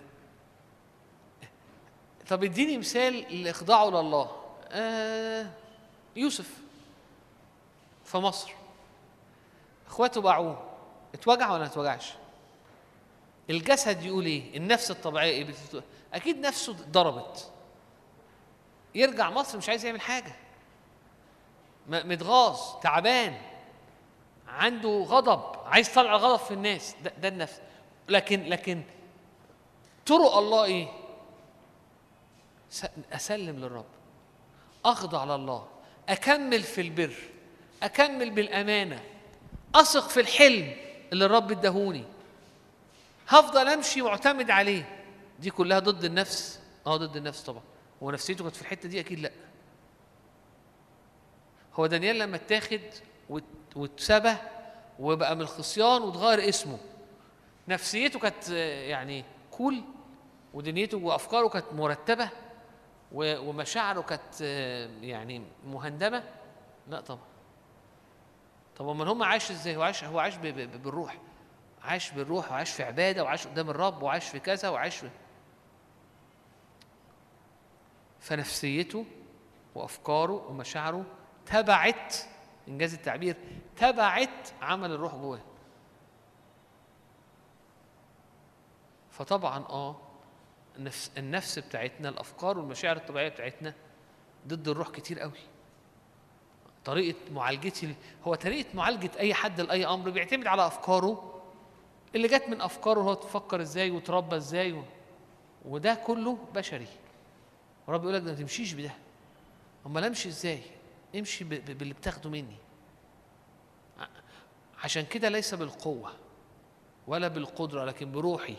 طب 2.30 2.43
اديني 2.43 2.77
مثال 2.77 3.43
لإخضاعه 3.43 3.89
لله. 3.89 4.31
آه 4.67 5.49
يوسف 6.15 6.57
في 8.05 8.17
مصر. 8.17 8.51
أخواته 9.88 10.21
باعوه. 10.21 10.69
اتوجع 11.13 11.51
ولا 11.51 11.59
ما 11.59 11.65
اتوجعش؟ 11.65 12.13
الجسد 13.49 14.03
يقول 14.03 14.25
إيه؟ 14.25 14.57
النفس 14.57 14.91
الطبيعية 14.91 15.31
إيه. 15.31 15.53
أكيد 16.13 16.38
نفسه 16.39 16.73
ضربت. 16.91 17.52
يرجع 18.95 19.29
مصر 19.29 19.57
مش 19.57 19.69
عايز 19.69 19.85
يعمل 19.85 20.01
حاجة. 20.01 20.35
متغاظ 21.87 22.81
تعبان 22.81 23.37
عنده 24.47 24.89
غضب 24.89 25.43
عايز 25.65 25.89
يطلع 25.89 26.15
الغضب 26.15 26.39
في 26.39 26.53
الناس 26.53 26.95
ده, 27.03 27.13
ده 27.21 27.27
النفس. 27.27 27.61
لكن 28.09 28.43
لكن 28.43 28.83
طرق 30.05 30.37
الله 30.37 30.63
إيه؟ 30.63 30.87
أسلم 33.13 33.59
للرب. 33.59 33.85
أخضع 34.85 35.23
لله 35.23 35.67
أكمل 36.09 36.63
في 36.63 36.81
البر. 36.81 37.15
أكمل 37.83 38.29
بالأمانة. 38.29 39.03
أثق 39.75 40.09
في 40.09 40.19
الحلم 40.19 40.75
اللي 41.13 41.25
الرب 41.25 41.51
اداهوني. 41.51 42.05
هفضل 43.27 43.67
أمشي 43.67 44.01
معتمد 44.01 44.51
عليه. 44.51 45.03
دي 45.39 45.49
كلها 45.49 45.79
ضد 45.79 46.03
النفس. 46.03 46.59
آه 46.87 46.97
ضد 46.97 47.15
النفس 47.15 47.41
طبعا. 47.41 47.63
هو 48.03 48.11
نفسيته 48.11 48.43
كانت 48.43 48.55
في 48.55 48.61
الحتة 48.61 48.89
دي 48.89 48.99
أكيد 48.99 49.19
لأ. 49.19 49.31
هو 51.73 51.85
دانيال 51.85 52.19
لما 52.19 52.35
اتاخد 52.35 52.81
وات- 53.30 53.43
واتسبى 53.75 54.34
وبقى 54.99 55.35
من 55.35 55.41
الخصيان 55.41 56.01
واتغير 56.01 56.49
اسمه 56.49 56.77
نفسيته 57.67 58.19
كانت 58.19 58.49
يعني 58.89 59.25
كول 59.51 59.81
ودنيته 60.53 60.97
وأفكاره 60.97 61.47
كانت 61.47 61.65
مرتبة 61.73 62.30
ومشاعره 63.11 64.01
كانت 64.01 64.41
يعني 65.01 65.41
مهندمة 65.67 66.23
لأ 66.88 67.01
طبعا. 67.01 67.21
طب 68.75 68.89
أمال 68.89 69.07
هم 69.07 69.23
عاش 69.23 69.51
إزاي؟ 69.51 69.75
هو 69.75 69.81
عاش 69.81 70.03
هو 70.03 70.19
عاش 70.19 70.35
بالروح. 70.35 71.17
عاش 71.84 72.11
بالروح 72.11 72.51
وعاش 72.51 72.71
في 72.71 72.84
عبادة 72.84 73.23
وعاش 73.23 73.47
قدام 73.47 73.69
الرب 73.69 74.03
وعاش 74.03 74.30
في 74.30 74.39
كذا 74.39 74.69
وعاش 74.69 74.97
في 74.97 75.09
فنفسيته 78.23 79.05
وأفكاره 79.75 80.47
ومشاعره 80.49 81.05
تبعت 81.45 82.15
إنجاز 82.67 82.93
التعبير 82.93 83.35
تبعت 83.77 84.49
عمل 84.61 84.91
الروح 84.91 85.15
جواه. 85.15 85.39
فطبعا 89.11 89.65
آه 89.69 89.95
النفس 90.77 91.11
النفس 91.17 91.59
بتاعتنا 91.59 92.09
الأفكار 92.09 92.57
والمشاعر 92.57 92.95
الطبيعية 92.97 93.29
بتاعتنا 93.29 93.73
ضد 94.47 94.67
الروح 94.67 94.89
كتير 94.89 95.19
قوي. 95.19 95.39
طريقة 96.85 97.19
معالجتي 97.31 97.95
هو 98.23 98.35
طريقة 98.35 98.69
معالجة 98.73 99.11
أي 99.19 99.33
حد 99.33 99.61
لأي 99.61 99.85
أمر 99.85 100.09
بيعتمد 100.09 100.47
على 100.47 100.67
أفكاره. 100.67 101.41
اللي 102.15 102.27
جت 102.27 102.43
من 102.49 102.61
أفكاره 102.61 103.01
هو 103.01 103.13
تفكر 103.13 103.61
إزاي 103.61 103.91
وتربى 103.91 104.35
إزاي. 104.35 104.83
وده 105.65 105.93
كله 105.95 106.37
بشري. 106.53 106.87
ورب 107.88 108.03
يقول 108.03 108.15
لك 108.15 108.23
ما 108.23 108.34
تمشيش 108.34 108.73
بده. 108.73 108.91
امال 109.85 110.03
أمشي 110.03 110.30
إزاي؟ 110.30 110.61
أمشي. 111.15 111.43
باللي 111.43 111.93
بتاخده 111.93 112.30
مني. 112.30 112.55
عشان 114.84 115.05
كده 115.05 115.30
ليس 115.30 115.53
بالقوة 115.53 116.11
ولا 117.07 117.27
بالقدرة 117.27 117.85
لكن 117.85 118.11
بروحي. 118.11 118.55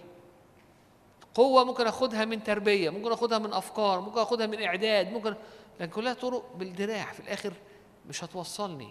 قوة 1.34 1.64
ممكن 1.64 1.86
أخدها 1.86 2.24
من 2.24 2.42
تربية 2.42 2.90
ممكن 2.90 3.12
أخدها 3.12 3.38
من 3.38 3.52
أفكار 3.52 4.00
ممكن 4.00 4.18
أخدها 4.20 4.46
من 4.46 4.62
إعداد 4.62 5.12
ممكن 5.12 5.34
لكن 5.80 5.92
كلها 5.92 6.14
طرق 6.14 6.56
بالدراع. 6.56 7.12
في 7.12 7.20
الآخر 7.20 7.52
مش 8.08 8.24
هتوصلني. 8.24 8.90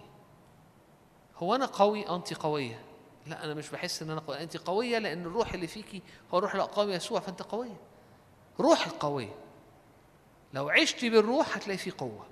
هو 1.38 1.56
أنا 1.56 1.66
قوي؟ 1.66 2.10
انت 2.10 2.34
قوية. 2.34 2.80
لا 3.28 3.44
أنا 3.44 3.54
مش 3.54 3.70
بحس 3.70 4.02
إن 4.02 4.10
أنا 4.10 4.20
قوي. 4.20 4.44
انت 4.44 4.58
قوية 4.58 4.98
لأن 4.98 5.22
الروح 5.22 5.54
اللي 5.54 5.68
فيكي 5.68 6.02
هو 6.34 6.40
روح 6.40 6.56
الاقام 6.56 6.90
يسوع 6.90 7.20
فأنت 7.20 7.42
قوية. 7.42 7.78
روحك 8.60 8.92
قوية. 8.92 9.36
لو 10.54 10.70
عشتي 10.70 11.10
بالروح 11.10 11.58
هتلاقي 11.58 11.78
فيه 11.78 11.92
قوة. 11.98 12.26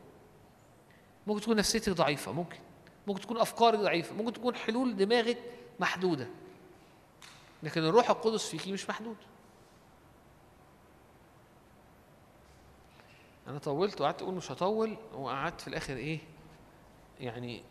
ممكن 1.28 1.42
تكون 1.42 1.56
نفسيتك 1.56 1.92
ضعيفة 1.94 2.32
ممكن. 2.32 2.60
ممكن 3.08 3.22
تكون 3.22 3.38
أفكارك 3.38 3.80
ضعيفة 3.80 4.16
ممكن 4.16 4.34
تكون 4.34 4.56
حلول 4.56 4.96
دماغك 4.96 5.38
محدودة. 5.80 6.28
لكن 7.64 7.84
الروح 7.84 8.10
القدس 8.10 8.48
فيكي 8.50 8.72
مش 8.72 8.90
محدود. 8.90 9.18
أنا 13.48 13.60
طولت 13.60 14.02
وقعدت 14.02 14.22
أقول 14.22 14.34
مش 14.34 14.52
هطول 14.52 14.98
وقعدت 15.14 15.62
في 15.62 15.68
الآخر 15.68 15.96
إيه؟ 15.96 16.20
يعني 17.20 17.64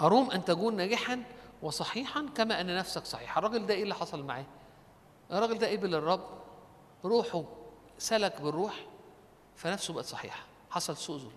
أروم 0.00 0.30
أن 0.30 0.44
تكون 0.44 0.76
ناجحا 0.76 1.22
وصحيحا 1.62 2.26
كما 2.34 2.60
أن 2.60 2.76
نفسك 2.76 3.04
صحيحه 3.04 3.38
الراجل 3.38 3.66
ده 3.66 3.74
إيه 3.74 3.82
اللي 3.82 3.94
حصل 3.94 4.24
معاه؟ 4.24 4.44
الراجل 5.30 5.58
ده 5.58 5.70
قبل 5.70 5.94
الرب 5.94 6.24
روحه 7.04 7.44
سلك 8.02 8.40
بالروح 8.40 8.86
فنفسه 9.56 9.94
بقت 9.94 10.04
صحيحة. 10.04 10.44
حصل 10.70 10.96
سوء 10.96 11.18
ظلم. 11.18 11.32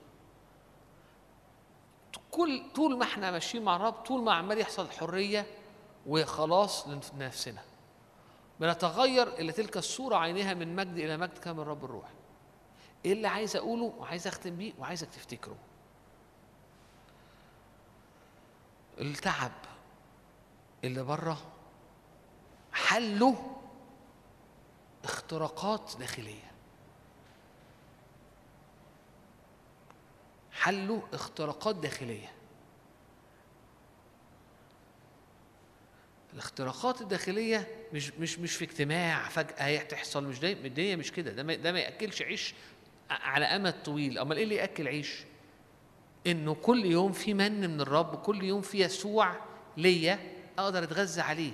كل 2.31 2.63
طول 2.75 2.97
ما 2.97 3.03
إحنا 3.03 3.31
ماشيين 3.31 3.63
مع 3.63 3.75
الرب 3.75 3.93
طول 3.93 4.23
ما 4.23 4.33
عمال 4.33 4.57
يحصل 4.57 4.91
حرية 4.91 5.45
وخلاص 6.07 6.87
لنفسنا. 6.87 7.61
بنتغير 8.59 9.27
إلى 9.27 9.51
تلك 9.51 9.77
الصورة 9.77 10.15
عينها 10.15 10.53
من 10.53 10.75
مجد 10.75 10.97
إلى 10.97 11.17
مجد 11.17 11.37
كما 11.37 11.61
الرب 11.61 11.85
الروح. 11.85 12.09
إيه 13.05 13.13
اللي 13.13 13.27
عايز 13.27 13.55
أقوله 13.55 13.93
وعايز 13.97 14.27
أختم 14.27 14.55
بيه 14.55 14.73
وعايزك 14.79 15.07
تفتكره؟ 15.07 15.57
التعب 18.99 19.51
اللي 20.83 21.03
بره 21.03 21.37
حله 22.73 23.57
اختراقات 25.03 25.93
داخلية. 25.99 26.44
حله 30.55 31.03
اختراقات 31.13 31.75
داخلية. 31.75 32.31
الاختراقات 36.33 37.01
الداخلية 37.01 37.67
مش 37.93 38.11
مش 38.11 38.39
مش 38.39 38.55
في 38.55 38.65
اجتماع 38.65 39.29
فجأة 39.29 39.83
تحصل 39.83 40.23
مش 40.23 40.39
ده 40.39 40.51
الدنيا 40.51 40.95
مش 40.95 41.11
كده. 41.11 41.31
ده 41.31 41.43
ما 41.43 41.55
ده 41.55 41.71
ما 41.71 41.79
يأكلش 41.79 42.21
عيش 42.21 42.53
على 43.09 43.45
أمد 43.45 43.83
طويل. 43.83 44.17
أمال 44.17 44.37
إيه 44.37 44.43
اللي 44.43 44.55
يأكل 44.55 44.87
عيش؟ 44.87 45.23
إنه 46.27 46.53
كل 46.53 46.85
يوم 46.85 47.11
في 47.11 47.33
من 47.33 47.61
من 47.61 47.81
الرب 47.81 48.15
كل 48.15 48.43
يوم 48.43 48.61
في 48.61 48.79
يسوع 48.79 49.35
ليا 49.77 50.19
أقدر 50.59 50.83
أتغذى 50.83 51.21
عليه. 51.21 51.51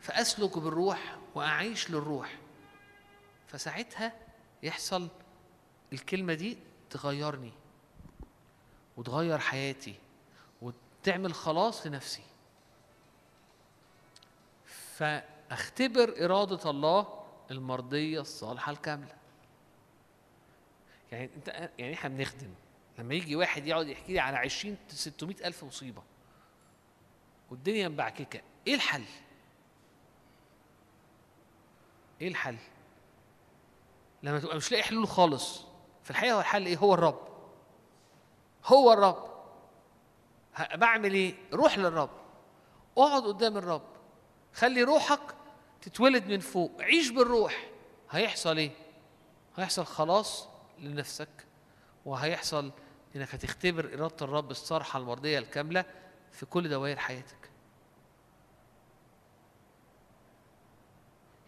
فأسلك 0.00 0.58
بالروح 0.58 1.16
وأعيش 1.34 1.90
للروح. 1.90 2.38
فساعتها 3.46 4.12
يحصل 4.62 5.08
الكلمة 5.92 6.34
دي 6.34 6.58
تغيرني. 6.90 7.52
وتغير 9.00 9.38
حياتي 9.38 9.94
وتعمل 10.62 11.34
خلاص 11.34 11.86
لنفسي 11.86 12.22
فاختبر 14.96 16.24
إرادة 16.24 16.70
الله 16.70 17.24
المرضية 17.50 18.20
الصالحة 18.20 18.72
الكاملة. 18.72 19.16
يعني 21.12 21.30
أنت 21.36 21.70
يعني 21.78 21.94
إحنا 21.94 22.08
بنخدم. 22.08 22.54
لما 22.98 23.14
يجي 23.14 23.36
واحد 23.36 23.66
يقعد 23.66 23.88
يحكي 23.88 24.12
لي 24.12 24.18
على 24.18 24.36
20 24.36 24.76
600 24.88 25.36
ألف 25.44 25.64
مصيبة 25.64 26.02
والدنيا 27.50 27.88
مبعككة 27.88 28.40
إيه 28.66 28.74
الحل؟ 28.74 29.04
إيه 32.20 32.28
الحل؟ 32.28 32.56
لما 34.22 34.40
تبقى 34.40 34.56
مش 34.56 34.70
لاقي 34.72 34.82
حلول 34.82 35.08
خالص. 35.08 35.64
في 36.04 36.10
الحقيقة 36.10 36.34
هو 36.34 36.40
الحل 36.40 36.66
إيه؟ 36.66 36.76
هو 36.76 36.94
الرب. 36.94 37.29
هو 38.64 38.92
الرب. 38.92 39.30
بعمل 40.74 41.14
إيه؟ 41.14 41.34
روح 41.52 41.78
للرب. 41.78 42.10
اقعد 42.98 43.22
قدام 43.22 43.56
الرب. 43.56 43.82
خلي 44.54 44.82
روحك 44.82 45.34
تتولد 45.82 46.26
من 46.26 46.40
فوق. 46.40 46.72
عيش 46.80 47.10
بالروح. 47.10 47.68
هيحصل 48.10 48.56
إيه؟ 48.56 48.70
هيحصل 49.56 49.84
خلاص 49.86 50.48
لنفسك 50.78 51.46
وهيحصل 52.06 52.70
إنك 53.16 53.34
هتختبر 53.34 53.94
إرادة 53.94 54.16
الرب 54.22 54.50
الصالحة 54.50 54.98
المرضية 54.98 55.38
الكاملة 55.38 55.84
في 56.32 56.46
كل 56.46 56.68
دوائر 56.68 56.96
حياتك. 56.96 57.50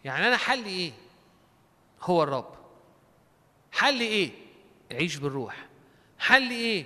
يعني 0.05 0.27
أنا 0.27 0.37
حلي 0.37 0.69
إيه؟ 0.69 0.91
هو 2.01 2.23
الرب. 2.23 2.53
حلي 3.71 4.07
إيه؟ 4.07 4.31
عيش 4.91 5.15
بالروح. 5.15 5.67
حلي 6.19 6.55
إيه؟ 6.55 6.85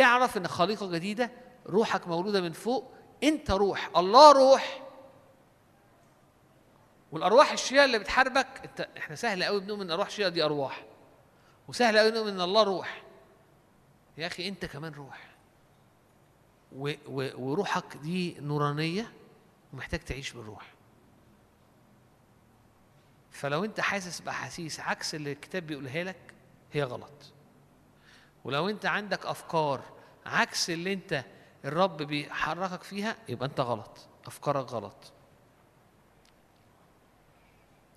اعرف 0.00 0.36
ان 0.36 0.48
خليقة 0.48 0.90
جديدة 0.90 1.30
روحك 1.66 2.08
مولودة 2.08 2.40
من 2.40 2.52
فوق 2.52 2.92
انت 3.22 3.50
روح 3.50 3.90
الله 3.96 4.32
روح. 4.32 4.82
والأرواح 7.12 7.52
الشريره 7.52 7.84
اللي 7.84 7.98
بتحاربك 7.98 8.46
انت 8.64 8.88
إحنا 8.96 9.16
سهل 9.16 9.44
قوي 9.44 9.60
بنؤمن 9.60 9.80
إن 9.80 9.86
الأرواح 9.86 10.06
الشريره 10.06 10.28
دي 10.28 10.44
أرواح 10.44 10.84
وسهل 11.68 11.98
قوي 11.98 12.10
نؤمن 12.10 12.28
إن 12.28 12.40
الله 12.40 12.62
روح. 12.62 13.02
يا 14.18 14.26
أخي 14.26 14.48
انت 14.48 14.64
كمان 14.64 14.92
روح. 14.92 15.36
و 16.72 16.92
و 17.06 17.30
وروحك 17.36 17.96
دي 17.96 18.40
نورانية 18.40 19.12
ومحتاج 19.72 20.00
تعيش 20.00 20.32
بالروح. 20.32 20.74
فلو 23.30 23.64
انت 23.64 23.80
حاسس 23.80 24.20
بأحاسيس 24.20 24.80
عكس 24.80 25.14
اللي 25.14 25.32
الكتاب 25.32 25.66
بيقولها 25.66 26.04
لك 26.04 26.34
هي 26.72 26.82
غلط. 26.82 27.32
ولو 28.46 28.68
انت 28.68 28.86
عندك 28.86 29.26
افكار 29.26 29.82
عكس 30.26 30.70
اللي 30.70 30.92
انت 30.92 31.24
الرب 31.64 31.96
بيحركك 32.02 32.82
فيها 32.82 33.16
يبقى 33.28 33.46
انت 33.48 33.60
غلط. 33.60 34.06
افكارك 34.26 34.72
غلط. 34.72 35.12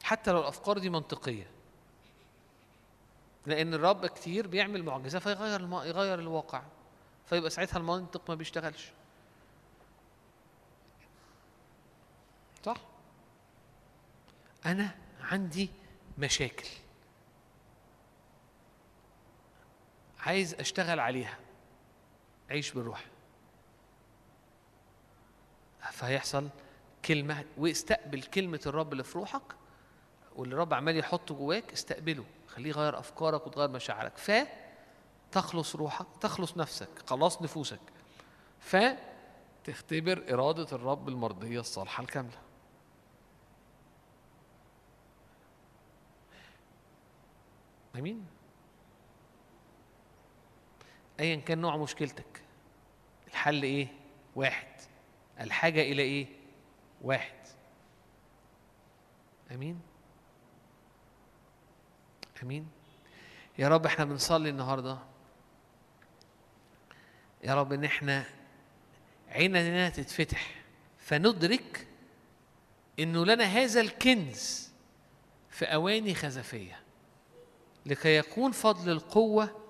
حتى 0.04 0.32
لو 0.32 0.40
الافكار 0.40 0.78
دي 0.78 0.90
منطقية. 0.90 1.48
لأن 3.46 3.74
الرب 3.74 4.06
كتير 4.06 4.48
بيعمل 4.48 4.84
معجزة 4.84 5.20
فيغير 5.20 5.60
الم... 5.60 5.74
يغير 5.74 6.20
الواقع. 6.20 6.64
فيبقى 7.26 7.50
ساعتها 7.50 7.78
المنطق 7.78 8.22
ما 8.30 8.36
بيشتغلش. 8.36 8.92
صح؟ 12.66 12.78
أنا 14.66 14.96
عندي 15.22 15.70
مشاكل. 16.18 16.68
عايز 20.20 20.54
أشتغل 20.54 21.00
عليها. 21.00 21.38
عيش 22.50 22.72
بالروح. 22.72 23.06
فهيحصل 25.92 26.50
كلمة 27.06 27.46
واستقبل 27.58 28.24
كلمة 28.24 28.60
الرب 28.66 28.92
اللي 28.92 29.04
في 29.04 29.18
روحك 29.18 29.42
واللي 30.36 30.56
الرب 30.56 30.74
عمال 30.74 30.98
يحطه 30.98 31.36
جواك 31.36 31.74
استقبله. 31.74 32.26
خليه 32.48 32.70
يغير 32.70 33.00
أفكارك 33.00 33.48
وتغير 33.48 33.70
مشاعرك. 33.70 34.18
ف 34.18 34.32
تخلص 35.32 35.76
روحك 35.76 36.06
تخلص 36.22 36.58
نفسك 36.58 36.90
خلاص 37.08 37.42
نفوسك. 37.42 37.80
ف 38.60 38.78
تختبر 39.64 40.34
إرادة 40.34 40.76
الرب 40.76 41.10
المرضية 41.10 41.60
الصالحة 41.60 42.04
الكاملة. 42.04 42.38
أمين. 47.96 48.39
ايا 51.20 51.36
كان 51.36 51.62
نوع 51.62 51.78
مشكلتك. 51.78 52.42
الحل 53.28 53.64
إيه؟ 53.64 53.88
واحد. 54.36 54.68
الحاجة 55.40 55.82
إلى 55.82 56.02
إيه؟ 56.02 56.28
واحد. 57.02 57.34
أمين؟ 59.52 59.80
أمين؟ 62.44 62.68
يا 63.58 63.68
رب 63.68 63.86
إحنا 63.86 64.06
بنصلي 64.06 64.50
النهارده. 64.50 64.98
يا 67.44 67.56
رب 67.56 67.74
إن 67.74 67.84
إحنا 67.84 68.26
عيننا 69.30 69.90
تتفتح 69.90 70.56
فندرك 70.98 71.88
إنه 73.00 73.26
لنا 73.26 73.44
هذا 73.44 73.82
الكنز 73.82 74.70
في 75.50 75.66
أواني 75.66 76.16
خزفية 76.16 76.80
لكي 77.86 78.18
يكون 78.18 78.52
فضل 78.52 78.92
القوة 78.92 79.62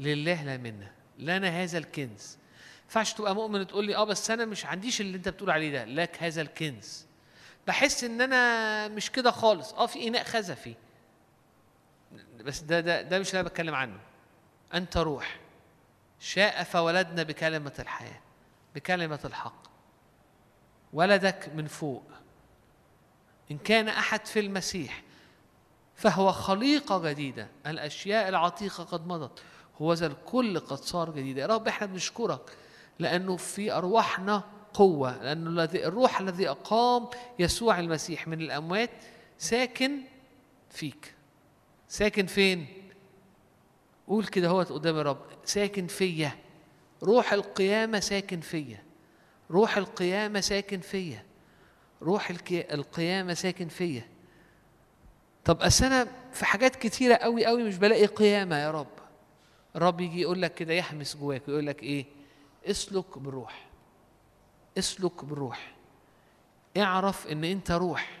لله 0.00 0.44
لا 0.44 0.56
منا 0.56 0.97
لنا 1.18 1.48
هذا 1.48 1.78
الكنز. 1.78 2.38
ينفعش 2.84 3.12
تبقى 3.12 3.34
مؤمن 3.34 3.60
وتقول 3.60 3.84
لي 3.84 3.96
آه 3.96 4.04
بس 4.04 4.30
أنا 4.30 4.44
مش 4.44 4.66
عنديش 4.66 5.00
اللي 5.00 5.16
أنت 5.16 5.28
بتقول 5.28 5.50
عليه 5.50 5.72
ده 5.72 5.84
لك 5.84 6.22
هذا 6.22 6.42
الكنز. 6.42 7.06
بحس 7.66 8.04
إن 8.04 8.20
أنا 8.20 8.88
مش 8.88 9.10
كده 9.10 9.30
خالص. 9.30 9.72
آه 9.72 9.86
في 9.86 10.08
إناء 10.08 10.24
خزفي. 10.24 10.74
بس 12.40 12.60
ده 12.60 12.80
ده 12.80 13.02
ده 13.02 13.18
مش 13.18 13.30
اللي 13.30 13.40
أنا 13.40 13.48
بتكلم 13.48 13.74
عنه. 13.74 14.00
أنت 14.74 14.96
روح. 14.96 15.40
شاء 16.20 16.64
فولدنا 16.64 17.22
بكلمة 17.22 17.72
الحياة 17.78 18.20
بكلمة 18.74 19.20
الحق. 19.24 19.62
ولدك 20.92 21.50
من 21.54 21.66
فوق. 21.66 22.02
إن 23.50 23.58
كان 23.58 23.88
أحد 23.88 24.26
في 24.26 24.40
المسيح 24.40 25.02
فهو 25.94 26.32
خليقة 26.32 27.10
جديدة. 27.10 27.48
الأشياء 27.66 28.28
العتيقة 28.28 28.84
قد 28.84 29.06
مضت. 29.06 29.42
هو 29.82 29.92
ذا 29.92 30.06
الكل 30.06 30.58
قد 30.58 30.76
صار 30.78 31.10
جديدا 31.10 31.40
يا 31.40 31.46
رب 31.46 31.68
إحنا 31.68 31.86
بنشكرك 31.86 32.56
لأنه 32.98 33.36
في 33.36 33.72
أرواحنا 33.72 34.42
قوة 34.74 35.22
لأنه 35.22 35.50
الذي 35.50 35.86
الروح 35.86 36.20
الذي 36.20 36.48
أقام 36.50 37.08
يسوع 37.38 37.78
المسيح 37.78 38.28
من 38.28 38.40
الأموات 38.40 38.90
ساكن 39.38 40.00
فيك. 40.70 41.14
ساكن 41.88 42.26
فين؟ 42.26 42.66
قول 44.08 44.26
كده 44.26 44.48
هو 44.48 44.60
قدام 44.62 44.96
الرب 44.98 45.20
ساكن 45.44 45.86
فيا. 45.86 46.32
روح 47.02 47.32
القيامة 47.32 48.00
ساكن 48.00 48.40
فيا. 48.40 48.82
روح 49.50 49.76
القيامة 49.76 50.40
ساكن 50.40 50.80
فيا. 50.80 51.24
روح 52.02 52.30
القيامة 52.30 53.34
ساكن 53.34 53.68
فيا. 53.68 54.08
طب 55.44 55.60
أصل 55.62 55.84
أنا 55.84 56.06
في 56.32 56.44
حاجات 56.44 56.76
كتيرة 56.76 57.14
قوي 57.14 57.46
قوي 57.46 57.62
مش 57.62 57.76
بلاقي 57.76 58.06
قيامة 58.06 58.56
يا 58.56 58.70
رب. 58.70 58.97
الرب 59.76 60.00
يجي 60.00 60.20
يقول 60.20 60.42
لك 60.42 60.54
كده 60.54 60.74
يحمس 60.74 61.16
جواك 61.16 61.48
ويقول 61.48 61.66
لك 61.66 61.82
إيه؟ 61.82 62.06
اسلك 62.66 63.18
بالروح 63.18 63.68
اسلك 64.78 65.24
بالروح 65.24 65.74
اعرف 66.76 67.26
إن 67.26 67.44
أنت 67.44 67.70
روح. 67.70 68.20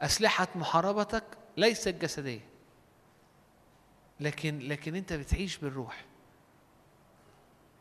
أسلحة 0.00 0.48
محاربتك 0.54 1.24
ليست 1.56 1.88
جسدية. 1.88 2.40
لكن 4.20 4.58
لكن 4.58 4.94
أنت 4.94 5.12
بتعيش 5.12 5.56
بالروح. 5.56 6.04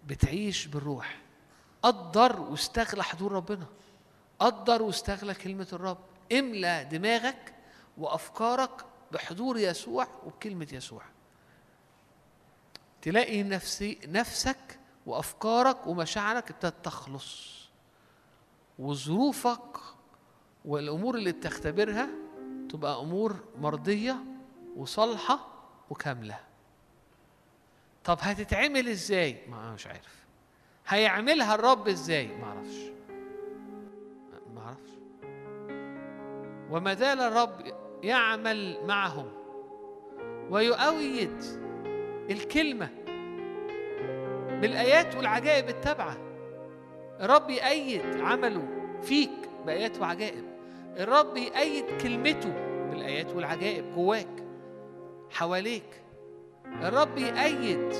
بتعيش 0.08 0.66
بالروح. 0.66 1.18
قدر 1.82 2.40
واستغلى 2.42 3.04
حضور 3.04 3.32
ربنا. 3.32 3.66
قدر 4.40 4.82
واستغلى 4.82 5.34
كلمة 5.34 5.68
الرب. 5.74 5.98
املى 6.32 6.88
دماغك 6.92 7.54
وأفكارك 7.98 8.86
بحضور 9.12 9.58
يسوع 9.58 10.08
وبكلمه 10.26 10.68
يسوع. 10.72 11.02
تلاقي 13.02 13.44
نفسي 13.44 14.00
نفسك 14.08 14.80
وأفكارك 15.06 15.88
ومشاعرك 15.88 16.52
ابتدت 16.52 16.86
تخلص. 16.86 17.60
وظروفك 18.80 19.78
والأمور 20.66 21.16
اللي 21.16 21.32
بتختبرها 21.32 22.10
تبقى 22.70 23.00
أمور 23.02 23.36
مرضية 23.58 24.16
وصالحة 24.76 25.48
وكاملة. 25.90 26.40
طب 28.04 28.18
هتتعمل 28.22 28.88
إزاي؟ 28.88 29.48
ما 29.50 29.60
أنا 29.64 29.74
مش 29.74 29.88
عارف. 29.88 30.26
هيعملها 30.88 31.56
الرب 31.56 31.88
إزاي؟ 31.88 32.28
ما 32.28 32.46
أعرفش. 32.46 32.78
ما 34.56 34.62
أعرفش. 34.62 34.90
وما 36.72 36.94
زال 36.94 37.20
الرب 37.20 37.74
يعمل 38.04 38.86
معهم. 38.86 39.32
ويؤيد 40.50 41.44
الكلمة 42.30 42.90
بالآيات 44.62 45.16
والعجائب 45.16 45.70
التابعة. 45.70 46.18
الرب 47.22 47.50
يأيد 47.50 48.22
عمله 48.22 48.68
فيك 49.02 49.30
بآيات 49.66 50.02
وعجائب. 50.02 50.44
الرب 50.98 51.38
يأيد 51.38 51.86
كلمته 52.02 52.54
بالآيات 52.90 53.34
والعجائب 53.36 53.96
جواك 53.96 54.44
حواليك. 55.30 56.02
الرب 56.66 57.18
يأيد. 57.18 57.94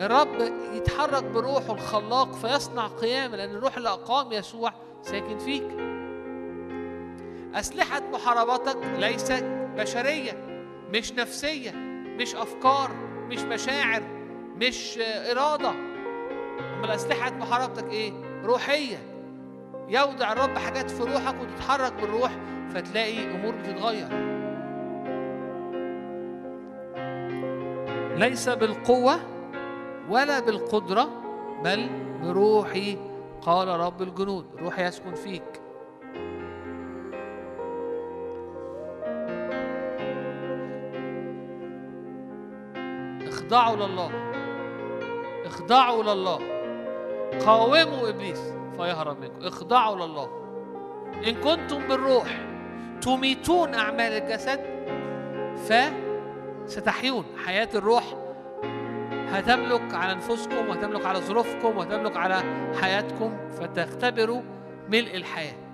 الرب 0.00 0.52
يتحرك 0.74 1.24
بروحه 1.24 1.72
الخلاق 1.72 2.32
فيصنع 2.32 2.86
قيامة 2.86 3.36
لأن 3.36 3.50
الروح 3.50 3.76
اللي 3.76 3.88
أقام 3.88 4.32
يسوع 4.32 4.72
ساكن 5.02 5.38
فيك. 5.38 5.68
أسلحة 7.54 8.00
محاربتك 8.12 8.78
ليست 8.98 9.44
بشرية 9.76 10.32
مش 10.92 11.12
نفسية. 11.12 11.87
مش 12.18 12.34
أفكار 12.34 12.90
مش 13.28 13.38
مشاعر 13.38 14.02
مش 14.56 14.98
إرادة. 15.02 15.70
أمال 16.78 16.90
أسلحة 16.90 17.30
محاربتك 17.30 17.90
إيه؟ 17.90 18.12
روحية. 18.44 18.98
يودع 19.88 20.32
الرب 20.32 20.58
حاجات 20.58 20.90
في 20.90 21.02
روحك 21.02 21.34
وتتحرك 21.42 21.92
بالروح 21.92 22.30
فتلاقي 22.70 23.34
أمور 23.34 23.54
بتتغير. 23.54 24.08
ليس 28.16 28.48
بالقوة 28.48 29.20
ولا 30.10 30.40
بالقدرة 30.40 31.08
بل 31.64 31.88
بروحي 32.22 32.98
قال 33.42 33.68
رب 33.68 34.02
الجنود. 34.02 34.46
روحي 34.58 34.84
يسكن 34.86 35.14
فيك. 35.14 35.60
اخضعوا 43.48 43.76
لله. 43.76 44.10
اخضعوا 45.46 46.02
لله. 46.02 46.38
قاوموا 47.46 48.08
إبليس 48.08 48.40
فيهرب 48.76 49.20
منكم. 49.20 49.46
اخضعوا 49.46 50.06
لله. 50.06 50.28
إن 51.26 51.34
كنتم 51.34 51.88
بالروح 51.88 52.40
تميتون 53.02 53.74
أعمال 53.74 54.12
الجسد 54.12 54.60
فستحيون. 56.66 57.24
حياة 57.46 57.68
الروح 57.74 58.04
هتملك 59.28 59.94
على 59.94 60.12
أنفسكم 60.12 60.68
وهتملك 60.68 61.06
على 61.06 61.18
ظروفكم 61.18 61.76
وهتملك 61.76 62.16
على 62.16 62.42
حياتكم 62.80 63.48
فتختبروا 63.48 64.42
ملء 64.88 65.16
الحياة. 65.16 65.67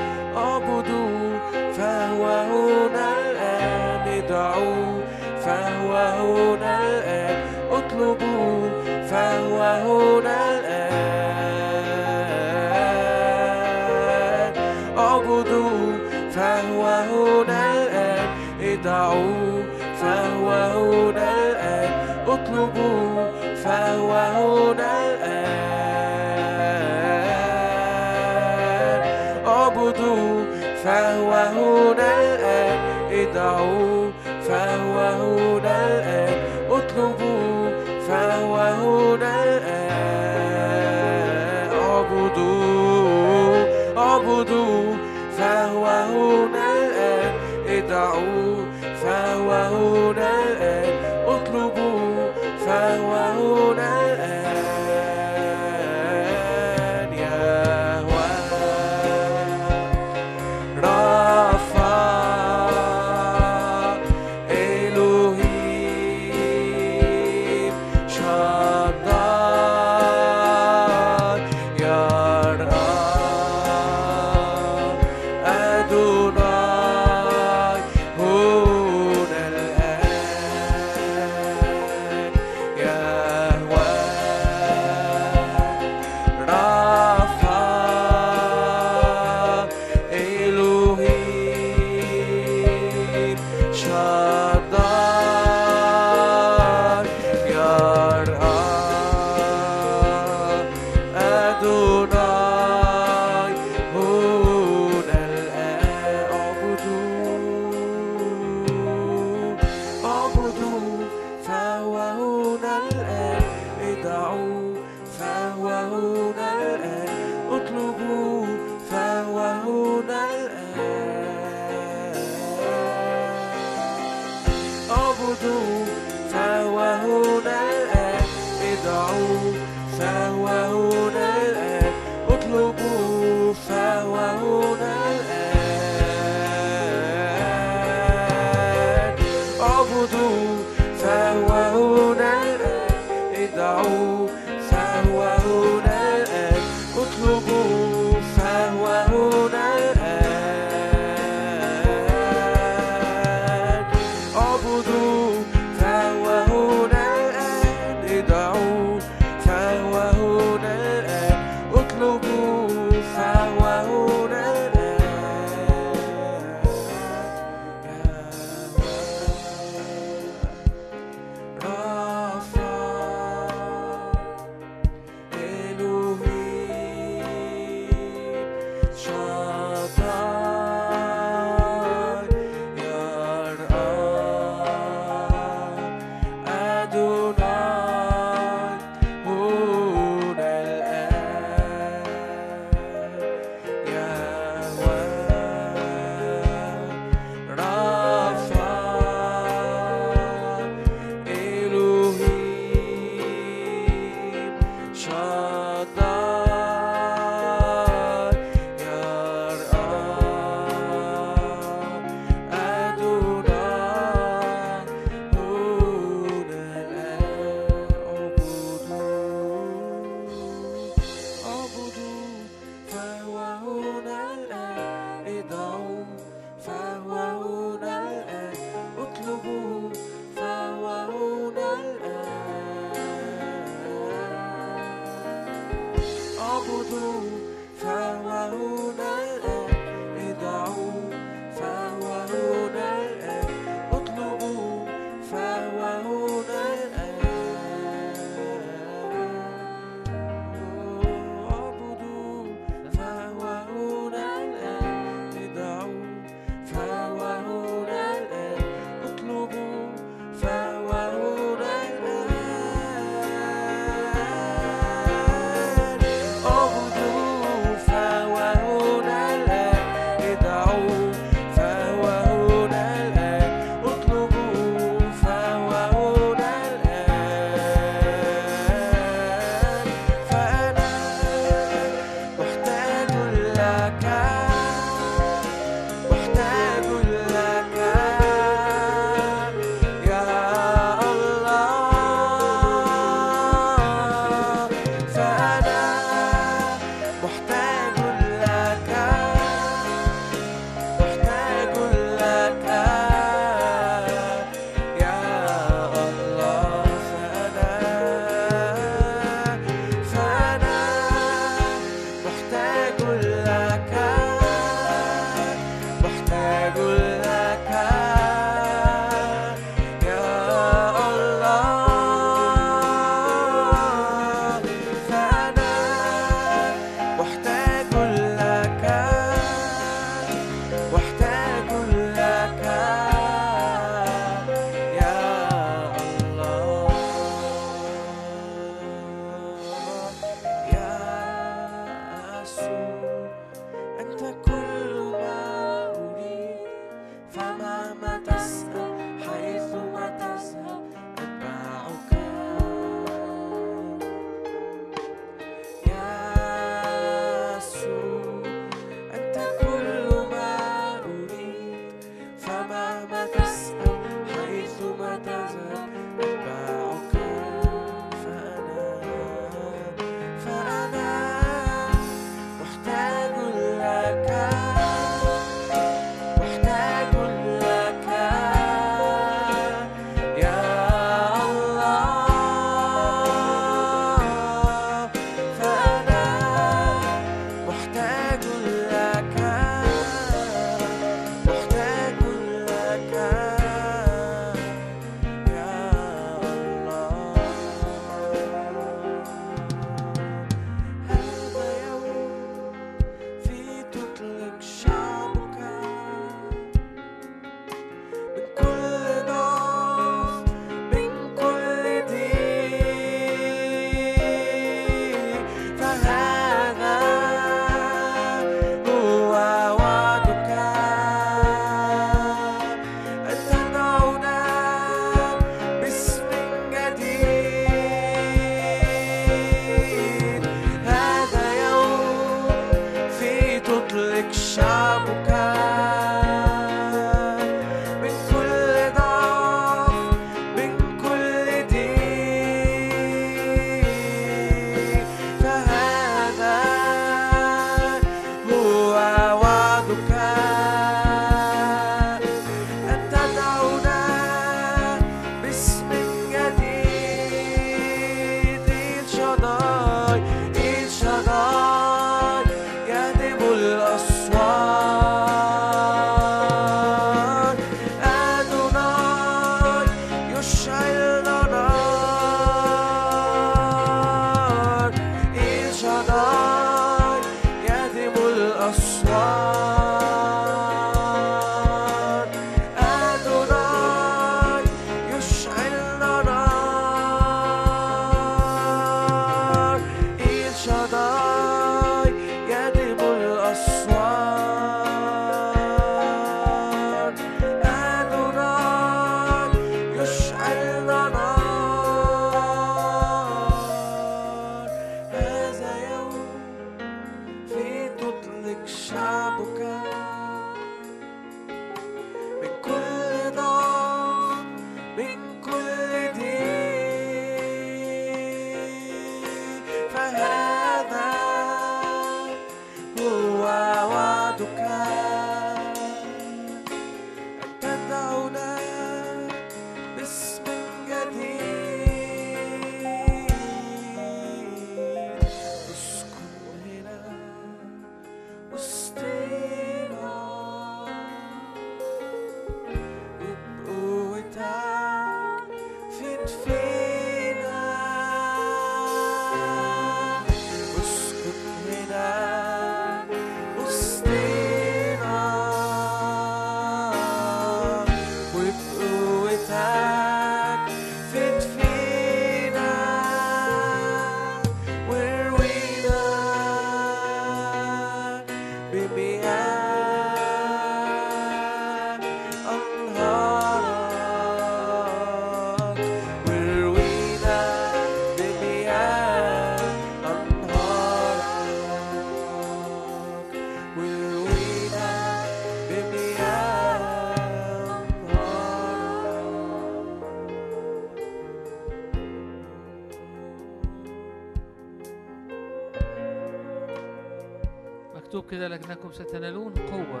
كده 598.40 598.48
لكنكم 598.48 598.92
ستنالون 598.92 599.54
قوة 599.54 600.00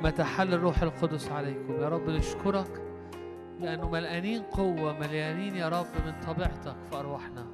متى 0.00 0.24
حل 0.24 0.54
الروح 0.54 0.82
القدس 0.82 1.28
عليكم. 1.28 1.82
يا 1.82 1.88
رب 1.88 2.10
نشكرك 2.10 2.82
لأنه 3.60 3.90
ملقانين 3.90 4.42
قوة 4.42 4.98
مليانين 4.98 5.56
يا 5.56 5.68
رب 5.68 5.86
من 6.06 6.14
طبيعتك 6.26 6.76
في 6.90 6.96
أرواحنا 6.96 7.46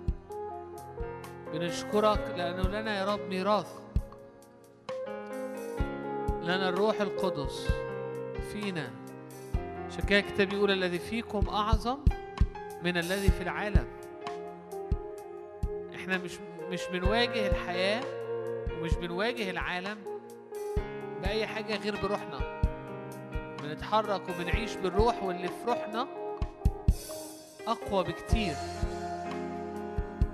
بنشكرك 1.52 2.34
لأنه 2.36 2.62
لنا 2.62 2.98
يا 2.98 3.14
رب 3.14 3.20
ميراث. 3.28 3.72
لنا 6.42 6.68
الروح 6.68 7.00
القدس 7.00 7.68
فينا. 8.52 8.90
كده 10.08 10.18
الكتاب 10.18 10.52
يقول 10.52 10.70
الذي 10.70 10.98
فيكم 10.98 11.48
أعظم 11.48 11.98
من 12.84 12.97
الذي 12.97 13.30
في 13.30 13.42
العالم. 13.42 13.86
إحنا 15.94 16.18
مش 16.18 16.38
مش 16.70 16.80
بنواجه 16.92 17.48
الحياة 17.48 18.17
ومش 18.81 18.94
بنواجه 18.94 19.50
العالم 19.50 19.98
بأي 21.23 21.47
حاجة 21.47 21.76
غير 21.76 21.97
بروحنا. 22.02 22.60
بنتحرك 23.62 24.23
وبنعيش 24.28 24.74
بالروح 24.74 25.23
واللي 25.23 25.48
في 25.48 25.65
روحنا 25.66 26.07
أقوى 27.66 28.05
بكتير. 28.05 28.55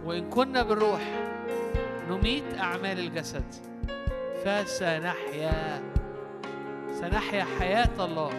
وإن 0.05 0.31
كنا 0.31 0.63
بالروح 0.63 1.01
نميت 2.11 2.59
أعمال 2.59 2.99
الجسد. 2.99 3.55
فسنحيا 4.45 5.83
سنحيا 7.01 7.47
حياة 7.59 8.05
الله. 8.05 8.31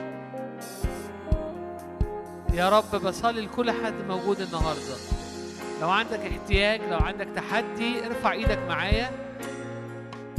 يا 2.53 2.69
رب 2.69 3.01
بصلي 3.03 3.41
لكل 3.41 3.71
حد 3.71 3.93
موجود 4.07 4.41
النهارده. 4.41 4.95
لو 5.81 5.89
عندك 5.89 6.19
احتياج 6.19 6.81
لو 6.81 6.97
عندك 6.97 7.27
تحدي 7.35 8.05
ارفع 8.05 8.31
إيدك 8.31 8.59
معايا. 8.67 9.24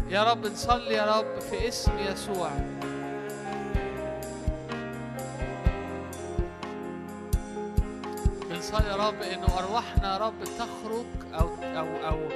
يا 0.09 0.25
رب 0.25 0.47
نصلي 0.47 0.95
يا 0.95 1.19
رب 1.19 1.41
في 1.41 1.69
اسم 1.69 1.99
يسوع. 1.99 2.51
بنصلي 8.51 8.89
يا 8.89 8.97
رب 8.97 9.23
إنه 9.23 9.47
أرواحنا 9.59 10.13
يا 10.13 10.19
رب 10.19 10.45
تخرج 10.45 11.07
أو 11.35 11.49
أو 11.63 11.87
أو 12.09 12.29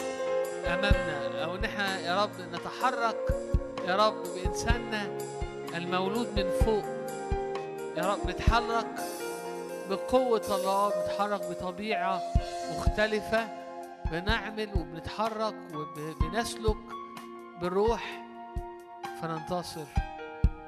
أمامنا 0.66 1.44
أو 1.44 1.54
ان 1.54 1.64
إحنا 1.64 1.98
يا 2.00 2.22
رب 2.22 2.30
نتحرك 2.52 3.16
يا 3.86 3.96
رب 3.96 4.22
بإنساننا 4.34 5.18
المولود 5.74 6.28
من 6.36 6.50
فوق. 6.64 6.84
يا 7.96 8.02
رب 8.12 8.30
نتحرك 8.30 8.86
بقوة 9.90 10.42
الله 10.50 10.88
بنتحرك 10.90 11.40
بطبيعة 11.50 12.22
مختلفة 12.76 13.48
بنعمل 14.12 14.68
وبنتحرك 14.76 15.54
وبنسلك 15.74 16.76
بالروح 17.60 18.22
فننتصر 19.22 19.84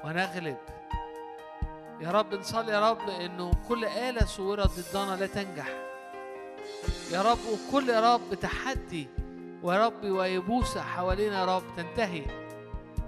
ونغلب. 0.03 0.57
يا 2.01 2.11
رب 2.11 2.33
نصلي 2.33 2.71
يا 2.71 2.91
رب 2.91 3.09
إنه 3.09 3.51
كل 3.67 3.85
آلة 3.85 4.25
صورت 4.25 4.69
ضدنا 4.79 5.15
لا 5.15 5.27
تنجح. 5.27 5.67
يا 7.11 7.21
رب 7.21 7.37
وكل 7.51 7.89
يا 7.89 8.13
رب 8.13 8.33
تحدي 8.33 9.07
ويا 9.63 9.85
رب 9.85 10.03
ويبوسة 10.03 10.81
حوالينا 10.81 11.39
يا 11.39 11.45
رب 11.57 11.63
تنتهي. 11.77 12.25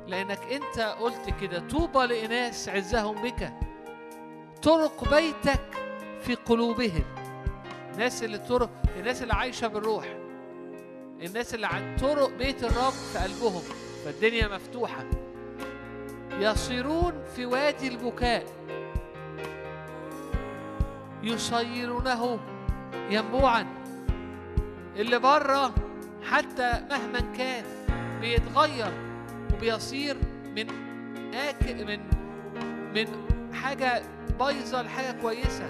لأنك 0.08 0.40
أنت 0.52 0.80
قلت 0.80 1.30
كده 1.42 1.60
طوبى 1.60 2.06
لإناس 2.06 2.70
عزهم 2.70 3.22
بك. 3.22 3.54
طرق 4.62 5.10
بيتك 5.10 5.66
في 6.22 6.36
قلوبهم. 6.36 7.06
الناس 7.94 8.24
اللي 8.24 8.38
طرق 8.38 8.70
الناس 8.98 9.22
اللي 9.22 9.34
عايشة 9.34 9.68
بالروح. 9.68 10.06
الناس 11.22 11.54
اللي 11.56 11.68
عن 11.68 11.96
طرق 11.96 12.30
بيت 12.30 12.64
الرب 12.64 12.94
في 12.94 13.18
قلبهم 13.20 13.62
فالدنيا 14.06 14.48
مفتوحة. 14.48 15.06
يصيرون 16.40 17.14
في 17.36 17.46
وادي 17.46 17.88
البكاء. 17.88 18.46
يصيرونه 21.24 22.40
ينبوعا. 23.10 23.66
اللي 24.96 25.20
بره 25.20 25.76
حتى 26.24 26.72
مهما 26.90 27.20
كان 27.38 27.66
بيتغير 28.22 28.94
وبيصير 29.54 30.18
من 30.56 30.70
آك 31.36 31.64
من 31.64 32.00
من 32.94 33.08
حاجة 33.54 34.04
بايظة 34.40 34.82
لحاجة 34.82 35.22
كويسة. 35.22 35.70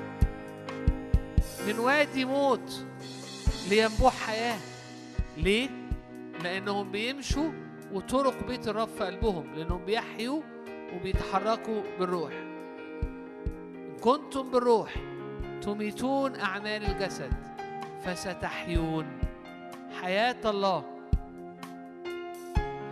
من 1.68 1.80
وادي 1.80 2.26
موت 2.26 2.86
لينبوع 3.70 4.10
حياة. 4.10 4.60
ليه؟ 5.38 5.70
لأنهم 6.44 6.92
بيمشوا 6.92 7.52
وطرق 7.94 8.48
بيت 8.48 8.68
الرب 8.68 8.88
في 8.88 9.04
قلبهم 9.04 9.56
لأنهم 9.56 9.86
بيحيوا 9.86 10.42
وبيتحركوا 10.96 11.82
بالروح. 12.00 12.34
إن 12.34 13.98
كنتم 14.02 14.52
بالروح 14.52 14.94
تميتون 15.62 16.36
أعمال 16.36 16.86
الجسد 16.86 17.34
فستحيون. 18.06 19.06
حياة 20.02 20.38
الله 20.46 20.84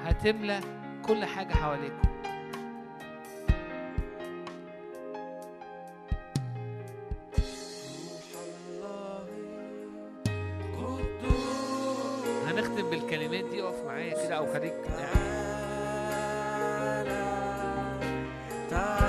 هتملى 0.04 0.60
كل 1.06 1.26
حاجة 1.26 1.54
حواليكم. 1.54 2.13
هنختم 12.54 12.90
بالكلمات 12.90 13.44
دي 13.46 13.62
اقف 13.64 13.86
معايا 13.86 14.26
كده 14.26 14.36
أو 14.36 14.54
خليك 14.54 14.74
قاعد. 18.72 19.03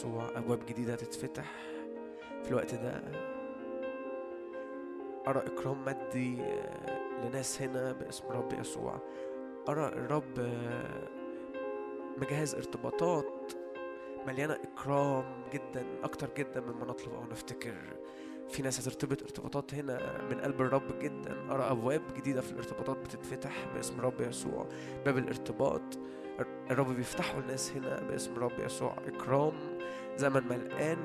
يسوع 0.00 0.30
أبواب 0.36 0.66
جديدة 0.66 0.94
تتفتح 0.94 1.52
في 2.42 2.50
الوقت 2.50 2.74
ده 2.74 3.02
أرى 5.26 5.38
إكرام 5.38 5.84
مادي 5.84 6.38
لناس 7.24 7.62
هنا 7.62 7.92
باسم 7.92 8.28
رب 8.28 8.52
يسوع. 8.60 9.00
أرى 9.68 9.88
الرب 9.88 10.38
مجهز 12.18 12.54
ارتباطات 12.54 13.52
مليانة 14.26 14.54
إكرام 14.54 15.24
جدا 15.52 15.84
أكتر 16.02 16.30
جدا 16.36 16.60
مما 16.60 16.86
نطلب 16.86 17.14
أو 17.14 17.24
نفتكر. 17.24 17.76
في 18.48 18.62
ناس 18.62 18.80
هترتبط 18.80 19.22
ارتباطات 19.22 19.74
هنا 19.74 20.22
من 20.30 20.40
قلب 20.40 20.60
الرب 20.60 20.98
جدا. 20.98 21.36
أرى 21.50 21.62
أبواب 21.70 22.02
جديدة 22.16 22.40
في 22.40 22.52
الارتباطات 22.52 22.96
بتتفتح 22.96 23.66
باسم 23.74 24.00
رب 24.00 24.20
يسوع. 24.20 24.66
باب 25.04 25.18
الارتباط 25.18 25.82
الرب 26.70 26.96
بيفتحه 26.96 27.38
الناس 27.38 27.72
هنا 27.72 28.00
باسم 28.00 28.34
رب 28.38 28.58
يسوع. 28.58 28.96
إكرام 29.06 29.52
زمن 30.16 30.42
ملقان 30.48 30.98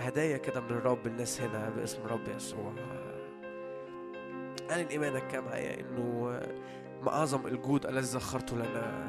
هدايا 0.00 0.36
كده 0.36 0.60
من 0.60 0.70
الرب 0.70 1.06
الناس 1.06 1.40
هنا 1.40 1.70
باسم 1.70 2.06
رب 2.06 2.28
يسوع. 2.36 2.72
أعلن 4.70 4.86
إيمانك 4.86 5.26
كده 5.26 5.40
معايا 5.40 5.80
إنه 5.80 6.40
ما 7.02 7.08
أعظم 7.08 7.46
الجود 7.46 7.86
الذي 7.86 8.06
ذخرته 8.06 8.56
لنا 8.56 9.08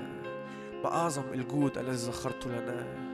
ما 0.84 0.88
أعظم 0.88 1.24
الجود 1.34 1.78
الذي 1.78 2.08
ذخرته 2.08 2.50
لنا. 2.50 3.12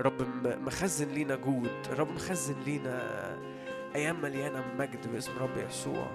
الرب 0.00 0.46
مخزن 0.46 1.08
لينا 1.08 1.36
جود 1.36 1.86
الرب 1.90 2.10
مخزن 2.10 2.60
لينا 2.66 3.02
أيام 3.94 4.22
مليانة 4.22 4.64
مجد 4.78 5.12
باسم 5.12 5.32
رب 5.40 5.56
يسوع. 5.56 6.06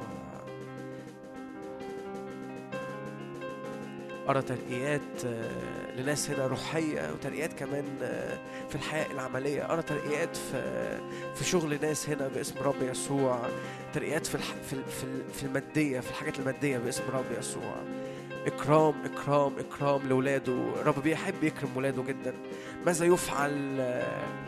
أرى 4.29 4.41
ترقيات 4.41 5.25
لناس 5.97 6.29
هنا 6.29 6.47
روحية 6.47 7.11
وترقيات 7.11 7.53
كمان 7.53 7.85
في 8.69 8.75
الحياة 8.75 9.11
العملية. 9.11 9.73
أرى 9.73 9.81
ترقيات 9.81 10.37
في 10.37 10.97
في 11.35 11.45
شغل 11.45 11.79
ناس 11.81 12.09
هنا 12.09 12.27
باسم 12.27 12.55
رب 12.59 12.81
يسوع. 12.81 13.39
ترقيات 13.93 14.25
في 14.25 14.35
الح... 14.35 14.45
في 14.69 14.75
في 15.33 15.43
المادية 15.43 15.99
في 15.99 16.09
الحاجات 16.09 16.39
المادية 16.39 16.77
باسم 16.77 17.03
رب 17.13 17.25
يسوع. 17.39 17.75
إكرام 18.47 18.93
إكرام 19.05 19.53
إكرام 19.59 20.09
لولاده. 20.09 20.69
الرب 20.81 21.03
بيحب 21.03 21.43
يكرم 21.43 21.69
ولاده 21.77 22.03
جدا. 22.03 22.33
ماذا 22.85 23.05
يفعل 23.05 23.77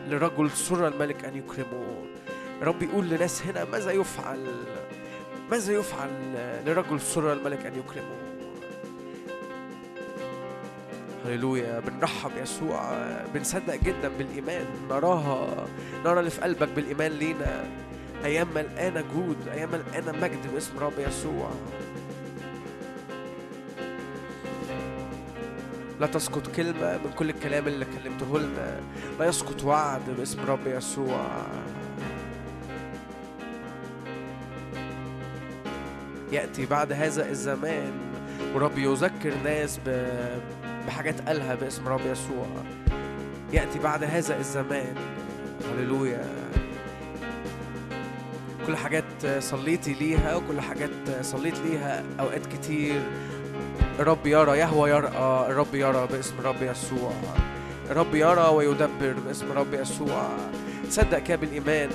لرجل 0.08 0.50
سر 0.50 0.88
الملك 0.88 1.24
أن 1.24 1.36
يكرمه؟ 1.36 2.04
الرب 2.62 2.82
يقول 2.82 3.08
لناس 3.08 3.42
هنا 3.42 3.64
ماذا 3.64 3.90
يفعل؟ 3.90 4.46
ماذا 5.50 5.72
يفعل 5.72 6.10
لرجل 6.66 7.00
سر 7.00 7.32
الملك 7.32 7.66
أن 7.66 7.78
يكرمه؟ 7.78 8.29
هللويا 11.30 11.80
بنرحب 11.80 12.30
يسوع 12.42 12.92
بنصدق 13.34 13.74
جدا 13.74 14.08
بالإيمان 14.18 14.64
نراها 14.88 15.66
نرى 16.04 16.18
اللي 16.18 16.30
في 16.30 16.40
قلبك 16.40 16.68
بالإيمان 16.68 17.12
لينا. 17.12 17.64
أيام 18.24 18.48
ملقانة 18.54 19.04
جود 19.14 19.36
أيام 19.52 19.68
ملقانة 19.72 20.12
مجد 20.22 20.52
باسم 20.54 20.78
رب 20.78 20.92
يسوع. 20.98 21.50
لا 26.00 26.06
تسقط 26.06 26.46
كلمة 26.46 26.98
من 27.04 27.12
كل 27.18 27.30
الكلام 27.30 27.66
اللي 27.68 27.84
كلمته 27.84 28.38
لنا. 28.38 28.80
لا 29.18 29.26
يسقط 29.26 29.64
وعد 29.64 30.10
باسم 30.18 30.38
رب 30.48 30.66
يسوع. 30.66 31.26
يأتي 36.32 36.66
بعد 36.66 36.92
هذا 36.92 37.30
الزمان 37.30 37.92
ورب 38.54 38.78
يذكر 38.78 39.34
ناس 39.44 39.80
بحاجات 40.90 41.28
قالها 41.28 41.54
باسم 41.54 41.88
رب 41.88 42.00
يسوع. 42.06 42.46
يأتي 43.52 43.78
بعد 43.78 44.04
هذا 44.04 44.38
الزمان. 44.38 44.94
هللويا. 45.70 46.24
كل 48.66 48.76
حاجات 48.76 49.04
صليتي 49.38 49.94
ليها 49.94 50.36
وكل 50.36 50.60
حاجات 50.60 50.90
صليت 51.20 51.58
ليها 51.58 52.02
أوقات 52.20 52.46
كتير. 52.46 53.02
الرب 53.98 54.26
يرى 54.26 54.58
يهوى 54.58 54.90
يرى 54.90 55.08
الرب 55.48 55.74
يرى 55.74 56.06
باسم 56.06 56.34
رب 56.44 56.62
يسوع. 56.62 57.12
الرب 57.90 58.14
يرى 58.14 58.48
ويدبر 58.48 59.14
باسم 59.26 59.52
رب 59.52 59.74
يسوع. 59.74 60.28
تصدق 60.90 61.18
كده 61.18 61.36
بالإيمان 61.36 61.90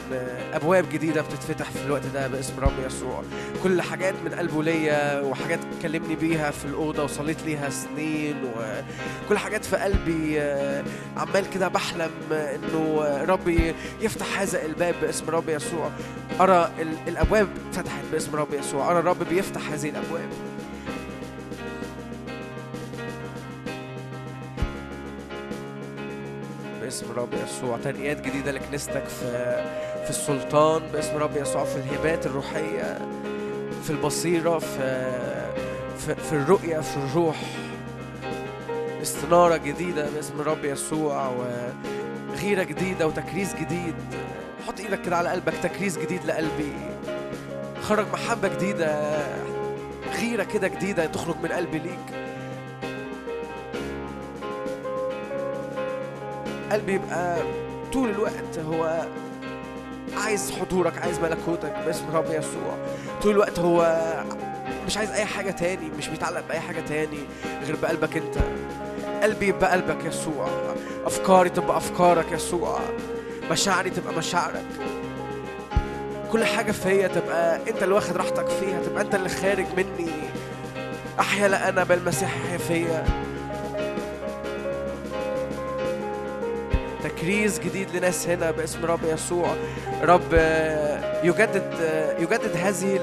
أبواب 0.53 0.85
جديدة 0.91 1.21
بتتفتح 1.21 1.71
في 1.71 1.85
الوقت 1.85 2.05
ده 2.13 2.27
باسم 2.27 2.59
رب 2.59 2.73
يسوع. 2.87 3.23
كل 3.63 3.81
حاجات 3.81 4.13
من 4.25 4.31
قلبه 4.33 4.63
ليا 4.63 5.21
وحاجات 5.21 5.59
كلمني 5.81 6.15
بيها 6.15 6.51
في 6.51 6.65
الأوضة 6.65 7.03
وصليت 7.03 7.43
ليها 7.45 7.69
سنين 7.69 8.35
وكل 8.43 9.37
حاجات 9.37 9.65
في 9.65 9.75
قلبي 9.75 10.39
عمال 11.17 11.49
كده 11.53 11.67
بحلم 11.67 12.11
إنه 12.31 13.05
ربي 13.27 13.75
يفتح 14.01 14.39
هذا 14.39 14.65
الباب 14.65 14.95
باسم 15.01 15.29
رب 15.29 15.49
يسوع. 15.49 15.89
أرى 16.39 16.71
الأبواب 17.07 17.47
فتحت 17.73 18.03
باسم 18.11 18.35
رب 18.35 18.53
يسوع. 18.53 18.91
أرى 18.91 18.99
الرب 18.99 19.23
بيفتح 19.29 19.71
هذه 19.71 19.89
الأبواب. 19.89 20.29
باسم 26.85 27.05
رب 27.17 27.33
يسوع. 27.33 27.77
ترقيات 27.77 28.21
جديدة 28.21 28.51
لكنيستك 28.51 29.03
في 29.05 29.31
في 30.03 30.09
السلطان 30.09 30.81
باسم 30.93 31.17
رب 31.17 31.37
يسوع 31.37 31.63
في 31.63 31.75
الهبات 31.75 32.25
الروحية 32.25 32.97
في 33.83 33.89
البصيرة 33.89 34.59
في 34.59 35.11
في, 35.97 36.15
في 36.15 36.33
الرؤية 36.33 36.79
في 36.79 36.97
الروح. 36.97 37.35
استنارة 39.01 39.57
جديدة 39.57 40.09
باسم 40.09 40.41
رب 40.41 40.65
يسوع 40.65 41.27
وغيرة 41.27 42.63
جديدة 42.63 43.07
وتكريس 43.07 43.55
جديد. 43.55 43.95
حط 44.67 44.79
إيدك 44.79 45.01
كده 45.01 45.17
على 45.17 45.29
قلبك 45.29 45.53
تكريس 45.63 45.97
جديد 45.97 46.25
لقلبي. 46.25 46.73
خرج 47.81 48.05
محبة 48.13 48.47
جديدة 48.47 49.17
غيرة 50.21 50.43
كده 50.43 50.67
جديدة 50.67 51.05
تخرج 51.05 51.35
من 51.43 51.51
قلبي 51.51 51.79
ليك. 51.79 52.24
قلبي 56.71 56.93
يبقى 56.93 57.37
طول 57.93 58.09
الوقت 58.09 58.59
هو 58.59 59.05
عايز 60.17 60.51
حضورك 60.51 60.97
عايز 60.97 61.19
ملكوتك 61.19 61.73
باسم 61.85 62.05
رب 62.13 62.25
يسوع. 62.25 62.77
طول 63.21 63.31
الوقت 63.31 63.59
هو 63.59 64.03
مش 64.85 64.97
عايز 64.97 65.11
أي 65.11 65.25
حاجة 65.25 65.51
تاني 65.51 65.89
مش 65.97 66.07
بيتعلق 66.07 66.43
بأي 66.49 66.59
حاجة 66.59 66.79
تاني 66.79 67.19
غير 67.63 67.75
بقلبك 67.75 68.17
أنت. 68.17 68.37
قلبي 69.23 69.47
يبقى 69.47 69.71
قلبك 69.71 70.05
يسوع. 70.05 70.47
أفكاري 71.05 71.49
تبقى 71.49 71.77
أفكارك 71.77 72.31
يسوع. 72.31 72.79
مشاعري 73.51 73.89
تبقى 73.89 74.13
مشاعرك. 74.13 74.65
كل 76.31 76.45
حاجة 76.45 76.71
فيا 76.71 77.07
تبقى 77.07 77.59
أنت 77.69 77.83
اللي 77.83 77.95
واخد 77.95 78.17
راحتك 78.17 78.47
فيها 78.47 78.81
تبقى 78.85 79.01
أنت 79.01 79.15
اللي 79.15 79.29
خارج 79.29 79.65
مني. 79.77 80.11
أحيا 81.19 81.47
لا 81.47 81.69
أنا 81.69 81.83
بل 81.83 81.99
يحيا 82.07 82.57
فيا. 82.57 83.24
تكريس 87.09 87.59
جديد 87.59 87.95
لناس 87.95 88.27
هنا 88.27 88.51
باسم 88.51 88.85
رب 88.85 88.99
يسوع. 89.03 89.55
رب 90.03 90.33
يجدد 91.23 91.73
يجدد 92.19 92.57
هذه 92.57 92.99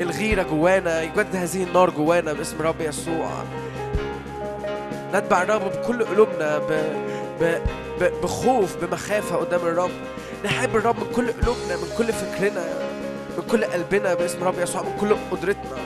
الغيرة 0.00 0.42
جوانا 0.42 1.02
يجدد 1.02 1.36
هذه 1.36 1.62
النار 1.62 1.90
جوانا 1.90 2.32
باسم 2.32 2.62
رب 2.62 2.80
يسوع. 2.80 3.30
نتبع 5.14 5.42
الرب 5.42 5.72
بكل 5.72 6.04
قلوبنا 6.04 6.58
ب... 6.58 6.72
ب... 7.40 7.58
ب... 8.00 8.20
بخوف 8.22 8.76
بمخافة 8.84 9.36
قدام 9.36 9.60
الرب. 9.60 9.90
نحب 10.44 10.76
الرب 10.76 10.96
من 10.96 11.12
كل 11.16 11.32
قلوبنا 11.32 11.76
من 11.76 11.88
كل 11.98 12.12
فكرنا 12.12 12.64
من 13.38 13.44
كل 13.50 13.64
قلبنا 13.64 14.14
باسم 14.14 14.44
رب 14.44 14.58
يسوع 14.58 14.82
من 14.82 14.96
كل 15.00 15.16
قدرتنا. 15.30 15.76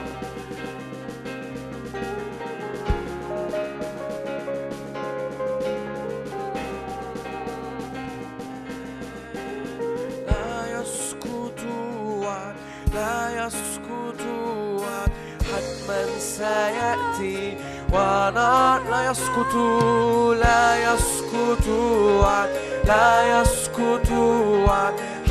لا 19.39 19.53
يسقط 19.53 19.53
لا 20.37 20.77
يسقط 20.77 21.67
لا 22.85 23.41
يسقط 23.41 24.09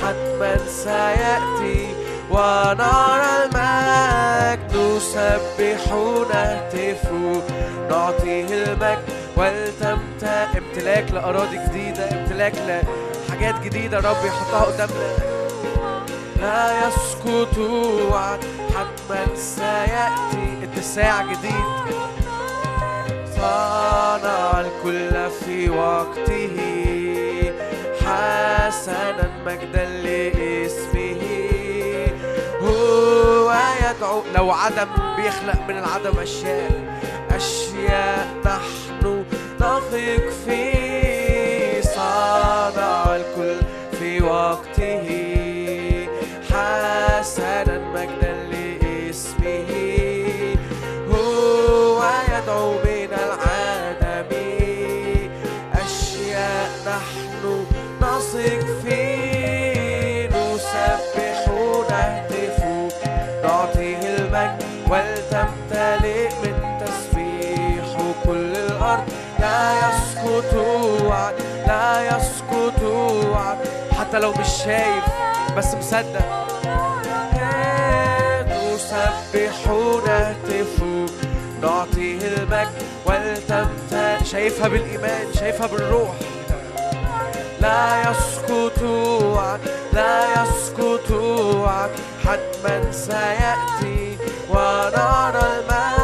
حتما 0.02 0.56
سيأتي 0.66 1.94
ونرى 2.30 3.30
المجد 3.44 4.76
نسبح 4.76 5.92
نهتف 6.30 7.12
نعطيه 7.90 8.46
المجد 8.46 9.04
ولتمتلك 9.36 10.56
امتلاك 10.56 11.10
لأراضي 11.12 11.58
جديدة 11.68 12.10
امتلاك 12.10 12.52
لحاجات 13.28 13.60
جديدة 13.60 13.98
رب 13.98 14.24
يحطها 14.26 14.64
قدامنا. 14.64 15.16
لا 16.40 16.88
يسقط 16.88 17.58
وعد 18.12 18.40
حتما 18.74 19.26
سيأتي 19.34 20.58
اتساع 20.62 21.22
جديد. 21.22 22.07
صنع 23.38 24.60
الكل 24.60 25.30
في 25.30 25.70
وقته 25.70 26.56
حسنا 28.00 29.30
مجدا 29.46 29.84
لاسمه. 29.84 31.22
هو 32.60 33.54
يدعو 33.82 34.22
لو 34.34 34.50
عدم 34.50 34.88
بيخلق 35.16 35.60
من 35.68 35.78
العدم 35.78 36.18
أشياء 36.18 36.70
أشياء 37.30 38.28
نحن 38.44 39.24
نثق 39.60 40.30
فيه. 40.46 40.87
لا 71.68 72.16
يسقط 72.16 72.80
حتى 73.98 74.18
لو 74.18 74.32
مش 74.32 74.48
شايف 74.64 75.04
بس 75.56 75.74
مصدق. 75.74 76.48
نسبح 78.48 79.66
نهتف 80.06 80.82
نعطيه 81.62 82.18
المجد 82.18 82.82
ولتمتلئ 83.06 84.24
شايفها 84.24 84.68
بالإيمان 84.68 85.26
شايفها 85.38 85.66
بالروح. 85.66 86.14
لا 87.60 88.00
يسقط 88.00 88.82
لا 89.92 90.24
يسقط 90.32 91.12
حتما 92.24 92.92
سيأتي 92.92 94.18
ونرى 94.50 95.42
المجد. 95.42 95.97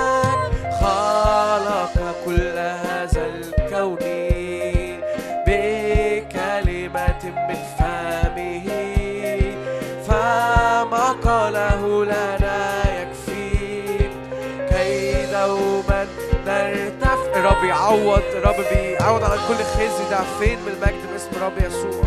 رب 17.94 18.00
يعوض 18.00 18.22
رب 18.44 18.56
بيعوض 18.72 19.24
على 19.24 19.40
كل 19.48 19.54
خزي 19.54 20.04
ضعفين 20.10 20.58
من 20.58 20.68
المجد 20.68 21.12
باسم 21.12 21.44
رب 21.44 21.58
يسوع؟ 21.58 22.04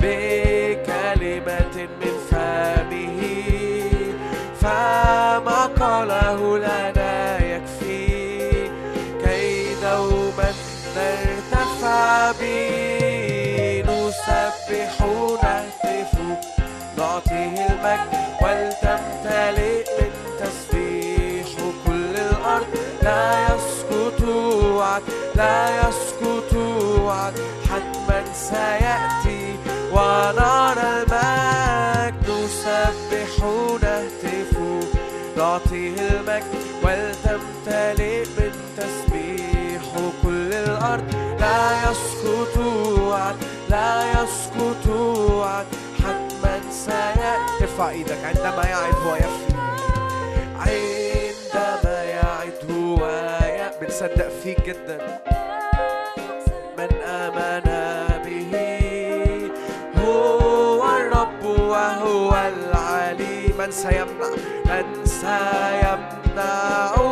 بكلمة 0.00 1.76
من 2.00 2.14
فمه. 2.30 3.20
فما 4.60 5.66
قاله 5.80 6.58
لنا 6.58 7.44
يكفي. 7.44 8.68
كي 9.24 9.74
دوما 9.82 10.52
نرتفع 10.96 12.32
به. 12.40 13.84
نسبح 13.88 15.00
نهتف 15.42 16.12
نعطيه 16.98 17.66
المجد 17.66 18.12
ولتمتلئ 18.42 19.84
من 20.00 20.12
تسبيح. 20.40 21.48
كل 21.86 22.16
الأرض 22.16 22.66
لا 23.02 23.44
يسقط 23.44 23.93
وعد 24.84 25.02
لا 25.34 25.88
يسقط 25.88 26.52
وعد 27.00 27.34
حتما 27.70 28.24
سيأتي 28.34 29.56
ونرى 29.92 31.02
المجد 31.02 32.30
نسبح 32.30 33.44
نهتف 33.82 34.58
نعطيه 35.36 35.96
المجد 35.96 36.44
ولتمتلئ 36.82 38.24
من 38.36 38.52
تسبيح 38.76 39.82
كل 40.22 40.52
الأرض 40.52 41.04
لا 41.40 41.90
يسقط 41.90 42.56
وعد 43.00 43.36
لا 43.68 44.04
يسقط 44.12 44.86
وعد 45.30 45.66
حتما 45.98 46.60
سيأتي. 46.70 47.62
ارفع 47.62 47.90
إيدك 47.90 48.18
عندما 48.24 48.64
يعد 48.64 48.94
هو 48.94 49.14
بنصدق 54.14 54.28
فيك 54.28 54.66
جدا. 54.66 54.98
من 56.78 57.02
آمن 57.02 57.62
به 58.24 58.52
هو 60.04 60.96
الرب 60.96 61.44
وهو 61.44 62.34
العلي 62.34 63.54
من 63.58 63.70
سيمنع 63.70 64.30
من 64.66 65.04
سيمنع. 65.04 67.03